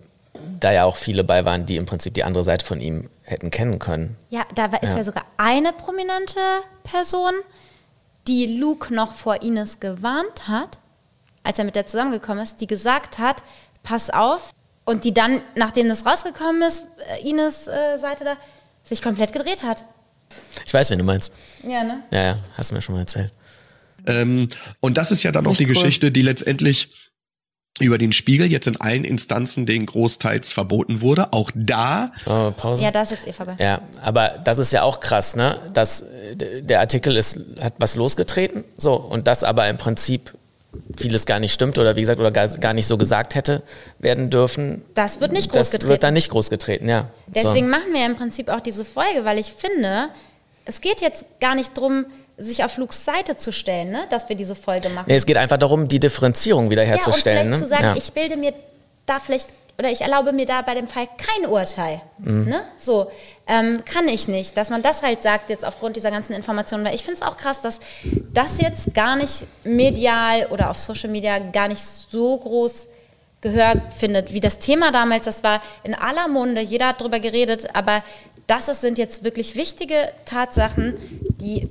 da 0.60 0.72
ja 0.72 0.84
auch 0.84 0.96
viele 0.96 1.24
bei 1.24 1.44
waren, 1.44 1.66
die 1.66 1.76
im 1.76 1.86
Prinzip 1.86 2.14
die 2.14 2.24
andere 2.24 2.44
Seite 2.44 2.64
von 2.64 2.80
ihm 2.80 3.08
hätten 3.22 3.50
kennen 3.50 3.78
können. 3.78 4.16
Ja, 4.30 4.44
da 4.54 4.72
war, 4.72 4.82
ist 4.82 4.90
ja. 4.90 4.96
Ja. 4.98 5.04
sogar 5.04 5.24
eine 5.36 5.72
prominente 5.72 6.40
Person, 6.84 7.32
die 8.26 8.58
Luke 8.58 8.94
noch 8.94 9.14
vor 9.14 9.42
Ines 9.42 9.80
gewarnt 9.80 10.48
hat, 10.48 10.78
als 11.42 11.58
er 11.58 11.64
mit 11.64 11.76
der 11.76 11.86
zusammengekommen 11.86 12.42
ist, 12.42 12.60
die 12.60 12.66
gesagt 12.66 13.18
hat, 13.18 13.42
pass 13.82 14.10
auf. 14.10 14.52
Und 14.84 15.04
die 15.04 15.12
dann, 15.12 15.42
nachdem 15.54 15.88
das 15.90 16.06
rausgekommen 16.06 16.62
ist, 16.62 16.82
äh, 17.20 17.28
Ines 17.28 17.68
äh, 17.68 17.98
Seite 17.98 18.24
da, 18.24 18.36
sich 18.84 19.02
komplett 19.02 19.34
gedreht 19.34 19.62
hat. 19.62 19.84
Ich 20.64 20.72
weiß, 20.72 20.90
wen 20.90 20.98
du 20.98 21.04
meinst. 21.04 21.32
Ja, 21.62 21.84
ne? 21.84 22.02
Ja, 22.10 22.22
ja, 22.22 22.38
hast 22.56 22.70
du 22.70 22.74
mir 22.74 22.80
schon 22.80 22.94
mal 22.94 23.02
erzählt. 23.02 23.32
Ähm, 24.06 24.48
und 24.80 24.96
das 24.96 25.10
ist 25.10 25.22
ja 25.22 25.32
dann 25.32 25.46
auch 25.46 25.56
die 25.56 25.64
cool. 25.66 25.74
Geschichte, 25.74 26.10
die 26.10 26.22
letztendlich 26.22 26.90
über 27.80 27.96
den 27.98 28.12
Spiegel 28.12 28.50
jetzt 28.50 28.66
in 28.66 28.80
allen 28.80 29.04
Instanzen 29.04 29.64
den 29.64 29.86
großteils 29.86 30.50
verboten 30.52 31.00
wurde. 31.00 31.32
Auch 31.32 31.52
da 31.54 32.10
Oh, 32.26 32.50
Pause. 32.50 32.82
Ja, 32.82 32.90
da 32.90 33.02
ist 33.02 33.12
jetzt 33.12 33.26
eh 33.28 33.32
vorbei. 33.32 33.54
Ja, 33.60 33.82
aber 34.02 34.40
das 34.44 34.58
ist 34.58 34.72
ja 34.72 34.82
auch 34.82 34.98
krass, 34.98 35.36
ne? 35.36 35.60
Dass 35.74 36.02
äh, 36.02 36.62
der 36.62 36.80
Artikel 36.80 37.16
ist, 37.16 37.38
hat 37.60 37.74
was 37.78 37.94
losgetreten, 37.94 38.64
so, 38.76 38.94
und 38.94 39.26
das 39.28 39.44
aber 39.44 39.68
im 39.68 39.78
Prinzip 39.78 40.34
vieles 40.96 41.24
gar 41.24 41.38
nicht 41.40 41.52
stimmt 41.52 41.78
oder 41.78 41.94
wie 41.96 42.00
gesagt, 42.00 42.18
oder 42.20 42.30
gar, 42.32 42.48
gar 42.48 42.74
nicht 42.74 42.86
so 42.86 42.98
gesagt 42.98 43.34
hätte 43.36 43.62
werden 44.00 44.28
dürfen. 44.28 44.82
Das 44.94 45.20
wird 45.20 45.32
nicht 45.32 45.46
Das 45.48 45.54
großgetreten. 45.56 45.88
wird 45.88 46.02
dann 46.02 46.14
nicht 46.14 46.30
groß 46.30 46.50
getreten, 46.50 46.88
ja. 46.88 47.08
Deswegen 47.28 47.68
machen 47.68 47.92
wir 47.92 48.04
im 48.04 48.16
Prinzip 48.16 48.48
auch 48.48 48.60
diese 48.60 48.84
Folge, 48.84 49.24
weil 49.24 49.38
ich 49.38 49.52
finde, 49.52 50.08
es 50.64 50.80
geht 50.80 51.00
jetzt 51.00 51.24
gar 51.40 51.54
nicht 51.54 51.76
drum, 51.78 52.06
sich 52.38 52.64
auf 52.64 52.76
Lukes 52.76 53.04
Seite 53.04 53.36
zu 53.36 53.52
stellen, 53.52 53.90
ne? 53.90 54.04
dass 54.10 54.28
wir 54.28 54.36
diese 54.36 54.54
Folge 54.54 54.88
machen. 54.88 55.06
Nee, 55.08 55.16
es 55.16 55.26
geht 55.26 55.36
einfach 55.36 55.58
darum, 55.58 55.88
die 55.88 56.00
Differenzierung 56.00 56.70
wiederherzustellen. 56.70 57.48
Ja, 57.48 57.52
und 57.52 57.58
vielleicht 57.58 57.70
ne? 57.70 57.76
zu 57.78 57.82
sagen, 57.82 57.96
ja. 57.96 58.02
ich 58.02 58.12
bilde 58.12 58.36
mir 58.36 58.54
da 59.06 59.18
vielleicht 59.18 59.48
oder 59.78 59.92
ich 59.92 60.00
erlaube 60.00 60.32
mir 60.32 60.44
da 60.44 60.62
bei 60.62 60.74
dem 60.74 60.88
Fall 60.88 61.08
kein 61.18 61.48
Urteil. 61.48 62.00
Mhm. 62.18 62.46
Ne? 62.46 62.62
So 62.78 63.10
ähm, 63.46 63.84
kann 63.84 64.08
ich 64.08 64.26
nicht, 64.26 64.56
dass 64.56 64.70
man 64.70 64.82
das 64.82 65.02
halt 65.02 65.22
sagt 65.22 65.50
jetzt 65.50 65.64
aufgrund 65.64 65.94
dieser 65.94 66.10
ganzen 66.10 66.32
Informationen, 66.32 66.84
weil 66.84 66.96
ich 66.96 67.04
finde 67.04 67.20
es 67.20 67.22
auch 67.22 67.36
krass, 67.36 67.60
dass 67.60 67.78
das 68.34 68.60
jetzt 68.60 68.92
gar 68.92 69.14
nicht 69.14 69.46
medial 69.62 70.46
oder 70.50 70.70
auf 70.70 70.78
Social 70.78 71.10
Media 71.10 71.38
gar 71.38 71.68
nicht 71.68 71.80
so 71.80 72.36
groß 72.38 72.88
Gehör 73.40 73.80
findet, 73.96 74.32
wie 74.32 74.40
das 74.40 74.58
Thema 74.58 74.90
damals, 74.90 75.26
das 75.26 75.44
war 75.44 75.62
in 75.84 75.94
aller 75.94 76.26
Munde, 76.26 76.60
jeder 76.60 76.88
hat 76.88 77.00
drüber 77.00 77.20
geredet, 77.20 77.68
aber 77.72 78.02
das 78.48 78.68
ist, 78.68 78.80
sind 78.80 78.98
jetzt 78.98 79.22
wirklich 79.22 79.54
wichtige 79.54 79.94
Tatsachen, 80.24 80.94
die 81.40 81.68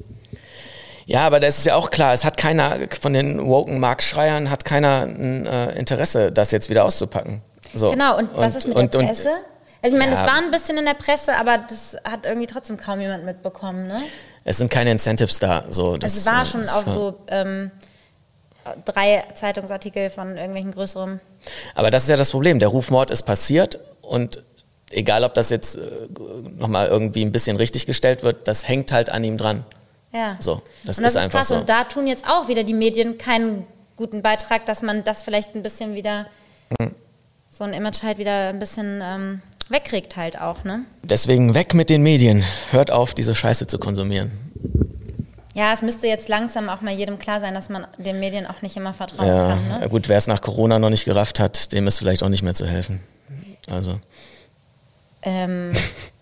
Ja, 1.10 1.26
aber 1.26 1.40
das 1.40 1.58
ist 1.58 1.66
ja 1.66 1.76
auch 1.76 1.90
klar, 1.90 2.14
es 2.14 2.26
hat 2.26 2.36
keiner 2.38 2.78
von 3.00 3.14
den 3.14 3.46
woken 3.48 3.80
Marktschreiern 3.80 4.50
hat 4.50 4.66
keiner 4.66 5.04
ein 5.04 5.46
äh, 5.48 5.72
Interesse, 5.80 6.32
das 6.34 6.52
jetzt 6.52 6.70
wieder 6.70 6.84
auszupacken. 6.86 7.42
So. 7.74 7.92
Genau, 7.92 8.18
und, 8.18 8.30
was 8.36 8.56
ist 8.56 8.68
mit 8.68 8.78
und, 8.78 8.94
der 8.94 9.00
und- 9.02 9.08
Presse? 9.08 9.30
also 9.82 9.96
ich 9.96 10.00
meine, 10.00 10.12
das 10.12 10.20
Ja. 10.22 10.28
war 10.28 10.36
ein 10.38 10.52
bisschen 10.52 10.78
in 10.78 10.84
der 10.86 10.96
Presse, 10.96 11.36
aber 11.38 11.60
das 11.60 11.96
hat 12.04 12.26
irgendwie 12.26 12.48
trotzdem 12.48 12.76
kaum 12.78 13.00
jemand 13.00 13.24
mitbekommen, 13.24 13.88
ne? 13.88 14.02
Es 14.44 14.58
sind 14.58 14.70
keine 14.70 14.92
Incentives 14.92 15.40
da. 15.40 15.64
So, 15.70 15.96
das, 15.96 16.12
Also 16.14 16.20
es 16.20 16.26
war 16.36 16.42
äh, 16.42 16.46
schon 16.46 16.62
das, 16.62 16.76
auf 16.76 16.88
ja. 16.88 16.94
so 16.94 17.18
ähm, 17.30 17.72
drei 18.86 19.24
Zeitungsartikel 19.36 20.10
von 20.10 20.36
irgendwelchen 20.36 20.72
größeren. 20.74 21.22
Aber 21.76 21.90
das 21.90 22.04
ist 22.04 22.10
ja 22.10 22.18
das 22.18 22.32
Problem. 22.32 22.60
Der 22.60 22.68
Rufmord 22.68 23.12
ist 23.12 23.24
passiert 23.24 23.80
und 24.02 24.44
egal, 24.92 25.24
ob 25.24 25.34
das 25.36 25.50
jetzt 25.52 25.78
äh, 25.78 25.82
nochmal 26.58 26.88
irgendwie 26.88 27.24
ein 27.24 27.32
bisschen 27.32 27.56
richtig 27.56 27.86
gestellt 27.86 28.24
wird, 28.24 28.48
das 28.48 28.68
hängt 28.68 28.92
halt 28.92 29.10
an 29.10 29.24
ihm 29.24 29.38
dran. 29.38 29.64
Ja. 30.18 30.36
So, 30.40 30.62
das 30.84 30.98
und 30.98 31.04
das 31.04 31.12
ist 31.12 31.16
ist 31.16 31.16
einfach 31.18 31.40
krass. 31.40 31.48
so. 31.50 31.56
Und 31.58 31.70
da 31.70 31.84
tun 31.84 32.08
jetzt 32.08 32.26
auch 32.28 32.48
wieder 32.48 32.64
die 32.64 32.74
Medien 32.74 33.18
keinen 33.20 33.66
guten 33.96 34.22
Beitrag, 34.22 34.66
dass 34.66 34.82
man 34.82 35.04
das 35.04 35.24
vielleicht 35.24 35.56
ein 35.56 35.62
bisschen 35.64 35.94
wieder, 35.94 36.26
Mhm. 36.80 36.92
so 37.50 37.64
ein 37.64 37.74
Image 37.74 38.02
halt 38.04 38.18
wieder 38.18 38.50
ein 38.50 38.60
bisschen 38.60 39.00
ähm, 39.04 39.42
wegkriegt 39.70 40.18
halt 40.18 40.40
auch, 40.42 40.64
ne? 40.64 40.82
Deswegen 41.04 41.54
weg 41.56 41.74
mit 41.74 41.90
den 41.90 42.02
Medien. 42.02 42.44
Hört 42.72 42.90
auf, 42.92 43.14
diese 43.14 43.36
Scheiße 43.36 43.68
zu 43.68 43.78
konsumieren. 43.80 44.32
Ja, 45.56 45.74
es 45.74 45.82
müsste 45.82 46.06
jetzt 46.08 46.30
langsam 46.30 46.70
auch 46.70 46.82
mal 46.82 46.94
jedem 46.94 47.18
klar 47.18 47.40
sein, 47.40 47.54
dass 47.56 47.70
man 47.70 47.88
den 47.98 48.20
Medien 48.20 48.46
auch 48.46 48.62
nicht 48.62 48.78
immer 48.78 48.94
vertrauen 48.94 49.28
Ja, 49.28 49.50
kann, 49.50 49.80
ne? 49.82 49.90
gut, 49.90 50.08
wer 50.08 50.18
es 50.18 50.28
nach 50.28 50.42
Corona 50.42 50.78
noch 50.78 50.90
nicht 50.92 51.06
gerafft 51.06 51.40
hat, 51.40 51.72
dem 51.74 51.88
ist 51.88 51.98
vielleicht 51.98 52.22
auch 52.22 52.30
nicht 52.30 52.44
mehr 52.44 52.54
zu 52.54 52.68
helfen. 52.68 53.00
Also. 53.68 54.00
Ähm, 55.24 55.72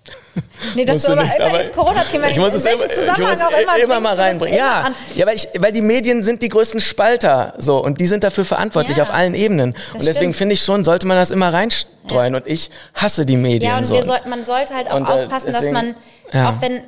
nee, 0.75 0.85
das 0.85 1.03
war 1.05 1.13
aber 1.13 1.21
nichts, 1.23 1.37
immer 1.37 1.47
aber 1.47 1.57
das 1.59 1.71
Corona-Thema. 1.71 2.27
Ich 2.29 2.39
muss 2.39 2.53
es 2.53 2.65
immer, 2.65 2.77
muss 2.83 3.41
auch 3.41 3.51
immer, 3.51 3.77
immer 3.83 3.99
mal 3.99 4.15
reinbringen. 4.15 4.57
Ja, 4.57 4.89
ja 5.15 5.25
weil, 5.25 5.35
ich, 5.35 5.47
weil 5.57 5.71
die 5.71 5.81
Medien 5.81 6.23
sind 6.23 6.41
die 6.41 6.49
größten 6.49 6.81
Spalter 6.81 7.53
so 7.57 7.83
und 7.83 7.99
die 7.99 8.07
sind 8.07 8.23
dafür 8.23 8.45
verantwortlich 8.45 8.97
Ja, 8.97 9.03
auf 9.03 9.13
allen 9.13 9.33
Ebenen. 9.33 9.75
Und 9.93 10.05
deswegen 10.05 10.33
finde 10.33 10.53
ich 10.53 10.61
schon, 10.61 10.83
sollte 10.83 11.07
man 11.07 11.17
das 11.17 11.31
immer 11.31 11.53
reinstreuen. 11.53 12.35
Und 12.35 12.47
ich 12.47 12.71
hasse 12.93 13.25
die 13.25 13.37
Medien. 13.37 13.71
Ja, 13.71 13.77
und 13.77 13.83
so. 13.85 14.01
sollten, 14.01 14.29
man 14.29 14.45
sollte 14.45 14.75
halt 14.75 14.89
auch 14.89 14.95
Und, 14.97 15.09
äh, 15.09 15.11
aufpassen, 15.11 15.47
dass 15.47 15.55
deswegen- 15.61 15.73
man, 15.73 15.95
ja. 16.33 16.49
auch 16.49 16.61
wenn, 16.61 16.83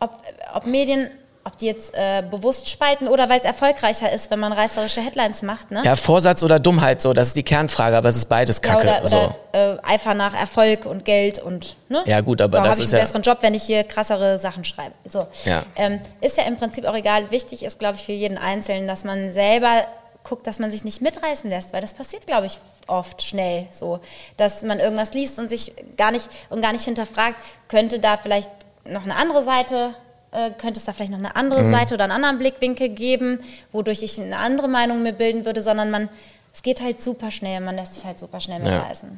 ob, 0.00 0.10
ob 0.54 0.66
Medien, 0.66 1.10
ob 1.46 1.58
die 1.58 1.66
jetzt 1.66 1.92
äh, 1.94 2.22
bewusst 2.30 2.68
spalten 2.70 3.06
oder 3.06 3.28
weil 3.28 3.38
es 3.38 3.44
erfolgreicher 3.44 4.10
ist, 4.10 4.30
wenn 4.30 4.38
man 4.40 4.52
reißerische 4.52 5.02
Headlines 5.02 5.42
macht, 5.42 5.70
ne? 5.70 5.82
ja, 5.84 5.94
Vorsatz 5.94 6.42
oder 6.42 6.58
Dummheit, 6.58 7.02
so, 7.02 7.12
das 7.12 7.28
ist 7.28 7.36
die 7.36 7.42
Kernfrage, 7.42 7.96
aber 7.96 8.08
es 8.08 8.16
ist 8.16 8.26
beides 8.30 8.60
Ja, 8.64 8.72
Kacke. 8.74 8.86
oder, 8.88 9.06
so. 9.06 9.16
oder 9.52 9.78
äh, 9.84 9.92
Eifer 9.94 10.14
nach 10.14 10.34
Erfolg 10.34 10.86
und 10.86 11.04
Geld 11.04 11.38
und 11.38 11.76
ne? 11.90 12.02
Ja, 12.06 12.20
gut, 12.22 12.40
aber 12.40 12.54
Warum 12.58 12.64
das 12.68 12.76
habe 12.76 12.82
ich 12.82 12.88
ist 12.88 12.94
einen 12.94 12.98
ja- 13.00 13.04
besseren 13.04 13.22
Job, 13.22 13.38
wenn 13.42 13.52
ich 13.54 13.62
hier 13.62 13.84
krassere 13.84 14.38
Sachen 14.38 14.64
schreibe. 14.64 14.94
So. 15.08 15.26
Ja. 15.44 15.62
Ähm, 15.76 16.00
ist 16.22 16.36
ja 16.38 16.44
im 16.44 16.56
Prinzip 16.56 16.86
auch 16.86 16.94
egal. 16.96 17.30
Wichtig 17.30 17.62
ist, 17.62 17.78
glaube 17.78 17.96
ich, 17.96 18.04
für 18.04 18.12
jeden 18.12 18.38
Einzelnen, 18.38 18.88
dass 18.88 19.04
man 19.04 19.30
selber 19.30 19.84
guckt, 20.22 20.46
dass 20.46 20.58
man 20.58 20.70
sich 20.70 20.84
nicht 20.84 21.02
mitreißen 21.02 21.50
lässt, 21.50 21.74
weil 21.74 21.82
das 21.82 21.92
passiert, 21.92 22.26
glaube 22.26 22.46
ich, 22.46 22.58
oft 22.86 23.20
schnell 23.22 23.66
so, 23.70 24.00
dass 24.38 24.62
man 24.62 24.80
irgendwas 24.80 25.12
liest 25.12 25.38
und 25.38 25.48
sich 25.48 25.72
gar 25.98 26.10
nicht 26.10 26.30
und 26.48 26.62
gar 26.62 26.72
nicht 26.72 26.84
hinterfragt, 26.86 27.36
könnte 27.68 27.98
da 27.98 28.16
vielleicht 28.16 28.50
noch 28.86 29.04
eine 29.04 29.16
andere 29.16 29.42
Seite 29.42 29.94
äh, 30.34 30.50
könnte 30.50 30.78
es 30.78 30.84
da 30.84 30.92
vielleicht 30.92 31.12
noch 31.12 31.18
eine 31.18 31.36
andere 31.36 31.62
Mhm. 31.62 31.70
Seite 31.70 31.94
oder 31.94 32.04
einen 32.04 32.12
anderen 32.12 32.38
Blickwinkel 32.38 32.88
geben, 32.90 33.38
wodurch 33.72 34.02
ich 34.02 34.20
eine 34.20 34.36
andere 34.38 34.68
Meinung 34.68 35.02
mir 35.02 35.12
bilden 35.12 35.44
würde, 35.44 35.62
sondern 35.62 35.90
man, 35.90 36.08
es 36.52 36.62
geht 36.62 36.80
halt 36.82 37.02
super 37.02 37.30
schnell, 37.30 37.60
man 37.60 37.76
lässt 37.76 37.94
sich 37.94 38.04
halt 38.04 38.18
super 38.18 38.40
schnell 38.40 38.60
mitreißen. 38.60 39.08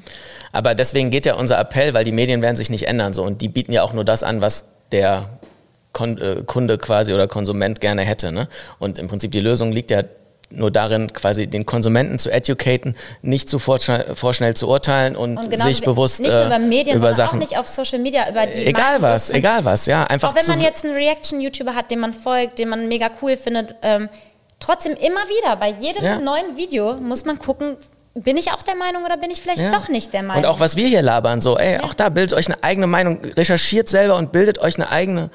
Aber 0.52 0.74
deswegen 0.74 1.10
geht 1.10 1.26
ja 1.26 1.34
unser 1.34 1.58
Appell, 1.58 1.94
weil 1.94 2.04
die 2.04 2.12
Medien 2.12 2.42
werden 2.42 2.56
sich 2.56 2.70
nicht 2.70 2.86
ändern 2.86 3.14
so 3.14 3.22
und 3.22 3.42
die 3.42 3.48
bieten 3.48 3.72
ja 3.72 3.82
auch 3.82 3.92
nur 3.92 4.04
das 4.04 4.22
an, 4.22 4.40
was 4.40 4.66
der 4.92 5.28
äh, 5.98 6.42
Kunde 6.46 6.78
quasi 6.78 7.12
oder 7.14 7.26
Konsument 7.28 7.80
gerne 7.80 8.02
hätte. 8.02 8.30
Ne? 8.32 8.48
Und 8.78 8.98
im 8.98 9.08
Prinzip 9.08 9.32
die 9.32 9.40
Lösung 9.40 9.72
liegt 9.72 9.90
ja 9.90 10.02
nur 10.51 10.70
darin, 10.70 11.12
quasi 11.12 11.47
den 11.49 11.66
Konsumenten 11.66 12.18
zu 12.18 12.30
educaten, 12.30 12.94
nicht 13.22 13.51
zu 13.51 13.59
vorschnell, 13.59 14.14
vorschnell 14.14 14.55
zu 14.55 14.68
urteilen 14.68 15.16
und, 15.16 15.36
Und 15.38 15.51
genau 15.51 15.64
sich 15.64 15.82
bewusst 15.82 16.20
nicht 16.20 16.32
nur 16.32 16.42
äh, 16.42 16.47
über 16.47 16.59
Medien, 16.59 16.97
über 16.99 17.12
sondern 17.12 17.14
Sachen. 17.28 17.38
auch 17.42 17.49
nicht 17.49 17.59
auf 17.59 17.68
Social 17.68 17.99
Media, 17.99 18.28
über 18.30 18.47
die 18.47 18.64
egal 18.66 19.01
Marken- 19.01 19.03
was, 19.03 19.30
egal 19.30 19.64
was, 19.64 19.86
ja, 19.86 20.05
einfach 20.05 20.30
Auch 20.30 20.36
wenn 20.36 20.47
man 20.47 20.61
jetzt 20.61 20.84
einen 20.84 20.94
Reaction-YouTuber 20.94 21.74
hat, 21.74 21.90
den 21.90 21.99
man 21.99 22.12
folgt, 22.12 22.59
den 22.61 22.68
man 22.68 22.86
mega 22.88 23.11
cool 23.22 23.36
findet, 23.36 23.74
ähm, 23.82 24.09
trotzdem 24.61 24.92
immer 24.92 25.20
wieder, 25.28 25.57
bei 25.57 25.70
jedem 25.70 26.05
Ja. 26.05 26.18
neuen 26.20 26.57
Video 26.57 26.94
muss 26.94 27.24
man 27.24 27.38
gucken, 27.38 27.76
bin 28.14 28.38
ich 28.38 28.51
auch 28.53 28.62
der 28.62 28.76
Meinung 28.76 29.05
oder 29.05 29.16
bin 29.18 29.30
ich 29.30 29.42
vielleicht 29.42 29.61
Ja. 29.61 29.70
doch 29.70 29.88
nicht 29.88 30.12
der 30.14 30.22
Meinung? 30.22 30.44
Und 30.44 30.49
auch 30.49 30.61
was 30.61 30.74
wir 30.76 30.86
hier 30.88 31.03
labern, 31.03 31.40
so, 31.42 31.59
ey, 31.59 31.80
auch 31.80 31.92
da 31.92 32.09
bildet 32.09 32.32
euch 32.38 32.47
eine 32.47 32.62
eigene 32.62 32.86
Meinung, 32.86 33.20
recherchiert 33.36 33.88
selber 33.90 34.16
und 34.16 34.32
bildet 34.32 34.59
euch 34.59 34.76
eine 34.76 34.88
eigene 34.90 35.28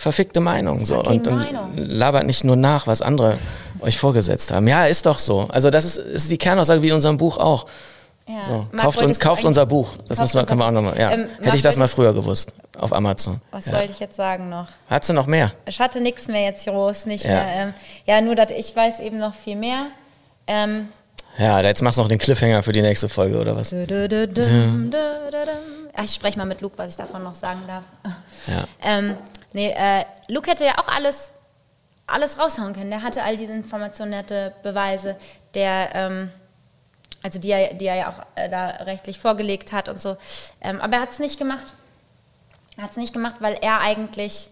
verfickte 0.00 0.40
Meinung. 0.40 0.84
So. 0.84 1.02
Und, 1.02 1.28
und 1.28 1.46
labert 1.76 2.24
nicht 2.26 2.42
nur 2.42 2.56
nach, 2.56 2.86
was 2.86 3.02
andere 3.02 3.36
euch 3.80 3.98
vorgesetzt 3.98 4.50
haben. 4.50 4.66
Ja, 4.66 4.86
ist 4.86 5.04
doch 5.04 5.18
so. 5.18 5.46
Also 5.50 5.68
das 5.70 5.84
ist, 5.84 5.98
ist 5.98 6.30
die 6.30 6.38
Kernaussage 6.38 6.80
wie 6.82 6.88
in 6.88 6.94
unserem 6.94 7.18
Buch 7.18 7.36
auch. 7.36 7.66
Ja. 8.26 8.44
So, 8.44 8.66
Marc, 8.72 8.84
kauft, 8.84 9.02
uns, 9.02 9.18
du 9.18 9.24
kauft 9.24 9.44
unser 9.44 9.66
Buch. 9.66 9.88
Das 10.08 10.18
müssen 10.18 10.38
wir, 10.38 10.46
können 10.46 10.60
wir 10.60 10.66
auch 10.66 10.70
nochmal. 10.70 10.98
Ja. 10.98 11.10
Ähm, 11.10 11.20
Hätte 11.28 11.42
Marc, 11.42 11.54
ich 11.54 11.62
das 11.62 11.76
mal 11.76 11.88
früher 11.88 12.14
gewusst. 12.14 12.52
Auf 12.78 12.92
Amazon. 12.92 13.42
Was 13.50 13.66
ja. 13.66 13.72
wollte 13.72 13.92
ich 13.92 14.00
jetzt 14.00 14.16
sagen 14.16 14.48
noch? 14.48 14.68
Hat 14.88 15.04
sie 15.04 15.12
noch 15.12 15.26
mehr? 15.26 15.52
Ich 15.66 15.80
hatte 15.80 16.00
nichts 16.00 16.28
mehr 16.28 16.44
jetzt 16.44 16.64
groß, 16.66 17.06
nicht 17.06 17.24
Ja. 17.24 17.30
mehr. 17.30 17.46
Ähm, 17.54 17.74
ja, 18.06 18.20
nur, 18.22 18.34
dass 18.36 18.52
ich 18.52 18.74
weiß 18.74 19.00
eben 19.00 19.18
noch 19.18 19.34
viel 19.34 19.56
mehr. 19.56 19.88
Ähm, 20.46 20.88
Ja, 21.38 21.60
jetzt 21.60 21.82
machst 21.82 21.98
du 21.98 22.02
noch 22.02 22.08
den 22.08 22.18
Cliffhanger 22.18 22.62
für 22.62 22.72
die 22.72 22.82
nächste 22.82 23.08
Folge, 23.08 23.38
oder 23.38 23.54
was? 23.54 23.74
Ach, 25.94 26.04
ich 26.04 26.14
spreche 26.14 26.38
mal 26.38 26.46
mit 26.46 26.60
Luke, 26.62 26.78
was 26.78 26.90
ich 26.92 26.96
davon 26.96 27.22
noch 27.22 27.34
sagen 27.34 27.60
darf. 27.66 27.84
Ja. 28.46 28.64
Ähm, 28.82 29.14
nee, 29.52 29.70
äh, 29.70 30.04
Luke 30.28 30.50
hätte 30.50 30.64
ja 30.64 30.78
auch 30.78 30.88
alles, 30.88 31.32
alles 32.06 32.38
raushauen 32.38 32.74
können. 32.74 32.90
Der 32.90 33.02
hatte 33.02 33.22
all 33.22 33.36
diese 33.36 33.52
Informationen, 33.52 34.12
der 34.12 34.20
hatte 34.20 34.54
Beweise, 34.62 35.16
der, 35.54 35.90
ähm, 35.94 36.30
also 37.22 37.38
die 37.38 37.50
er, 37.50 37.74
die 37.74 37.86
er 37.86 37.96
ja 37.96 38.08
auch 38.10 38.22
äh, 38.34 38.48
da 38.48 38.66
rechtlich 38.84 39.18
vorgelegt 39.18 39.72
hat 39.72 39.88
und 39.88 40.00
so. 40.00 40.16
Ähm, 40.60 40.80
aber 40.80 40.96
er 40.96 41.02
hat 41.02 41.10
es 41.10 41.18
nicht 41.18 41.38
gemacht. 41.38 41.74
Er 42.76 42.84
hat 42.84 42.90
es 42.90 42.96
nicht 42.96 43.12
gemacht, 43.12 43.36
weil 43.40 43.58
er 43.60 43.80
eigentlich, 43.80 44.49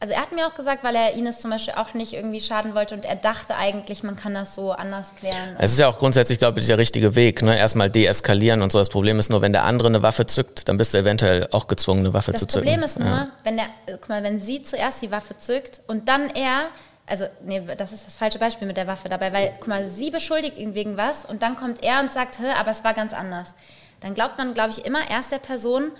also 0.00 0.14
er 0.14 0.20
hat 0.20 0.30
mir 0.30 0.46
auch 0.46 0.54
gesagt, 0.54 0.84
weil 0.84 0.94
er 0.94 1.14
Ines 1.14 1.40
zum 1.40 1.50
Beispiel 1.50 1.74
auch 1.74 1.92
nicht 1.92 2.12
irgendwie 2.12 2.40
schaden 2.40 2.74
wollte 2.74 2.94
und 2.94 3.04
er 3.04 3.16
dachte 3.16 3.56
eigentlich, 3.56 4.04
man 4.04 4.14
kann 4.14 4.32
das 4.32 4.54
so 4.54 4.70
anders 4.70 5.12
klären. 5.16 5.56
Es 5.58 5.72
ist 5.72 5.78
ja 5.78 5.88
auch 5.88 5.98
grundsätzlich, 5.98 6.38
glaube 6.38 6.60
ich, 6.60 6.66
der 6.66 6.78
richtige 6.78 7.16
Weg. 7.16 7.42
Ne? 7.42 7.58
Erstmal 7.58 7.90
deeskalieren 7.90 8.62
und 8.62 8.70
so. 8.70 8.78
Das 8.78 8.90
Problem 8.90 9.18
ist 9.18 9.28
nur, 9.28 9.42
wenn 9.42 9.52
der 9.52 9.64
andere 9.64 9.88
eine 9.88 10.02
Waffe 10.02 10.26
zückt, 10.26 10.68
dann 10.68 10.76
bist 10.76 10.94
du 10.94 10.98
eventuell 10.98 11.48
auch 11.50 11.66
gezwungen, 11.66 12.00
eine 12.00 12.14
Waffe 12.14 12.30
Das 12.30 12.42
zu 12.42 12.46
zücken. 12.46 12.66
Problem 12.66 12.84
ist 12.84 13.00
nur, 13.00 13.08
ja. 13.08 13.28
wenn 13.42 13.56
der, 13.56 13.66
guck 13.86 14.08
mal, 14.08 14.22
wenn 14.22 14.40
sie 14.40 14.62
zuerst 14.62 15.02
die 15.02 15.10
Waffe 15.10 15.36
zückt 15.36 15.80
und 15.88 16.08
dann 16.08 16.30
er 16.30 16.68
also 17.10 17.24
nee, 17.42 17.62
das 17.78 17.92
ist 17.92 18.06
das 18.06 18.16
falsche 18.16 18.38
Beispiel 18.38 18.68
mit 18.68 18.76
der 18.76 18.86
Waffe 18.86 19.08
dabei, 19.08 19.32
weil, 19.32 19.54
guck 19.58 19.68
mal, 19.68 19.88
sie 19.88 20.10
beschuldigt 20.10 20.58
ihn 20.58 20.74
wegen 20.74 20.98
was 20.98 21.24
und 21.24 21.42
dann 21.42 21.56
kommt 21.56 21.82
er 21.82 22.00
und 22.00 22.12
sagt, 22.12 22.38
aber 22.38 22.70
es 22.70 22.84
war 22.84 22.92
ganz 22.92 23.14
anders. 23.14 23.54
Dann 24.00 24.14
glaubt 24.14 24.36
man, 24.36 24.52
glaube 24.52 24.70
ich, 24.70 24.84
immer 24.84 25.10
erst 25.10 25.32
der 25.32 25.38
Person, 25.38 25.90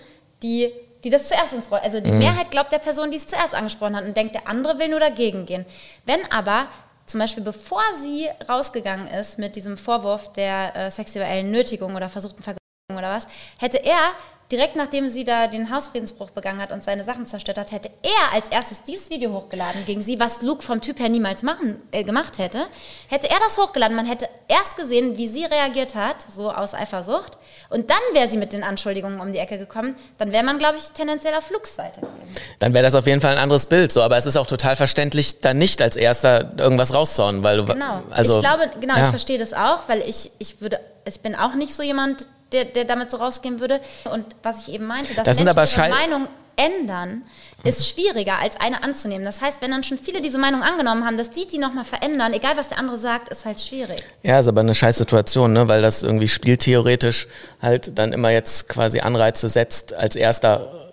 die, 0.43 0.71
die 1.03 1.09
das 1.09 1.27
zuerst 1.27 1.53
ins 1.53 1.71
Roll, 1.71 1.79
also 1.79 1.99
die 1.99 2.11
Mehrheit 2.11 2.51
glaubt 2.51 2.71
der 2.71 2.79
Person, 2.79 3.11
die 3.11 3.17
es 3.17 3.27
zuerst 3.27 3.55
angesprochen 3.55 3.95
hat 3.95 4.05
und 4.05 4.17
denkt, 4.17 4.35
der 4.35 4.47
andere 4.47 4.79
will 4.79 4.89
nur 4.89 4.99
dagegen 4.99 5.45
gehen. 5.45 5.65
Wenn 6.05 6.19
aber 6.31 6.67
zum 7.05 7.19
Beispiel 7.19 7.43
bevor 7.43 7.81
sie 8.01 8.27
rausgegangen 8.47 9.07
ist 9.07 9.39
mit 9.39 9.55
diesem 9.55 9.77
Vorwurf 9.77 10.31
der 10.33 10.75
äh, 10.75 10.91
sexuellen 10.91 11.51
Nötigung 11.51 11.95
oder 11.95 12.07
versuchten 12.07 12.43
Vergewaltigung 12.43 12.97
oder 12.97 13.09
was, 13.09 13.27
hätte 13.59 13.83
er 13.83 14.11
direkt 14.51 14.75
nachdem 14.75 15.09
sie 15.09 15.25
da 15.25 15.47
den 15.47 15.71
Hausfriedensbruch 15.71 16.31
begangen 16.31 16.59
hat 16.59 16.71
und 16.71 16.83
seine 16.83 17.03
Sachen 17.03 17.25
zerstört 17.25 17.59
hat, 17.59 17.71
hätte 17.71 17.91
er 18.01 18.33
als 18.33 18.49
erstes 18.49 18.83
dieses 18.83 19.09
Video 19.11 19.31
hochgeladen 19.31 19.85
gegen 19.85 20.01
sie, 20.01 20.19
was 20.19 20.41
Luke 20.41 20.63
vom 20.63 20.81
Typ 20.81 20.99
her 20.99 21.09
niemals 21.09 21.43
machen, 21.43 21.81
äh, 21.91 22.03
gemacht 22.03 22.39
hätte. 22.39 22.65
Hätte 23.09 23.29
er 23.29 23.37
das 23.39 23.57
hochgeladen, 23.59 23.95
man 23.95 24.07
hätte 24.07 24.27
erst 24.47 24.75
gesehen, 24.75 25.17
wie 25.17 25.27
sie 25.27 25.45
reagiert 25.45 25.93
hat, 25.93 26.25
so 26.35 26.51
aus 26.51 26.73
Eifersucht, 26.73 27.37
und 27.69 27.91
dann 27.91 27.99
wäre 28.13 28.27
sie 28.27 28.37
mit 28.37 28.51
den 28.51 28.63
Anschuldigungen 28.63 29.19
um 29.19 29.31
die 29.31 29.37
Ecke 29.37 29.59
gekommen, 29.59 29.95
dann 30.17 30.31
wäre 30.31 30.43
man, 30.43 30.57
glaube 30.57 30.77
ich, 30.77 30.85
tendenziell 30.93 31.35
auf 31.35 31.51
Lukes 31.51 31.75
Seite 31.75 32.01
gewesen. 32.01 32.33
Dann 32.57 32.73
wäre 32.73 32.83
das 32.83 32.95
auf 32.95 33.05
jeden 33.05 33.21
Fall 33.21 33.33
ein 33.33 33.37
anderes 33.37 33.67
Bild, 33.67 33.91
so. 33.91 34.01
Aber 34.01 34.17
es 34.17 34.25
ist 34.25 34.35
auch 34.35 34.47
total 34.47 34.75
verständlich, 34.75 35.41
dann 35.41 35.59
nicht 35.59 35.79
als 35.81 35.95
erster 35.95 36.53
irgendwas 36.57 36.93
rauszuhauen, 36.93 37.43
weil 37.43 37.57
du, 37.57 37.65
Genau. 37.65 38.01
also. 38.09 38.35
ich 38.35 38.39
glaube, 38.39 38.71
genau, 38.79 38.95
ja. 38.95 39.03
ich 39.03 39.09
verstehe 39.09 39.37
das 39.37 39.53
auch, 39.53 39.87
weil 39.87 40.01
ich, 40.01 40.31
ich 40.39 40.59
würde, 40.59 40.79
ich 41.05 41.19
bin 41.19 41.35
auch 41.35 41.53
nicht 41.53 41.75
so 41.75 41.83
jemand, 41.83 42.27
der, 42.51 42.65
der 42.65 42.85
damit 42.85 43.11
so 43.11 43.17
rausgehen 43.17 43.59
würde. 43.59 43.79
Und 44.11 44.25
was 44.43 44.67
ich 44.67 44.73
eben 44.73 44.85
meinte, 44.85 45.13
dass 45.13 45.25
Das 45.25 45.37
Menschen 45.37 45.57
aber 45.57 45.69
ihre 45.69 45.89
Meinung 45.89 46.27
ändern, 46.55 47.23
ist 47.63 47.87
schwieriger 47.87 48.37
als 48.39 48.59
eine 48.59 48.83
anzunehmen. 48.83 49.25
Das 49.25 49.41
heißt, 49.41 49.61
wenn 49.61 49.71
dann 49.71 49.83
schon 49.83 49.97
viele 49.97 50.21
diese 50.21 50.37
Meinung 50.37 50.61
angenommen 50.61 51.05
haben, 51.05 51.17
dass 51.17 51.29
die 51.29 51.47
die 51.47 51.57
nochmal 51.57 51.83
verändern, 51.83 52.33
egal 52.33 52.57
was 52.57 52.69
der 52.69 52.79
andere 52.79 52.97
sagt, 52.97 53.29
ist 53.29 53.45
halt 53.45 53.59
schwierig. 53.59 54.03
Ja, 54.23 54.39
ist 54.39 54.47
aber 54.47 54.61
eine 54.61 54.73
scheiß 54.73 54.97
Situation, 54.97 55.53
ne? 55.53 55.67
weil 55.67 55.81
das 55.81 56.03
irgendwie 56.03 56.27
spieltheoretisch 56.27 57.27
halt 57.61 57.97
dann 57.97 58.13
immer 58.13 58.29
jetzt 58.29 58.69
quasi 58.69 58.99
Anreize 58.99 59.47
setzt, 59.49 59.93
als 59.93 60.15
erster 60.15 60.89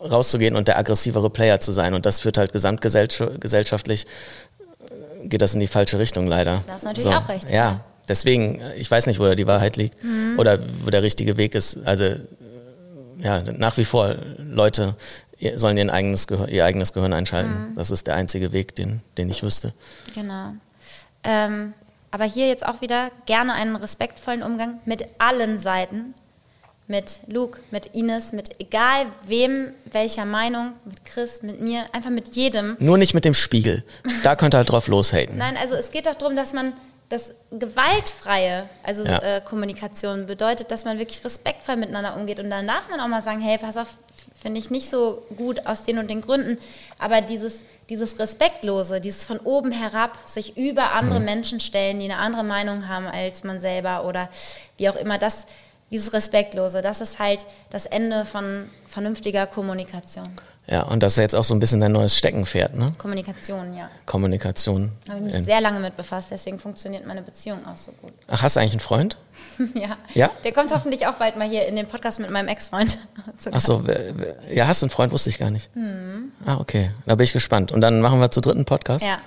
rauszugehen 0.00 0.54
und 0.56 0.68
der 0.68 0.78
aggressivere 0.78 1.30
Player 1.30 1.60
zu 1.60 1.72
sein. 1.72 1.94
Und 1.94 2.06
das 2.06 2.20
führt 2.20 2.38
halt 2.38 2.52
gesamtgesellschaftlich, 2.52 4.06
äh, 4.06 5.28
geht 5.28 5.42
das 5.42 5.54
in 5.54 5.60
die 5.60 5.66
falsche 5.66 5.98
Richtung 5.98 6.26
leider. 6.26 6.62
Da 6.66 6.74
hast 6.74 6.82
du 6.82 6.88
natürlich 6.88 7.14
auch 7.14 7.28
recht, 7.28 7.50
Ja, 7.50 7.56
ja. 7.56 7.80
Deswegen, 8.08 8.60
äh, 8.60 8.74
ich 8.76 8.90
weiß 8.90 9.06
nicht, 9.06 9.18
wo 9.18 9.24
da 9.24 9.34
die 9.34 9.46
Wahrheit 9.46 9.76
liegt 9.76 10.02
Mhm. 10.02 10.38
oder 10.38 10.58
wo 10.84 10.90
der 10.90 11.02
richtige 11.02 11.36
Weg 11.36 11.54
ist. 11.54 11.78
Also 11.84 12.04
äh, 12.04 12.18
ja, 13.18 13.40
nach 13.42 13.76
wie 13.76 13.84
vor, 13.84 14.16
Leute 14.38 14.94
sollen 15.56 15.76
ihr 15.76 15.92
eigenes, 15.92 16.26
Gehör, 16.26 16.48
ihr 16.48 16.64
eigenes 16.64 16.92
Gehirn 16.92 17.12
einschalten. 17.12 17.70
Mhm. 17.70 17.74
Das 17.76 17.90
ist 17.90 18.06
der 18.06 18.14
einzige 18.14 18.52
Weg, 18.52 18.74
den, 18.76 19.00
den 19.18 19.28
ich 19.28 19.42
wüsste. 19.42 19.72
Genau. 20.14 20.52
Ähm, 21.24 21.72
aber 22.10 22.24
hier 22.24 22.48
jetzt 22.48 22.64
auch 22.64 22.80
wieder 22.80 23.10
gerne 23.26 23.52
einen 23.54 23.76
respektvollen 23.76 24.42
Umgang 24.42 24.80
mit 24.86 25.04
allen 25.18 25.58
Seiten. 25.58 26.14
Mit 26.88 27.18
Luke, 27.26 27.58
mit 27.72 27.86
Ines, 27.96 28.32
mit 28.32 28.60
egal 28.60 29.06
wem, 29.26 29.72
welcher 29.90 30.24
Meinung, 30.24 30.72
mit 30.84 31.04
Chris, 31.04 31.42
mit 31.42 31.60
mir, 31.60 31.84
einfach 31.92 32.10
mit 32.10 32.36
jedem. 32.36 32.76
Nur 32.78 32.96
nicht 32.96 33.12
mit 33.12 33.24
dem 33.24 33.34
Spiegel. 33.34 33.82
Da 34.22 34.36
könnt 34.36 34.54
ihr 34.54 34.58
halt 34.58 34.70
drauf 34.70 34.86
loshaten. 34.86 35.36
Nein, 35.36 35.56
also 35.60 35.74
es 35.74 35.90
geht 35.90 36.06
doch 36.06 36.14
darum, 36.14 36.36
dass 36.36 36.52
man 36.52 36.74
das 37.08 37.34
gewaltfreie, 37.52 38.68
also 38.82 39.04
Ja. 39.04 39.18
äh, 39.18 39.40
Kommunikation 39.40 40.26
bedeutet, 40.26 40.70
dass 40.70 40.84
man 40.84 40.98
wirklich 40.98 41.24
respektvoll 41.24 41.76
miteinander 41.76 42.16
umgeht. 42.16 42.40
Und 42.40 42.50
dann 42.50 42.66
darf 42.66 42.88
man 42.88 43.00
auch 43.00 43.06
mal 43.06 43.22
sagen, 43.22 43.40
hey, 43.40 43.58
pass 43.58 43.76
auf, 43.76 43.96
finde 44.34 44.58
ich 44.58 44.70
nicht 44.70 44.90
so 44.90 45.22
gut 45.36 45.66
aus 45.66 45.82
den 45.82 45.98
und 45.98 46.08
den 46.08 46.20
Gründen. 46.20 46.58
Aber 46.98 47.20
dieses, 47.20 47.60
dieses 47.88 48.18
Respektlose, 48.18 49.00
dieses 49.00 49.24
von 49.24 49.38
oben 49.38 49.70
herab, 49.70 50.18
sich 50.24 50.56
über 50.56 50.92
andere 50.92 51.20
Menschen 51.20 51.60
stellen, 51.60 52.00
die 52.00 52.06
eine 52.06 52.18
andere 52.18 52.42
Meinung 52.44 52.88
haben 52.88 53.06
als 53.06 53.44
man 53.44 53.60
selber 53.60 54.04
oder 54.04 54.28
wie 54.76 54.88
auch 54.88 54.96
immer, 54.96 55.18
das, 55.18 55.46
dieses 55.92 56.12
Respektlose, 56.12 56.82
das 56.82 57.00
ist 57.00 57.20
halt 57.20 57.46
das 57.70 57.86
Ende 57.86 58.24
von 58.24 58.68
vernünftiger 58.88 59.46
Kommunikation. 59.46 60.28
Ja, 60.68 60.82
und 60.82 61.00
das 61.02 61.12
ist 61.12 61.18
jetzt 61.18 61.36
auch 61.36 61.44
so 61.44 61.54
ein 61.54 61.60
bisschen 61.60 61.80
dein 61.80 61.92
neues 61.92 62.16
Steckenpferd, 62.18 62.74
ne? 62.74 62.92
Kommunikation, 62.98 63.72
ja. 63.76 63.88
Kommunikation. 64.04 64.90
Habe 65.08 65.18
ich 65.18 65.24
mich 65.24 65.34
In- 65.36 65.44
sehr 65.44 65.60
lange 65.60 65.78
mit 65.78 65.96
befasst, 65.96 66.32
deswegen 66.32 66.58
funktioniert 66.58 67.06
meine 67.06 67.22
Beziehung 67.22 67.64
auch 67.66 67.76
so 67.76 67.92
gut. 67.92 68.12
Ach, 68.26 68.42
hast 68.42 68.56
du 68.56 68.60
eigentlich 68.60 68.72
einen 68.72 68.80
Freund? 68.80 69.16
Ja. 69.74 69.96
Ja? 70.12 70.30
Der 70.44 70.52
kommt 70.52 70.70
hoffentlich 70.74 71.06
auch 71.06 71.14
bald 71.14 71.36
mal 71.36 71.48
hier 71.48 71.66
in 71.66 71.76
den 71.76 71.86
Podcast 71.86 72.20
mit 72.20 72.30
meinem 72.30 72.48
Ex-Freund. 72.48 72.98
zu 73.38 73.50
Ach 73.54 73.60
so, 73.60 73.82
ja, 74.52 74.66
hast 74.66 74.82
du 74.82 74.86
einen 74.86 74.90
Freund? 74.90 75.12
Wusste 75.12 75.30
ich 75.30 75.38
gar 75.38 75.50
nicht. 75.50 75.74
Mhm. 75.74 76.32
Ah, 76.44 76.56
okay. 76.58 76.90
Da 77.06 77.14
bin 77.14 77.24
ich 77.24 77.32
gespannt. 77.32 77.72
Und 77.72 77.80
dann 77.80 78.00
machen 78.02 78.20
wir 78.20 78.30
zu 78.30 78.40
dritten 78.42 78.64
Podcast? 78.66 79.06
Ja. 79.06 79.18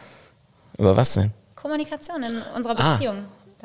Über 0.78 0.96
was 0.96 1.14
denn? 1.16 1.32
Kommunikation 1.56 2.22
in 2.24 2.42
unserer 2.56 2.80
Ah. 2.80 2.94
Beziehung. 2.94 3.18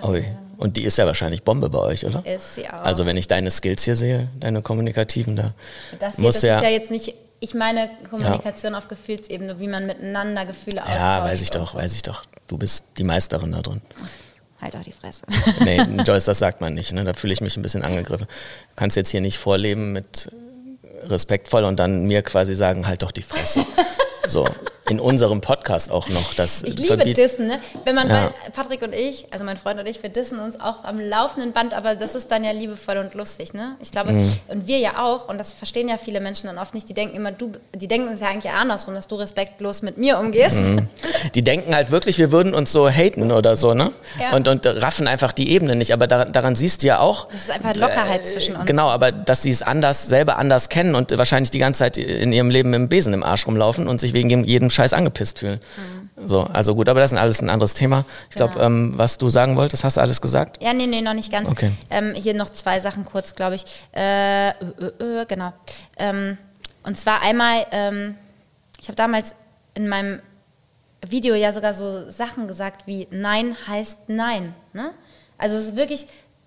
Ui. 0.02 0.24
Und 0.56 0.76
die 0.76 0.84
ist 0.84 0.96
ja 0.98 1.06
wahrscheinlich 1.06 1.42
Bombe 1.42 1.68
bei 1.68 1.78
euch, 1.80 2.06
oder? 2.06 2.24
Ist 2.26 2.54
sie 2.54 2.66
auch. 2.68 2.82
Also 2.82 3.04
wenn 3.06 3.16
ich 3.16 3.28
deine 3.28 3.50
Skills 3.50 3.82
hier 3.84 3.96
sehe, 3.96 4.28
deine 4.40 4.62
kommunikativen, 4.62 5.36
da 5.36 5.52
das 5.98 6.14
hier, 6.16 6.22
muss 6.22 6.34
das 6.36 6.42
ja, 6.44 6.58
ist 6.58 6.64
ja 6.64 6.70
jetzt 6.70 6.90
nicht, 6.90 7.14
ich 7.44 7.54
meine 7.54 7.90
Kommunikation 8.08 8.74
auf 8.74 8.88
Gefühlsebene, 8.88 9.60
wie 9.60 9.68
man 9.68 9.86
miteinander 9.86 10.46
Gefühle 10.46 10.82
austauscht. 10.82 11.00
ja, 11.00 11.22
weiß 11.24 11.42
ich 11.42 11.50
doch, 11.50 11.72
so. 11.72 11.78
weiß 11.78 11.94
ich 11.94 12.02
doch. 12.02 12.22
Du 12.46 12.56
bist 12.56 12.86
die 12.96 13.04
Meisterin 13.04 13.52
da 13.52 13.60
drin. 13.60 13.82
Halt 14.62 14.76
auch 14.76 14.82
die 14.82 14.92
Fresse. 14.92 15.22
Nee, 15.60 15.76
Joyce, 16.04 16.24
das 16.24 16.38
sagt 16.38 16.62
man 16.62 16.72
nicht. 16.72 16.92
Ne? 16.92 17.04
Da 17.04 17.12
fühle 17.12 17.34
ich 17.34 17.42
mich 17.42 17.56
ein 17.56 17.62
bisschen 17.62 17.82
angegriffen. 17.82 18.26
Du 18.26 18.76
kannst 18.76 18.96
jetzt 18.96 19.10
hier 19.10 19.20
nicht 19.20 19.36
vorleben 19.36 19.92
mit 19.92 20.32
respektvoll 21.02 21.64
und 21.64 21.78
dann 21.78 22.06
mir 22.06 22.22
quasi 22.22 22.54
sagen, 22.54 22.86
halt 22.86 23.02
doch 23.02 23.12
die 23.12 23.22
Fresse. 23.22 23.64
So, 24.26 24.48
in 24.88 25.00
unserem 25.00 25.40
Podcast 25.40 25.90
auch 25.90 26.08
noch. 26.08 26.34
Das 26.34 26.62
Ich 26.62 26.76
liebe 26.78 26.94
verbiet- 26.96 27.16
Dissen, 27.16 27.46
ne? 27.46 27.58
Wenn 27.84 27.94
man, 27.94 28.08
Ja. 28.08 28.30
Patrick 28.52 28.82
und 28.82 28.94
ich, 28.94 29.26
also 29.30 29.44
mein 29.44 29.56
Freund 29.56 29.80
und 29.80 29.86
ich, 29.86 30.02
wir 30.02 30.10
dissen 30.10 30.38
uns 30.38 30.60
auch 30.60 30.84
am 30.84 31.00
laufenden 31.00 31.52
Band, 31.52 31.72
aber 31.74 31.94
das 31.94 32.14
ist 32.14 32.30
dann 32.30 32.44
ja 32.44 32.50
liebevoll 32.52 32.98
und 32.98 33.14
lustig, 33.14 33.54
ne? 33.54 33.76
Ich 33.80 33.90
glaube, 33.90 34.12
Mhm. 34.12 34.32
und 34.48 34.66
wir 34.66 34.78
ja 34.78 35.02
auch, 35.02 35.28
und 35.28 35.38
das 35.38 35.52
verstehen 35.52 35.88
ja 35.88 35.96
viele 35.96 36.20
Menschen 36.20 36.46
dann 36.48 36.58
oft 36.58 36.74
nicht, 36.74 36.88
die 36.88 36.94
denken 36.94 37.16
immer, 37.16 37.32
du, 37.32 37.52
die 37.74 37.88
denken 37.88 38.08
es 38.12 38.20
ja 38.20 38.28
eigentlich 38.28 38.52
andersrum, 38.52 38.94
dass 38.94 39.08
du 39.08 39.14
respektlos 39.16 39.82
mit 39.82 39.96
mir 39.96 40.18
umgehst. 40.18 40.56
Mhm. 40.56 40.88
Die 41.34 41.42
denken 41.42 41.74
halt 41.74 41.90
wirklich, 41.90 42.18
wir 42.18 42.30
würden 42.30 42.54
uns 42.54 42.70
so 42.70 42.88
haten 42.88 43.32
oder 43.32 43.56
so, 43.56 43.72
ne? 43.74 43.92
Ja. 44.20 44.36
Und, 44.36 44.48
und 44.48 44.66
raffen 44.66 45.06
einfach 45.08 45.32
die 45.32 45.50
Ebene 45.50 45.76
nicht. 45.76 45.92
Aber 45.92 46.06
daran, 46.06 46.32
daran 46.32 46.56
siehst 46.56 46.82
du 46.82 46.88
ja 46.88 46.98
auch. 46.98 47.28
Das 47.28 47.42
ist 47.42 47.50
einfach 47.50 47.74
Lockerheit 47.76 48.26
zwischen 48.26 48.56
uns. 48.56 48.66
Genau, 48.66 48.88
aber 48.90 49.12
dass 49.12 49.42
sie 49.42 49.50
es 49.50 49.62
anders, 49.62 50.06
selber 50.08 50.36
anders 50.36 50.68
kennen 50.68 50.94
und 50.94 51.16
wahrscheinlich 51.16 51.50
die 51.50 51.58
ganze 51.58 51.78
Zeit 51.78 51.96
in 51.96 52.32
ihrem 52.32 52.50
Leben 52.50 52.70
mit 52.70 52.78
dem 52.78 52.88
Besen 52.88 53.14
im 53.14 53.22
Arsch 53.22 53.46
rumlaufen 53.46 53.88
und 53.88 54.00
sich 54.00 54.12
wegen 54.12 54.44
jedem 54.44 54.70
Scheiß 54.74 54.92
angepisst 54.92 55.38
fühlen. 55.38 55.60
So, 56.26 56.42
also 56.42 56.74
gut, 56.74 56.88
aber 56.88 57.00
das 57.00 57.12
ist 57.12 57.18
alles 57.18 57.40
ein 57.42 57.50
anderes 57.50 57.74
Thema. 57.74 58.04
Ich 58.30 58.36
glaube, 58.36 58.52
Mhm. 58.54 58.58
Genau. 58.58 58.66
ähm, 58.66 58.92
was 58.98 59.18
du 59.18 59.28
sagen 59.30 59.56
wolltest, 59.56 59.84
hast 59.84 59.96
du 59.96 60.00
alles 60.00 60.20
gesagt? 60.20 60.62
Ja, 60.62 60.72
nee, 60.72 60.86
nee, 60.86 61.00
noch 61.02 61.14
nicht 61.14 61.30
ganz. 61.32 61.50
Okay. 61.50 61.70
Ähm, 61.90 62.14
hier 62.14 62.34
noch 62.34 62.50
zwei 62.50 62.80
Sachen 62.80 63.04
kurz, 63.04 63.34
glaube 63.34 63.54
ich. 63.56 63.64
Äh, 63.94 64.48
äh, 64.50 64.52
äh, 65.00 65.26
genau. 65.26 65.52
Ähm, 65.96 66.38
und 66.84 66.98
zwar 66.98 67.22
einmal, 67.22 67.66
ähm, 67.72 68.16
ich 68.80 68.88
habe 68.88 68.96
damals 68.96 69.34
in 69.74 69.88
meinem 69.88 70.20
Video 71.06 71.34
ja 71.34 71.52
sogar 71.52 71.74
so 71.74 72.08
Sachen 72.10 72.46
gesagt 72.48 72.86
wie 72.86 73.08
Nein 73.10 73.56
heißt 73.66 74.08
Nein. 74.08 74.54
Ne? 74.72 74.90
Also 75.36 75.56
es 75.56 75.66
ist 75.66 75.76
wirklich 75.76 76.06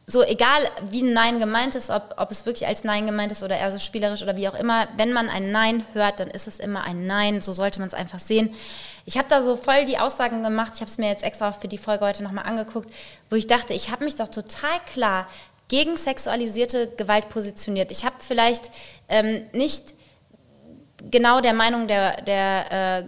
so, 0.10 0.24
egal 0.24 0.62
wie 0.90 1.04
ein 1.04 1.12
Nein 1.12 1.38
gemeint 1.38 1.76
ist, 1.76 1.90
ob, 1.90 2.16
ob 2.16 2.32
es 2.32 2.46
wirklich 2.46 2.66
als 2.66 2.86
Nein 2.86 3.06
gemeint 3.06 3.34
ist 3.34 3.44
oder 3.44 3.58
eher 3.58 3.74
so 3.74 3.78
spielerisch 3.78 4.24
oder 4.24 4.38
wie 4.38 4.48
auch 4.48 4.54
immer, 4.54 4.88
wenn 4.96 5.12
man 5.12 5.30
ein 5.30 5.52
Nein 5.52 5.86
hört, 5.92 6.22
dann 6.22 6.30
ist 6.30 6.48
es 6.48 6.60
immer 6.60 6.86
ein 6.86 7.06
Nein. 7.08 7.42
So 7.42 7.52
sollte 7.52 7.80
man 7.80 7.90
es 7.90 7.94
einfach 7.94 8.20
sehen. 8.20 8.56
Ich 9.04 9.18
habe 9.18 9.28
da 9.28 9.44
so 9.44 9.58
voll 9.58 9.84
die 9.84 9.98
Aussagen 9.98 10.44
gemacht. 10.44 10.72
Ich 10.76 10.82
habe 10.82 10.90
es 10.90 10.98
mir 10.98 11.10
jetzt 11.10 11.24
extra 11.24 11.52
für 11.52 11.68
die 11.68 11.78
Folge 11.78 12.06
heute 12.06 12.24
nochmal 12.24 12.46
angeguckt, 12.46 12.90
wo 13.30 13.36
ich 13.36 13.48
dachte, 13.48 13.74
ich 13.74 13.92
habe 13.92 14.06
mich 14.06 14.16
doch 14.16 14.30
total 14.30 14.80
klar 14.92 15.28
gegen 15.68 15.98
sexualisierte 15.98 16.88
Gewalt 16.96 17.28
positioniert. 17.28 17.92
Ich 17.92 18.06
habe 18.06 18.16
vielleicht 18.20 18.72
ähm, 19.10 19.44
nicht 19.52 19.94
genau 21.12 21.42
der 21.42 21.54
Meinung 21.54 21.88
der, 21.90 22.22
der 22.22 22.72
äh, 22.72 23.04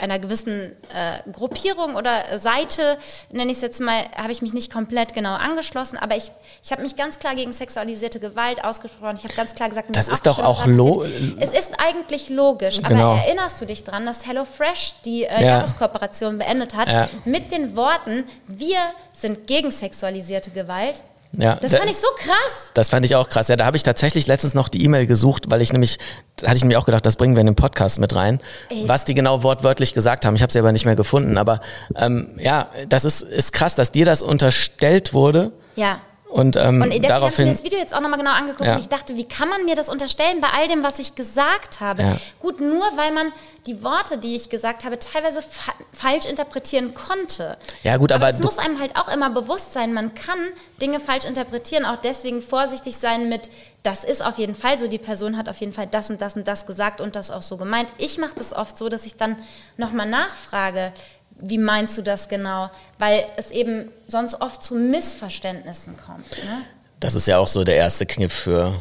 einer 0.00 0.18
gewissen 0.18 0.76
äh, 0.94 1.30
Gruppierung 1.32 1.96
oder 1.96 2.38
Seite, 2.38 2.98
nenne 3.30 3.50
ich 3.50 3.58
es 3.58 3.62
jetzt 3.62 3.80
mal, 3.80 4.04
habe 4.16 4.32
ich 4.32 4.42
mich 4.42 4.52
nicht 4.52 4.72
komplett 4.72 5.14
genau 5.14 5.34
angeschlossen, 5.34 5.96
aber 5.98 6.16
ich, 6.16 6.30
ich 6.62 6.70
habe 6.72 6.82
mich 6.82 6.96
ganz 6.96 7.18
klar 7.18 7.34
gegen 7.34 7.52
sexualisierte 7.52 8.20
Gewalt 8.20 8.64
ausgesprochen. 8.64 9.16
Ich 9.18 9.24
habe 9.24 9.34
ganz 9.34 9.54
klar 9.54 9.68
gesagt, 9.68 9.94
Das 9.94 10.08
ist 10.08 10.26
doch 10.26 10.38
auch 10.38 10.58
Sachen 10.60 10.76
lo- 10.76 11.00
passiert. 11.00 11.36
Es 11.40 11.52
ist 11.52 11.72
eigentlich 11.78 12.28
logisch, 12.28 12.78
aber 12.78 12.88
Genau. 12.88 13.16
erinnerst 13.16 13.60
du 13.60 13.66
dich 13.66 13.84
dran, 13.84 14.06
dass 14.06 14.26
HelloFresh 14.26 14.94
die 15.04 15.24
äh, 15.24 15.34
Ja. 15.34 15.40
Jahreskooperation 15.58 16.38
beendet 16.38 16.74
hat 16.74 16.88
Ja. 16.90 17.08
mit 17.24 17.52
den 17.52 17.76
Worten, 17.76 18.24
wir 18.46 18.78
sind 19.12 19.46
gegen 19.46 19.70
sexualisierte 19.70 20.50
Gewalt? 20.50 21.02
Ja, 21.36 21.56
Das 21.56 21.72
da- 21.72 21.78
fand 21.78 21.90
ich 21.90 21.96
so 21.98 22.08
krass. 22.16 22.70
Das 22.74 22.88
fand 22.88 23.04
ich 23.04 23.14
auch 23.14 23.28
krass. 23.28 23.48
Ja, 23.48 23.56
da 23.56 23.66
habe 23.66 23.76
ich 23.76 23.82
tatsächlich 23.82 24.26
letztens 24.26 24.54
noch 24.54 24.68
die 24.68 24.82
E-Mail 24.84 25.06
gesucht, 25.06 25.50
weil 25.50 25.60
ich 25.60 25.72
nämlich, 25.72 25.98
hatte 26.42 26.56
ich 26.56 26.62
nämlich 26.62 26.78
auch 26.78 26.86
gedacht, 26.86 27.04
das 27.04 27.16
bringen 27.16 27.34
wir 27.36 27.40
in 27.40 27.46
den 27.46 27.54
Podcast 27.56 27.98
mit 27.98 28.14
rein, 28.14 28.40
Ey. 28.70 28.84
was 28.88 29.04
die 29.04 29.14
genau 29.14 29.42
wortwörtlich 29.42 29.92
gesagt 29.92 30.24
haben. 30.24 30.34
Ich 30.36 30.42
habe 30.42 30.52
sie 30.52 30.58
aber 30.58 30.72
nicht 30.72 30.86
mehr 30.86 30.96
gefunden. 30.96 31.36
Aber 31.36 31.60
ähm, 31.96 32.30
ja, 32.38 32.68
das 32.88 33.04
ist, 33.04 33.20
ist 33.22 33.52
krass, 33.52 33.74
dass 33.74 33.92
dir 33.92 34.06
das 34.06 34.22
unterstellt 34.22 35.12
wurde. 35.12 35.52
Ja. 35.76 36.00
Und, 36.28 36.56
ähm, 36.56 36.82
Und 36.82 36.92
deswegen 36.92 37.12
habe 37.12 37.28
ich 37.28 37.38
mir 37.38 37.46
das 37.46 37.64
Video 37.64 37.78
jetzt 37.78 37.94
auch 37.94 38.00
nochmal 38.00 38.18
genau 38.18 38.32
angeguckt 38.32 38.66
Ja. 38.66 38.74
und 38.74 38.80
ich 38.80 38.88
dachte, 38.88 39.16
wie 39.16 39.24
kann 39.24 39.48
man 39.48 39.64
mir 39.64 39.74
das 39.74 39.88
unterstellen 39.88 40.40
bei 40.42 40.48
all 40.54 40.68
dem, 40.68 40.82
was 40.82 40.98
ich 40.98 41.14
gesagt 41.14 41.80
habe? 41.80 42.02
Ja. 42.02 42.16
Gut, 42.38 42.60
nur 42.60 42.84
weil 42.96 43.12
man 43.12 43.32
die 43.66 43.82
Worte, 43.82 44.18
die 44.18 44.36
ich 44.36 44.50
gesagt 44.50 44.84
habe, 44.84 44.98
teilweise 44.98 45.40
fa 45.42 45.72
falsch 45.92 46.26
interpretieren 46.26 46.92
konnte. 46.94 47.56
Ja, 47.82 47.96
gut, 47.96 48.12
aber 48.12 48.28
es 48.28 48.40
muss 48.40 48.58
einem 48.58 48.78
halt 48.78 48.96
auch 48.96 49.08
immer 49.08 49.30
bewusst 49.30 49.72
sein, 49.72 49.92
man 49.94 50.14
kann 50.14 50.38
Dinge 50.80 51.00
falsch 51.00 51.24
interpretieren, 51.24 51.84
auch 51.86 51.96
deswegen 51.96 52.40
vorsichtig 52.40 52.96
sein 52.96 53.28
mit, 53.28 53.48
das 53.82 54.04
ist 54.04 54.24
auf 54.24 54.38
jeden 54.38 54.54
Fall 54.54 54.78
so, 54.78 54.86
die 54.86 54.98
Person 54.98 55.36
hat 55.36 55.48
auf 55.48 55.58
jeden 55.58 55.72
Fall 55.72 55.86
das 55.86 56.10
und 56.10 56.20
das 56.20 56.36
und 56.36 56.46
das 56.46 56.66
gesagt 56.66 57.00
und 57.00 57.16
das 57.16 57.30
auch 57.30 57.42
so 57.42 57.56
gemeint. 57.56 57.92
Ich 57.98 58.18
mache 58.18 58.34
das 58.36 58.52
oft 58.52 58.76
so, 58.78 58.88
dass 58.88 59.06
ich 59.06 59.16
dann 59.16 59.36
nochmal 59.76 60.06
nachfrage, 60.08 60.92
wie 61.40 61.58
meinst 61.58 61.96
du 61.98 62.02
das 62.02 62.28
genau? 62.28 62.70
Weil 62.98 63.24
es 63.36 63.50
eben 63.50 63.90
sonst 64.06 64.40
oft 64.40 64.62
zu 64.62 64.74
Missverständnissen 64.74 65.96
kommt. 66.04 66.30
Ne? 66.44 66.62
das 67.00 67.14
ist 67.14 67.28
ja 67.28 67.38
auch 67.38 67.46
so 67.46 67.62
der 67.62 67.76
erste 67.76 68.06
Kniff 68.06 68.32
für 68.32 68.74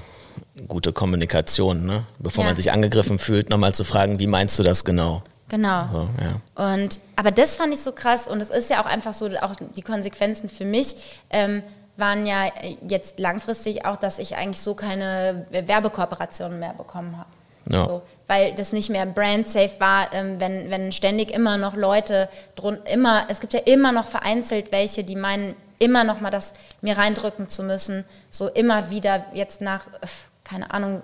gute 0.68 0.92
Kommunikation, 0.92 1.86
ne? 1.86 2.04
Bevor 2.18 2.44
Ja. 2.44 2.50
man 2.50 2.56
sich 2.56 2.72
angegriffen 2.72 3.20
fühlt, 3.20 3.50
nochmal 3.52 3.76
zu 3.76 3.84
fragen, 3.84 4.18
wie 4.18 4.26
meinst 4.26 4.58
du 4.58 4.64
das 4.64 4.84
genau? 4.84 5.22
Genau. 5.50 5.88
So, 5.92 6.10
ja. 6.22 6.74
Und, 6.74 7.00
aber 7.16 7.30
das 7.32 7.56
fand 7.56 7.74
ich 7.74 7.80
so 7.82 7.92
krass 7.92 8.28
und 8.28 8.42
es 8.42 8.50
ist 8.50 8.70
ja 8.72 8.82
auch 8.82 8.88
einfach 8.88 9.14
so, 9.14 9.30
auch 9.42 9.54
die 9.76 9.82
Konsequenzen 9.84 10.50
für 10.50 10.66
mich 10.66 10.96
ähm, 11.30 11.62
waren 11.96 12.26
ja 12.26 12.46
jetzt 12.88 13.20
langfristig 13.20 13.86
auch, 13.86 13.98
dass 13.98 14.18
ich 14.20 14.36
eigentlich 14.36 14.62
so 14.62 14.74
keine 14.74 15.46
Werbekooperationen 15.52 16.60
mehr 16.60 16.74
bekommen 16.74 17.18
habe. 17.18 17.30
Ja. 17.70 17.86
So, 17.86 18.02
weil 18.28 18.54
das 18.54 18.74
nicht 18.74 18.90
mehr 18.90 19.06
brand-safe 19.06 19.80
war, 19.80 20.14
ähm, 20.14 20.40
wenn, 20.40 20.70
wenn 20.70 20.92
ständig 20.92 21.32
immer 21.32 21.58
noch 21.58 21.76
Leute 21.76 22.30
drun 22.56 22.78
immer, 22.86 23.26
es 23.30 23.40
gibt 23.40 23.54
ja 23.54 23.62
immer 23.62 23.92
noch 23.92 24.06
vereinzelt 24.06 24.72
welche, 24.72 25.04
die 25.04 25.16
meinen, 25.16 25.56
immer 25.80 26.04
noch 26.04 26.20
mal 26.20 26.30
das 26.30 26.54
mir 26.82 26.98
reindrücken 26.98 27.50
zu 27.50 27.64
müssen, 27.64 28.04
so 28.30 28.48
immer 28.50 28.90
wieder 28.90 29.26
jetzt 29.34 29.62
nach, 29.62 29.88
äh, 29.88 30.08
keine 30.44 30.72
Ahnung, 30.72 31.02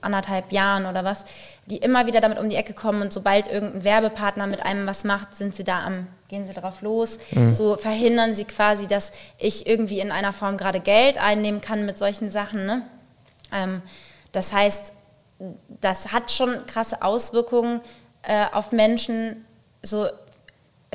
anderthalb 0.00 0.50
Jahren 0.50 0.86
oder 0.86 1.04
was, 1.04 1.24
die 1.66 1.76
immer 1.76 2.06
wieder 2.06 2.20
damit 2.20 2.38
um 2.38 2.50
die 2.50 2.56
Ecke 2.56 2.74
kommen 2.74 3.02
und 3.02 3.12
sobald 3.12 3.46
irgendein 3.46 3.84
Werbepartner 3.84 4.48
mit 4.48 4.64
einem 4.64 4.84
was 4.86 5.04
macht, 5.04 5.36
sind 5.36 5.54
sie 5.54 5.62
da 5.62 5.84
am, 5.84 6.08
gehen 6.28 6.44
sie 6.44 6.52
darauf 6.52 6.82
los. 6.82 7.18
So 7.52 7.76
verhindern 7.76 8.34
sie 8.34 8.44
quasi, 8.44 8.88
dass 8.88 9.12
ich 9.38 9.66
irgendwie 9.68 10.00
in 10.00 10.10
einer 10.10 10.32
Form 10.32 10.56
gerade 10.56 10.80
Geld 10.80 11.22
einnehmen 11.22 11.60
kann 11.60 11.86
mit 11.86 11.98
solchen 11.98 12.32
Sachen. 12.32 12.66
Ne? 12.66 12.82
Ähm, 13.52 13.80
das 14.32 14.52
heißt, 14.52 14.92
das 15.80 16.12
hat 16.12 16.30
schon 16.30 16.66
krasse 16.66 17.02
Auswirkungen 17.02 17.80
äh, 18.22 18.46
auf 18.52 18.72
Menschen. 18.72 19.44
So, 19.82 20.06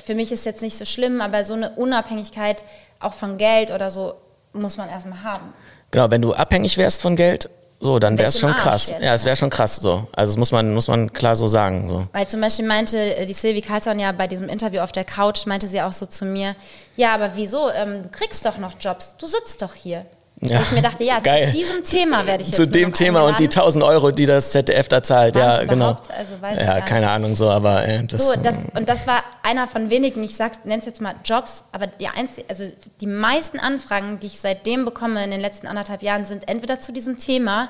für 0.04 0.16
mich 0.16 0.32
ist 0.32 0.46
jetzt 0.46 0.62
nicht 0.62 0.78
so 0.78 0.86
schlimm, 0.86 1.22
aber 1.22 1.44
so 1.44 1.54
eine 1.54 1.72
Unabhängigkeit 1.72 2.64
auch 3.00 3.14
von 3.14 3.38
Geld 3.38 3.72
oder 3.72 3.92
so 3.92 4.16
muss 4.54 4.78
man 4.78 4.90
erstmal 4.90 5.24
haben. 5.24 5.54
Genau, 5.92 6.10
wenn 6.12 6.22
du 6.22 6.34
abhängig 6.34 6.78
wärst 6.78 7.02
von 7.02 7.16
Geld, 7.16 7.50
so, 7.80 8.00
dann 8.00 8.18
wäre 8.18 8.30
es 8.30 8.40
schon 8.40 8.52
Arsch 8.52 8.62
krass. 8.62 8.90
jetzt, 8.90 9.04
Ja, 9.04 9.14
es 9.14 9.24
wäre 9.24 9.36
schon 9.36 9.52
krass 9.52 9.76
so. 9.76 10.08
Also 10.12 10.34
das 10.34 10.38
muss 10.38 10.52
man, 10.52 10.74
muss 10.74 10.88
man 10.88 11.14
klar 11.14 11.36
so 11.36 11.48
sagen. 11.48 11.86
So. 11.86 12.08
Weil 12.12 12.28
zum 12.28 12.42
Beispiel 12.42 12.66
meinte 12.66 12.98
äh, 12.98 13.26
die 13.26 13.34
Sylvie 13.34 13.62
Carlson 13.62 14.00
ja 14.00 14.12
bei 14.12 14.28
diesem 14.28 14.50
Interview 14.50 14.82
auf 14.82 14.92
der 14.92 15.06
Couch, 15.06 15.46
meinte 15.46 15.68
sie 15.68 15.82
auch 15.82 15.94
so 15.94 16.08
zu 16.08 16.26
mir, 16.26 16.56
ja, 16.96 17.14
aber 17.14 17.32
wieso, 17.36 17.70
ähm, 17.72 18.04
du 18.04 18.10
kriegst 18.10 18.46
doch 18.46 18.58
noch 18.58 18.74
Jobs, 18.80 19.16
du 19.18 19.28
sitzt 19.28 19.62
doch 19.62 19.76
hier. 19.76 20.06
Ja. 20.42 20.60
Wo 20.60 20.64
ich 20.64 20.72
mir 20.72 20.82
dachte, 20.84 21.04
ja, 21.04 21.20
Geil. 21.20 21.48
zu 21.48 21.58
diesem 21.58 21.84
Thema 21.84 22.26
werde 22.28 22.44
ich 22.44 22.50
jetzt 22.50 22.58
Zu 22.58 22.68
dem 22.68 22.94
Thema 22.94 23.22
und 23.22 23.40
die 23.40 23.46
eingeladen. 23.46 23.82
1000 23.82 23.84
Euro, 23.84 24.12
die 24.12 24.28
das 24.28 24.52
ZDF 24.52 24.88
da 24.88 25.02
zahlt. 25.02 25.36
Ja, 25.36 25.64
genau. 25.64 25.96
Also 26.16 26.34
ja, 26.44 26.82
keine. 26.82 27.10
Ahnung 27.10 27.36
so, 27.36 27.50
aber 27.50 27.88
äh, 27.88 28.04
das, 28.06 28.28
So, 28.28 28.40
das, 28.40 28.56
und 28.76 28.88
das 28.88 29.08
war 29.08 29.24
einer 29.42 29.66
von 29.66 29.90
wenigen, 29.90 30.24
ich 30.24 30.38
nenne 30.38 30.78
es 30.78 30.86
jetzt 30.86 31.02
mal 31.02 31.16
Jobs, 31.26 31.64
aber 31.72 31.88
die, 31.88 32.08
einzige, 32.08 32.48
also 32.50 32.66
die 33.02 33.08
meisten 33.08 33.60
Anfragen, 33.60 34.20
die 34.20 34.28
ich 34.28 34.40
seitdem 34.40 34.86
bekomme 34.86 35.24
in 35.24 35.32
den 35.32 35.42
letzten 35.42 35.66
anderthalb 35.66 36.04
Jahren, 36.04 36.26
sind 36.26 36.48
entweder 36.48 36.80
zu 36.80 36.92
diesem 36.92 37.18
Thema, 37.18 37.70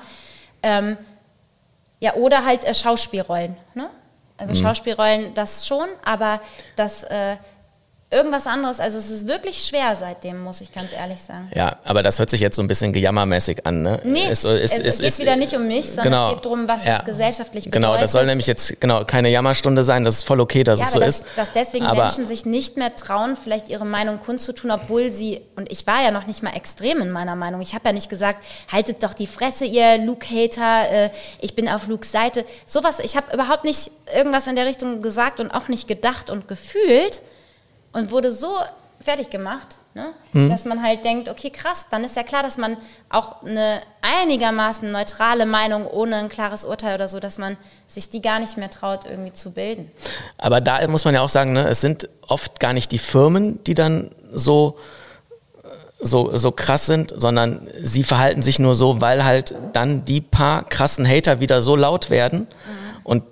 ähm, 0.62 0.98
ja, 2.00 2.16
oder 2.16 2.44
halt 2.46 2.66
äh, 2.66 2.76
Schauspielrollen. 2.76 3.56
Ne? 3.76 3.90
Also 4.38 4.54
Mhm. 4.54 4.58
Schauspielrollen, 4.58 5.34
das 5.34 5.66
schon, 5.68 5.88
aber 6.04 6.42
das 6.76 7.04
äh, 7.06 7.38
irgendwas 8.10 8.48
anderes, 8.48 8.80
also 8.80 8.98
es 9.00 9.10
ist 9.10 9.28
wirklich 9.28 9.66
schwer 9.66 9.94
seitdem, 9.98 10.40
muss 10.42 10.62
ich 10.62 10.74
ganz 10.74 10.94
ehrlich 10.94 11.20
sagen. 11.22 11.52
ja, 11.54 11.78
aber 11.84 12.04
das 12.04 12.20
hört 12.20 12.30
sich 12.30 12.40
jetzt 12.40 12.56
so 12.56 12.62
ein 12.62 12.68
bisschen 12.68 12.94
gejammermäßig 12.94 13.66
an. 13.66 13.82
Ne? 13.82 14.00
Nee, 14.06 14.28
Es- 14.32 14.46
es, 14.46 14.80
es- 14.80 15.00
geht 15.00 15.08
es- 15.08 15.20
wieder 15.20 15.36
nicht 15.36 15.54
um 15.56 15.68
mich, 15.68 15.88
sondern 15.88 16.04
genau, 16.06 16.28
es 16.30 16.34
geht 16.36 16.46
darum, 16.46 16.68
was 16.70 16.86
ja. 16.86 17.00
es 17.00 17.06
gesellschaftlich 17.06 17.66
bedeutet. 17.66 17.74
Genau, 17.84 17.98
das 18.00 18.14
soll 18.14 18.26
nämlich 18.26 18.48
jetzt 18.48 18.80
genau 18.80 19.04
keine 19.04 19.28
Jammerstunde 19.30 19.84
sein. 19.84 20.06
Das 20.06 20.16
ist 20.18 20.24
voll 20.24 20.40
okay, 20.40 20.64
dass 20.64 20.80
Ja, 20.80 20.86
es 20.86 20.92
so 20.94 21.00
dass, 21.02 21.20
ist. 21.20 21.26
dass 21.36 21.52
deswegen 21.52 21.86
aber, 21.86 22.04
Menschen 22.04 22.26
sich 22.28 22.46
nicht 22.46 22.78
mehr 22.78 22.96
trauen, 22.96 23.36
vielleicht 23.36 23.68
ihre 23.68 23.86
Meinung 23.86 24.20
kundzutun, 24.22 24.72
obwohl 24.72 25.12
sie, 25.12 25.42
und 25.58 25.70
ich 25.70 25.86
war 25.86 26.02
ja 26.02 26.12
noch 26.12 26.28
nicht 26.28 26.42
mal 26.44 26.56
extrem 26.56 27.02
in 27.02 27.12
meiner 27.12 27.36
Meinung, 27.36 27.60
ich 27.60 27.74
habe 27.74 27.90
ja 27.90 27.92
nicht 27.94 28.10
gesagt, 28.10 28.46
haltet 28.72 29.04
doch 29.04 29.14
die 29.16 29.28
Fresse, 29.28 29.66
ihr 29.66 29.98
Luke-Hater, 29.98 30.90
äh, 30.92 31.10
ich 31.42 31.56
bin 31.56 31.68
auf 31.68 31.88
Lukes 31.88 32.14
Seite. 32.14 32.46
Sowas, 32.66 33.00
ich 33.00 33.18
habe 33.18 33.34
überhaupt 33.34 33.66
nicht 33.66 33.92
irgendwas 34.16 34.48
in 34.48 34.56
der 34.56 34.66
Richtung 34.66 35.02
gesagt 35.02 35.42
und 35.42 35.52
auch 35.52 35.68
nicht 35.68 35.90
gedacht 35.90 36.30
und 36.30 36.48
gefühlt 36.48 37.22
und 37.98 38.12
wurde 38.12 38.32
so 38.32 38.50
fertig 39.00 39.30
gemacht, 39.30 39.78
ne? 39.94 40.14
Hm. 40.32 40.50
dass 40.50 40.66
man 40.66 40.82
halt 40.82 41.04
denkt, 41.04 41.30
okay, 41.30 41.50
krass, 41.50 41.86
dann 41.92 42.04
ist 42.04 42.16
ja 42.16 42.24
klar, 42.24 42.44
dass 42.44 42.58
man 42.58 42.78
auch 43.10 43.44
eine 43.44 43.82
einigermaßen 44.02 44.92
neutrale 44.92 45.46
Meinung 45.46 45.86
ohne 45.86 46.18
ein 46.18 46.30
klares 46.30 46.66
Urteil 46.66 46.96
oder 46.96 47.08
so, 47.08 47.20
dass 47.20 47.38
man 47.38 47.58
sich 47.88 48.10
die 48.10 48.22
gar 48.22 48.40
nicht 48.40 48.58
mehr 48.58 48.70
traut, 48.70 49.06
irgendwie 49.06 49.34
zu 49.34 49.52
bilden. 49.52 49.92
aber 50.38 50.62
da 50.62 50.88
muss 50.88 51.06
man 51.06 51.14
ja 51.14 51.22
auch 51.22 51.30
sagen, 51.30 51.54
ne, 51.54 51.68
es 51.68 51.82
sind 51.82 52.10
oft 52.28 52.60
gar 52.60 52.74
nicht 52.74 52.92
die 52.92 53.00
Firmen, 53.00 53.64
die 53.66 53.74
dann 53.74 54.12
so 54.32 54.78
so, 56.00 56.38
so 56.38 56.52
krass 56.52 56.86
sind, 56.86 57.12
sondern 57.18 57.68
sie 57.82 58.04
verhalten 58.04 58.44
sich 58.44 58.60
nur 58.60 58.76
so, 58.76 59.02
weil 59.02 59.26
halt 59.26 59.56
dann 59.74 60.04
die 60.04 60.22
paar 60.22 60.64
krassen 60.64 61.08
Hater 61.08 61.40
wieder 61.40 61.64
so 61.64 61.76
laut 61.76 62.12
werden 62.12 62.46
und 63.04 63.24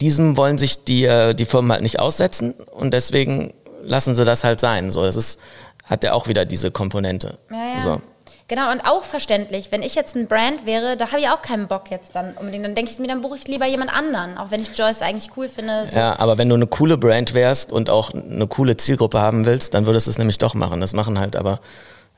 diesem 0.00 0.38
wollen 0.38 0.56
sich 0.56 0.84
die, 0.84 1.04
äh, 1.04 1.34
die 1.34 1.44
Firmen 1.44 1.70
halt 1.72 1.82
nicht 1.82 2.00
aussetzen 2.00 2.52
und 2.52 2.94
deswegen 2.94 3.52
lassen 3.82 4.14
sie 4.14 4.24
das 4.24 4.44
halt 4.44 4.60
sein. 4.60 4.90
So, 4.90 5.02
das 5.02 5.16
ist, 5.16 5.40
hat 5.84 6.04
ja 6.04 6.12
auch 6.12 6.28
wieder 6.28 6.44
diese 6.44 6.70
Komponente. 6.70 7.38
Ja, 7.50 7.56
ja. 7.74 7.80
So. 7.80 8.02
Genau, 8.50 8.72
und 8.72 8.80
auch 8.80 9.04
verständlich. 9.04 9.70
Wenn 9.70 9.82
ich 9.82 9.94
jetzt 9.94 10.16
ein 10.16 10.26
Brand 10.26 10.66
wäre, 10.66 10.96
da 10.96 11.12
habe 11.12 11.20
ich 11.20 11.28
auch 11.28 11.40
keinen 11.40 11.68
Bock 11.68 11.88
jetzt 11.92 12.16
dann 12.16 12.34
unbedingt. 12.36 12.64
Dann 12.64 12.74
denke 12.74 12.90
ich 12.90 12.98
mir, 12.98 13.06
dann 13.06 13.20
buche 13.20 13.36
ich 13.36 13.46
lieber 13.46 13.64
jemand 13.64 13.94
anderen. 13.94 14.38
Auch 14.38 14.50
wenn 14.50 14.60
ich 14.60 14.76
Joyce 14.76 15.02
eigentlich 15.02 15.30
cool 15.36 15.48
finde. 15.48 15.86
So. 15.86 15.96
Ja, 15.96 16.18
aber 16.18 16.36
wenn 16.36 16.48
du 16.48 16.56
eine 16.56 16.66
coole 16.66 16.98
Brand 16.98 17.32
wärst 17.32 17.70
und 17.70 17.90
auch 17.90 18.12
eine 18.12 18.48
coole 18.48 18.76
Zielgruppe 18.76 19.20
haben 19.20 19.46
willst, 19.46 19.74
dann 19.74 19.86
würdest 19.86 20.08
du 20.08 20.10
es 20.10 20.18
nämlich 20.18 20.38
doch 20.38 20.54
machen. 20.54 20.80
Das 20.80 20.94
machen 20.94 21.16
halt 21.20 21.36
aber, 21.36 21.60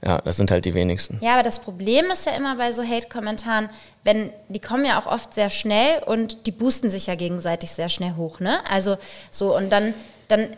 ja, 0.02 0.22
das 0.22 0.38
sind 0.38 0.50
halt 0.50 0.64
die 0.64 0.72
wenigsten. 0.72 1.18
Ja, 1.20 1.34
aber 1.34 1.42
das 1.42 1.58
Problem 1.58 2.06
ist 2.10 2.24
ja 2.24 2.32
immer 2.32 2.56
bei 2.56 2.72
so 2.72 2.82
Hate-Kommentaren, 2.82 3.68
wenn 4.02 4.32
die 4.48 4.60
kommen 4.60 4.86
ja 4.86 4.98
auch 4.98 5.06
oft 5.06 5.34
sehr 5.34 5.50
schnell 5.50 6.02
und 6.06 6.46
die 6.46 6.52
boosten 6.52 6.88
sich 6.88 7.08
ja 7.08 7.14
gegenseitig 7.14 7.72
sehr 7.72 7.90
schnell 7.90 8.14
hoch, 8.16 8.40
ne? 8.40 8.60
Also 8.70 8.96
so 9.30 9.54
und 9.54 9.68
dann 9.68 9.92
dann 10.28 10.40
äh, 10.40 10.54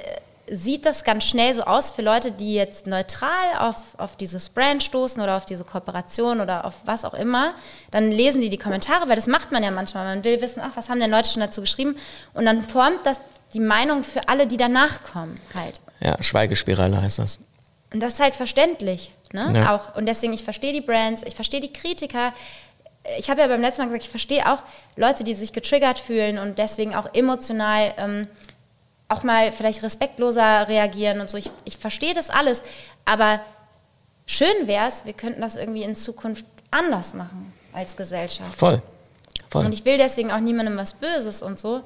sieht 0.48 0.84
das 0.84 1.04
ganz 1.04 1.24
schnell 1.24 1.54
so 1.54 1.62
aus 1.62 1.90
für 1.90 2.02
Leute, 2.02 2.30
die 2.32 2.54
jetzt 2.54 2.86
neutral 2.86 3.58
auf, 3.58 3.76
auf 3.96 4.16
dieses 4.16 4.48
Brand 4.48 4.82
stoßen 4.82 5.22
oder 5.22 5.36
auf 5.36 5.46
diese 5.46 5.64
Kooperation 5.64 6.40
oder 6.40 6.64
auf 6.64 6.74
was 6.84 7.04
auch 7.04 7.14
immer. 7.14 7.54
Dann 7.90 8.10
lesen 8.10 8.40
die 8.40 8.50
die 8.50 8.58
Kommentare, 8.58 9.08
weil 9.08 9.16
das 9.16 9.26
macht 9.26 9.52
man 9.52 9.62
ja 9.62 9.70
manchmal. 9.70 10.04
Man 10.04 10.24
will 10.24 10.40
wissen, 10.40 10.60
ach, 10.62 10.72
was 10.74 10.88
haben 10.88 11.00
denn 11.00 11.10
Leute 11.10 11.30
schon 11.30 11.40
dazu 11.40 11.60
geschrieben? 11.60 11.96
Und 12.34 12.44
dann 12.44 12.62
formt 12.62 13.04
das 13.04 13.20
die 13.54 13.60
Meinung 13.60 14.02
für 14.02 14.28
alle, 14.28 14.46
die 14.46 14.56
danach 14.56 15.02
kommen, 15.02 15.40
halt. 15.54 15.80
Ja, 16.00 16.22
Schweigespirale 16.22 17.00
heißt 17.00 17.20
das. 17.20 17.38
Und 17.92 18.00
das 18.02 18.14
ist 18.14 18.20
halt 18.20 18.34
verständlich. 18.34 19.14
Ne? 19.32 19.52
Ja. 19.54 19.74
Auch, 19.74 19.96
und 19.96 20.06
deswegen, 20.06 20.32
ich 20.32 20.44
verstehe 20.44 20.72
die 20.72 20.80
Brands, 20.80 21.22
ich 21.24 21.34
verstehe 21.34 21.60
die 21.60 21.72
Kritiker. 21.72 22.32
Ich 23.18 23.30
habe 23.30 23.40
ja 23.40 23.46
beim 23.46 23.60
letzten 23.60 23.82
Mal 23.82 23.86
gesagt, 23.86 24.04
ich 24.04 24.10
verstehe 24.10 24.50
auch 24.50 24.62
Leute, 24.96 25.24
die 25.24 25.34
sich 25.34 25.52
getriggert 25.52 25.98
fühlen 25.98 26.38
und 26.38 26.58
deswegen 26.58 26.94
auch 26.94 27.14
emotional 27.14 27.94
ähm, 27.96 28.22
auch 29.08 29.22
mal 29.22 29.52
vielleicht 29.52 29.82
respektloser 29.82 30.68
reagieren 30.68 31.20
und 31.20 31.28
so. 31.28 31.36
Ich, 31.36 31.50
ich 31.64 31.76
verstehe 31.76 32.14
das 32.14 32.30
alles. 32.30 32.62
Aber 33.04 33.40
schön 34.26 34.66
wäre 34.66 34.88
es, 34.88 35.04
wir 35.04 35.12
könnten 35.12 35.40
das 35.40 35.56
irgendwie 35.56 35.82
in 35.82 35.94
Zukunft 35.94 36.44
anders 36.70 37.14
machen 37.14 37.52
als 37.72 37.96
Gesellschaft. 37.96 38.54
Voll. 38.56 38.82
Voll. 39.50 39.66
Und 39.66 39.74
ich 39.74 39.84
will 39.84 39.98
deswegen 39.98 40.32
auch 40.32 40.40
niemandem 40.40 40.76
was 40.76 40.94
Böses 40.94 41.42
und 41.42 41.58
so. 41.58 41.82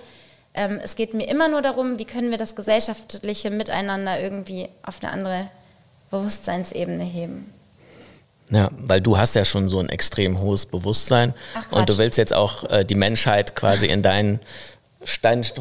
Ähm, 0.54 0.80
es 0.82 0.96
geht 0.96 1.12
mir 1.12 1.28
immer 1.28 1.48
nur 1.48 1.60
darum, 1.60 1.98
wie 1.98 2.04
können 2.04 2.30
wir 2.30 2.38
das 2.38 2.56
gesellschaftliche 2.56 3.50
Miteinander 3.50 4.18
irgendwie 4.20 4.68
auf 4.82 5.02
eine 5.02 5.12
andere 5.12 5.50
Bewusstseinsebene 6.10 7.04
heben. 7.04 7.52
Ja, 8.50 8.70
weil 8.78 9.02
du 9.02 9.18
hast 9.18 9.34
ja 9.34 9.44
schon 9.44 9.68
so 9.68 9.78
ein 9.78 9.90
extrem 9.90 10.40
hohes 10.40 10.64
Bewusstsein 10.64 11.34
Ach, 11.54 11.70
und 11.70 11.90
du 11.90 11.98
willst 11.98 12.16
jetzt 12.16 12.32
auch 12.32 12.64
äh, 12.64 12.84
die 12.84 12.94
Menschheit 12.94 13.54
quasi 13.54 13.86
in 13.86 14.00
deinen 14.00 14.40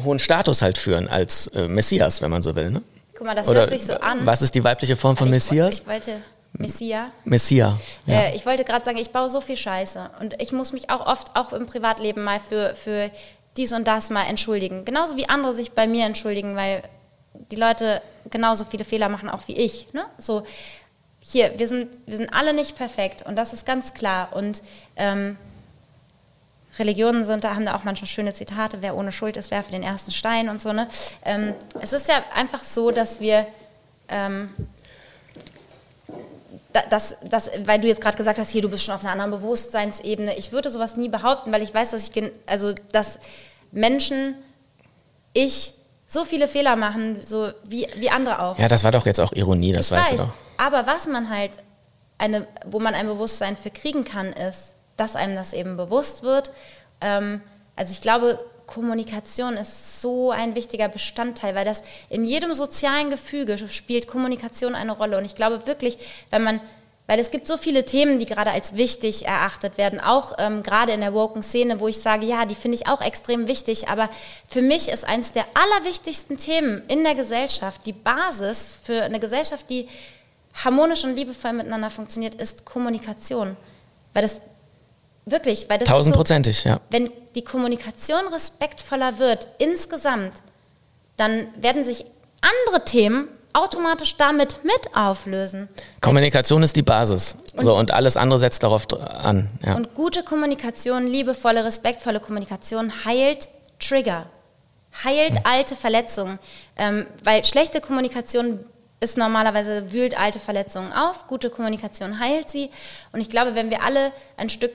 hohen 0.04 0.18
Status 0.18 0.62
halt 0.62 0.78
führen 0.78 1.08
als 1.08 1.46
äh, 1.48 1.68
Messias, 1.68 2.20
wenn 2.22 2.30
man 2.30 2.42
so 2.42 2.54
will. 2.54 2.70
Ne? 2.70 2.82
Guck 3.16 3.26
mal, 3.26 3.34
das 3.34 3.48
Oder 3.48 3.60
hört 3.60 3.70
sich 3.70 3.82
so 3.84 3.94
an. 3.94 4.24
Was 4.26 4.42
ist 4.42 4.54
die 4.54 4.62
weibliche 4.64 4.96
Form 4.96 5.16
von 5.16 5.28
Ich- 5.28 5.32
Messias? 5.34 5.80
Ich 5.80 5.86
wollte 5.86 6.16
Messia. 6.52 7.10
Messia. 7.24 7.78
Ja. 8.06 8.20
Äh, 8.22 8.36
ich 8.36 8.46
wollte 8.46 8.64
gerade 8.64 8.84
sagen, 8.84 8.98
ich 8.98 9.10
baue 9.10 9.28
so 9.28 9.40
viel 9.40 9.56
Scheiße 9.56 10.10
und 10.20 10.40
ich 10.40 10.52
muss 10.52 10.72
mich 10.72 10.90
auch 10.90 11.06
oft, 11.06 11.36
auch 11.36 11.52
im 11.52 11.66
Privatleben 11.66 12.24
mal 12.24 12.40
für, 12.40 12.74
für 12.74 13.10
dies 13.56 13.72
und 13.72 13.86
das 13.86 14.10
mal 14.10 14.24
entschuldigen. 14.24 14.84
Genauso 14.84 15.16
wie 15.16 15.28
andere 15.28 15.52
sich 15.52 15.72
bei 15.72 15.86
mir 15.86 16.06
entschuldigen, 16.06 16.56
weil 16.56 16.82
die 17.52 17.56
Leute 17.56 18.02
genauso 18.30 18.64
viele 18.64 18.84
Fehler 18.84 19.08
machen, 19.08 19.28
auch 19.28 19.42
wie 19.46 19.56
ich. 19.56 19.92
Ne? 19.92 20.04
So, 20.18 20.44
hier, 21.20 21.52
wir 21.58 21.68
sind, 21.68 21.88
wir 22.06 22.16
sind 22.16 22.32
alle 22.32 22.54
nicht 22.54 22.76
perfekt 22.76 23.22
und 23.26 23.36
das 23.36 23.52
ist 23.52 23.66
ganz 23.66 23.94
klar. 23.94 24.30
Und 24.34 24.62
ähm, 24.96 25.36
Religionen 26.78 27.24
sind, 27.24 27.44
da 27.44 27.54
haben 27.54 27.66
da 27.66 27.74
auch 27.74 27.84
manchmal 27.84 28.08
schöne 28.08 28.34
Zitate, 28.34 28.78
wer 28.80 28.96
ohne 28.96 29.12
Schuld 29.12 29.36
ist, 29.36 29.50
werfe 29.50 29.70
den 29.70 29.82
ersten 29.82 30.10
Stein 30.10 30.48
und 30.48 30.60
so. 30.60 30.72
Ne? 30.72 30.88
Ähm, 31.24 31.54
es 31.80 31.92
ist 31.92 32.08
ja 32.08 32.22
einfach 32.34 32.62
so, 32.62 32.90
dass 32.90 33.20
wir, 33.20 33.46
ähm, 34.08 34.50
das, 36.90 37.16
das, 37.24 37.50
weil 37.64 37.80
du 37.80 37.88
jetzt 37.88 38.00
gerade 38.00 38.16
gesagt 38.16 38.38
hast, 38.38 38.50
hier, 38.50 38.62
du 38.62 38.68
bist 38.68 38.84
schon 38.84 38.94
auf 38.94 39.02
einer 39.02 39.12
anderen 39.12 39.30
Bewusstseinsebene. 39.30 40.36
Ich 40.36 40.52
würde 40.52 40.70
sowas 40.70 40.96
nie 40.96 41.08
behaupten, 41.08 41.50
weil 41.52 41.62
ich 41.62 41.74
weiß, 41.74 41.90
dass 41.90 42.08
ich, 42.08 42.32
also, 42.46 42.72
dass 42.92 43.18
Menschen, 43.72 44.36
ich, 45.32 45.74
so 46.06 46.24
viele 46.24 46.48
Fehler 46.48 46.76
machen, 46.76 47.22
so 47.22 47.52
wie, 47.66 47.86
wie 47.96 48.10
andere 48.10 48.40
auch. 48.40 48.58
Ja, 48.58 48.68
das 48.68 48.82
war 48.82 48.92
doch 48.92 49.04
jetzt 49.04 49.20
auch 49.20 49.32
Ironie, 49.32 49.72
das 49.72 49.86
ich 49.86 49.92
weißt 49.92 50.12
weiß, 50.12 50.18
du 50.18 50.24
doch. 50.24 50.32
Aber 50.56 50.86
was 50.86 51.06
man 51.06 51.28
halt, 51.28 51.52
eine, 52.16 52.46
wo 52.66 52.80
man 52.80 52.94
ein 52.94 53.06
Bewusstsein 53.06 53.56
für 53.56 53.70
kriegen 53.70 54.04
kann, 54.04 54.32
ist, 54.32 54.74
dass 54.98 55.16
einem 55.16 55.36
das 55.36 55.54
eben 55.54 55.76
bewusst 55.78 56.22
wird. 56.22 56.52
Ähm, 57.00 57.40
also 57.76 57.92
ich 57.92 58.02
glaube, 58.02 58.38
Kommunikation 58.68 59.56
ist 59.56 60.00
so 60.00 60.30
ein 60.30 60.54
wichtiger 60.54 60.88
Bestandteil, 60.88 61.54
weil 61.54 61.64
das 61.64 61.82
in 62.10 62.24
jedem 62.24 62.52
sozialen 62.52 63.10
Gefüge 63.10 63.56
spielt 63.66 64.06
Kommunikation 64.06 64.74
eine 64.74 64.92
Rolle. 64.92 65.16
Und 65.16 65.24
ich 65.24 65.34
glaube 65.34 65.66
wirklich, 65.66 65.96
wenn 66.30 66.42
man, 66.42 66.60
weil 67.06 67.18
es 67.18 67.30
gibt 67.30 67.48
so 67.48 67.56
viele 67.56 67.86
Themen, 67.86 68.18
die 68.18 68.26
gerade 68.26 68.50
als 68.50 68.76
wichtig 68.76 69.26
erachtet 69.26 69.78
werden, 69.78 70.00
auch 70.00 70.34
ähm, 70.38 70.62
gerade 70.62 70.92
in 70.92 71.00
der 71.00 71.14
woken 71.14 71.42
Szene, 71.42 71.80
wo 71.80 71.88
ich 71.88 71.98
sage, 71.98 72.26
ja, 72.26 72.44
die 72.44 72.54
finde 72.54 72.76
ich 72.76 72.86
auch 72.86 73.00
extrem 73.00 73.48
wichtig. 73.48 73.88
Aber 73.88 74.10
für 74.46 74.60
mich 74.60 74.88
ist 74.88 75.06
eines 75.06 75.32
der 75.32 75.46
allerwichtigsten 75.54 76.36
Themen 76.36 76.82
in 76.88 77.04
der 77.04 77.14
Gesellschaft, 77.14 77.80
die 77.86 77.94
Basis 77.94 78.76
für 78.82 79.02
eine 79.02 79.18
Gesellschaft, 79.18 79.70
die 79.70 79.88
harmonisch 80.62 81.04
und 81.04 81.16
liebevoll 81.16 81.54
miteinander 81.54 81.88
funktioniert, 81.88 82.34
ist 82.34 82.66
Kommunikation. 82.66 83.56
Weil 84.12 84.22
das 84.22 84.42
wirklich, 85.30 85.68
weil 85.68 85.78
das 85.78 85.88
Tausendprozentig, 85.88 86.60
so, 86.60 86.68
ja. 86.70 86.80
Wenn 86.90 87.10
die 87.34 87.42
Kommunikation 87.42 88.26
respektvoller 88.28 89.18
wird 89.18 89.48
insgesamt, 89.58 90.34
dann 91.16 91.48
werden 91.56 91.82
sich 91.84 92.04
andere 92.40 92.84
Themen 92.84 93.28
automatisch 93.52 94.16
damit 94.16 94.64
mit 94.64 94.94
auflösen. 94.94 95.68
Kommunikation 96.00 96.62
ist 96.62 96.76
die 96.76 96.82
Basis. 96.82 97.36
Und, 97.54 97.64
so, 97.64 97.76
und 97.76 97.90
alles 97.90 98.16
andere 98.16 98.38
setzt 98.38 98.62
darauf 98.62 98.86
an. 98.92 99.48
Ja. 99.64 99.74
Und 99.74 99.94
gute 99.94 100.22
Kommunikation, 100.22 101.06
liebevolle, 101.06 101.64
respektvolle 101.64 102.20
Kommunikation 102.20 103.04
heilt 103.04 103.48
Trigger, 103.80 104.26
heilt 105.04 105.34
mhm. 105.34 105.40
alte 105.44 105.76
Verletzungen. 105.76 106.38
Ähm, 106.76 107.06
weil 107.24 107.44
schlechte 107.44 107.80
Kommunikation 107.80 108.60
ist 109.00 109.16
normalerweise, 109.16 109.92
wühlt 109.92 110.18
alte 110.18 110.38
Verletzungen 110.38 110.92
auf, 110.92 111.26
gute 111.26 111.50
Kommunikation 111.50 112.18
heilt 112.20 112.50
sie. 112.50 112.70
Und 113.12 113.20
ich 113.20 113.30
glaube, 113.30 113.54
wenn 113.54 113.70
wir 113.70 113.82
alle 113.82 114.12
ein 114.36 114.48
Stück 114.48 114.72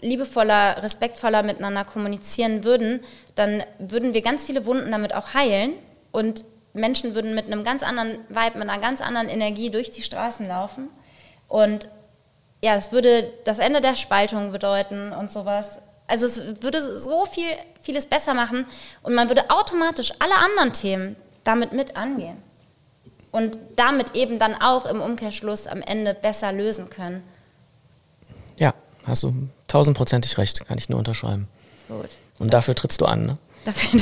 liebevoller, 0.00 0.82
respektvoller 0.82 1.42
miteinander 1.42 1.84
kommunizieren 1.84 2.64
würden, 2.64 3.00
dann 3.34 3.62
würden 3.78 4.14
wir 4.14 4.22
ganz 4.22 4.46
viele 4.46 4.66
Wunden 4.66 4.90
damit 4.90 5.14
auch 5.14 5.34
heilen 5.34 5.72
und 6.12 6.44
Menschen 6.72 7.14
würden 7.14 7.34
mit 7.34 7.46
einem 7.46 7.64
ganz 7.64 7.82
anderen 7.82 8.18
Vibe, 8.28 8.58
mit 8.58 8.68
einer 8.68 8.80
ganz 8.80 9.00
anderen 9.00 9.28
Energie 9.28 9.70
durch 9.70 9.90
die 9.90 10.02
Straßen 10.02 10.46
laufen. 10.46 10.88
Und 11.48 11.88
ja, 12.62 12.76
es 12.76 12.92
würde 12.92 13.32
das 13.44 13.58
Ende 13.58 13.80
der 13.80 13.96
Spaltung 13.96 14.52
bedeuten 14.52 15.12
und 15.12 15.32
sowas. 15.32 15.78
Also 16.06 16.26
es 16.26 16.62
würde 16.62 16.80
so 16.98 17.24
viel, 17.24 17.48
vieles 17.80 18.06
besser 18.06 18.34
machen 18.34 18.66
und 19.02 19.14
man 19.14 19.28
würde 19.28 19.50
automatisch 19.50 20.12
alle 20.18 20.34
anderen 20.34 20.72
Themen 20.72 21.16
damit 21.44 21.72
mit 21.72 21.96
angehen 21.96 22.42
und 23.30 23.58
damit 23.76 24.14
eben 24.14 24.38
dann 24.38 24.54
auch 24.54 24.86
im 24.86 25.00
Umkehrschluss 25.00 25.66
am 25.66 25.82
Ende 25.82 26.14
besser 26.14 26.52
lösen 26.52 26.88
können. 26.88 27.22
Ja, 28.56 28.74
hast 29.06 29.22
du 29.22 29.34
tausendprozentig 29.68 30.38
recht, 30.38 30.66
kann 30.66 30.78
ich 30.78 30.88
nur 30.88 30.98
unterschreiben. 30.98 31.48
Gut. 31.88 32.08
Und 32.38 32.52
dafür 32.52 32.74
trittst 32.74 33.00
du 33.00 33.06
an, 33.06 33.26
ne? 33.26 33.38
Dafür 33.64 34.00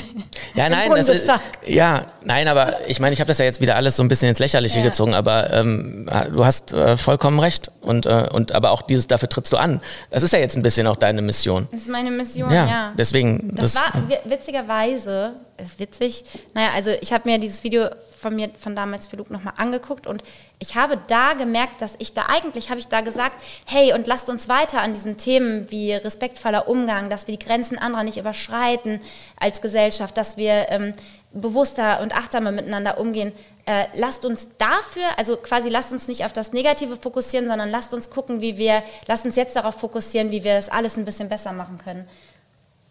ja, 0.55 0.69
nein, 0.69 0.91
das 0.95 1.09
ist, 1.09 1.31
ja, 1.67 2.07
nein, 2.25 2.47
aber 2.47 2.89
ich 2.89 3.01
meine, 3.01 3.15
ich 3.15 3.21
habe 3.21 3.29
das 3.29 3.39
ja 3.39 3.45
jetzt 3.45 3.61
wieder 3.61 3.75
alles 3.75 3.97
so 3.97 4.03
ein 4.03 4.09
bisschen 4.09 4.29
ins 4.29 4.39
Lächerliche 4.39 4.79
ja. 4.79 4.85
gezogen, 4.85 5.15
aber 5.15 5.53
ähm, 5.53 6.09
du 6.31 6.45
hast 6.45 6.73
äh, 6.73 6.97
vollkommen 6.97 7.41
recht 7.41 7.71
und, 7.81 8.07
äh, 8.07 8.29
und 8.31 8.53
aber 8.53 8.71
auch 8.71 8.83
dieses, 8.83 9.07
dafür 9.09 9.29
trittst 9.29 9.53
du 9.53 9.57
an. 9.57 9.81
Das 10.11 10.23
ist 10.23 10.33
ja 10.33 10.39
jetzt 10.39 10.57
ein 10.57 10.63
bisschen 10.63 10.87
auch 10.87 10.97
deine 10.97 11.23
Mission. 11.23 11.69
Das 11.71 11.83
ist 11.83 11.89
meine 11.89 12.11
Mission, 12.11 12.53
ja. 12.53 12.67
ja. 12.67 12.93
Deswegen. 12.97 13.55
Das, 13.55 13.75
das 13.75 13.83
war 13.83 14.03
witzigerweise, 14.25 15.35
ist 15.57 15.81
witzig, 15.81 16.25
naja, 16.55 16.69
also 16.75 16.91
ich 17.01 17.13
habe 17.13 17.29
mir 17.29 17.39
dieses 17.39 17.65
Video 17.65 17.89
von 18.27 18.35
mir 18.35 18.51
von 18.57 18.75
damals 18.75 19.07
für 19.07 19.17
Luke 19.17 19.33
nochmal 19.33 19.55
angeguckt 19.57 20.07
und 20.09 20.25
ich 20.59 20.75
habe 20.75 20.99
da 21.07 21.35
gemerkt, 21.35 21.81
dass 21.81 21.95
ich 21.99 22.13
da 22.13 22.27
eigentlich, 22.27 22.71
habe 22.71 22.81
ich 22.81 22.89
da 22.89 23.01
gesagt, 23.01 23.41
hey, 23.67 23.93
und 23.93 24.09
lasst 24.09 24.29
uns 24.29 24.49
weiter 24.49 24.81
an 24.81 24.93
diesen 24.93 25.17
Themen 25.17 25.71
wie 25.71 25.93
respektvoller 25.93 26.69
Umgang, 26.69 27.09
dass 27.09 27.29
wir 27.29 27.37
die 27.37 27.45
Grenzen 27.45 27.79
anderer 27.79 28.03
nicht 28.03 28.19
überschreiten 28.19 29.01
als 29.39 29.61
Gesellschaft, 29.61 30.17
dass 30.17 30.37
wir 30.37 30.67
ähm, 30.71 30.93
bewusster 31.33 32.01
und 32.01 32.17
achtsamer 32.17 32.51
miteinander 32.51 32.99
umgehen. 32.99 33.33
Äh, 33.65 33.85
lasst 33.95 34.25
uns 34.25 34.49
dafür, 34.59 35.05
also 35.17 35.37
quasi 35.37 35.69
lasst 35.69 35.93
uns 35.93 36.09
nicht 36.09 36.25
auf 36.25 36.33
das 36.33 36.53
Negative 36.53 36.97
fokussieren, 36.97 37.47
sondern 37.47 37.71
lasst 37.71 37.95
uns 37.95 38.11
gucken, 38.11 38.41
wie 38.41 38.57
wir, 38.57 38.83
lasst 39.07 39.25
uns 39.25 39.37
jetzt 39.37 39.55
darauf 39.55 39.79
fokussieren, 39.79 40.33
wie 40.33 40.43
wir 40.43 40.55
es 40.55 40.69
alles 40.69 40.97
ein 40.97 41.05
bisschen 41.05 41.29
besser 41.29 41.53
machen 41.53 41.79
können 41.79 42.09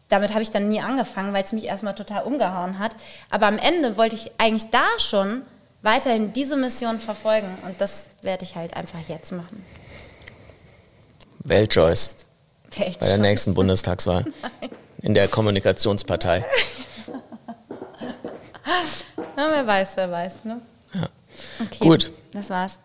damit 0.09 0.31
habe 0.31 0.43
ich 0.43 0.51
dann 0.51 0.69
nie 0.69 0.81
angefangen, 0.81 1.33
weil 1.33 1.43
es 1.43 1.51
mich 1.51 1.65
erstmal 1.65 1.95
total 1.95 2.23
umgehauen 2.23 2.79
hat. 2.79 2.95
Aber 3.29 3.47
am 3.47 3.57
Ende 3.57 3.97
wollte 3.97 4.15
ich 4.15 4.31
eigentlich 4.37 4.69
da 4.69 4.85
schon 4.99 5.41
weiterhin 5.81 6.33
diese 6.33 6.57
Mission 6.57 6.99
verfolgen 6.99 7.57
und 7.65 7.79
das 7.79 8.09
werde 8.21 8.43
ich 8.43 8.55
halt 8.55 8.75
einfach 8.75 8.99
jetzt 9.07 9.31
machen. 9.31 9.65
Weltjoyce. 11.39 12.25
Weltjoyce. 12.71 12.99
Bei 12.99 13.07
der 13.07 13.17
nächsten 13.17 13.53
Bundestagswahl. 13.53 14.25
Nein. 14.41 14.71
In 15.01 15.13
der 15.13 15.27
Kommunikationspartei. 15.27 16.43
Na, 19.35 19.51
wer 19.51 19.67
weiß, 19.67 19.97
wer 19.97 20.09
weiß. 20.09 20.45
Ne? 20.45 20.61
Ja. 20.93 21.09
Okay, 21.63 21.77
Gut. 21.79 22.11
Das 22.31 22.49
war's. 22.49 22.79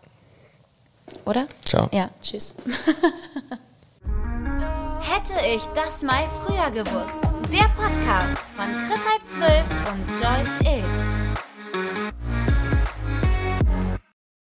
Oder? 1.24 1.46
Ciao. 1.64 1.88
Ja, 1.92 2.10
tschüss. 2.20 2.54
Hätte 5.00 5.34
ich 5.46 5.64
das 5.74 6.02
mal 6.02 6.24
früher 6.44 6.70
gewusst. 6.70 7.16
Der 7.52 7.68
Podcast 7.74 8.38
von 8.54 8.66
Chris 8.86 9.00
Halb 9.08 9.26
12 9.26 9.64
und 9.92 10.08
Joyce 10.20 10.76
Ill. 10.76 11.19